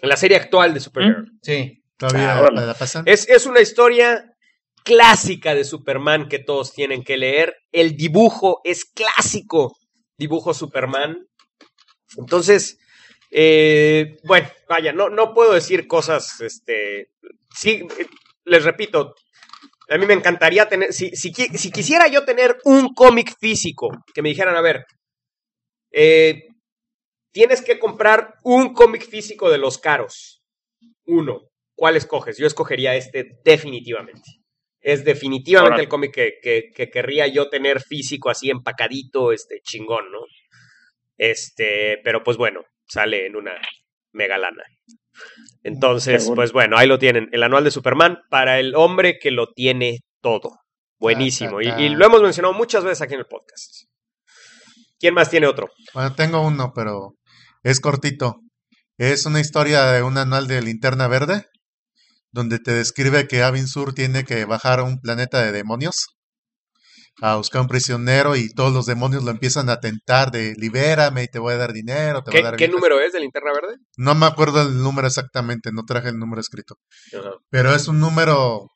[0.00, 1.26] En la serie actual de Supergirl.
[1.42, 1.82] Sí.
[1.98, 3.02] Todavía Ah, la pasan.
[3.06, 4.24] Es, es una historia
[4.84, 7.54] clásica de Superman que todos tienen que leer.
[7.72, 9.76] El dibujo es clásico,
[10.16, 11.26] dibujo Superman.
[12.16, 12.78] Entonces,
[13.30, 17.10] eh, bueno, vaya, no, no puedo decir cosas, este,
[17.54, 17.86] sí,
[18.44, 19.14] les repito,
[19.88, 24.22] a mí me encantaría tener, si, si, si quisiera yo tener un cómic físico, que
[24.22, 24.84] me dijeran, a ver,
[25.92, 26.48] eh,
[27.32, 30.42] tienes que comprar un cómic físico de los caros,
[31.06, 32.38] uno, ¿cuál escoges?
[32.38, 34.28] Yo escogería este definitivamente.
[34.82, 40.10] Es definitivamente el cómic que, que, que querría yo tener físico, así empacadito, este, chingón,
[40.10, 40.20] ¿no?
[41.18, 43.52] Este, pero pues bueno, sale en una
[44.12, 44.62] mega lana.
[45.62, 47.28] Entonces, pues bueno, ahí lo tienen.
[47.32, 50.58] El anual de Superman para el hombre que lo tiene todo.
[50.98, 51.60] Buenísimo.
[51.60, 51.82] Y, Ta, ta, ta.
[51.82, 53.84] y lo hemos mencionado muchas veces aquí en el podcast.
[54.98, 55.70] ¿Quién más tiene otro?
[55.94, 57.14] Bueno, tengo uno, pero
[57.62, 58.40] es cortito.
[58.98, 61.46] Es una historia de un anual de Linterna Verde,
[62.32, 66.06] donde te describe que Avin Sur tiene que bajar a un planeta de demonios
[67.22, 71.28] a buscar un prisionero y todos los demonios lo empiezan a tentar de libérame y
[71.28, 72.74] te voy a dar dinero, te voy ¿Qué, a dar qué viejas".
[72.76, 73.76] número es de Linterna Verde?
[73.96, 76.76] No me acuerdo el número exactamente, no traje el número escrito,
[77.50, 78.68] pero es un número,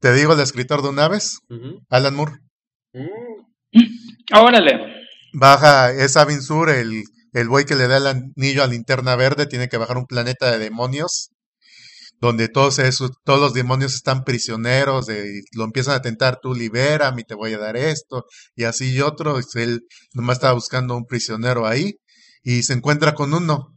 [0.00, 1.38] te digo, el escritor de una vez.
[1.90, 2.32] Alan Moore.
[2.92, 3.44] Mm.
[4.34, 4.94] Órale.
[5.32, 7.02] Baja, es Avin Sur, el,
[7.32, 10.50] el güey que le da el anillo a Linterna Verde, tiene que bajar un planeta
[10.52, 11.30] de demonios,
[12.20, 17.20] donde todos, esos, todos los demonios están prisioneros, de, lo empiezan a tentar, tú libérame
[17.20, 18.24] y te voy a dar esto,
[18.54, 19.82] y así y otro, y él
[20.14, 21.94] nomás estaba buscando un prisionero ahí,
[22.42, 23.74] y se encuentra con uno,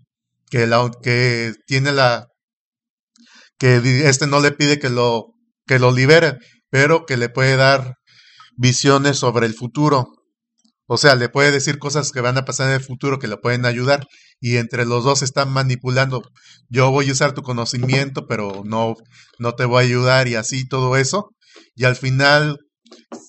[0.49, 2.27] que, la, que tiene la,
[3.57, 5.33] que este no le pide que lo,
[5.65, 6.37] que lo libere,
[6.69, 7.95] pero que le puede dar
[8.55, 10.07] visiones sobre el futuro.
[10.87, 13.37] O sea, le puede decir cosas que van a pasar en el futuro que le
[13.37, 14.07] pueden ayudar
[14.39, 16.23] y entre los dos están manipulando.
[16.69, 18.95] Yo voy a usar tu conocimiento, pero no,
[19.39, 21.31] no te voy a ayudar y así todo eso.
[21.75, 22.59] Y al final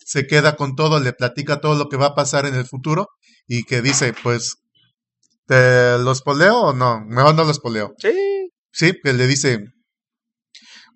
[0.07, 3.09] se queda con todo, le platica todo lo que va a pasar en el futuro
[3.47, 4.57] y que dice, pues,
[5.47, 7.01] ¿te los poleo o no?
[7.07, 7.95] Mejor no los poleo.
[7.99, 8.13] Sí.
[8.73, 9.65] Sí, que le dice,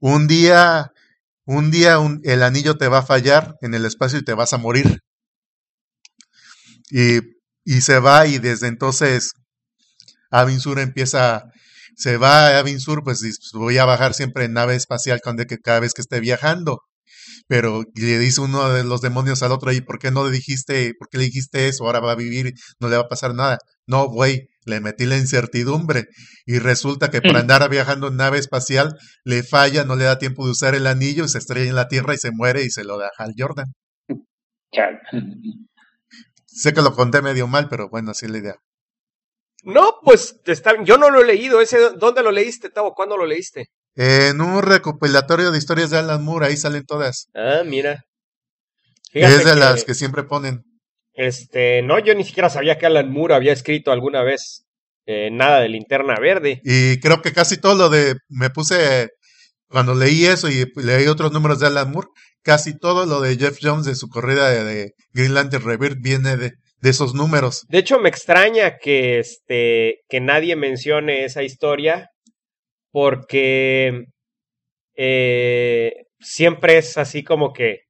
[0.01, 0.93] un día,
[1.47, 4.53] un día un- el anillo te va a fallar en el espacio y te vas
[4.53, 5.01] a morir.
[6.91, 7.19] Y,
[7.65, 9.33] y se va y desde entonces
[10.33, 11.45] Avin Sur empieza,
[11.97, 13.23] se va a Avin Sur, pues
[13.53, 16.81] voy a bajar siempre en nave espacial cuando que cada vez que esté viajando.
[17.49, 20.93] Pero le dice uno de los demonios al otro, ¿y por qué no le dijiste,
[20.99, 21.85] por qué le dijiste eso?
[21.85, 23.59] Ahora va a vivir, no le va a pasar nada.
[23.87, 26.07] No, güey, le metí la incertidumbre.
[26.47, 27.37] Y resulta que por Mm.
[27.37, 31.25] andar viajando en nave espacial, le falla, no le da tiempo de usar el anillo,
[31.25, 33.35] y se estrella en la Tierra y se muere y se lo da a Hal
[33.37, 33.67] Jordan.
[34.75, 34.99] Chale.
[36.47, 38.55] Sé que lo conté medio mal, pero bueno, así es la idea.
[39.63, 41.61] No, pues está, yo no lo he leído.
[41.61, 42.95] Ese, ¿Dónde lo leíste, Tavo?
[42.95, 43.69] ¿Cuándo lo leíste?
[43.95, 47.29] En un recopilatorio de historias de Alan Moore, ahí salen todas.
[47.35, 48.03] Ah, mira.
[49.13, 50.63] Fíjate es de que, las que siempre ponen.
[51.13, 54.65] Este, no, yo ni siquiera sabía que Alan Moore había escrito alguna vez
[55.07, 56.61] eh, nada de Linterna Verde.
[56.65, 58.17] Y creo que casi todo lo de.
[58.29, 59.11] Me puse.
[59.69, 62.09] Cuando leí eso y leí otros números de Alan Moore,
[62.43, 66.37] casi todo lo de Jeff Jones de su corrida de, de Green Lantern Rebirth viene
[66.37, 66.53] de,
[66.83, 67.65] de esos números.
[67.69, 72.09] De hecho, me extraña que, este, que nadie mencione esa historia
[72.91, 74.05] porque
[74.97, 77.81] eh, siempre es así como que,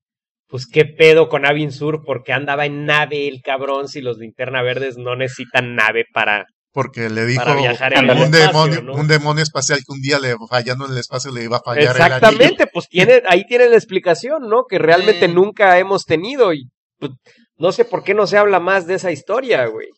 [0.49, 4.63] pues qué pedo con Avin Sur porque andaba en nave el cabrón si los linterna
[4.63, 8.21] verdes no necesitan nave para, Porque le dijo para viajar en ándale.
[8.21, 8.95] el un, espacio, demonio, ¿no?
[9.01, 11.97] un demonio espacial que un día le fallando en el espacio le iba a fallar
[11.97, 12.03] el.
[12.03, 14.65] Exactamente, pues tiene, ahí tiene la explicación, ¿no?
[14.69, 15.35] Que realmente Mm.
[15.35, 17.13] nunca hemos tenido y pues,
[17.57, 19.89] no sé por qué no se habla más de esa historia, güey.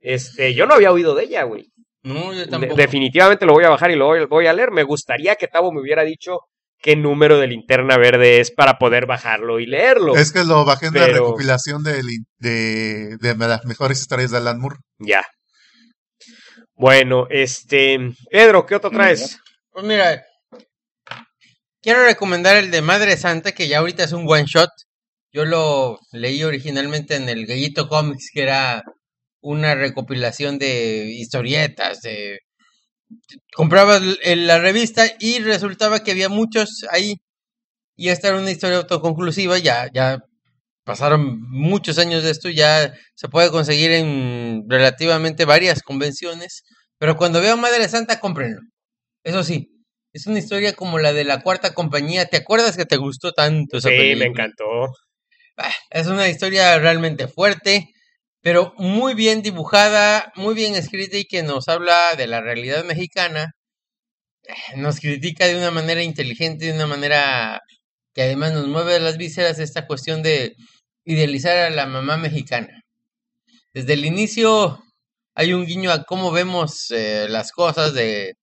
[0.00, 1.72] Este, yo no había oído de ella, güey.
[2.02, 2.74] No, yo De- tampoco.
[2.76, 4.70] definitivamente lo voy a bajar y lo voy, voy a leer.
[4.70, 6.38] Me gustaría que Tavo me hubiera dicho
[6.80, 10.14] qué número de linterna verde es para poder bajarlo y leerlo.
[10.16, 12.00] Es que lo bajé en la recopilación de,
[12.38, 14.76] de las mejores historias de Alan Moore.
[14.98, 15.26] Ya.
[16.74, 17.98] Bueno, este.
[18.30, 19.38] Pedro, ¿qué otro traes?
[19.70, 20.24] Pues mira,
[21.82, 24.70] quiero recomendar el de Madre Santa, que ya ahorita es un one shot.
[25.32, 28.82] Yo lo leí originalmente en el Gallito Comics, que era
[29.40, 32.40] una recopilación de historietas, de
[33.54, 37.16] comprabas la revista y resultaba que había muchos ahí
[37.96, 40.20] y esta era una historia autoconclusiva, ya ya
[40.84, 46.64] pasaron muchos años de esto, ya se puede conseguir en relativamente varias convenciones,
[46.98, 48.60] pero cuando vean Madre Santa cómprenlo.
[49.24, 49.70] Eso sí,
[50.12, 52.26] es una historia como la de la cuarta compañía.
[52.26, 54.64] ¿Te acuerdas que te gustó tanto esa Sí, me encantó.
[55.90, 57.88] Es una historia realmente fuerte,
[58.42, 63.52] pero muy bien dibujada, muy bien escrita y que nos habla de la realidad mexicana.
[64.76, 67.60] Nos critica de una manera inteligente, de una manera
[68.14, 70.54] que además nos mueve las vísceras esta cuestión de
[71.04, 72.82] idealizar a la mamá mexicana.
[73.74, 74.82] Desde el inicio
[75.34, 78.34] hay un guiño a cómo vemos eh, las cosas, de,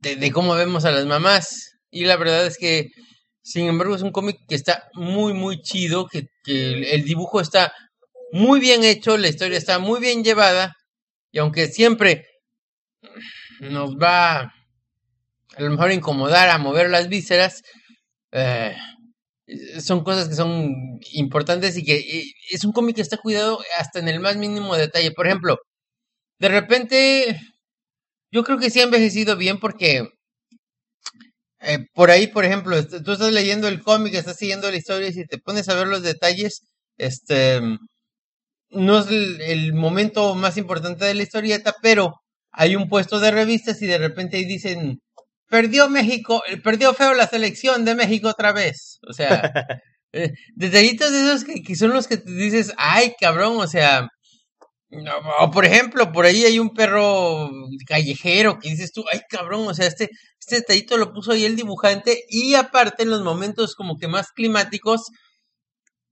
[0.00, 1.72] de, de cómo vemos a las mamás.
[1.90, 2.88] Y la verdad es que
[3.48, 7.72] sin embargo, es un cómic que está muy, muy chido, que, el, dibujo está
[8.30, 10.76] muy bien hecho, la historia está muy bien llevada,
[11.32, 12.26] y aunque siempre
[13.60, 14.52] nos va a
[15.62, 17.62] lo mejor incomodar, a mover las vísceras,
[18.32, 18.76] eh,
[19.80, 23.98] son cosas que son importantes y que y es un cómic que está cuidado hasta
[23.98, 25.10] en el más mínimo detalle.
[25.12, 25.56] Por ejemplo,
[26.38, 27.40] de repente,
[28.30, 30.06] yo creo que sí ha envejecido bien porque
[31.60, 35.12] eh, por ahí, por ejemplo, tú estás leyendo el cómic, estás siguiendo la historia y
[35.12, 36.62] si te pones a ver los detalles,
[36.96, 37.60] este,
[38.70, 42.14] no es el, el momento más importante de la historieta, pero
[42.52, 45.00] hay un puesto de revistas y de repente ahí dicen,
[45.48, 48.98] perdió México, perdió feo la selección de México otra vez.
[49.08, 49.52] O sea,
[50.12, 54.08] eh, detallitos de esos que, que son los que te dices, ay, cabrón, o sea,
[54.90, 57.50] no, o por ejemplo, por ahí hay un perro
[57.86, 60.08] callejero que dices tú, ay cabrón, o sea, este,
[60.48, 64.32] este detallito lo puso ahí el dibujante y aparte en los momentos como que más
[64.32, 65.02] climáticos,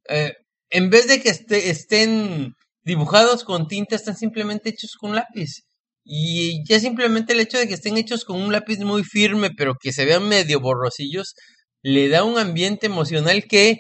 [0.08, 0.34] eh,
[0.70, 2.54] en vez de que este- estén
[2.84, 5.62] dibujados con tinta, están simplemente hechos con lápiz.
[6.04, 9.74] Y ya simplemente el hecho de que estén hechos con un lápiz muy firme, pero
[9.80, 11.34] que se vean medio borrosillos,
[11.82, 13.78] le da un ambiente emocional que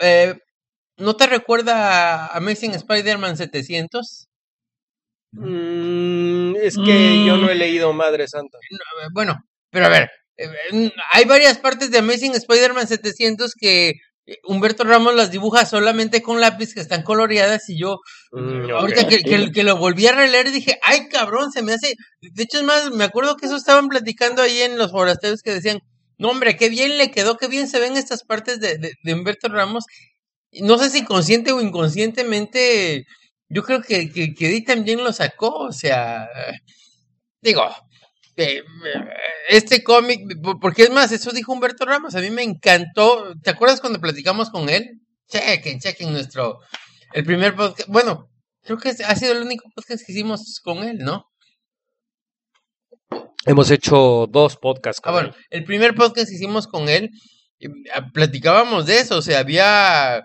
[0.00, 0.34] eh,
[0.98, 4.28] ¿no te recuerda a Amazing Spider-Man 700?
[5.32, 8.58] Mm, es que yo no he leído Madre Santa.
[8.58, 9.36] Eh, Bueno,
[9.70, 13.90] pero a ver, eh, eh, hay varias partes de Amazing Spider-Man 700 que
[14.26, 17.98] eh, Humberto Ramos las dibuja solamente con lápiz que están coloreadas y yo
[18.32, 18.70] Mm, ok.
[18.80, 22.42] ahorita que, que- que lo volví a releer dije, ay cabrón, se me hace, de
[22.42, 25.80] hecho es más, me acuerdo que eso estaban platicando ahí en los forasteros que decían,
[26.18, 29.14] no hombre, qué bien le quedó, qué bien se ven estas partes de, de, de
[29.14, 29.84] Humberto Ramos,
[30.52, 33.04] no sé si consciente o inconscientemente,
[33.48, 36.28] yo creo que, que, que Eddie también lo sacó, o sea,
[37.40, 37.62] digo,
[38.38, 38.62] eh,
[39.48, 43.50] este cómic, por- porque es más, eso dijo Humberto Ramos, a mí me encantó, ¿te
[43.50, 45.00] acuerdas cuando platicamos con él?
[45.28, 46.58] Chequen, chequen nuestro,
[47.12, 48.28] el primer podcast, bueno,
[48.62, 51.24] creo que ha sido el único podcast que hicimos con él, ¿no?
[53.46, 55.00] Hemos hecho dos podcasts.
[55.04, 55.44] Ah, con bueno, él.
[55.50, 57.10] el primer podcast que hicimos con él,
[57.94, 60.24] ah, platicábamos de eso, o sea, había,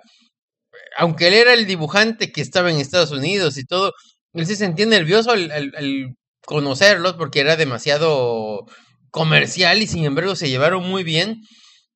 [0.98, 3.94] aunque él era el dibujante que estaba en Estados Unidos y todo,
[4.34, 6.16] él se sentía nervioso al, al- al
[6.46, 8.66] conocerlos porque era demasiado
[9.12, 11.42] comercial y sin embargo se llevaron muy bien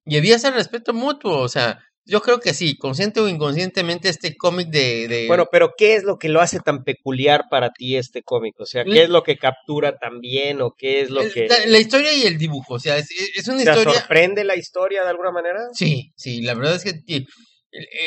[0.05, 4.37] y había ese respeto mutuo, o sea, yo creo que sí, consciente o inconscientemente este
[4.37, 7.97] cómic de, de- Bueno, pero ¿qué es lo que lo hace tan peculiar para ti
[7.97, 8.55] este cómic?
[8.59, 11.65] O sea, ¿qué es lo que captura tan bien o qué es lo que la,
[11.65, 13.99] la historia y el dibujo, o sea, es, es una ¿Te historia...
[13.99, 15.59] sorprende la historia de alguna manera?
[15.73, 16.91] Sí, sí, la verdad es que.
[17.11, 17.25] Eh,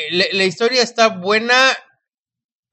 [0.09, 1.55] la, la historia está buena,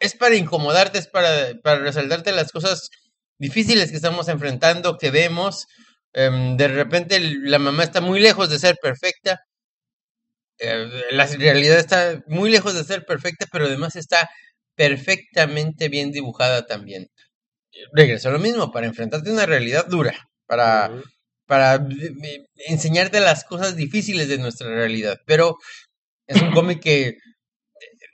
[0.01, 2.89] es para incomodarte, es para, para resaltarte las cosas
[3.39, 5.67] difíciles que estamos enfrentando, que vemos.
[6.13, 9.41] Em, de repente la mamá está muy lejos de ser perfecta.
[10.59, 14.29] Eh, la realidad está muy lejos de ser perfecta, pero además está
[14.75, 17.09] perfectamente bien dibujada también.
[17.93, 20.15] Regreso a lo mismo, para enfrentarte a una realidad dura,
[20.47, 20.91] para
[21.47, 25.19] para eh, enseñarte las cosas difíciles de nuestra realidad.
[25.27, 25.57] Pero
[26.27, 27.17] es un cómic que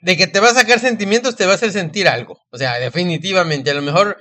[0.01, 2.37] de que te va a sacar sentimientos, te va a hacer sentir algo.
[2.51, 3.71] O sea, definitivamente.
[3.71, 4.17] A lo mejor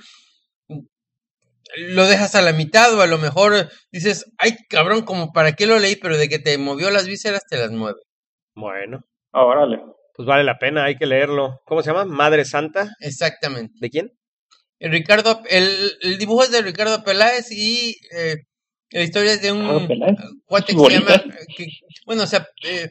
[1.76, 5.66] lo dejas a la mitad o a lo mejor dices, ay cabrón, como para qué
[5.66, 8.00] lo leí, pero de que te movió las vísceras, te las mueve.
[8.54, 9.00] Bueno,
[9.32, 9.80] Órale.
[10.14, 11.60] pues vale la pena, hay que leerlo.
[11.66, 12.04] ¿Cómo se llama?
[12.04, 12.90] Madre Santa.
[13.00, 13.74] Exactamente.
[13.80, 14.10] ¿De quién?
[14.78, 18.36] El Ricardo, el, el dibujo es de Ricardo Peláez y eh,
[18.90, 20.16] La historia es de un Ah, Peláez.
[20.44, 21.24] cuate que se llama.
[21.56, 21.66] Que-
[22.06, 22.90] bueno, o sea, eh,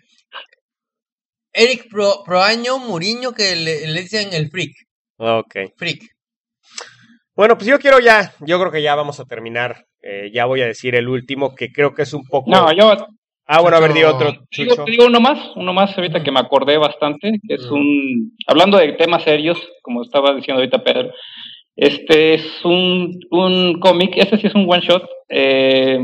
[1.54, 4.72] Eric Pro, Proaño Muriño, que le, le dicen el freak.
[5.18, 5.56] Ok.
[5.78, 6.02] Freak.
[7.36, 9.86] Bueno, pues yo quiero ya, yo creo que ya vamos a terminar.
[10.02, 12.52] Eh, ya voy a decir el último, que creo que es un poco.
[12.52, 12.92] No, yo
[13.48, 14.84] ah, bueno, a ver, di otro, digo, Chucho.
[14.84, 17.76] te digo uno más, uno más ahorita que me acordé bastante, que es Ujú.
[17.76, 21.12] un, hablando de temas serios, como estaba diciendo ahorita Pedro,
[21.76, 26.00] este es un, un cómic, este sí es un one shot, eh,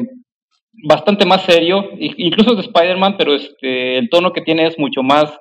[0.87, 5.03] bastante más serio, incluso es de Spider-Man, pero este, el tono que tiene es mucho
[5.03, 5.37] más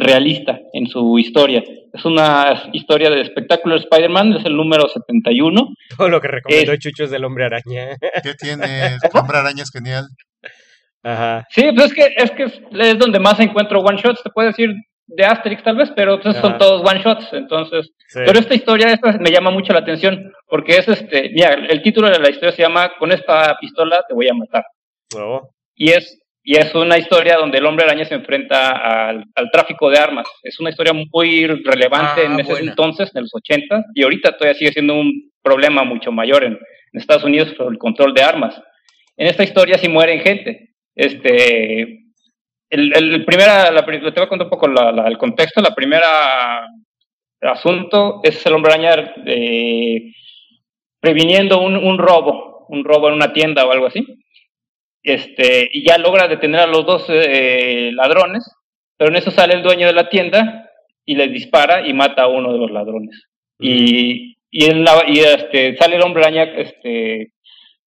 [0.00, 1.62] realista en su historia.
[1.92, 5.68] Es una historia de espectáculo de Spider-Man, es el número 71.
[5.96, 7.96] Todo lo que recomendó Es- Chucho es del hombre araña.
[8.22, 8.64] ¿Qué tiene?
[9.14, 10.06] Hombre Araña es genial.
[11.02, 11.46] Ajá.
[11.50, 14.70] Sí, pues es que es, que es, donde más encuentro one shots, te puedo decir
[15.06, 18.20] de Asterix tal vez, pero pues son todos one shots, entonces Sí.
[18.24, 22.08] Pero esta historia esta me llama mucho la atención, porque es este, mira, el título
[22.08, 24.64] de la historia se llama Con esta pistola te voy a matar.
[25.74, 29.88] Y es, y es una historia donde el hombre araña se enfrenta al, al tráfico
[29.90, 30.26] de armas.
[30.42, 32.70] Es una historia muy relevante Ah, en ese buena.
[32.70, 37.00] entonces, en los 80, y ahorita todavía sigue siendo un problema mucho mayor en, en
[37.00, 38.60] Estados Unidos por el control de armas.
[39.16, 40.74] En esta historia sí mueren gente.
[40.94, 41.82] Este,
[42.70, 45.60] el, el primera, la, te voy a contar un poco la- la- el contexto.
[45.62, 46.66] La primera
[47.40, 50.12] asunto es el hombre araña eh,
[51.00, 54.06] previniendo un, un robo, un robo en una tienda o algo así.
[55.04, 58.50] Este, y ya logra detener a los dos eh, ladrones,
[58.96, 60.70] pero en eso sale el dueño de la tienda
[61.04, 63.22] y les dispara y mata a uno de los ladrones.
[63.60, 66.22] Y, y, en la- y, este, sale el hombre
[66.56, 67.32] este,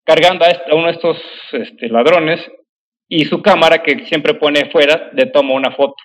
[0.04, 1.18] cargando a, este- a uno de estos
[1.52, 2.40] este, ladrones
[3.08, 5.96] y su cámara que siempre pone fuera le toma una foto.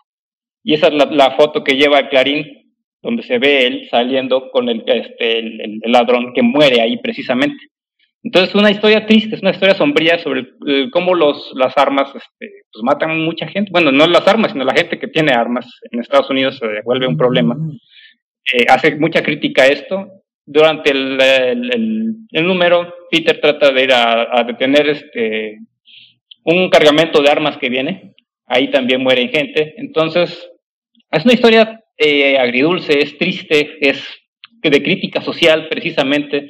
[0.64, 2.73] Y esa es la, la foto que lleva el Clarín,
[3.03, 7.57] donde se ve él saliendo con el, este, el- el ladrón que muere ahí precisamente.
[8.24, 12.08] Entonces es una historia triste, es una historia sombría sobre eh, cómo los, las armas
[12.08, 13.70] este, pues matan mucha gente.
[13.72, 17.06] Bueno, no las armas, sino la gente que tiene armas en Estados Unidos se vuelve
[17.06, 17.56] un problema.
[18.54, 20.08] Eh, hace mucha crítica a esto.
[20.45, 25.58] Durante el, el- el- el número, Peter trata de ir a, a detener este,
[26.45, 28.14] un cargamento de armas que viene.
[28.45, 29.74] Ahí también mueren gente.
[29.78, 30.50] Entonces,
[31.12, 34.02] es una historia eh, agridulce, es triste, es
[34.62, 36.50] de crítica social precisamente,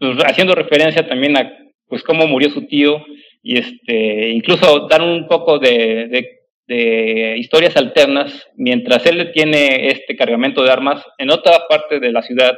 [0.00, 1.56] pues, haciendo referencia también a
[1.86, 3.04] pues cómo murió su tío
[3.42, 6.36] y este incluso dar un poco de,
[6.66, 12.22] de, historias alternas mientras él tiene este cargamento de armas en otra parte de la
[12.22, 12.56] ciudad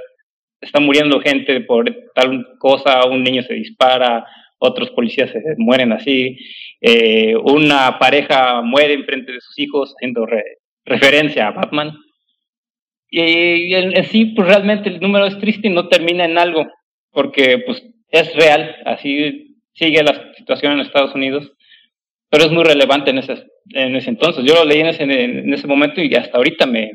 [0.63, 4.25] está muriendo gente por tal cosa, un niño se dispara,
[4.59, 6.39] otros policías se mueren así,
[6.81, 11.93] eh, una pareja muere en frente de sus hijos haciendo re- referencia a Batman.
[13.11, 16.65] Y en, en sí, pues realmente el número es triste y no termina en algo,
[17.13, 21.53] porque pues es real, así sigue la situación en Estados Unidos,
[22.29, 24.45] pero es muy relevante en ese, en ese entonces.
[24.45, 26.91] Yo lo leí en ese, en ese momento y hasta ahorita me,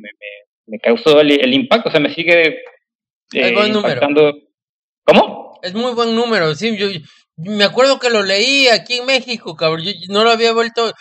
[0.65, 2.59] me, causó el, el impacto, o sea, me sigue
[3.31, 3.77] buen número.
[3.77, 4.33] impactando.
[5.03, 5.59] ¿Cómo?
[5.63, 6.77] Es muy buen número, sí.
[6.77, 6.99] Yo, yo
[7.37, 9.83] me acuerdo que lo leí aquí en México, cabrón.
[9.85, 10.91] Yo no lo había vuelto,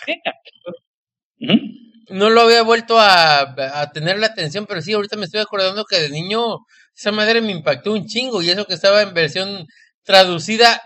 [1.39, 1.73] Sí.
[2.09, 5.85] No lo había vuelto a, a tener la atención, pero sí, ahorita me estoy acordando
[5.85, 6.41] que de niño
[6.97, 9.67] esa madre me impactó un chingo y eso que estaba en versión
[10.05, 10.81] traducida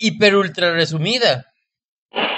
[0.00, 1.46] hiper ultra resumida.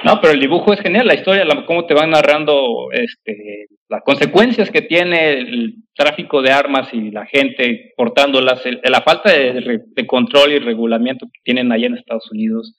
[0.05, 4.03] No, pero el dibujo es genial, la historia, la, cómo te van narrando este, las
[4.03, 9.81] consecuencias que tiene el tráfico de armas y la gente portándolas, el- la falta de,
[10.07, 12.77] control y regulamiento que tienen allá en Estados Unidos,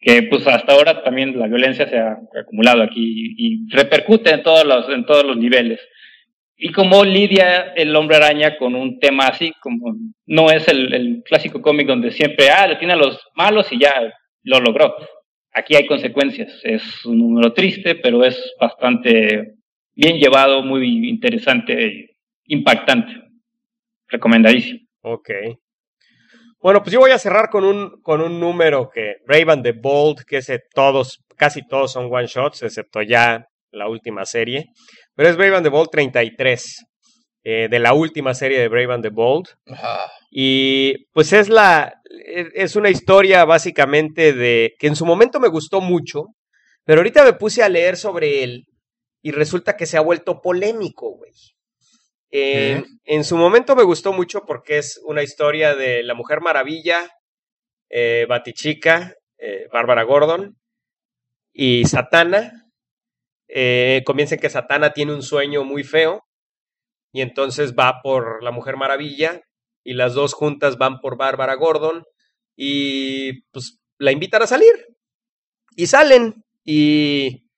[0.00, 4.64] que pues hasta ahora también la violencia se ha acumulado aquí y repercute en todos
[4.64, 5.78] los, en todos los niveles.
[6.64, 11.22] Y cómo lidia el hombre araña con un tema así, como no es el, el
[11.24, 13.92] clásico cómic donde siempre, ah, le tiene a los malos y ya
[14.44, 14.94] lo logró
[15.52, 16.60] aquí hay consecuencias.
[16.62, 19.54] Es un número triste, pero es bastante
[19.94, 23.12] bien llevado, muy interesante, impactante.
[24.08, 24.80] Recomendadísimo.
[25.02, 25.30] Ok.
[26.60, 29.72] Bueno, pues yo voy a cerrar con un, con un número que Brave and the
[29.72, 30.40] Bold, que
[30.72, 34.66] todos, casi todos son one shots, excepto ya la última serie.
[35.14, 36.84] Pero es Brave and the Bold 33,
[37.44, 39.48] eh, de la última serie de Brave and the Bold.
[40.30, 41.94] Y pues es la
[42.34, 46.26] es una historia básicamente de que en su momento me gustó mucho,
[46.84, 48.66] pero ahorita me puse a leer sobre él
[49.22, 51.32] y resulta que se ha vuelto polémico, güey.
[52.34, 57.10] En, en su momento me gustó mucho porque es una historia de la Mujer Maravilla,
[57.90, 60.56] eh, Batichica, eh, Bárbara Gordon
[61.52, 62.61] y Satana.
[63.54, 64.02] Eh,
[64.40, 66.24] que Satana tiene un sueño muy feo
[67.12, 69.42] y entonces va por la Mujer Maravilla
[69.84, 72.04] y las dos juntas van por Bárbara Gordon
[72.56, 74.72] y pues la invitan a salir.
[75.76, 77.50] y salen y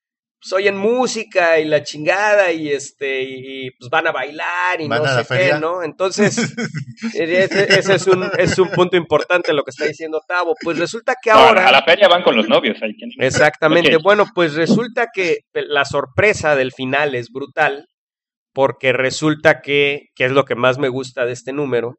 [0.44, 5.02] pues, oyen música y la chingada y este y pues van a bailar y ¿Van
[5.02, 5.58] no sé qué, feria?
[5.58, 5.82] ¿no?
[5.82, 6.36] Entonces,
[7.14, 10.54] ese, ese es, un, es un punto importante lo que está diciendo Tavo.
[10.62, 11.68] Pues resulta que No, ahora...
[11.68, 12.76] a la feria van con los novios.
[12.82, 13.16] Ahí tienen.
[13.20, 13.96] Exactamente.
[13.96, 17.86] Bueno, pues resulta que la sorpresa del final es brutal,
[18.52, 21.96] porque resulta que, que es lo que más me gusta de este número,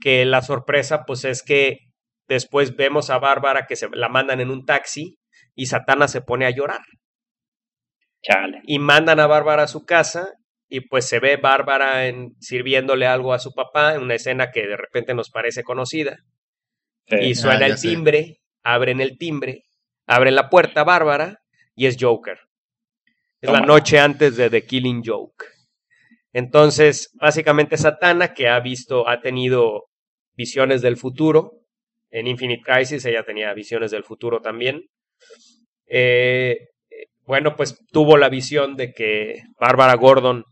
[0.00, 1.80] que la sorpresa pues es que
[2.26, 5.18] después vemos a Bárbara que se la mandan en un taxi
[5.54, 6.80] y Satana se pone a llorar
[8.22, 8.60] Chale.
[8.64, 10.28] y mandan a Bárbara a su casa
[10.68, 14.66] y pues se ve Bárbara en, sirviéndole algo a su papá en una escena que
[14.66, 16.18] de repente nos parece conocida
[17.06, 17.16] Sí.
[17.22, 17.88] y suena Ah, el ya sé.
[17.88, 19.62] timbre, abren el timbre,
[20.06, 21.38] abren la puerta Bárbara
[21.74, 22.38] y es Joker.
[23.40, 25.46] Es la noche antes de The Killing Joke.
[26.32, 29.86] Entonces, básicamente Satana, que ha visto, ha tenido
[30.34, 31.52] visiones del futuro.
[32.10, 34.82] En Infinite Crisis ella tenía visiones del futuro también.
[35.86, 36.68] Eh,
[37.30, 40.42] bueno, pues tuvo la visión de que Bárbara Gordon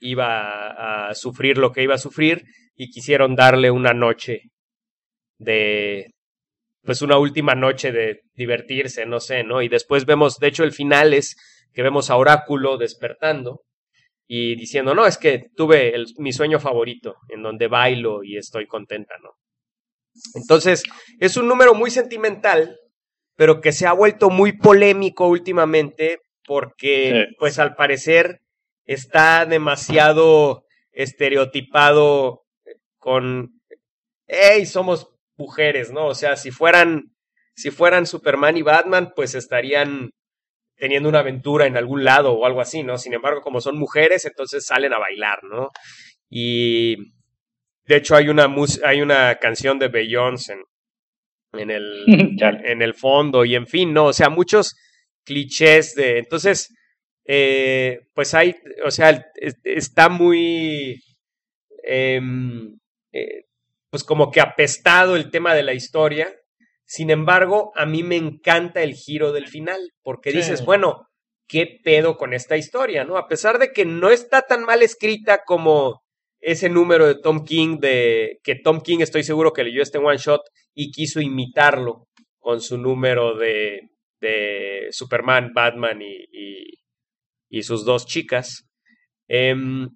[0.00, 2.44] iba a, sufrir lo que iba a sufrir
[2.74, 4.40] y quisieron darle una noche
[5.38, 6.06] de
[6.82, 9.60] pues una última noche de divertirse, no sé, ¿no?
[9.60, 11.36] Y después vemos, de hecho el final es
[11.74, 13.60] que vemos a Oráculo despertando
[14.26, 19.16] y diciendo, no, es que tuve mi sueño favorito, en donde bailo y estoy contenta,
[19.22, 19.32] ¿no?
[20.34, 20.84] Entonces,
[21.20, 22.78] es un número muy sentimental,
[23.36, 27.36] pero que se ha vuelto muy polémico últimamente porque, Sí.
[27.38, 28.40] pues al parecer,
[28.84, 32.42] está demasiado estereotipado
[32.98, 33.60] con,
[34.26, 36.06] hey, somos mujeres, ¿no?
[36.06, 37.12] O sea, si fueran,
[37.54, 40.10] si fueran Superman y Batman, pues estarían
[40.76, 42.98] teniendo una aventura en algún lado o algo así, ¿no?
[42.98, 45.70] Sin embargo, como son mujeres, entonces salen a bailar, ¿no?
[46.28, 46.96] Y
[47.84, 50.62] de hecho hay una mus- hay una canción de Beyoncé en,
[51.54, 52.04] en el
[52.64, 54.06] en el fondo y en fin, ¿no?
[54.06, 54.74] O sea, muchos
[55.24, 56.18] clichés de...
[56.18, 56.74] Entonces,
[57.26, 61.00] eh, pues hay, o sea, es- está muy,
[61.84, 62.78] em,
[63.12, 63.44] eh,
[63.90, 66.34] pues como que apestado el tema de la historia.
[66.84, 70.38] Sin embargo, a mí me encanta el giro del final, porque Sí.
[70.38, 71.06] dices, bueno,
[71.48, 73.16] ¿qué pedo con esta historia, no?
[73.16, 76.00] A pesar de que no está tan mal escrita como
[76.40, 80.16] ese número de Tom King, de que Tom King estoy seguro que leyó este one
[80.18, 80.40] shot
[80.74, 82.08] y quiso imitarlo
[82.38, 83.90] con su número de,
[84.20, 86.24] de Superman, Batman y,
[87.50, 88.68] y- sus dos chicas.
[89.28, 89.88] Em,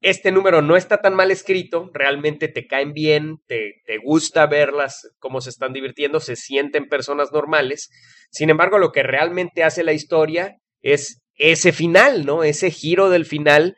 [0.00, 5.08] este número no está tan mal escrito, realmente te caen bien, te, te gusta verlas,
[5.20, 7.88] cómo se están divirtiendo, se sienten personas normales.
[8.30, 12.42] Sin embargo, lo que realmente hace la historia es ese final, ¿no?
[12.44, 13.76] Ese giro del final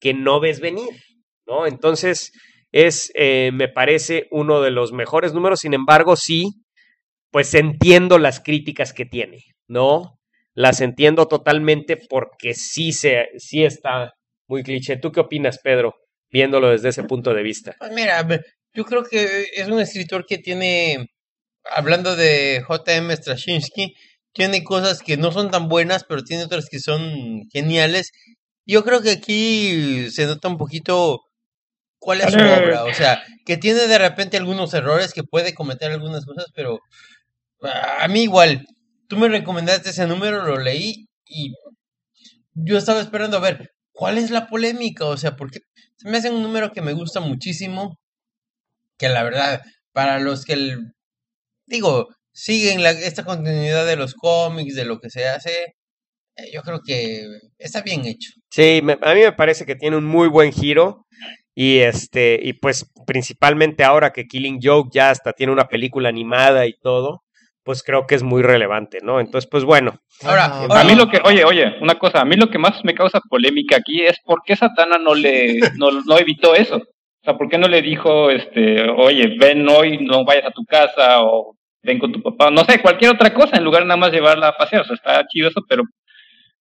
[0.00, 0.90] que no ves venir,
[1.46, 1.66] ¿no?
[1.66, 2.32] Entonces,
[2.76, 5.60] es, eh, me parece, uno de los mejores números.
[5.60, 6.62] Sin embargo, sí,
[7.30, 10.20] pues entiendo las críticas que tiene, ¿no?
[10.52, 14.12] Las entiendo totalmente porque sí, se, sí está
[14.46, 14.98] muy cliché.
[14.98, 15.94] ¿Tú qué opinas, Pedro,
[16.30, 17.74] viéndolo desde ese punto de vista?
[17.78, 18.26] Pues mira,
[18.74, 21.06] yo creo que es un escritor que tiene,
[21.64, 23.16] hablando de J.M.
[23.16, 23.94] Straczynski,
[24.34, 28.12] tiene cosas que no son tan buenas, pero tiene otras que son geniales.
[28.66, 31.22] Yo creo que aquí se nota un poquito
[31.98, 35.90] cuál es su obra, o sea, que tiene de repente algunos errores, que puede cometer
[35.92, 36.80] algunas cosas, pero
[37.62, 38.64] ah, a mí igual,
[39.08, 41.52] tú me recomendaste ese número, lo leí y
[42.54, 45.60] yo estaba esperando a ver cuál es la polémica, o sea, porque
[45.96, 47.98] se me hace un número que me gusta muchísimo,
[48.98, 49.62] que la verdad,
[49.92, 50.92] para los que, el-
[51.66, 55.74] digo, siguen la, esta continuidad de los cómics, de lo que se hace,
[56.36, 57.26] eh, yo creo que
[57.58, 58.30] está bien hecho.
[58.50, 61.06] Sí, me- a mí me parece que tiene un muy buen giro
[61.58, 66.66] y este y pues principalmente ahora que Killing Joke ya hasta tiene una película animada
[66.66, 67.22] y todo,
[67.64, 69.18] pues creo que es muy relevante, ¿no?
[69.20, 72.36] Entonces, pues bueno, Ahora, ahora- A mí lo que, oye, oye, una cosa, a mí
[72.36, 76.18] lo que más me causa polémica aquí es por qué Satana no le, no, no
[76.18, 76.76] evitó eso.
[76.76, 80.64] O sea, ¿por qué no le dijo, este, oye, ven hoy, no vayas a tu
[80.64, 82.50] casa o ven con tu papá?
[82.50, 84.82] No sé, cualquier otra cosa en lugar de nada más llevarla a pasear.
[84.82, 85.82] O sea, está chido eso, pero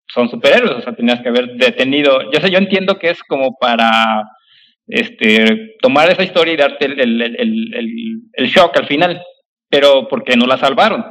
[0.07, 2.19] son superhéroes, o sea, tenías que haber detenido.
[2.31, 4.23] Yo sé, yo entiendo que es como para,
[4.88, 9.22] este, tomar esa historia y darte el, el, el, el, el- el shock al final,
[9.70, 11.03] pero porque no la salvaron.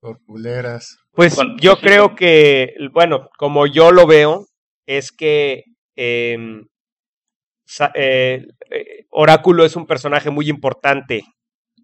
[0.00, 0.98] Por culeras.
[1.12, 4.46] Pues yo sí, creo que, bueno, como yo lo veo,
[4.86, 5.64] es que
[5.96, 6.66] em,
[7.94, 11.22] eh, eh, Oráculo es un personaje muy importante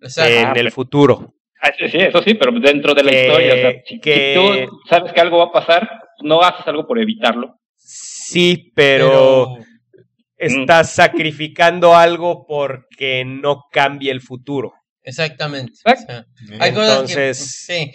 [0.01, 0.33] exacto.
[0.33, 1.33] en Ah, el pero- futuro.
[1.61, 4.35] Ah, sí, eso sí, pero dentro de la Que- historia, o sea, si, si que-
[4.69, 5.89] tú sabes que algo va a pasar,
[6.23, 7.59] no haces algo por evitarlo.
[7.77, 9.57] Sí, pero
[10.37, 14.73] estás sacrificando algo porque no cambie el futuro.
[15.03, 15.73] Exactamente.
[15.85, 16.25] Exacto.
[16.43, 17.93] o sea, hay cosas que- Entonces- sí.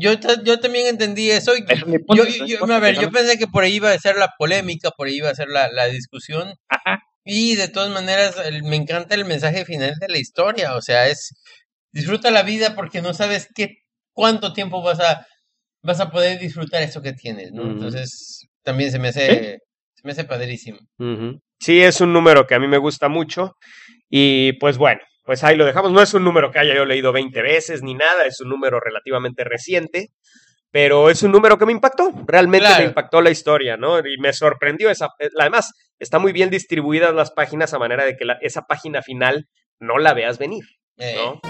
[0.00, 1.56] Yo, yo también entendí eso.
[1.56, 1.84] Y, es
[2.46, 5.14] yo, a ver, yo pensé que por ahí iba a ser la polémica, por ahí
[5.16, 6.52] iba a ser la, la discusión.
[6.68, 6.98] Ajá.
[7.24, 10.74] Y de todas maneras, el- me encanta el mensaje final de la historia.
[10.74, 11.34] O sea, es
[11.92, 13.76] disfruta la vida porque no sabes qué
[14.12, 15.24] cuánto tiempo vas a
[15.82, 17.62] vas a poder disfrutar eso que tienes, ¿no?
[17.70, 19.58] Entonces, también se me hace
[20.00, 20.78] se me hace padrísimo.
[21.58, 23.56] Sí, es un número que a mí me gusta mucho.
[24.08, 25.92] Y pues bueno, pues ahí lo dejamos.
[25.92, 28.80] No es un número que haya yo leído 20 veces ni nada, es un número
[28.80, 30.08] relativamente reciente.
[30.72, 32.82] Pero es un número que me impactó, realmente Claro.
[32.82, 33.98] me impactó la historia, ¿no?
[33.98, 35.08] Y me sorprendió esa.
[35.38, 39.48] Además, está muy bien distribuidas las páginas a manera de que la- esa página final
[39.80, 40.62] no la veas venir,
[40.96, 41.40] Eh, ¿no?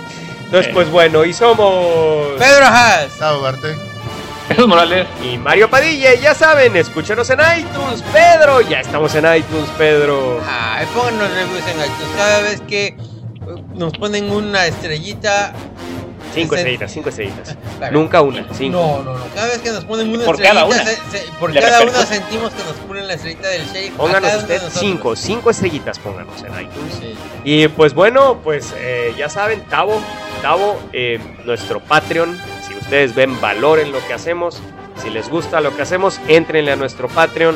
[0.46, 0.70] Entonces, Eh.
[0.72, 2.28] pues bueno, y somos.
[2.38, 3.20] Pedro Haas.
[3.20, 3.74] Arte.
[4.50, 5.06] Jesús Morales.
[5.24, 8.60] Y Mario Padilla, y ya saben, escúchenos en iTunes, Pedro.
[8.62, 10.40] Ya estamos en iTunes, Pedro.
[10.46, 12.16] Ay, pónganos reviews en iTunes.
[12.16, 12.96] Cada vez que eh,
[13.74, 15.52] nos ponen una estrellita.
[16.34, 17.56] Cinco Este- estrellitas, cinco estrellitas.
[17.80, 17.98] Claro.
[17.98, 18.76] Nunca una, cinco.
[18.78, 19.24] No, no, no.
[19.34, 21.10] Cada vez que nos ponen una Por cada estrellita, una.
[21.10, 23.94] se- se- por Le cada una sentimos que nos ponen la estrellita del shake.
[23.94, 26.94] a Pónganos cada usted cinco, cinco estrellitas pónganos en iTunes.
[27.00, 27.14] Sí.
[27.44, 29.98] Y pues bueno, pues eh, ya saben, Tavo,
[30.42, 32.38] Tavo, eh, nuestro Patreon.
[32.90, 34.60] Ustedes ven valor en lo que hacemos,
[35.00, 37.54] si les gusta lo que hacemos, entrenle a nuestro Patreon.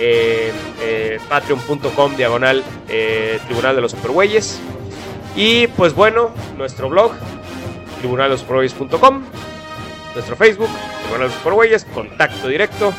[0.00, 4.58] eh, eh, Patreon.com diagonal eh, Tribunal de los Supergüeyes.
[5.36, 7.12] Y pues bueno, nuestro blog,
[8.00, 9.22] tribunaldelosupergüeyes.com.
[10.14, 10.70] Nuestro Facebook,
[11.02, 12.92] Tribunal de los contacto directo.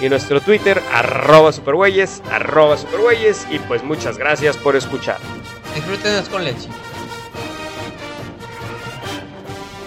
[0.00, 2.76] Y nuestro Twitter, arroba supergüeyes, arroba.
[3.48, 5.18] Y pues muchas gracias por escuchar.
[5.72, 6.68] Disfrútenos con leche.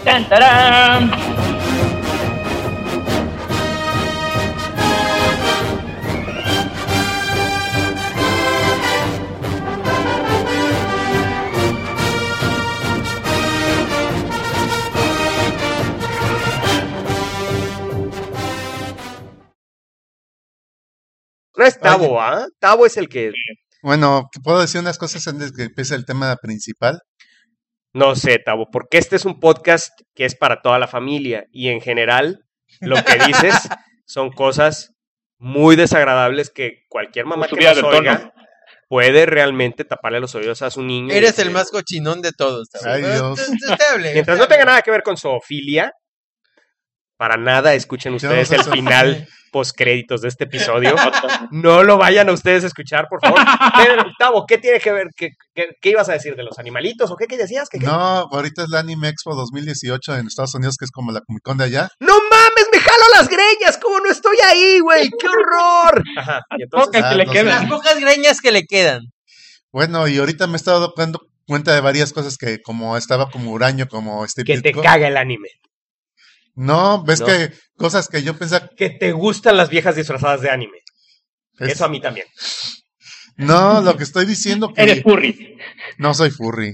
[0.06, 1.10] ¡Tan, tarán!
[21.58, 22.46] No es Tavo, ¿ah?
[22.60, 23.32] Tavo es el que.
[23.82, 27.02] Bueno, ¿que ¿puedo decir unas cosas antes que empiece el tema principal?
[27.96, 31.70] No sé, Tavo, porque este es un podcast que es para toda la familia y
[31.70, 32.46] en general
[32.82, 33.56] lo que dices
[34.06, 34.92] son cosas
[35.38, 38.34] muy desagradables que cualquier mamá que nos oiga
[38.90, 41.14] puede realmente taparle los oídos a su niño.
[41.14, 42.68] y Eres el más cochinón de todos.
[42.84, 43.40] Ay, Dios.
[44.12, 45.94] Mientras no tenga nada que ver con zoofilia,
[47.18, 50.96] para nada escuchen ustedes el final post créditos de este episodio.
[51.52, 53.40] No lo vayan a ustedes a escuchar, por favor.
[53.78, 55.08] Pero, Tavo, ¿qué tiene que ver?
[55.16, 57.70] ¿Qué, qué, qué ibas a decir de los animalitos o qué, qué decías?
[57.70, 57.86] ¿Qué, qué?
[57.86, 57.94] No,
[58.32, 61.58] ahorita es la Anime Expo 2018 en Estados Unidos, que es como la Comic Con
[61.58, 61.90] de allá.
[62.00, 62.68] ¡No mames!
[62.74, 63.78] ¡Me jalo las greñas!
[63.82, 65.10] ¿Cómo no estoy ahí, güey?
[65.10, 66.04] ¡Qué horror!
[66.18, 66.42] Ajá.
[66.58, 67.48] Y entonces, Pocas Ah, que le no quedan.
[67.48, 69.02] Las pocas greñas que le quedan.
[69.72, 73.52] Bueno, y ahorita me he estado dando cuenta de varias cosas que como estaba como
[73.52, 75.50] huraño, como Steve que te caga el anime.
[76.56, 77.28] No, ves No.
[77.28, 78.70] que cosas que yo pensaba...
[78.76, 80.80] Que te gustan las viejas disfrazadas de anime.
[81.60, 82.28] es- Eso a mí también.
[83.38, 84.82] No, lo que estoy diciendo que...
[84.82, 85.58] Eres furry.
[85.98, 86.74] No soy furry.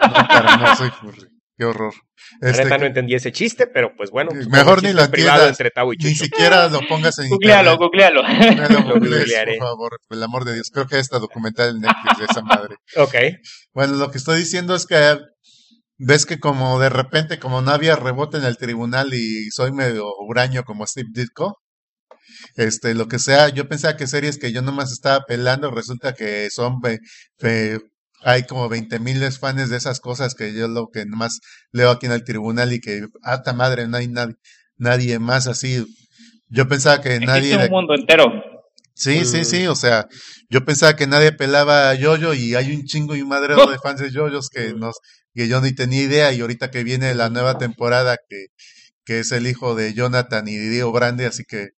[0.00, 1.26] No, cara, no soy furry.
[1.56, 1.92] Qué horror.
[2.40, 4.30] Este, neta no entendí ese chiste, pero pues bueno.
[4.48, 5.48] Mejor ni lo entiendas.
[5.48, 7.78] entre y ni siquiera lo pongas en Googlealo, internet.
[7.80, 8.22] googlealo.
[8.22, 9.56] No lo Lo googlees, googlearé.
[9.58, 10.70] por favor, por el amor de Dios.
[10.72, 12.76] Creo que esta documental en Netflix de esa madre.
[12.96, 13.14] Ok.
[13.72, 15.18] Bueno, lo que estoy diciendo es que
[15.98, 20.06] ves que como de repente, como no había rebote en el tribunal y soy medio
[20.16, 21.56] huraño como Steve Ditko,
[22.56, 26.48] este, lo que sea, yo pensaba que series que yo nomás estaba pelando, resulta que
[26.50, 26.80] son,
[27.38, 27.80] fe-
[28.22, 31.38] hay como 20 mil fans de esas cosas que yo lo que nomás
[31.72, 33.86] leo aquí en el tribunal y que, ¡hasta madre!
[33.88, 34.34] No hay nadie,
[34.76, 35.84] nadie más así.
[36.48, 37.40] Yo pensaba que nadie...
[37.54, 38.24] Existe de- un mundo entero.
[38.94, 39.44] Sí, sí, Mm.
[39.44, 40.06] sí, o sea,
[40.50, 43.78] yo pensaba que nadie pelaba a Yoyo y hay un chingo y un madrero de
[43.78, 44.96] fans de Yoyos que nos,
[45.34, 48.46] que yo ni tenía idea y ahorita que viene la nueva temporada que,
[49.04, 51.70] que es el hijo de Jonathan y Diego Grande, así que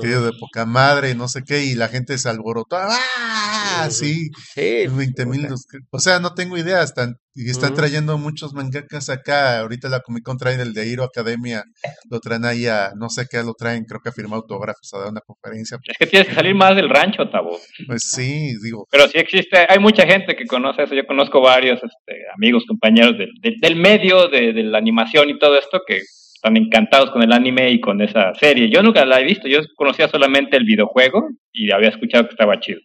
[0.00, 3.88] tío de poca madre, no sé qué, y la gente se alborotó, ¡ah!
[3.90, 4.86] Sí, Sí.
[4.88, 5.56] 20 mil, puta.
[5.90, 10.24] o sea, no tengo idea, están, y están trayendo muchos mangakas acá, ahorita la Comic
[10.24, 11.62] Con traen el de Hero Academia,
[12.10, 14.98] lo traen ahí a, no sé qué, lo traen, creo que a firmar autógrafos, a
[14.98, 17.58] dar una conferencia, Es que tienes que salir más del rancho, Tabo.
[17.86, 20.94] pues sí, digo, Pero sí existe, hay mucha gente que conoce eso.
[20.94, 25.38] Yo conozco varios este, amigos, compañeros del, del, del medio, de, de la animación y
[25.38, 26.00] todo esto, que
[26.38, 28.70] están encantados con el anime y con esa serie.
[28.70, 32.60] Yo nunca la he visto, yo conocía solamente el videojuego y había escuchado que estaba
[32.60, 32.80] chido.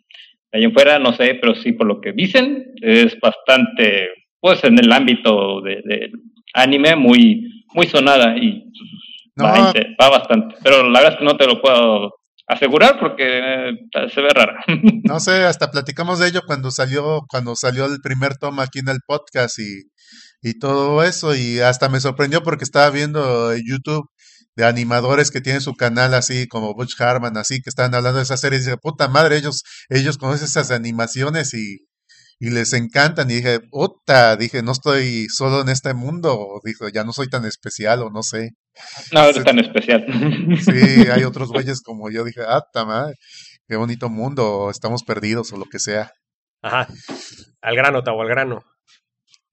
[0.52, 4.10] De ahí en fuera no sé, pero sí por lo que dicen, es bastante,
[4.40, 6.12] pues en el ámbito de, de
[6.56, 8.64] anime muy, muy sonada y
[9.36, 9.44] No.
[9.46, 9.72] va,
[10.02, 10.56] va bastante.
[10.64, 12.16] Pero la verdad es que no te lo puedo
[12.48, 13.72] asegurar porque eh,
[14.10, 14.64] se ve rara.
[15.04, 18.90] No sé, hasta platicamos de ello cuando salió, cuando salió el primer toma aquí en
[18.90, 19.84] el podcast y,
[20.44, 21.34] y todo eso.
[21.36, 24.08] Y hasta me sorprendió porque estaba viendo YouTube
[24.56, 28.24] de animadores que tienen su canal así como Butch Harman, así que están hablando de
[28.24, 28.62] esas series.
[28.62, 31.88] Y dije, puta madre, ellos, ellos conocen esas animaciones y,
[32.40, 33.32] y les encantan.
[33.32, 36.60] Y dije, puta, dije, no estoy solo en este mundo.
[36.64, 38.52] Dijo, ya no soy tan especial o no sé.
[39.12, 40.06] No, es tan especial.
[40.62, 42.24] Sí, hay otros güeyes como yo.
[42.24, 43.16] Dije, ah, madre,
[43.68, 46.12] qué bonito mundo, estamos perdidos o lo que sea.
[46.62, 46.88] Ajá.
[47.62, 48.64] Al grano, Tavo, al grano.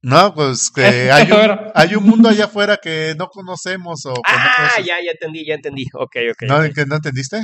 [0.03, 0.83] No, pues que
[1.13, 4.85] hay un, hay un mundo allá afuera que no conocemos o que no Ah, conoces.
[4.87, 5.85] ya, ya entendí, ya entendí.
[5.95, 6.43] Ok, ok.
[6.49, 6.75] ¿No, ok.
[6.75, 7.41] que no entendiste?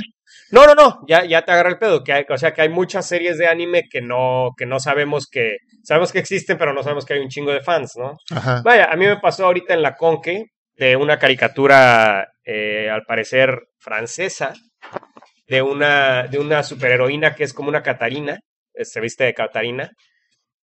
[0.51, 2.03] No, no, no, ya, ya te agarré el pedo.
[2.03, 5.27] Que hay, o sea, que hay muchas series de anime que no, que no sabemos
[5.29, 5.57] que.
[5.83, 8.13] Sabemos que existen, pero no sabemos que hay un chingo de fans, ¿no?
[8.35, 8.61] Ajá.
[8.65, 13.61] Vaya, a mí me pasó ahorita en la Conque de una caricatura, eh, al parecer
[13.79, 14.53] francesa,
[15.47, 18.37] de una, de una superheroína que es como una Catarina,
[18.73, 19.89] se viste de Catarina.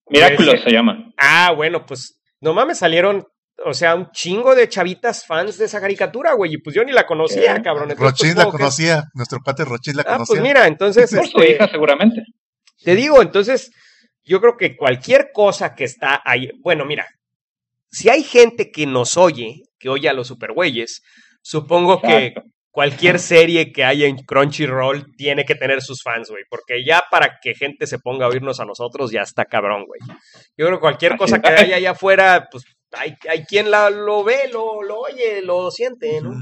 [0.09, 1.12] Miraculous se llama.
[1.16, 3.26] Ah, bueno, pues no mames, salieron,
[3.64, 6.93] o sea, un chingo de chavitas fans de esa caricatura, güey, y pues yo ni
[6.93, 7.62] la conocía, ¿Qué?
[7.62, 7.90] cabrón.
[7.90, 10.26] entonces, Rochín la supongo que- conocía, nuestro pate Rochín la Ah, conocía.
[10.26, 12.22] pues mira, entonces, Por su este, hija, seguramente.
[12.82, 13.70] te digo, entonces,
[14.24, 17.06] yo creo que cualquier cosa que está ahí, bueno, mira,
[17.90, 21.02] si hay gente que nos oye, que oye a los supergüeyes,
[21.43, 22.35] supongo que.
[22.74, 27.38] Cualquier serie que haya en Crunchyroll tiene que tener sus fans, güey, porque ya para
[27.40, 30.01] que gente se ponga a oírnos a nosotros ya está cabrón, güey.
[30.56, 34.24] Yo creo que cualquier cosa que haya allá afuera, pues hay, hay quien la, lo
[34.24, 36.32] ve, lo, lo oye, lo siente, ¿no?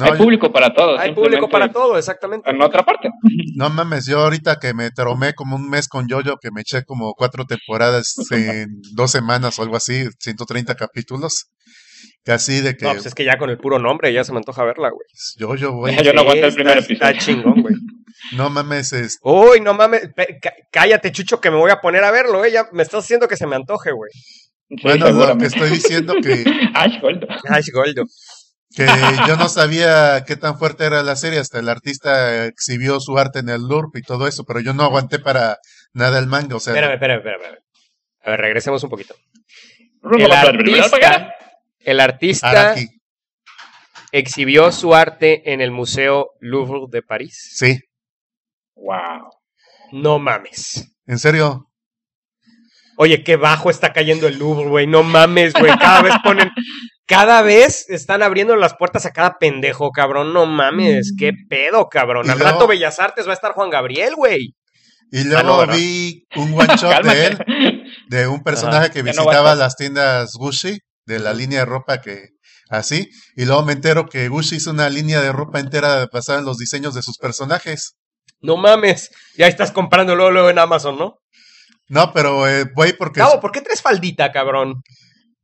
[0.00, 0.98] Hay yo- público para todo.
[0.98, 2.50] Hay público para todo, exactamente.
[2.50, 3.10] En otra parte.
[3.56, 6.84] no mames, yo ahorita que me tromé como un mes con Yoyo, que me eché
[6.84, 11.50] como cuatro temporadas en dos semanas o algo así, 130 capítulos.
[12.24, 14.38] Casi de que No, pues es que ya con el puro nombre ya se me
[14.38, 15.06] antoja verla, güey.
[15.36, 15.96] Yoyo, güey.
[16.04, 16.94] Yo no aguanté el primer episodio.
[16.94, 17.74] Está chingón, güey.
[18.32, 20.08] No mames, es, Uy, no mames.
[20.70, 22.52] Cállate, Chucho, que me voy a poner a verlo, eh.
[22.52, 24.10] Ya me estás haciendo que se me antoje, güey.
[24.68, 26.44] Sí, bueno, lo que estoy diciendo que,
[26.74, 27.26] Ash Gold.
[27.48, 28.04] Ay, Goldo.
[28.74, 28.86] que
[29.28, 33.40] yo no sabía qué tan fuerte era la serie, hasta el artista exhibió su arte
[33.40, 35.58] en el LURP y todo eso, pero yo no aguanté para
[35.92, 37.64] nada el manga, o sea, Espérame, espérame, espérame, espérame.
[38.22, 39.14] A ver, regresemos un poquito.
[40.18, 41.34] El artista.
[41.84, 42.88] El artista Araki,
[44.12, 47.50] exhibió su arte en el Museo Louvre de París.
[47.54, 47.78] sí,
[48.76, 49.30] Wow.
[49.92, 50.84] No mames.
[51.06, 51.68] en serio,
[52.96, 54.86] Oye, qué bajo está cayendo el Louvre, güey.
[54.86, 55.76] No mames, güey.
[55.80, 56.48] Cada vez ponen.
[57.06, 60.32] Cada vez están abriendo las puertas a cada pendejo, cabrón.
[60.32, 61.12] No mames.
[61.18, 62.26] Qué pedo, cabrón.
[62.26, 64.54] Y Al luego- rato Bellas Artes va a estar Juan Gabriel, güey.
[65.10, 65.74] y luego Ah, no, ¿verdad?
[65.76, 70.78] vi un one shot de él, de un personaje que no visitaba las tiendas Gucci,
[71.06, 72.30] de la línea de ropa que
[72.70, 76.44] así, y luego me entero que Gucci hizo una línea de ropa entera basada en
[76.44, 77.96] los diseños de sus personajes.
[78.40, 79.10] No mames.
[79.36, 81.18] Ya estás comprando luego, luego en Amazon, ¿no?
[81.88, 84.82] No, pero eh, voy porque Cabo, ¿por qué traes faldita, cabrón?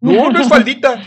[0.02, 0.98] No, no es faldita.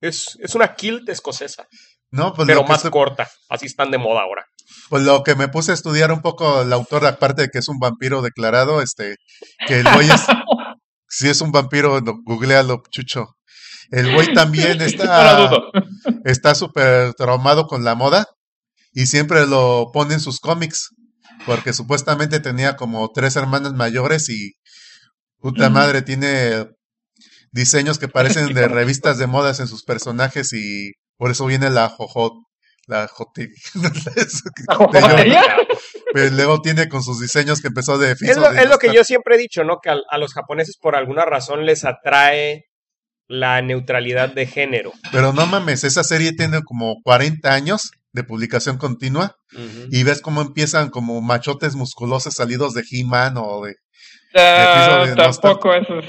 [0.00, 1.66] Es, es una kilt escocesa,
[2.10, 3.28] no, pues pero más estoy- corta.
[3.50, 4.46] Así están de moda ahora.
[4.88, 7.68] Pues lo que me puse a estudiar un poco el autor, aparte de que es
[7.68, 9.16] un vampiro declarado, este,
[9.66, 10.22] que el güey es,
[11.08, 13.36] si es un vampiro, no, googlealo, chucho.
[13.92, 15.50] El güey también está,
[16.24, 18.26] está súper traumado con la moda
[18.92, 20.90] y siempre lo pone en sus cómics,
[21.46, 24.54] porque supuestamente tenía como tres hermanas mayores y
[25.38, 26.66] puta madre, tiene
[27.52, 31.88] diseños que parecen de revistas de modas en sus personajes y por eso viene la
[31.88, 32.46] jojo,
[32.86, 33.50] la jote.
[36.14, 39.04] Pero luego tiene con sus diseños que empezó de Es lo, es lo que yo
[39.04, 39.78] siempre he dicho, ¿no?
[39.82, 42.66] Que a, a los japoneses por alguna razón les atrae
[43.32, 44.92] la neutralidad de género.
[45.10, 49.36] Pero no mames, esa serie tiene como 40 años de publicación continua
[49.90, 53.76] y ves cómo empiezan como machotes musculosos salidos de He-Man o de...
[54.34, 56.06] Ah, de tampoco eso es,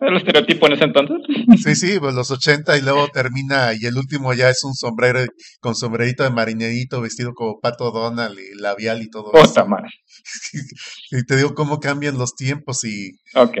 [0.00, 1.16] el estereotipo en ese entonces.
[1.62, 5.20] Sí, sí, pues los 80 y luego termina y el último ya es un sombrero
[5.60, 9.66] con sombrerito de marinerito vestido como Pato Donald y labial y todo Puta eso.
[9.66, 9.88] madre.
[11.12, 13.12] Y te digo cómo cambian los tiempos y,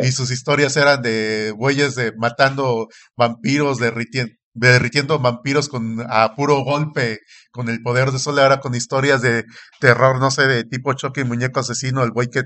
[0.02, 6.62] y sus historias eran de güeyes de matando vampiros, derritiendo, derritiendo vampiros con a puro
[6.62, 7.18] golpe
[7.50, 9.44] con el poder de sol, ahora con historias de
[9.80, 12.42] terror, no sé, de tipo choque y muñeco asesino, el güey que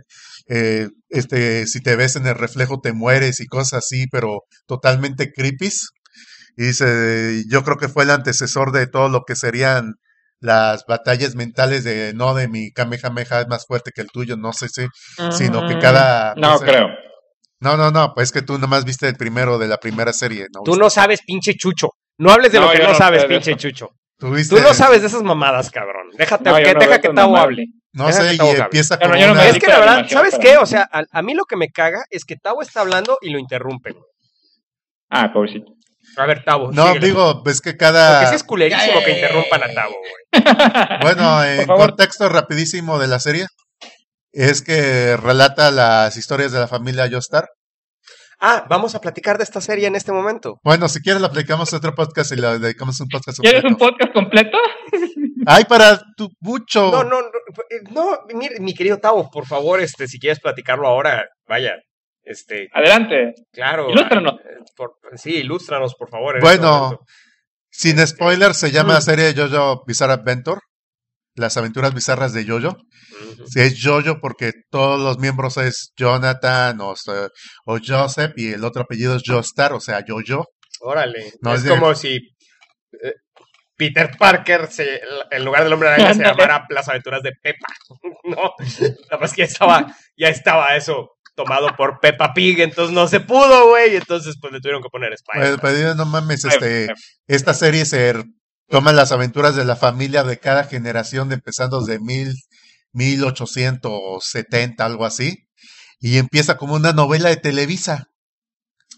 [0.48, 5.32] eh, este, si te ves en el reflejo te mueres y cosas así, pero totalmente
[5.32, 5.70] creepy.
[6.56, 9.94] Y dice, yo creo que fue el antecesor de todo lo que serían
[10.40, 14.52] las batallas mentales de no de mi Kamehameha es más fuerte que el tuyo, no
[14.52, 14.86] sé si,
[15.30, 16.88] sino que cada No creo.
[17.60, 20.60] no, no, no, pues que tú nomás viste el primero de la primera serie, ¿no?
[20.62, 21.88] Tú no sabes, pinche chucho.
[22.18, 23.88] No hables de No, lo que no, no sabes, pinche chucho.
[24.18, 26.08] Tú viste- Tú no sabes de esas mamadas, cabrón.
[26.16, 27.64] Déjate, No, que, no deja que Tavo hable.
[27.94, 30.06] No sé, y empieza Pero como yo no una- me Es que la a verdad,
[30.08, 30.56] ¿sabes qué?
[30.58, 33.30] O sea, a, a mí lo que me caga es que Tavo está hablando y
[33.30, 33.94] lo interrumpen.
[35.10, 35.72] Ah, pobrecito.
[36.16, 36.70] A ver, Tavo.
[36.72, 37.06] No, síguele.
[37.06, 38.28] digo, es que Porque cada...
[38.28, 39.72] sí es culerísimo que interrumpan a.
[39.74, 40.44] Tavo, güey.
[41.02, 43.46] Bueno, en contexto rapidísimo de la serie,
[44.32, 47.48] es que relata las historias de la familia Joestar.
[48.46, 50.60] Ah, vamos a platicar de esta serie en este momento.
[50.62, 53.74] Bueno, si quieres, le aplicamos a otro podcast y le dedicamos un podcast ¿Quieres un
[53.76, 53.96] completo.
[53.96, 54.58] podcast completo?
[55.46, 56.90] Ay, para tu mucho.
[56.90, 57.28] No, no, no,
[57.90, 61.76] no, mire, mi querido Tavo, por favor, este, si quieres platicarlo ahora, vaya,
[62.22, 63.32] este, Adelante.
[63.50, 63.88] claro.
[63.90, 64.34] Ilústranos.
[64.40, 66.36] eh, por- sí, ilústranos, por favor.
[66.36, 66.98] en este Bueno,
[67.70, 68.96] sin spoilers, se llama Mm.
[68.96, 70.60] la serie Jojo Bizarre Adventure.
[71.36, 72.76] Las aventuras bizarras de Jojo.
[72.76, 73.46] Ujú.
[73.46, 77.28] Si es Jojo porque todos los miembros es Jonathan o, se-
[77.66, 80.46] o Joseph y el otro apellido es Joestar, o sea, Jojo.
[80.80, 81.32] Órale.
[81.40, 83.12] No, es es de- como si eh,
[83.76, 85.00] Peter Parker, se,
[85.32, 87.66] en lugar del hombre araña, se llamara Las aventuras de Peppa.
[88.24, 88.52] no,
[89.10, 93.18] nada más que ya estaba, ya estaba eso tomado por Peppa Pig, entonces no se
[93.18, 93.96] pudo, güey.
[93.96, 95.58] Entonces, pues le tuvieron que poner Pues, Spider.
[95.60, 96.88] pero no mames, este, Eh,
[97.26, 98.14] esta serie se
[98.68, 102.34] toma las aventuras de la familia de cada generación, de empezando desde mil,
[102.92, 105.46] 1870, algo así,
[106.00, 108.06] y empieza como una novela de Televisa,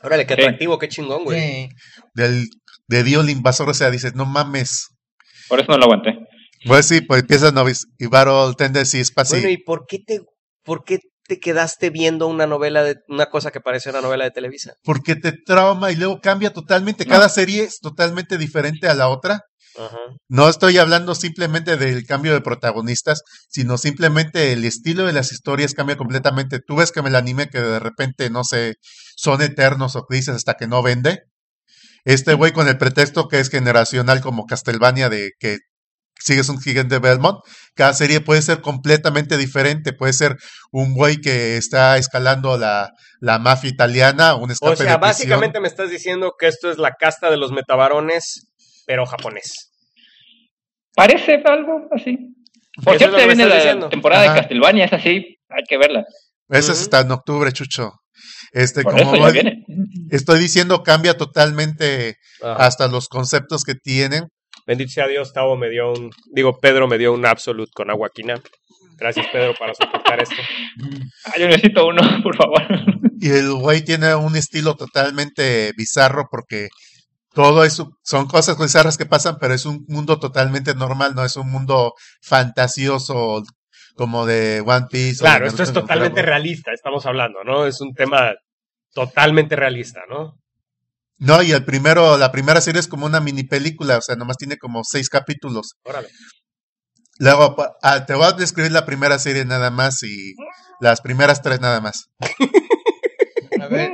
[0.03, 0.43] Órale, qué Sí.
[0.43, 1.41] atractivo, qué chingón, güey.
[1.41, 1.69] Sí.
[2.15, 2.49] del,
[2.87, 4.89] de Dio el invasor, o sea, dices, no mames.
[5.49, 6.19] Por eso no lo aguanté.
[6.67, 10.21] Pues sí, pues empieza novis y Battle Tendencies para Bueno, ¿y por qué te,
[10.63, 14.33] por qué te quedaste viendo una novela de, una cosa que parece una novela de
[14.33, 14.75] Televisa?
[14.85, 17.07] porque te trauma y luego cambia totalmente.
[17.07, 19.45] Cada serie es totalmente diferente a la otra.
[19.79, 19.99] Ajá.
[20.29, 25.75] No estoy hablando simplemente del cambio de protagonistas, sino simplemente el estilo de las historias
[25.75, 26.61] cambia completamente.
[26.61, 28.75] Tú ves que me el anime que de repente, no sé,
[29.17, 31.23] son eternos o dices hasta que no vende.
[32.05, 35.59] Este güey con el pretexto que es generacional como Castlevania de que
[36.19, 37.39] sigues un gigante Belmont,
[37.75, 39.93] cada serie puede ser completamente diferente.
[39.93, 40.37] Puede ser
[40.73, 42.91] un güey que está escalando la,
[43.21, 46.79] la mafia italiana, un escape O sea, de básicamente me estás diciendo que esto es
[46.79, 48.49] la casta de los metabarones,
[48.87, 49.73] pero japonés.
[50.95, 52.17] Parece algo así.
[52.83, 53.89] Por cierto, viene la diciendo.
[53.89, 54.35] temporada Ajá.
[54.35, 56.05] de Castlevania, es así, hay que verla.
[56.49, 56.83] Ese es Ujú.
[56.85, 57.93] hasta en octubre, Chucho.
[58.53, 59.65] Este, Por como eso ya voy- viene.
[60.11, 62.67] estoy diciendo, cambia totalmente Ajá.
[62.67, 64.29] hasta los conceptos que tienen.
[64.67, 68.11] Bendito sea Dios, Tavo me dio un, digo, Pedro me dio un absolute con agua
[68.15, 68.41] quina.
[68.99, 70.37] Gracias, Pedro, para soportar esto.
[71.27, 72.63] Ah, yo necesito uno, por favor.
[73.21, 76.69] Y el güey tiene un estilo totalmente bizarro porque
[77.37, 81.37] todo eso son cosas bizarras que pasan, pero es un mundo totalmente normal, no es
[81.37, 81.93] un mundo
[82.23, 83.43] fantasioso
[83.95, 85.19] como de One Piece.
[85.21, 87.67] Claro, esto es totalmente Dragon- realista, estamos hablando, ¿no?
[87.67, 88.33] Es un tema
[88.95, 90.39] totalmente realista, ¿no?
[91.19, 94.39] No, y el primero, la primera serie es como una mini película, o sea, nomás
[94.39, 95.75] tiene como seis capítulos.
[95.85, 96.09] Órale.
[97.19, 100.35] Luego, ah, te voy a describir la primera serie nada más y
[100.81, 102.07] las primeras tres nada más.
[103.61, 103.91] A ver.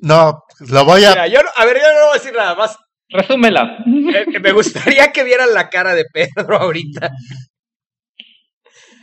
[0.00, 1.10] No, lo voy a...
[1.10, 2.76] Mira, yo no- a ver, yo no voy a decir nada más.
[3.08, 3.78] Resúmela.
[3.86, 7.10] Eh, me gustaría que vieran la cara de Pedro ahorita.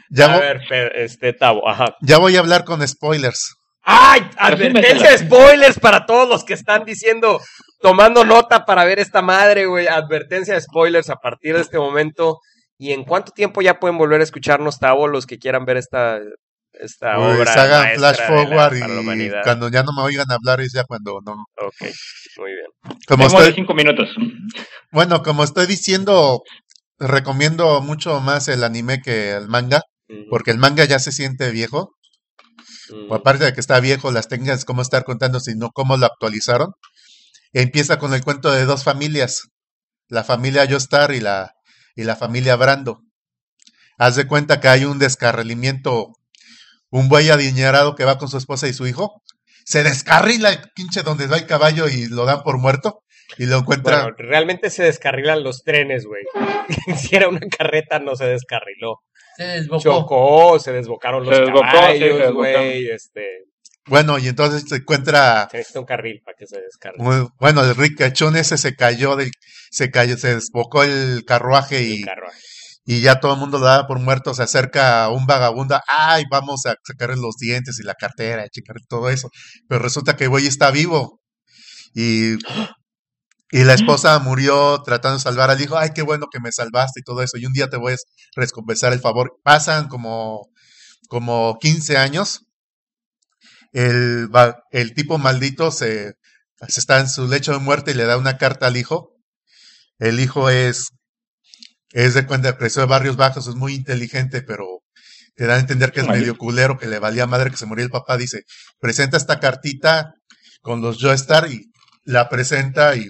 [0.10, 1.96] Ya, a ver, Pe- este Tavo, ajá.
[2.02, 3.56] ya voy a hablar con spoilers.
[3.84, 4.22] ¡Ay!
[4.38, 7.40] Advertencia spoilers para todos los que están diciendo,
[7.80, 9.88] tomando nota para ver esta madre, güey.
[9.88, 12.40] Advertencia de spoilers a partir de este momento.
[12.78, 16.20] ¿Y en cuánto tiempo ya pueden volver a escucharnos, Tavo, los que quieran ver esta,
[16.80, 17.54] esta Pues obra?
[17.64, 21.34] hagan flash forward la y cuando ya no me oigan hablar es ya cuando no.
[21.58, 21.90] Ok,
[22.38, 22.98] muy bien.
[23.08, 24.10] Como estoy, cinco minutos.
[24.92, 26.42] bueno, como estoy diciendo,
[26.98, 29.82] recomiendo mucho más el anime que el manga,
[30.30, 31.94] porque el manga ya se siente viejo.
[33.10, 36.72] O aparte de que está viejo, las técnicas, cómo estar contando, sino cómo lo actualizaron.
[37.54, 39.50] Empieza con el cuento de dos familias,
[40.08, 41.54] la familia Joestar y la,
[41.96, 43.02] y la familia Brando.
[44.00, 46.14] Haz de cuenta que hay un descarrilamiento,
[46.92, 49.22] un buey adinerado que va con su esposa y su hijo,
[49.66, 53.04] se descarrila el pinche donde va el caballo y lo dan por muerto
[53.38, 54.02] y lo encuentra.
[54.02, 56.24] Bueno, realmente se descarrilan los trenes, güey.
[56.98, 59.02] si era una carreta, no se descarriló.
[59.38, 59.82] Se desbocó.
[59.82, 62.90] Chocó, se desbocaron los Se desbocó, caballos, güey.
[62.90, 63.46] Este,
[63.86, 67.02] Bueno, y entonces se encuentra se necesita un carril para que se descargue.
[67.02, 69.32] Muy- Bueno, el ricachón ese se cayó, del,
[69.70, 72.40] se cayó, se desbocó el carruaje y, el carruaje.
[72.92, 74.34] Y ya todo el mundo lo daba por muerto.
[74.34, 78.78] Se acerca un vagabundo, ay, vamos a sacarle los dientes y la cartera, y checar
[78.88, 79.30] todo eso.
[79.68, 81.22] Pero resulta que el güey está vivo.
[81.94, 82.34] Y,
[83.52, 85.78] y la esposa murió tratando de salvar al hijo.
[85.78, 87.38] Ay, qué bueno que me salvaste y todo eso.
[87.38, 87.98] Y un día te voy a
[88.36, 89.34] recompensar el favor.
[89.44, 90.48] Pasan como,
[91.10, 92.48] como 15 años.
[93.72, 94.30] El,
[94.72, 96.14] el tipo maldito se,
[96.68, 99.12] se está en su lecho de muerte y le da una carta al hijo.
[100.00, 100.90] El hijo es,
[101.92, 104.84] es de cuenta, creció de barrios bajos, es muy inteligente, pero
[105.36, 107.86] te da a entender que es medio culero, que le valía madre que se murió
[107.86, 108.18] el papá.
[108.18, 108.44] Dice,
[108.80, 110.14] presenta esta cartita
[110.62, 111.72] con los Joestar y
[112.04, 113.08] la presenta y,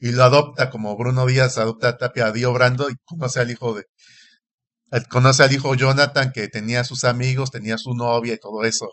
[0.00, 3.50] y lo adopta como Bruno Díaz adopta a Tapia a Dio Brando y conoce al
[3.50, 3.84] hijo de
[4.92, 8.88] eh, conoce al hijo Jonathan que tenía sus amigos, tenía su novia y todo eso.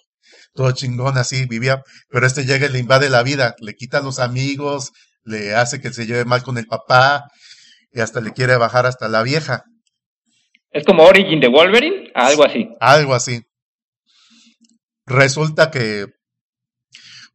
[0.54, 4.02] Todo chingón así vivía, pero este llega y le invade la vida, le quita a
[4.02, 4.92] los amigos,
[5.24, 7.26] le hace que se lleve mal con el papá
[7.96, 9.64] y hasta le quiere bajar hasta la vieja,
[10.70, 12.68] Es como Origin de Wolverine, algo así.
[12.82, 13.42] algo así.
[15.06, 16.08] Resulta que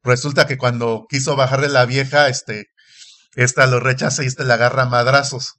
[0.03, 2.67] resulta que cuando quiso bajarle la vieja, este
[3.37, 5.55] esta lo rechaza y este le agarra a madrazos.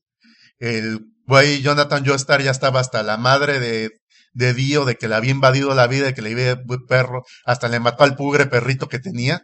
[0.60, 3.90] El güey Jonathan Joestar ya estaba hasta la madre de,
[4.34, 7.70] de Dio, de que le había invadido la vida, de que le había perro, hasta
[7.70, 9.42] le mató al pugre perrito que tenía.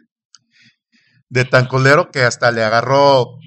[1.30, 3.38] De tan colero que hasta le agarró,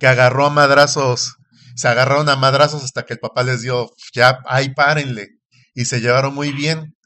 [0.00, 1.36] que agarró a madrazos,
[1.76, 5.28] se agarraron a madrazos hasta que el papá les dio, ya, ahí párenle.
[5.74, 6.96] Y se llevaron muy bien.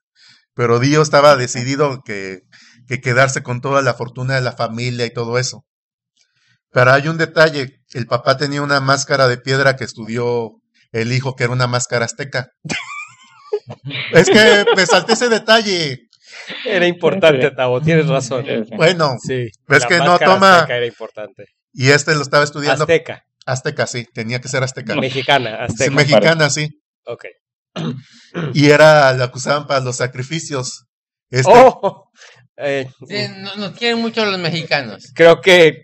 [0.54, 2.42] Pero Dio estaba decidido que,
[2.86, 5.64] que quedarse con toda la fortuna de la familia y todo eso.
[6.70, 10.52] Pero hay un detalle, el papá tenía una máscara de piedra que estudió
[10.92, 12.48] el hijo, que era una máscara azteca.
[14.12, 16.08] es que me salté ese detalle.
[16.64, 18.44] Era importante, Tavo, tienes razón.
[18.76, 19.48] Bueno, Sí.
[19.68, 21.44] Es la que no máscara toma- azteca era importante.
[21.74, 24.94] Y este lo estaba estudiando Azteca, azteca, sí, tenía que ser azteca.
[24.96, 25.90] mexicana, Sí, azteca.
[25.90, 26.80] mexicana, sí.
[27.04, 27.24] Ok.
[28.54, 30.86] Y era, lo acusaban para los sacrificios.
[31.30, 32.08] Este, Oh,
[32.56, 35.10] eh, Sí, no- nos quieren mucho los mexicanos.
[35.14, 35.82] creo que.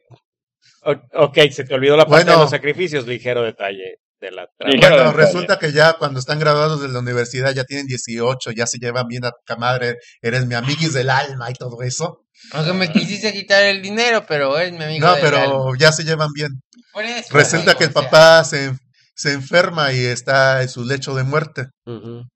[0.84, 2.32] o- Ok, se te olvidó la parte Bueno.
[2.38, 4.74] de los sacrificios, ligero detalle de la trama.
[4.78, 8.78] Bueno, resulta que ya cuando están graduados de la universidad ya tienen 18, ya se
[8.78, 12.24] llevan bien a tu madre, eres mi amiguis del alma y todo eso.
[12.52, 15.06] Aunque me quisiste quitar el dinero, pero es mi amigo.
[15.06, 15.78] No, del pero alma.
[15.78, 16.50] ya se llevan bien.
[16.92, 18.72] Por eso, Resulta que el papá se,
[19.14, 21.66] se enferma y está en su lecho de muerte.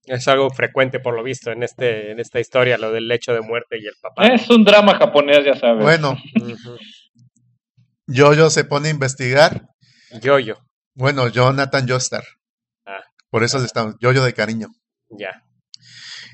[0.04, 3.40] Es algo frecuente, por lo visto, en, este, en esta historia, lo del lecho de
[3.40, 4.26] muerte y el papá.
[4.26, 5.82] Es un drama japonés, ya sabes.
[5.82, 6.76] Bueno, Ujú.
[8.06, 9.62] Jojo se pone a investigar.
[10.20, 10.56] Yo-yo,
[10.94, 12.24] Bueno, Jonathan Joestar.
[12.86, 13.00] Ah.
[13.31, 14.68] Por eso le estamos, Jojo de cariño.
[15.10, 15.42] ya.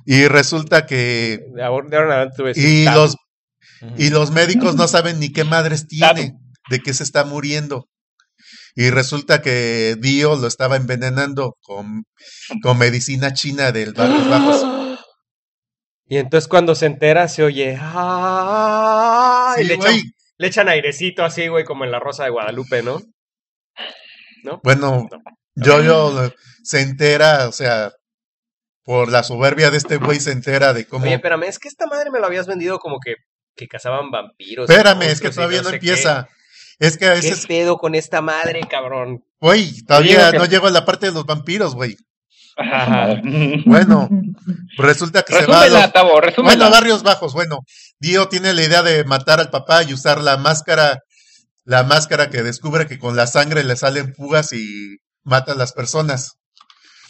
[0.06, 1.40] Y resulta que.
[1.54, 3.16] De ahora de ahora Y los,
[3.98, 6.38] y los médicos no saben ni qué madres tiene,
[6.70, 7.88] de qué se está muriendo.
[8.74, 12.04] Y resulta que Dio lo estaba envenenando con,
[12.62, 14.64] con medicina china del Barrios Bajos.
[16.12, 17.78] Y entonces cuando se entera se oye.
[17.80, 19.54] ¡Ah!
[19.60, 19.94] y le, echan,
[20.38, 23.00] le echan airecito así, güey, como en la Rosa de Guadalupe, ¿no?
[24.44, 24.60] ¿No?
[24.62, 25.08] Bueno,
[25.54, 25.64] No.
[25.64, 27.92] Jojo se entera, o sea,
[28.84, 31.04] por la soberbia de este güey se entera de cómo...
[31.04, 33.14] Oye, espérame, es que esta madre me lo habías vendido como que,
[33.56, 34.68] que cazaban vampiros.
[34.70, 36.28] Espérame, es que todavía no, sé empieza.
[36.78, 37.20] Es que a ¿Qué.
[37.20, 39.22] ¿Qué veces, pedo con esta madre, cabrón?
[39.40, 41.96] güey, todavía que- no llego a la parte de los vampiros, güey.
[43.66, 44.08] Bueno,
[44.76, 46.56] Resulta que se va a Resúmela, los- Tavo, resúmela.
[46.56, 47.32] Bueno, barrios bajos.
[47.34, 47.60] Bueno,
[47.98, 51.00] Dio tiene la idea de matar al papá y usar la máscara,
[51.70, 55.72] la máscara que descubre que con la sangre le salen fugas y mata a las
[55.72, 56.32] personas.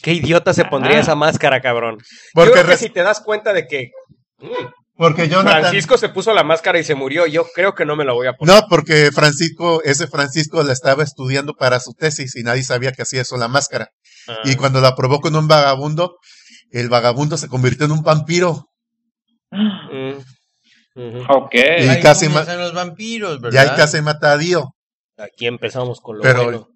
[0.02, 1.00] Qué idiota se pondría Ah.
[1.00, 1.96] esa máscara, cabrón.
[1.98, 3.90] Yo Porque, creo que si te das cuenta de que
[4.38, 4.66] mm,
[4.96, 5.62] porque Jonathan.
[5.62, 8.26] Francisco se puso la máscara y se murió, yo creo que no me la voy
[8.26, 8.54] a poner.
[8.54, 13.00] No, porque Francisco, ese Francisco la estaba estudiando para su tesis y nadie sabía que
[13.00, 13.88] hacía eso la máscara.
[14.28, 14.40] Ah.
[14.44, 16.16] Y cuando la probó con un vagabundo,
[16.70, 18.66] el vagabundo se convirtió en un vampiro.
[19.50, 20.18] Mm,
[20.94, 21.24] ujú.
[21.28, 21.54] Ok.
[21.54, 23.70] Y Ahí casi los vampiros, ¿verdad?
[23.70, 24.74] ahí casi mata a Dio.
[25.16, 26.68] Aquí empezamos con lo Pero bueno.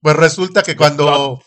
[0.00, 1.40] Pues resulta que cuando.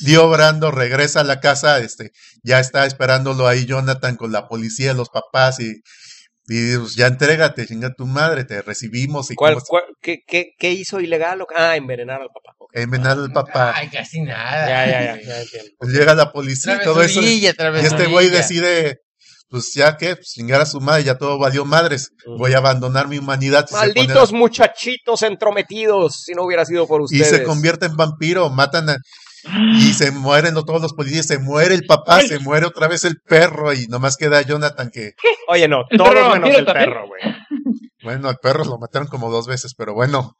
[0.00, 2.10] Dio Brando regresa a la casa, este,
[2.42, 5.80] ya está esperándolo ahí Jonathan con la policía, los papás y,
[6.48, 10.50] y pues, ya entrégate, chinga tu madre, te recibimos y ¿Cuál, cómo- cuál- qué, qué,
[10.58, 11.44] qué hizo ilegal?
[11.54, 12.56] Ah, envenenar al papá.
[12.72, 13.72] Envenenar al papá.
[13.76, 14.68] Ay, casi nada.
[14.68, 15.60] Ya, ya, ya, ya.
[15.78, 17.20] Pues llega la policía y todo eso.
[17.22, 18.98] Y este güey decide,
[19.54, 22.10] pues ya que, pues, chingar a su madre, ya todo valió madres.
[22.38, 23.66] Voy a abandonar mi humanidad.
[23.70, 27.28] y Malditos muchachitos entrometidos, si no hubiera sido por y ustedes.
[27.28, 28.96] se convierte en vampiro, matan a,
[29.78, 33.16] y se mueren todos los policías, se muere el papá, se muere otra vez el
[33.24, 35.12] perro y nomás queda Jonathan que,
[35.48, 36.86] Oye, no, ¿El todos perro menos el también?
[36.90, 37.20] perro, güey.
[38.02, 40.34] bueno, al perro lo mataron como dos veces, pero bueno,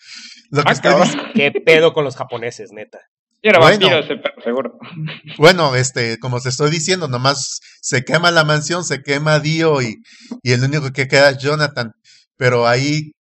[0.51, 2.99] lo que Ah, diciendo- ¿Qué pedo con los japoneses, neta?
[3.47, 3.78] Era Bueno.
[3.78, 4.78] vampiro ese perro, seguro.
[5.39, 9.97] bueno, este, como te estoy diciendo, nomás se quema la mansión, se quema Dio y,
[10.42, 11.92] y el único que queda es Jonathan,
[12.39, 13.12] pero ahí,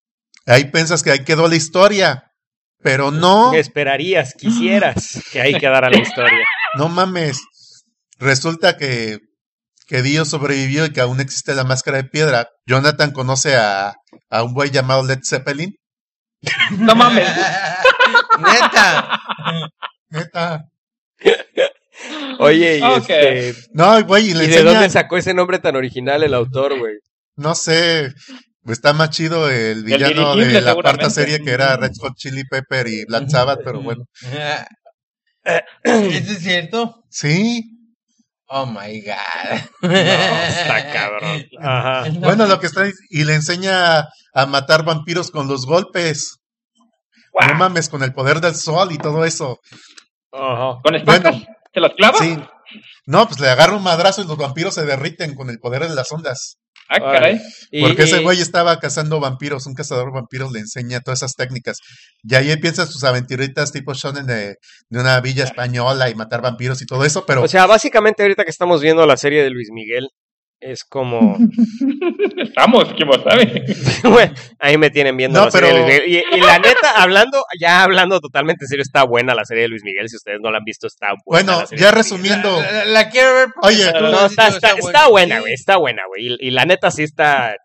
[0.45, 2.23] ahí piensas que ahí quedó la historia,
[2.81, 3.53] pero no.
[3.53, 6.45] Esperarías, quisieras que ahí quedara la historia.
[6.75, 7.39] No mames.
[8.17, 9.19] Resulta que,
[9.85, 12.47] que Dio sobrevivió y que aún existe la máscara de piedra.
[12.65, 13.93] Jonathan conoce a,
[14.31, 15.75] a un güey llamado Led Zeppelin.
[16.79, 17.27] No mames.
[18.39, 19.19] Neta.
[20.13, 20.69] Neta.
[22.39, 23.55] Oye, y este.
[23.73, 26.95] No, güey, y le ¿Y de dónde sacó ese nombre tan original el autor, güey?
[27.35, 28.13] no sé,
[28.65, 32.87] Está más chido el villano de la cuarta serie que era Red Hot Chili Pepper
[32.87, 34.05] y Black Sabbath, pero bueno.
[35.83, 37.03] ¿Eso es cierto?
[37.09, 37.61] Sí.
[38.47, 39.59] Oh my god.
[39.81, 41.45] No, está cabrón.
[41.59, 42.05] Ajá.
[42.19, 46.37] Bueno, lo que está y le enseña a matar vampiros con los golpes.
[47.47, 49.59] No mames, con el poder del sol y todo eso.
[50.33, 50.79] Ajá.
[50.83, 51.31] ¿Con estacas?
[51.35, 51.47] Bueno.
[51.73, 52.17] ¿Se las clava?
[52.19, 52.37] Sí.
[53.05, 55.95] No, pues le agarra un madrazo y los vampiros se derriten con el poder de
[55.95, 56.57] las ondas.
[56.89, 57.39] Ah, caray.
[57.71, 61.19] Y- Porque ese y- güey estaba cazando vampiros, un cazador de vampiros le enseña todas
[61.19, 61.77] esas técnicas.
[62.23, 64.57] Y ahí empieza sus aventuritas tipo shonen de,
[64.89, 68.43] de una villa española y matar vampiros y todo eso, pero O sea, básicamente ahorita
[68.43, 70.09] que estamos viendo la serie de Luis Miguel,
[70.65, 71.37] es como...
[72.37, 73.63] Estamos, quién lo sabe.
[74.03, 76.23] Bueno, ahí me tienen viendo No, la serie de pero- Luis Miguel.
[76.33, 79.69] Y, y la neta, hablando, ya hablando totalmente en serio, está buena la serie de
[79.69, 80.09] Luis Miguel.
[80.09, 81.45] Si ustedes no la han visto, está buena.
[81.53, 83.47] bueno, la serie ya resumiendo, La, la- la quiero ver.
[83.61, 86.33] Oye, tú No, lo has está, está, está buena, güey, está buena, güey.
[86.39, 87.55] Y, y la neta sí está,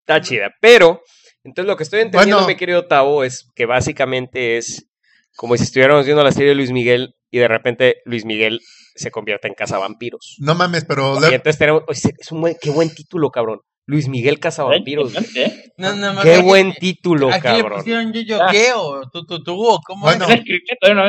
[0.00, 0.50] está chida.
[0.60, 1.02] Pero,
[1.44, 2.48] entonces lo que estoy entendiendo, Bueno.
[2.48, 4.88] mi querido Tavo, es que básicamente es
[5.36, 8.60] como si estuviéramos viendo la serie de Luis Miguel y de repente Luis Miguel
[8.96, 10.36] se convierte en cazavampiros.
[10.40, 13.60] no mames, pero Y le- entonces tenemos, oye, es un buen, qué buen título, cabrón.
[13.88, 15.14] Luis Miguel Cazavampiros.
[15.36, 15.72] ¿Eh?
[15.78, 17.78] No, no, más Qué buen título, Aquí le cabrón.
[17.78, 18.48] pusieron yo, yo, Ah.
[18.50, 18.72] ¿qué?
[18.74, 20.26] O tú, tú, tú, o ¿cómo Bueno.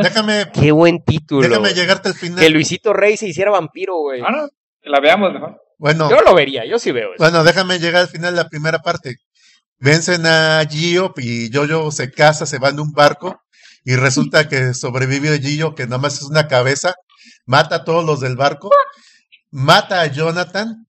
[0.04, 1.42] déjame, Qué buen título.
[1.48, 2.40] déjame llegarte al final.
[2.40, 4.22] Que Luisito Rey se hiciera vampiro, güey.
[4.24, 4.48] Ah, no,
[4.80, 5.60] que la veamos mejor.
[5.80, 7.24] Bueno, Yo lo vería, yo sí veo eso.
[7.24, 9.16] bueno, déjame llegar al final de la primera parte.
[9.80, 13.42] Vencen a Gio y Jojo se casa, se va en un barco
[13.86, 16.94] y resulta que sobrevive Gio, que nada más es una cabeza,
[17.48, 18.70] mata a todos los del barco,
[19.50, 20.86] mata a Jonathan,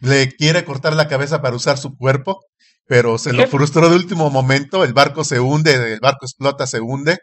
[0.00, 2.40] le quiere cortar la cabeza para usar su cuerpo,
[2.86, 6.80] pero se lo frustró de último momento, el barco se hunde, el barco explota, se
[6.80, 7.18] hunde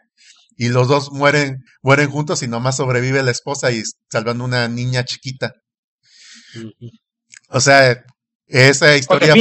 [0.56, 5.04] y los dos mueren, mueren juntos y nomás sobrevive la esposa y salvando una niña
[5.04, 5.52] chiquita.
[7.48, 7.96] O sea,
[8.46, 9.34] esa historia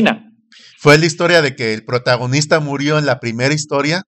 [0.80, 4.04] fue la historia de que el protagonista murió en la primera historia.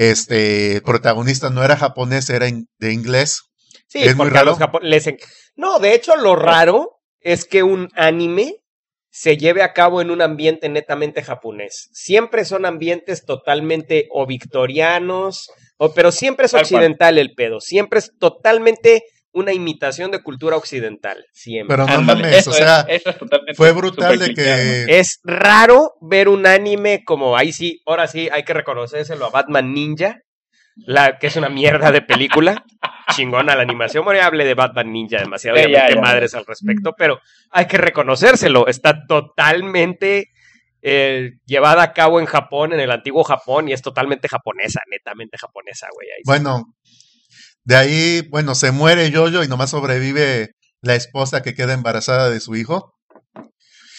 [0.00, 3.42] Este, el protagonista no era japonés, era in- de inglés.
[3.86, 4.50] Sí, ¿Es muy porque a raro?
[4.52, 5.18] los japo- les en-
[5.56, 8.54] No, de hecho, lo raro es que un anime
[9.10, 11.90] se lleve a cabo en un ambiente netamente japonés.
[11.92, 17.60] Siempre son ambientes totalmente o victorianos, o, pero siempre es occidental el pedo.
[17.60, 21.24] Siempre es totalmente una imitación de cultura occidental.
[21.32, 21.76] Siempre.
[21.76, 25.20] Pero no mames, eso o sea, es, eso es totalmente fue brutal de que Es
[25.24, 30.18] raro ver un anime como ahí sí, ahora sí hay que reconocérselo a Batman Ninja,
[30.76, 32.64] la que es una mierda de película.
[33.14, 34.04] Chingona la animación.
[34.04, 36.00] Bueno, ya hablé de Batman Ninja demasiado, Sí, ya ya, menté ya.
[36.00, 38.68] madres al respecto, pero hay que reconocérselo.
[38.68, 40.30] Está totalmente
[40.82, 45.36] eh, llevada a cabo en Japón, en el antiguo Japón, y es totalmente japonesa, netamente
[45.38, 46.08] japonesa, güey.
[46.08, 46.30] ahí sí.
[47.64, 50.50] De ahí, bueno, se muere Jojo y nomás sobrevive
[50.82, 52.94] la esposa que queda embarazada de su hijo.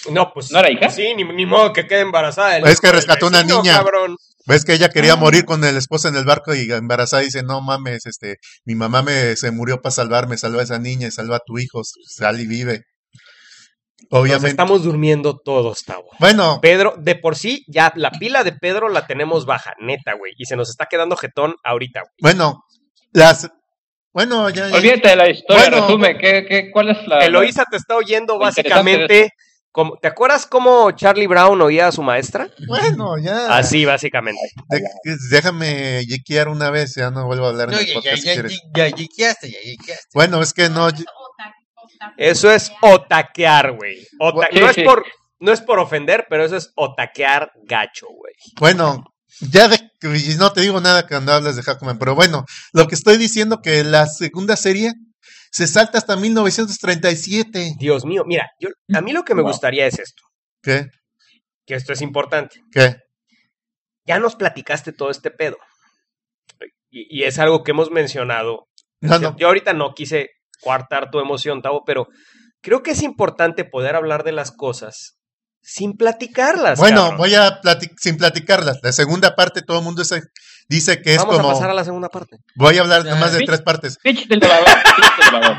[0.10, 0.52] No, pues.
[0.52, 0.90] ¿No era hija?
[0.90, 2.58] Sí, ni, ni modo que quede embarazada.
[2.58, 3.78] el Es que rescató una vecino, niña.
[3.78, 4.16] cabrón.
[4.48, 5.18] Ves que ella quería Ah.
[5.18, 8.74] morir con el esposo en el barco y embarazada y dice, no mames, este, mi
[8.74, 11.82] mamá me se murió para salvarme, salva a esa niña y salva a tu hijo,
[12.08, 12.82] sal y vive.
[14.10, 14.50] Nos Obviamente.
[14.50, 16.08] estamos durmiendo todos, Tavo.
[16.20, 20.34] Bueno, Pedro, de por sí, ya la pila de Pedro la tenemos baja, neta, güey.
[20.38, 22.34] Y se nos está quedando jetón ahorita, güey.
[22.34, 22.64] bueno,
[23.14, 23.50] las,
[24.14, 25.88] bueno, ya, ya- Olvídate de la historia, Bueno.
[25.88, 27.20] resume, ¿qué, qué, ¿cuál es la...?
[27.26, 29.32] Eloísa te está oyendo básicamente.
[29.74, 32.50] Como, ¿Te acuerdas cómo Charlie Brown oía a su maestra?
[32.68, 33.56] bueno, ya.
[33.56, 34.42] Así, básicamente.
[34.68, 37.96] De- déjame yiquear una vez, ya no vuelvo a hablar en No, el ya, ya,
[38.02, 38.62] podcast si ya, quieres.
[38.76, 40.10] ya, ya yiqueaste, ya yiqueaste.
[40.14, 40.90] Bueno, es que no.
[42.18, 44.06] Eso es otaquear, güey.
[44.20, 45.06] Ota- Sí, no, es por,
[45.40, 48.34] no es por ofender, pero eso es otaquear gacho, güey.
[48.60, 49.06] bueno,
[49.50, 49.78] ya de,
[50.18, 53.62] y no te digo nada cuando hablas de Hackman, pero bueno, lo que estoy diciendo
[53.62, 54.94] que la segunda serie
[55.52, 57.76] se salta hasta 1937.
[57.80, 59.52] Dios mío, mira, yo, a mí lo que me Wow.
[59.52, 60.24] gustaría es esto,
[60.62, 60.88] ¿Qué?
[61.66, 62.62] que esto es importante.
[62.72, 62.96] ¿Qué?
[64.06, 65.58] Ya nos platicaste todo este pedo.
[66.90, 68.68] Y, y es algo que hemos mencionado
[69.02, 69.36] No, no.
[69.38, 70.30] Yo ahorita no quise
[70.62, 72.08] coartar tu emoción, Tavo, pero
[72.62, 75.18] creo que es importante poder hablar de las cosas
[75.62, 76.78] sin platicarlas.
[76.80, 77.18] Bueno, cabrón.
[77.18, 78.80] voy a plati- sin platicarlas.
[78.84, 80.22] La segunda parte todo el mundo se-
[80.68, 82.38] dice que es Vamos como a pasar a la segunda parte.
[82.56, 83.98] voy a hablar Ah, nada más de tres partes.
[84.02, 84.66] Pitch del elevador,
[84.96, 85.58] pitch del.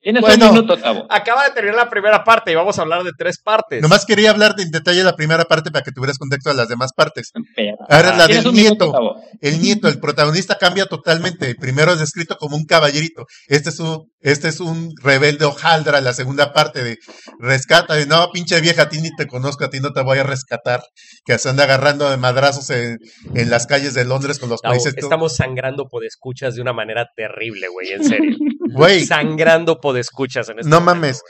[0.00, 0.48] Tienes Bueno.
[0.50, 1.06] un minuto, Tavo.
[1.08, 3.80] Acaba de terminar la primera parte y vamos a hablar de tres partes.
[3.80, 6.56] Nomás quería hablar de- en detalle de la primera parte para que tuvieras contexto de
[6.56, 7.30] las demás partes.
[7.56, 9.14] Pero- Ahora la del minuto, nieto.
[9.40, 11.48] El nieto, el protagonista cambia totalmente.
[11.48, 13.24] El primero es descrito como un caballerito.
[13.48, 16.98] Este es un, este es un rebelde hojaldra, la segunda parte de
[17.38, 17.94] rescata.
[17.94, 20.22] De no, pinche vieja, a ti ni te conozco, a ti no te voy a
[20.22, 20.82] rescatar.
[21.26, 22.98] Que se anda agarrando de madrazos en,
[23.34, 24.94] en las calles de Londres con los países.
[24.96, 28.36] estamos sangrando podescuchas de una manera terrible, güey, en serio.
[28.74, 31.22] Güey, sangrando podescuchas en este no momento, mames.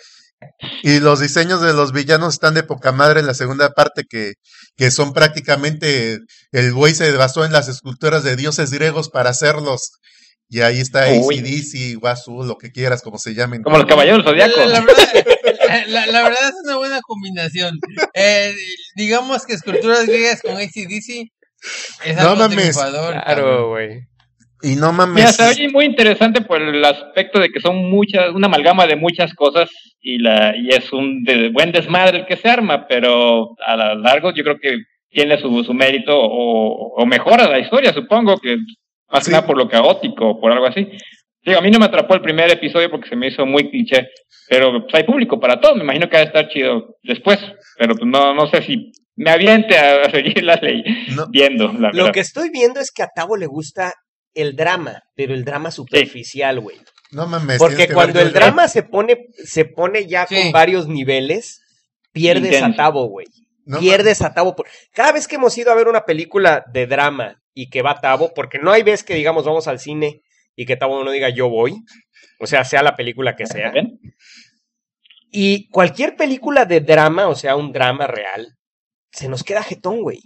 [0.82, 4.34] Y los diseños de los villanos están de poca madre en la segunda parte, que,
[4.76, 6.20] que son prácticamente,
[6.52, 9.98] el güey se basó en las esculturas de dioses griegos para hacerlos.
[10.48, 11.04] Y ahí está.
[11.04, 13.62] ACDC, Wasu, lo que quieras, como se llamen.
[13.62, 14.68] Como los caballeros del La, zodiaco.
[14.70, 17.78] la verdad, la- la verdad es una buena combinación.
[18.14, 18.54] Eh,
[18.96, 21.30] digamos que esculturas griegas con ACDC
[22.04, 22.56] es No algo mames.
[22.58, 24.00] triunfador, Claro, güey.
[24.62, 25.14] Y no mames.
[25.16, 28.96] Mira, se oye muy interesante por el aspecto de que son muchas, una amalgama de
[28.96, 29.68] muchas cosas
[30.00, 33.94] y la y es un de- buen desmadre el que se arma, pero a lo
[33.96, 34.78] largo yo creo que
[35.10, 38.56] tiene su, su mérito o, o mejora la historia, supongo que
[39.10, 39.30] más Sí.
[39.30, 40.88] que nada por lo caótico o por algo así.
[41.42, 44.08] Digo, a mí no me atrapó el primer episodio porque se me hizo muy cliché,
[44.48, 47.38] pero pues, hay público para todo, me imagino que va a estar chido después,
[47.78, 50.82] pero pues, no, no sé si me aviente a, a seguir la ley
[51.14, 51.26] No.
[51.30, 52.12] viendo, la Lo verdad.
[52.12, 53.92] que estoy viendo es que a Tavo le gusta
[54.32, 56.78] el drama, pero el drama superficial, güey.
[57.12, 57.58] No mames.
[57.58, 60.34] Porque cuando el drama se pone, se pone ya Sí.
[60.34, 61.60] con varios niveles,
[62.10, 62.66] pierdes Intenso.
[62.80, 63.26] a Tavo, güey.
[63.64, 64.54] No pierdes a Tavo.
[64.56, 68.00] por- Cada vez que hemos ido a ver una película de drama y que va
[68.00, 70.22] Tavo, porque no hay vez que digamos vamos al cine
[70.56, 71.74] y que Tavo no diga yo voy,
[72.40, 73.70] o sea, sea la película que sea.
[73.70, 73.98] ¿Ven?
[75.30, 78.56] Y cualquier película de drama, o sea, un drama real,
[79.12, 80.20] se nos queda jetón, güey.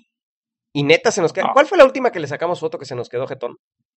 [0.72, 1.46] Y neta se nos queda.
[1.48, 1.50] Ah.
[1.54, 3.56] ¿Cuál fue la última que le sacamos foto que se nos quedó jetón?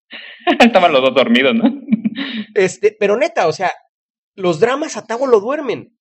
[0.59, 1.69] Estaban los dos dormidos, ¿no?
[2.55, 3.71] Este, pero neta, o sea,
[4.35, 5.97] los dramas a Tavo lo duermen.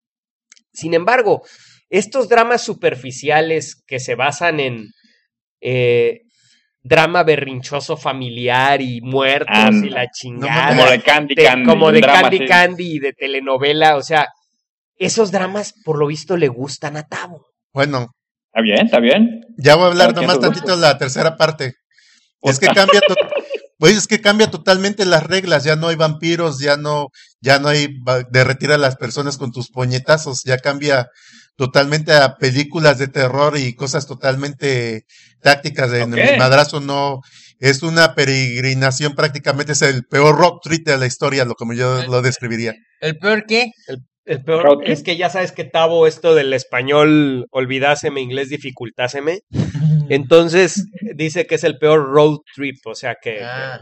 [0.72, 1.42] Sin embargo,
[1.90, 4.86] estos dramas superficiales que se basan en
[5.60, 6.22] eh,
[6.82, 9.86] drama berrinchoso familiar y muertos Anda.
[9.86, 11.66] y la No chingada, Como de Candy de- Candy.
[11.66, 12.46] como de drama Candy así.
[12.46, 14.28] Candy y de telenovela, o sea,
[14.96, 17.46] esos dramas por lo visto le gustan a Tavo.
[17.72, 18.08] Bueno,
[18.52, 19.40] Está bien, está bien.
[19.58, 21.74] ya voy a hablar nomás tantito de la tercera parte.
[22.42, 23.14] Es que cambia to-
[23.78, 27.08] pues es que cambia totalmente las reglas, ya no hay vampiros, ya no,
[27.40, 27.88] ya no hay
[28.30, 31.08] derretir a las personas con tus puñetazos, ya cambia
[31.60, 35.04] totalmente a películas de terror y cosas totalmente
[35.42, 36.14] tácticas de Ok.
[36.16, 37.20] el madrazo no
[37.58, 42.02] es una peregrinación prácticamente es el peor rock trip de la historia, lo como yo
[42.06, 42.72] lo describiría.
[43.02, 43.72] ¿El peor qué?
[44.24, 49.40] El peor es que ya sabes que Tavo, esto del español, olvidáseme, inglés, dificultáseme.
[50.08, 50.86] Entonces
[51.16, 53.80] dice que es el peor road trip, o sea que, Ah.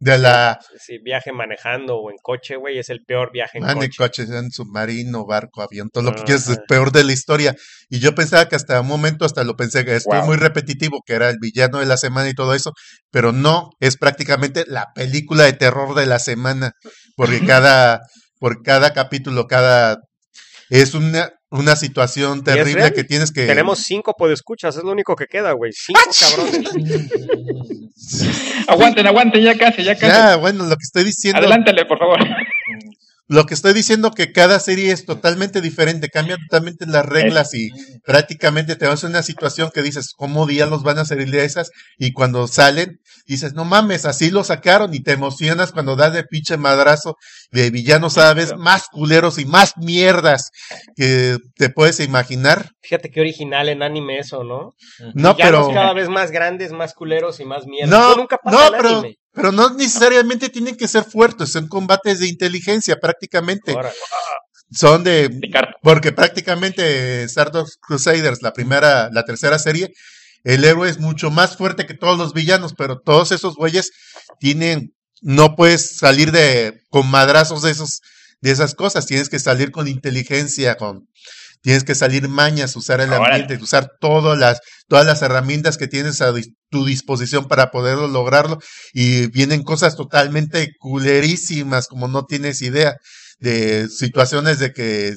[0.00, 3.72] De la si viaje manejando o en coche, güey, es el peor viaje en Ah,
[3.72, 3.96] en coche.
[3.98, 7.56] coches, en submarino, barco, avión, todo lo que quieras, es peor de la historia.
[7.88, 10.26] Y yo pensaba que hasta un momento, hasta lo pensé que estoy Wow.
[10.26, 12.74] muy repetitivo, que era el villano de la semana y todo eso,
[13.10, 16.70] pero no, es prácticamente la película de terror de la semana,
[17.16, 18.00] porque cada,
[18.38, 19.98] por cada capítulo, cada,
[20.70, 23.46] es una, una situación terrible que tienes que...
[23.46, 25.72] Tenemos cinco podescuchas, es lo único que queda, güey.
[25.72, 26.70] Cinco cabrones.
[28.66, 30.06] Aguanten, aguanten, ya casi, ya casi.
[30.06, 31.38] Ya, bueno, lo que estoy diciendo...
[31.38, 32.18] Adelántale, por favor.
[33.30, 37.70] Lo que estoy diciendo que cada serie es totalmente diferente, cambian totalmente las reglas y
[38.02, 41.70] prácticamente te vas a una situación que dices, ¿cómo diablos van a salir de esas?
[41.98, 46.24] Y cuando salen, dices, no mames, así lo sacaron y te emocionas cuando das de
[46.24, 47.16] pinche madrazo
[47.50, 50.50] de villanos cada vez más culeros y más mierdas
[50.96, 52.70] que te puedes imaginar.
[52.80, 54.74] Fíjate qué original en anime eso, ¿no?
[55.14, 55.74] No, Villanos pero...
[55.74, 57.90] cada vez más grandes, más culeros y más mierda.
[57.90, 59.18] No, nunca pasa no, en pero, anime.
[59.38, 63.70] Pero no necesariamente tienen que ser fuertes, son combates de inteligencia prácticamente.
[63.70, 63.92] Ahora,
[64.72, 65.30] Son de.
[65.80, 69.94] Porque prácticamente Stardust Crusaders, la primera, la tercera serie,
[70.42, 73.92] el héroe es mucho más fuerte que todos los villanos, pero todos esos güeyes
[74.40, 74.92] tienen,
[75.22, 78.00] no puedes salir de con madrazos de esos,
[78.40, 81.08] de esas cosas, tienes que salir con inteligencia, con
[81.62, 86.20] tienes que salir mañas, usar el ambiente, usar todas las, todas las herramientas que tienes
[86.20, 86.32] a
[86.70, 88.58] tu disposición para poderlo lograrlo,
[88.92, 92.96] y vienen cosas totalmente culerísimas, como no tienes idea,
[93.38, 95.14] de situaciones de que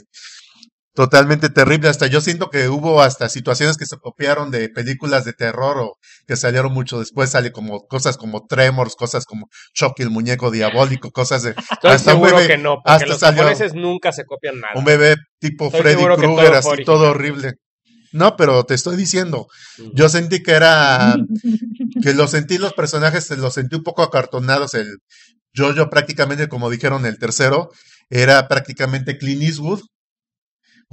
[0.94, 1.90] totalmente terrible.
[1.90, 5.98] Hasta yo siento que hubo hasta situaciones que se copiaron de películas de terror o
[6.28, 7.30] que salieron mucho después.
[7.32, 12.16] Sale como cosas como Tremors, cosas como Chucky el muñeco diabólico, cosas de estoy hasta
[12.16, 14.74] un seguro bebé- que no, porque hasta los salió japoneses nunca se copian nada.
[14.76, 17.54] un bebé tipo Estoy Freddy Krueger, así todo horrible.
[18.14, 19.48] No, pero te estoy diciendo,
[19.94, 21.16] yo sentí que era,
[22.04, 24.74] que los sentí los personajes, los sentí un poco acartonados.
[24.74, 24.98] El
[25.56, 27.70] Jojo prácticamente, como dijeron, el tercero,
[28.10, 29.80] era prácticamente Clint Eastwood.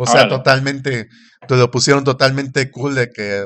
[0.00, 0.30] O sea, Órale.
[0.30, 1.08] totalmente,
[1.48, 3.44] te lo pusieron totalmente cool de que,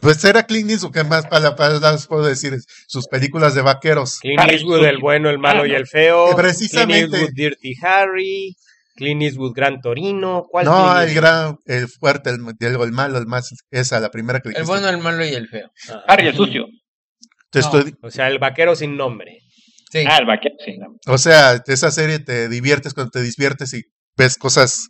[0.00, 2.56] pues era Clint Eastwood, que más para, para puedo decir?
[2.88, 4.18] Sus películas de vaqueros.
[4.20, 6.34] Clint Eastwood, el bueno, el malo y el feo.
[6.34, 7.08] Precisamente.
[7.08, 8.56] Clint Eastwood, Dirty Harry.
[8.96, 10.46] Clint Eastwood, Gran Torino.
[10.50, 14.10] ¿Cuál No, Clint el gran, el fuerte, el, el, el malo, el más, esa, la
[14.10, 14.70] primera que El dijiste.
[14.72, 15.70] bueno, el malo y el feo.
[16.08, 16.64] Harry el sucio.
[17.50, 17.64] Te no.
[17.66, 19.38] estoy- O sea, el vaquero sin nombre.
[19.90, 20.04] Sí.
[20.08, 20.78] Ah, el vaquero, sí.
[20.78, 20.96] no.
[21.12, 23.82] O sea, esa serie te diviertes cuando te diviertes y
[24.16, 24.88] ves cosas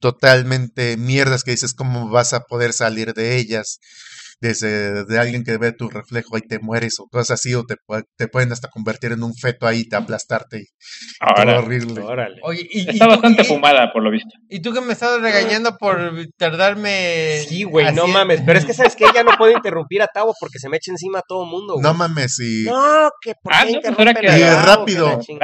[0.00, 3.80] totalmente mierdas que dices, ¿cómo vas a poder salir de ellas?
[4.40, 7.76] Desde de alguien que ve tu reflejo y te mueres o cosas así, o te,
[8.16, 12.00] te pueden hasta convertir en un feto ahí, te aplastarte y todo Ahora, horrible.
[12.00, 12.40] Órale.
[12.42, 14.30] Oye, y, está tú- bastante y- fumada, por lo visto.
[14.48, 17.44] y tú que me estabas regañando por tardarme.
[17.48, 18.40] Sí, güey, no mames.
[18.44, 20.90] Pero es que, ¿sabes que Ella no puede interrumpir a Tavo porque se me echa
[20.92, 21.82] encima a todo mundo, güey.
[21.82, 25.18] No mames, y, No, que por Ah, qué no, pues que- Y Tavo, rápido.
[25.26, 25.36] que.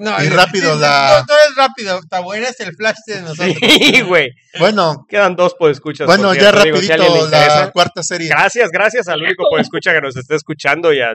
[0.00, 2.00] No, Y rápido sí, la- No, todo es rápido.
[2.08, 3.56] Tabo, eres el flash de nosotros.
[3.60, 4.30] Sí, güey.
[4.58, 6.06] bueno, Quedan dos por escuchas.
[6.06, 8.28] bueno, ya digo, si rapidito la cuarta serie.
[8.38, 11.14] Gracias, gracias al único por escucha que nos está escuchando y a,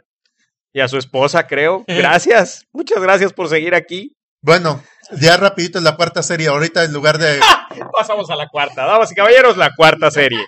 [0.73, 1.83] y a su esposa, creo.
[1.87, 2.65] Gracias.
[2.73, 4.15] Muchas gracias por seguir aquí.
[4.41, 4.83] Bueno,
[5.19, 6.47] ya rapidito la cuarta serie.
[6.47, 7.39] Ahorita en lugar de,
[7.97, 8.87] Pasamos a la cuarta.
[8.87, 10.39] Damas y caballeros, la cuarta serie.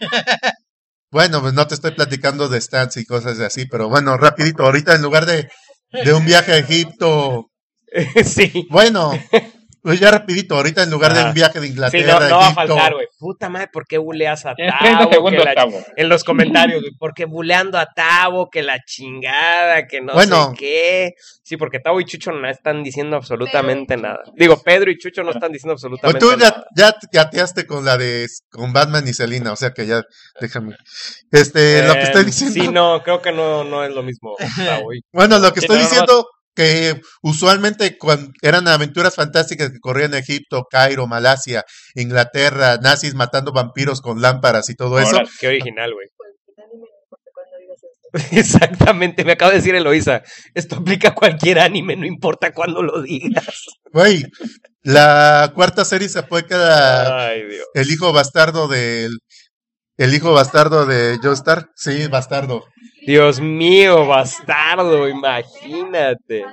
[1.12, 4.64] bueno, pues no te estoy platicando de stats y cosas así, pero bueno, rapidito.
[4.64, 5.52] Ahorita en lugar de,
[5.92, 7.52] de un viaje a Egipto,
[8.26, 8.66] sí.
[8.72, 9.12] bueno,
[9.84, 10.56] pues ya rapidito.
[10.56, 12.94] Ahorita en lugar de un viaje de Sí, Inglaterra no, a no va a faltar,
[12.94, 13.06] güey.
[13.20, 14.78] Puta madre, ¿por qué buleas a Tavo?
[14.80, 15.80] 30 Que segundos, la- Tavo.
[15.98, 16.94] En los comentarios, güey.
[16.98, 20.52] Porque buleando a Tavo, que la chingada, que no Bueno.
[20.52, 21.12] sé qué.
[21.44, 24.20] Sí, porque Tavo y Chucho no están diciendo absolutamente nada.
[24.36, 26.66] Digo, Pedro y Chucho no están diciendo Pues absolutamente tú ya, nada.
[26.76, 30.02] ya gateaste con la de con Batman y Selina, o sea que ya
[30.40, 30.76] déjame.
[31.32, 32.54] Este, lo que estoy Eh, diciendo.
[32.64, 34.36] Sí, no, creo que no, no es lo mismo.
[34.58, 34.94] Tavo.
[34.94, 37.98] y- Bueno, lo que Sí, estoy no, no, diciendo que usualmente
[38.42, 41.64] eran aventuras fantásticas que corrían en Egipto, Cairo, Malasia,
[41.96, 45.18] Inglaterra, nazis matando vampiros con lámparas y todo eso.
[45.18, 46.08] Ahora, Qué original, güey.
[48.32, 50.22] Exactamente, me acaba de decir Eloisa.
[50.54, 53.66] Esto aplica a cualquier anime, no importa cuándo lo digas.
[53.92, 54.24] Güey,
[54.84, 57.66] la cuarta serie se cada Ay, Dios.
[57.74, 59.18] el hijo bastardo del
[59.98, 62.66] el hijo bastardo de Joestar, sí, bastardo.
[63.06, 66.44] Dios mío, bastardo, imagínate.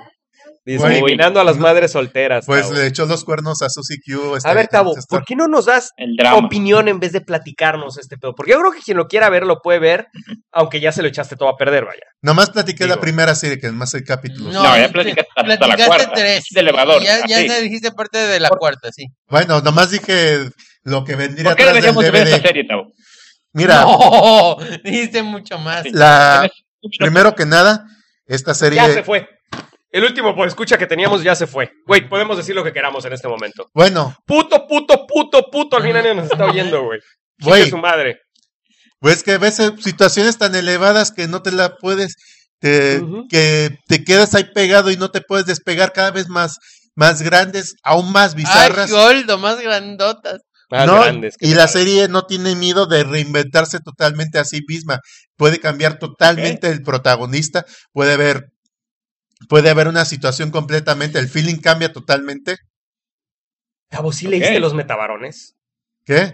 [0.63, 2.45] Discriminando a las no, madres solteras.
[2.45, 4.35] Pues le echó los cuernos a Susie Q.
[4.37, 5.19] este, A ver, Tavo, Joestar.
[5.19, 6.37] ¿por qué no nos das el drama.
[6.45, 8.35] opinión en vez de platicarnos este pedo?
[8.35, 10.05] Porque yo creo que quien lo quiera ver lo puede ver,
[10.51, 12.03] aunque ya se lo echaste todo a perder, vaya.
[12.21, 13.01] Nomás platiqué la Digo.
[13.01, 14.51] primera serie, que es más el capítulo.
[14.51, 16.45] No, ya te- platicaste hasta la cuarta, tres.
[16.51, 19.05] de elevador, Ya, ya se dijiste parte de la cuarta, sí.
[19.29, 20.47] Bueno, nomás dije
[20.83, 22.47] lo que vendría ¿Por qué atrás del deberíamos ver esta DVD.
[22.47, 22.91] serie, Tavo?
[23.53, 25.85] Mira, No, dijiste mucho más.
[25.91, 26.49] La
[26.97, 27.85] primero que nada,
[28.25, 29.27] esta serie, Ya se fue.
[29.91, 31.69] El último por escucha que teníamos ya se fue.
[31.85, 33.67] Güey, podemos decir lo que queramos en este momento.
[33.73, 35.75] bueno, Puto, puto, puto, puto.
[35.77, 36.99] Al final nos está oyendo, güey.
[37.43, 37.69] Güey.
[37.69, 38.19] su madre.
[38.99, 42.15] pues que ves eh, situaciones tan elevadas que no te la puedes,
[42.59, 46.57] te- que te quedas ahí pegado y no te puedes despegar cada vez más,
[46.95, 48.91] más grandes, aún más Ay, bizarras.
[48.91, 50.41] Goldo, más grandotas.
[50.71, 51.01] Más ¿no?
[51.01, 51.37] grandes.
[51.37, 51.79] ¿qué y la parece?
[51.79, 55.01] serie no tiene miedo de reinventarse totalmente a sí misma.
[55.35, 58.51] Puede cambiar totalmente el protagonista, puede haber,
[59.49, 62.57] puede haber una situación completamente, el feeling cambia totalmente.
[63.89, 65.55] Tavo, ¿sí leíste los metabarones?
[66.05, 66.33] ¿Qué?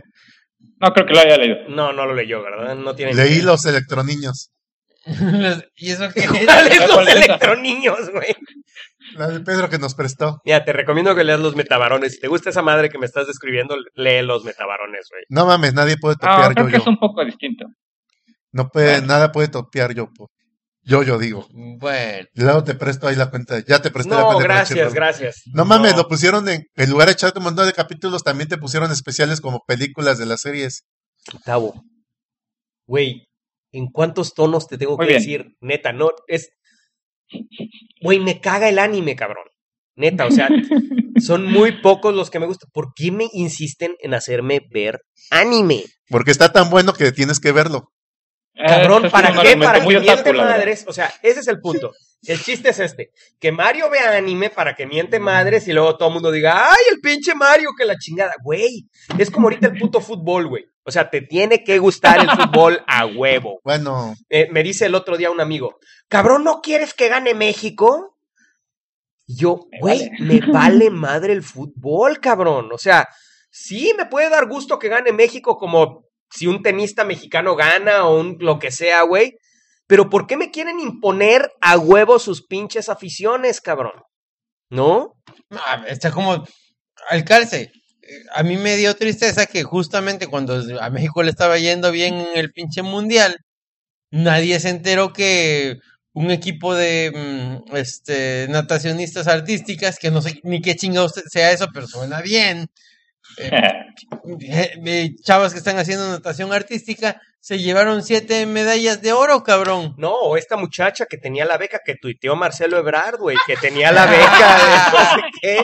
[0.79, 1.57] No creo que lo haya leído.
[1.69, 2.75] No, no lo leyó, ¿verdad?
[2.75, 3.45] No tiene Leí idea.
[3.45, 4.51] los electroniños.
[5.75, 6.27] ¿Y eso qué?
[6.45, 7.25] ¿Cuáles los ¿Cuál es esa?
[7.25, 8.35] electroniños, güey?
[9.15, 10.41] La de Pedro que nos prestó.
[10.45, 12.13] Mira, te recomiendo que leas los metabarones.
[12.13, 15.23] Si te gusta esa madre que me estás describiendo, lee los metabarones, güey.
[15.29, 17.65] No mames, nadie puede Ah, topear creo yo, que es un poco distinto.
[18.51, 19.07] No puede, Bueno.
[19.07, 20.09] nada puede topear yo.
[20.81, 21.47] Yo, yo digo.
[21.51, 23.59] Bueno, Luego te presto ahí la cuenta.
[23.67, 24.41] Ya te presté la No, cuenta.
[24.43, 24.93] de gracias, Crunchyroll.
[24.95, 25.41] gracias.
[25.53, 28.57] No mames, lo pusieron en, en lugar de echarte un montón de capítulos, también te
[28.57, 30.83] pusieron especiales como películas de las series.
[31.43, 31.73] Tavo.
[32.87, 33.27] Güey,
[33.73, 35.21] ¿en cuántos tonos te tengo Muy que bien.
[35.21, 35.45] decir?
[35.59, 36.49] Neta, no, es...
[38.01, 39.45] Güey, me caga el anime, cabrón.
[39.95, 40.47] Neta, o sea,
[41.19, 42.69] son muy pocos los que me gustan.
[42.71, 45.83] ¿Por qué me insisten en hacerme ver anime?
[46.09, 47.91] Porque está tan bueno que tienes que verlo.
[48.55, 49.57] Cabrón, Eh, ¿para es un qué?
[49.57, 50.85] Para que miente madres.
[50.87, 51.91] O sea, ese es el punto.
[52.23, 56.09] El chiste es este: que Mario vea anime para que miente madres y luego todo
[56.09, 57.69] el mundo diga, ¡ay, el pinche Mario!
[57.77, 58.33] Que la chingada.
[58.43, 58.87] Güey,
[59.19, 60.65] es como ahorita el puto fútbol, güey.
[60.87, 63.59] O sea, te tiene que gustar el fútbol a huevo.
[63.65, 65.75] Bueno, Eh, me dice el otro día un amigo,
[66.07, 68.17] cabrón, ¿no quieres que gane México?
[69.25, 70.39] Y yo, Me güey, vale.
[70.39, 72.69] me vale madre el fútbol, cabrón.
[72.71, 73.05] O sea,
[73.51, 78.17] sí me puede dar gusto que gane México como si un tenista mexicano gana o
[78.19, 79.37] un lo que sea, güey.
[79.87, 84.01] Pero ¿por qué me quieren imponer a huevo sus pinches aficiones, cabrón?
[84.69, 85.15] ¿No?
[85.51, 86.45] ah, está como
[87.09, 87.71] al calce.
[88.35, 92.37] A mí me dio tristeza que justamente cuando a México le estaba yendo bien en
[92.37, 93.37] el pinche mundial,
[94.11, 95.77] nadie se enteró que
[96.13, 97.11] un equipo de
[97.69, 102.67] mm, este natacionistas artísticas, que no sé ni qué chingados sea eso, pero suena bien,
[104.41, 109.93] eh, eh, chavas que están haciendo natación artística se llevaron siete medallas de oro, cabrón.
[109.97, 113.91] No, o esta muchacha que tenía la beca que tuiteó Marcelo Ebrard, güey, que tenía
[113.91, 115.57] la beca de no sé qué,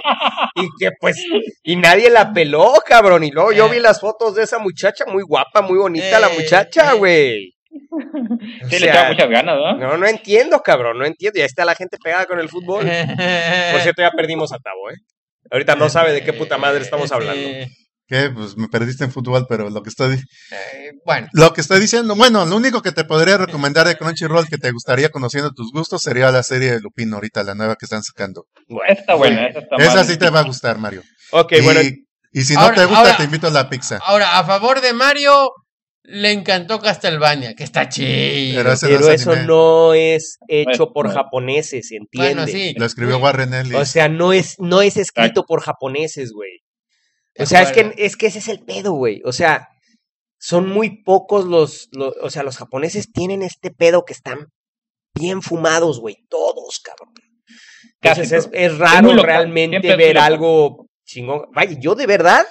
[0.56, 1.18] y que pues,
[1.64, 3.24] y nadie la peló, cabrón.
[3.24, 6.40] Y luego yo vi las fotos de esa muchacha, muy guapa, muy bonita la Eh,
[6.40, 6.98] muchacha, eh.
[6.98, 7.54] güey.
[8.64, 9.78] O Sí, le echaba muchas ganas, ¿no?
[9.78, 11.40] No, no entiendo, cabrón, no entiendo.
[11.40, 12.86] Ya está la gente pegada con el fútbol.
[13.72, 14.96] Por cierto, ya perdimos a Tavo, ¿eh?
[15.52, 17.42] Ahorita no sabe de qué puta madre estamos hablando.
[17.42, 17.70] Eh,
[18.08, 18.30] ¿Qué?
[18.30, 20.16] Pues me perdiste en fútbol, pero lo que estoy
[20.52, 24.48] eh, bueno, Lo que estoy diciendo, bueno, lo único que te podría recomendar de Crunchyroll
[24.48, 27.86] que te gustaría conociendo tus gustos sería la serie de Lupin ahorita, la nueva que
[27.86, 28.46] están sacando.
[28.88, 31.02] Esa está buena, esa está Esa sí te va a gustar, Mario.
[31.32, 31.80] Ok, y, bueno,
[32.32, 34.00] y si no Ahora- te gusta, ahora- te invito a la pizza.
[34.06, 35.50] ahora, a favor de Mario,
[36.04, 38.56] le encantó Castlevania, que está chido.
[38.56, 39.48] Pero ese pero no es eso anime.
[39.48, 42.36] no es hecho por japoneses, ¿entiende?
[42.36, 42.76] Bueno, sí.
[42.78, 43.76] Lo escribió Warren Ellis.
[43.76, 46.62] O sea, no es, no es escrito por japoneses, güey.
[47.40, 49.22] O sea, es que, es que ese es el pedo, güey.
[49.26, 49.70] O sea,
[50.38, 54.50] son muy pocos los, los, o sea, los japoneses tienen este pedo que están
[55.16, 56.18] bien fumados, güey.
[56.30, 57.14] Todos, cabrón.
[58.02, 61.46] Entonces Casi es, raro realmente siempre ver algo chingón.
[61.54, 62.46] Vaya, yo de verdad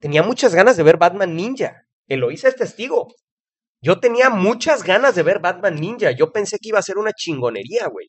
[0.00, 1.81] tenía muchas ganas de ver Batman Ninja.
[2.08, 3.08] Eloísa es testigo.
[3.80, 6.12] Yo tenía muchas ganas de ver Batman Ninja.
[6.12, 8.08] Yo pensé que iba a ser una chingonería, güey.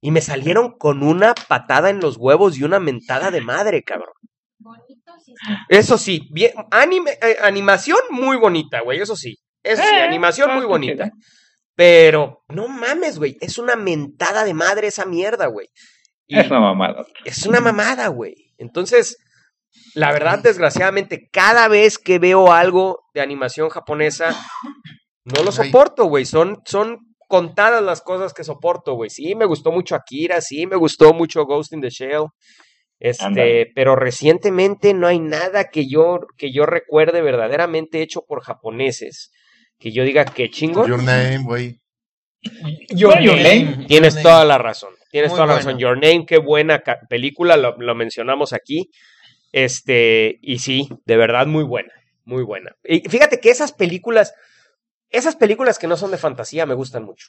[0.00, 4.14] Y me salieron con una patada en los huevos y una mentada de madre, cabrón.
[4.58, 5.32] Bonito, sí.
[5.68, 9.36] Eso sí, bien, anime, eh, animación muy bonita, güey, eso sí.
[9.62, 11.10] Eso sí, Eh, animación muy bonita.
[11.74, 15.68] Pero, no mames, güey, es una mentada de madre esa mierda, güey.
[16.26, 17.06] Y Es una mamada.
[17.24, 18.52] es una mamada, güey.
[18.58, 19.16] Entonces,
[19.94, 24.36] la verdad, desgraciadamente, cada vez que veo algo de animación japonesa,
[25.24, 26.24] no lo soporto, güey.
[26.24, 29.10] Son, son contadas las cosas que soporto, güey.
[29.10, 32.24] Sí, me gustó mucho Akira, sí, me gustó mucho Ghost in the Shell.
[32.98, 39.32] Este, pero recientemente no hay nada que yo, que yo recuerde verdaderamente hecho por japoneses.
[39.78, 40.86] Que yo diga que chingo.
[40.86, 41.80] Your Name, güey.
[42.90, 43.86] Your Name.
[43.88, 44.48] Tienes Your toda Name.
[44.48, 44.90] la razón.
[45.10, 45.66] Tienes Muy toda la bueno.
[45.66, 45.80] razón.
[45.80, 48.90] Your Name, qué buena película, lo, lo mencionamos aquí.
[49.52, 51.92] Este, y sí, de verdad muy buena,
[52.24, 52.76] muy buena.
[52.84, 54.34] Y fíjate que esas películas,
[55.10, 57.28] esas películas que no son de fantasía me gustan mucho.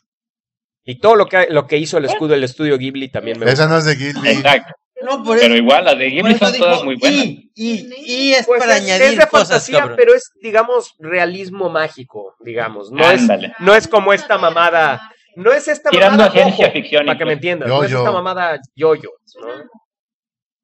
[0.84, 3.54] Y todo lo que, lo que hizo el escudo, el estudio Ghibli también me gusta.
[3.64, 4.30] Esa no es de Ghibli.
[4.30, 4.74] Exacto.
[5.04, 5.46] No, por eso.
[5.46, 7.20] Pero igual, las de Ghibli eso son digo, todas muy buenas.
[7.20, 9.98] Y, y, y es Pues para es, añadir es de cosas, fantasía, cabrón.
[9.98, 12.92] pero es, digamos, realismo mágico, digamos.
[12.92, 13.54] No es, Ándale.
[13.60, 15.02] no es como esta mamada.
[15.36, 17.06] No es esta Tirando mamada a ciencia ficción.
[17.06, 17.68] para que me entiendas.
[17.70, 19.10] No es esta mamada yo-yo.
[19.40, 19.48] ¿no?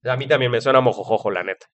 [0.08, 1.68] A mí también me suena mojojojo, la neta.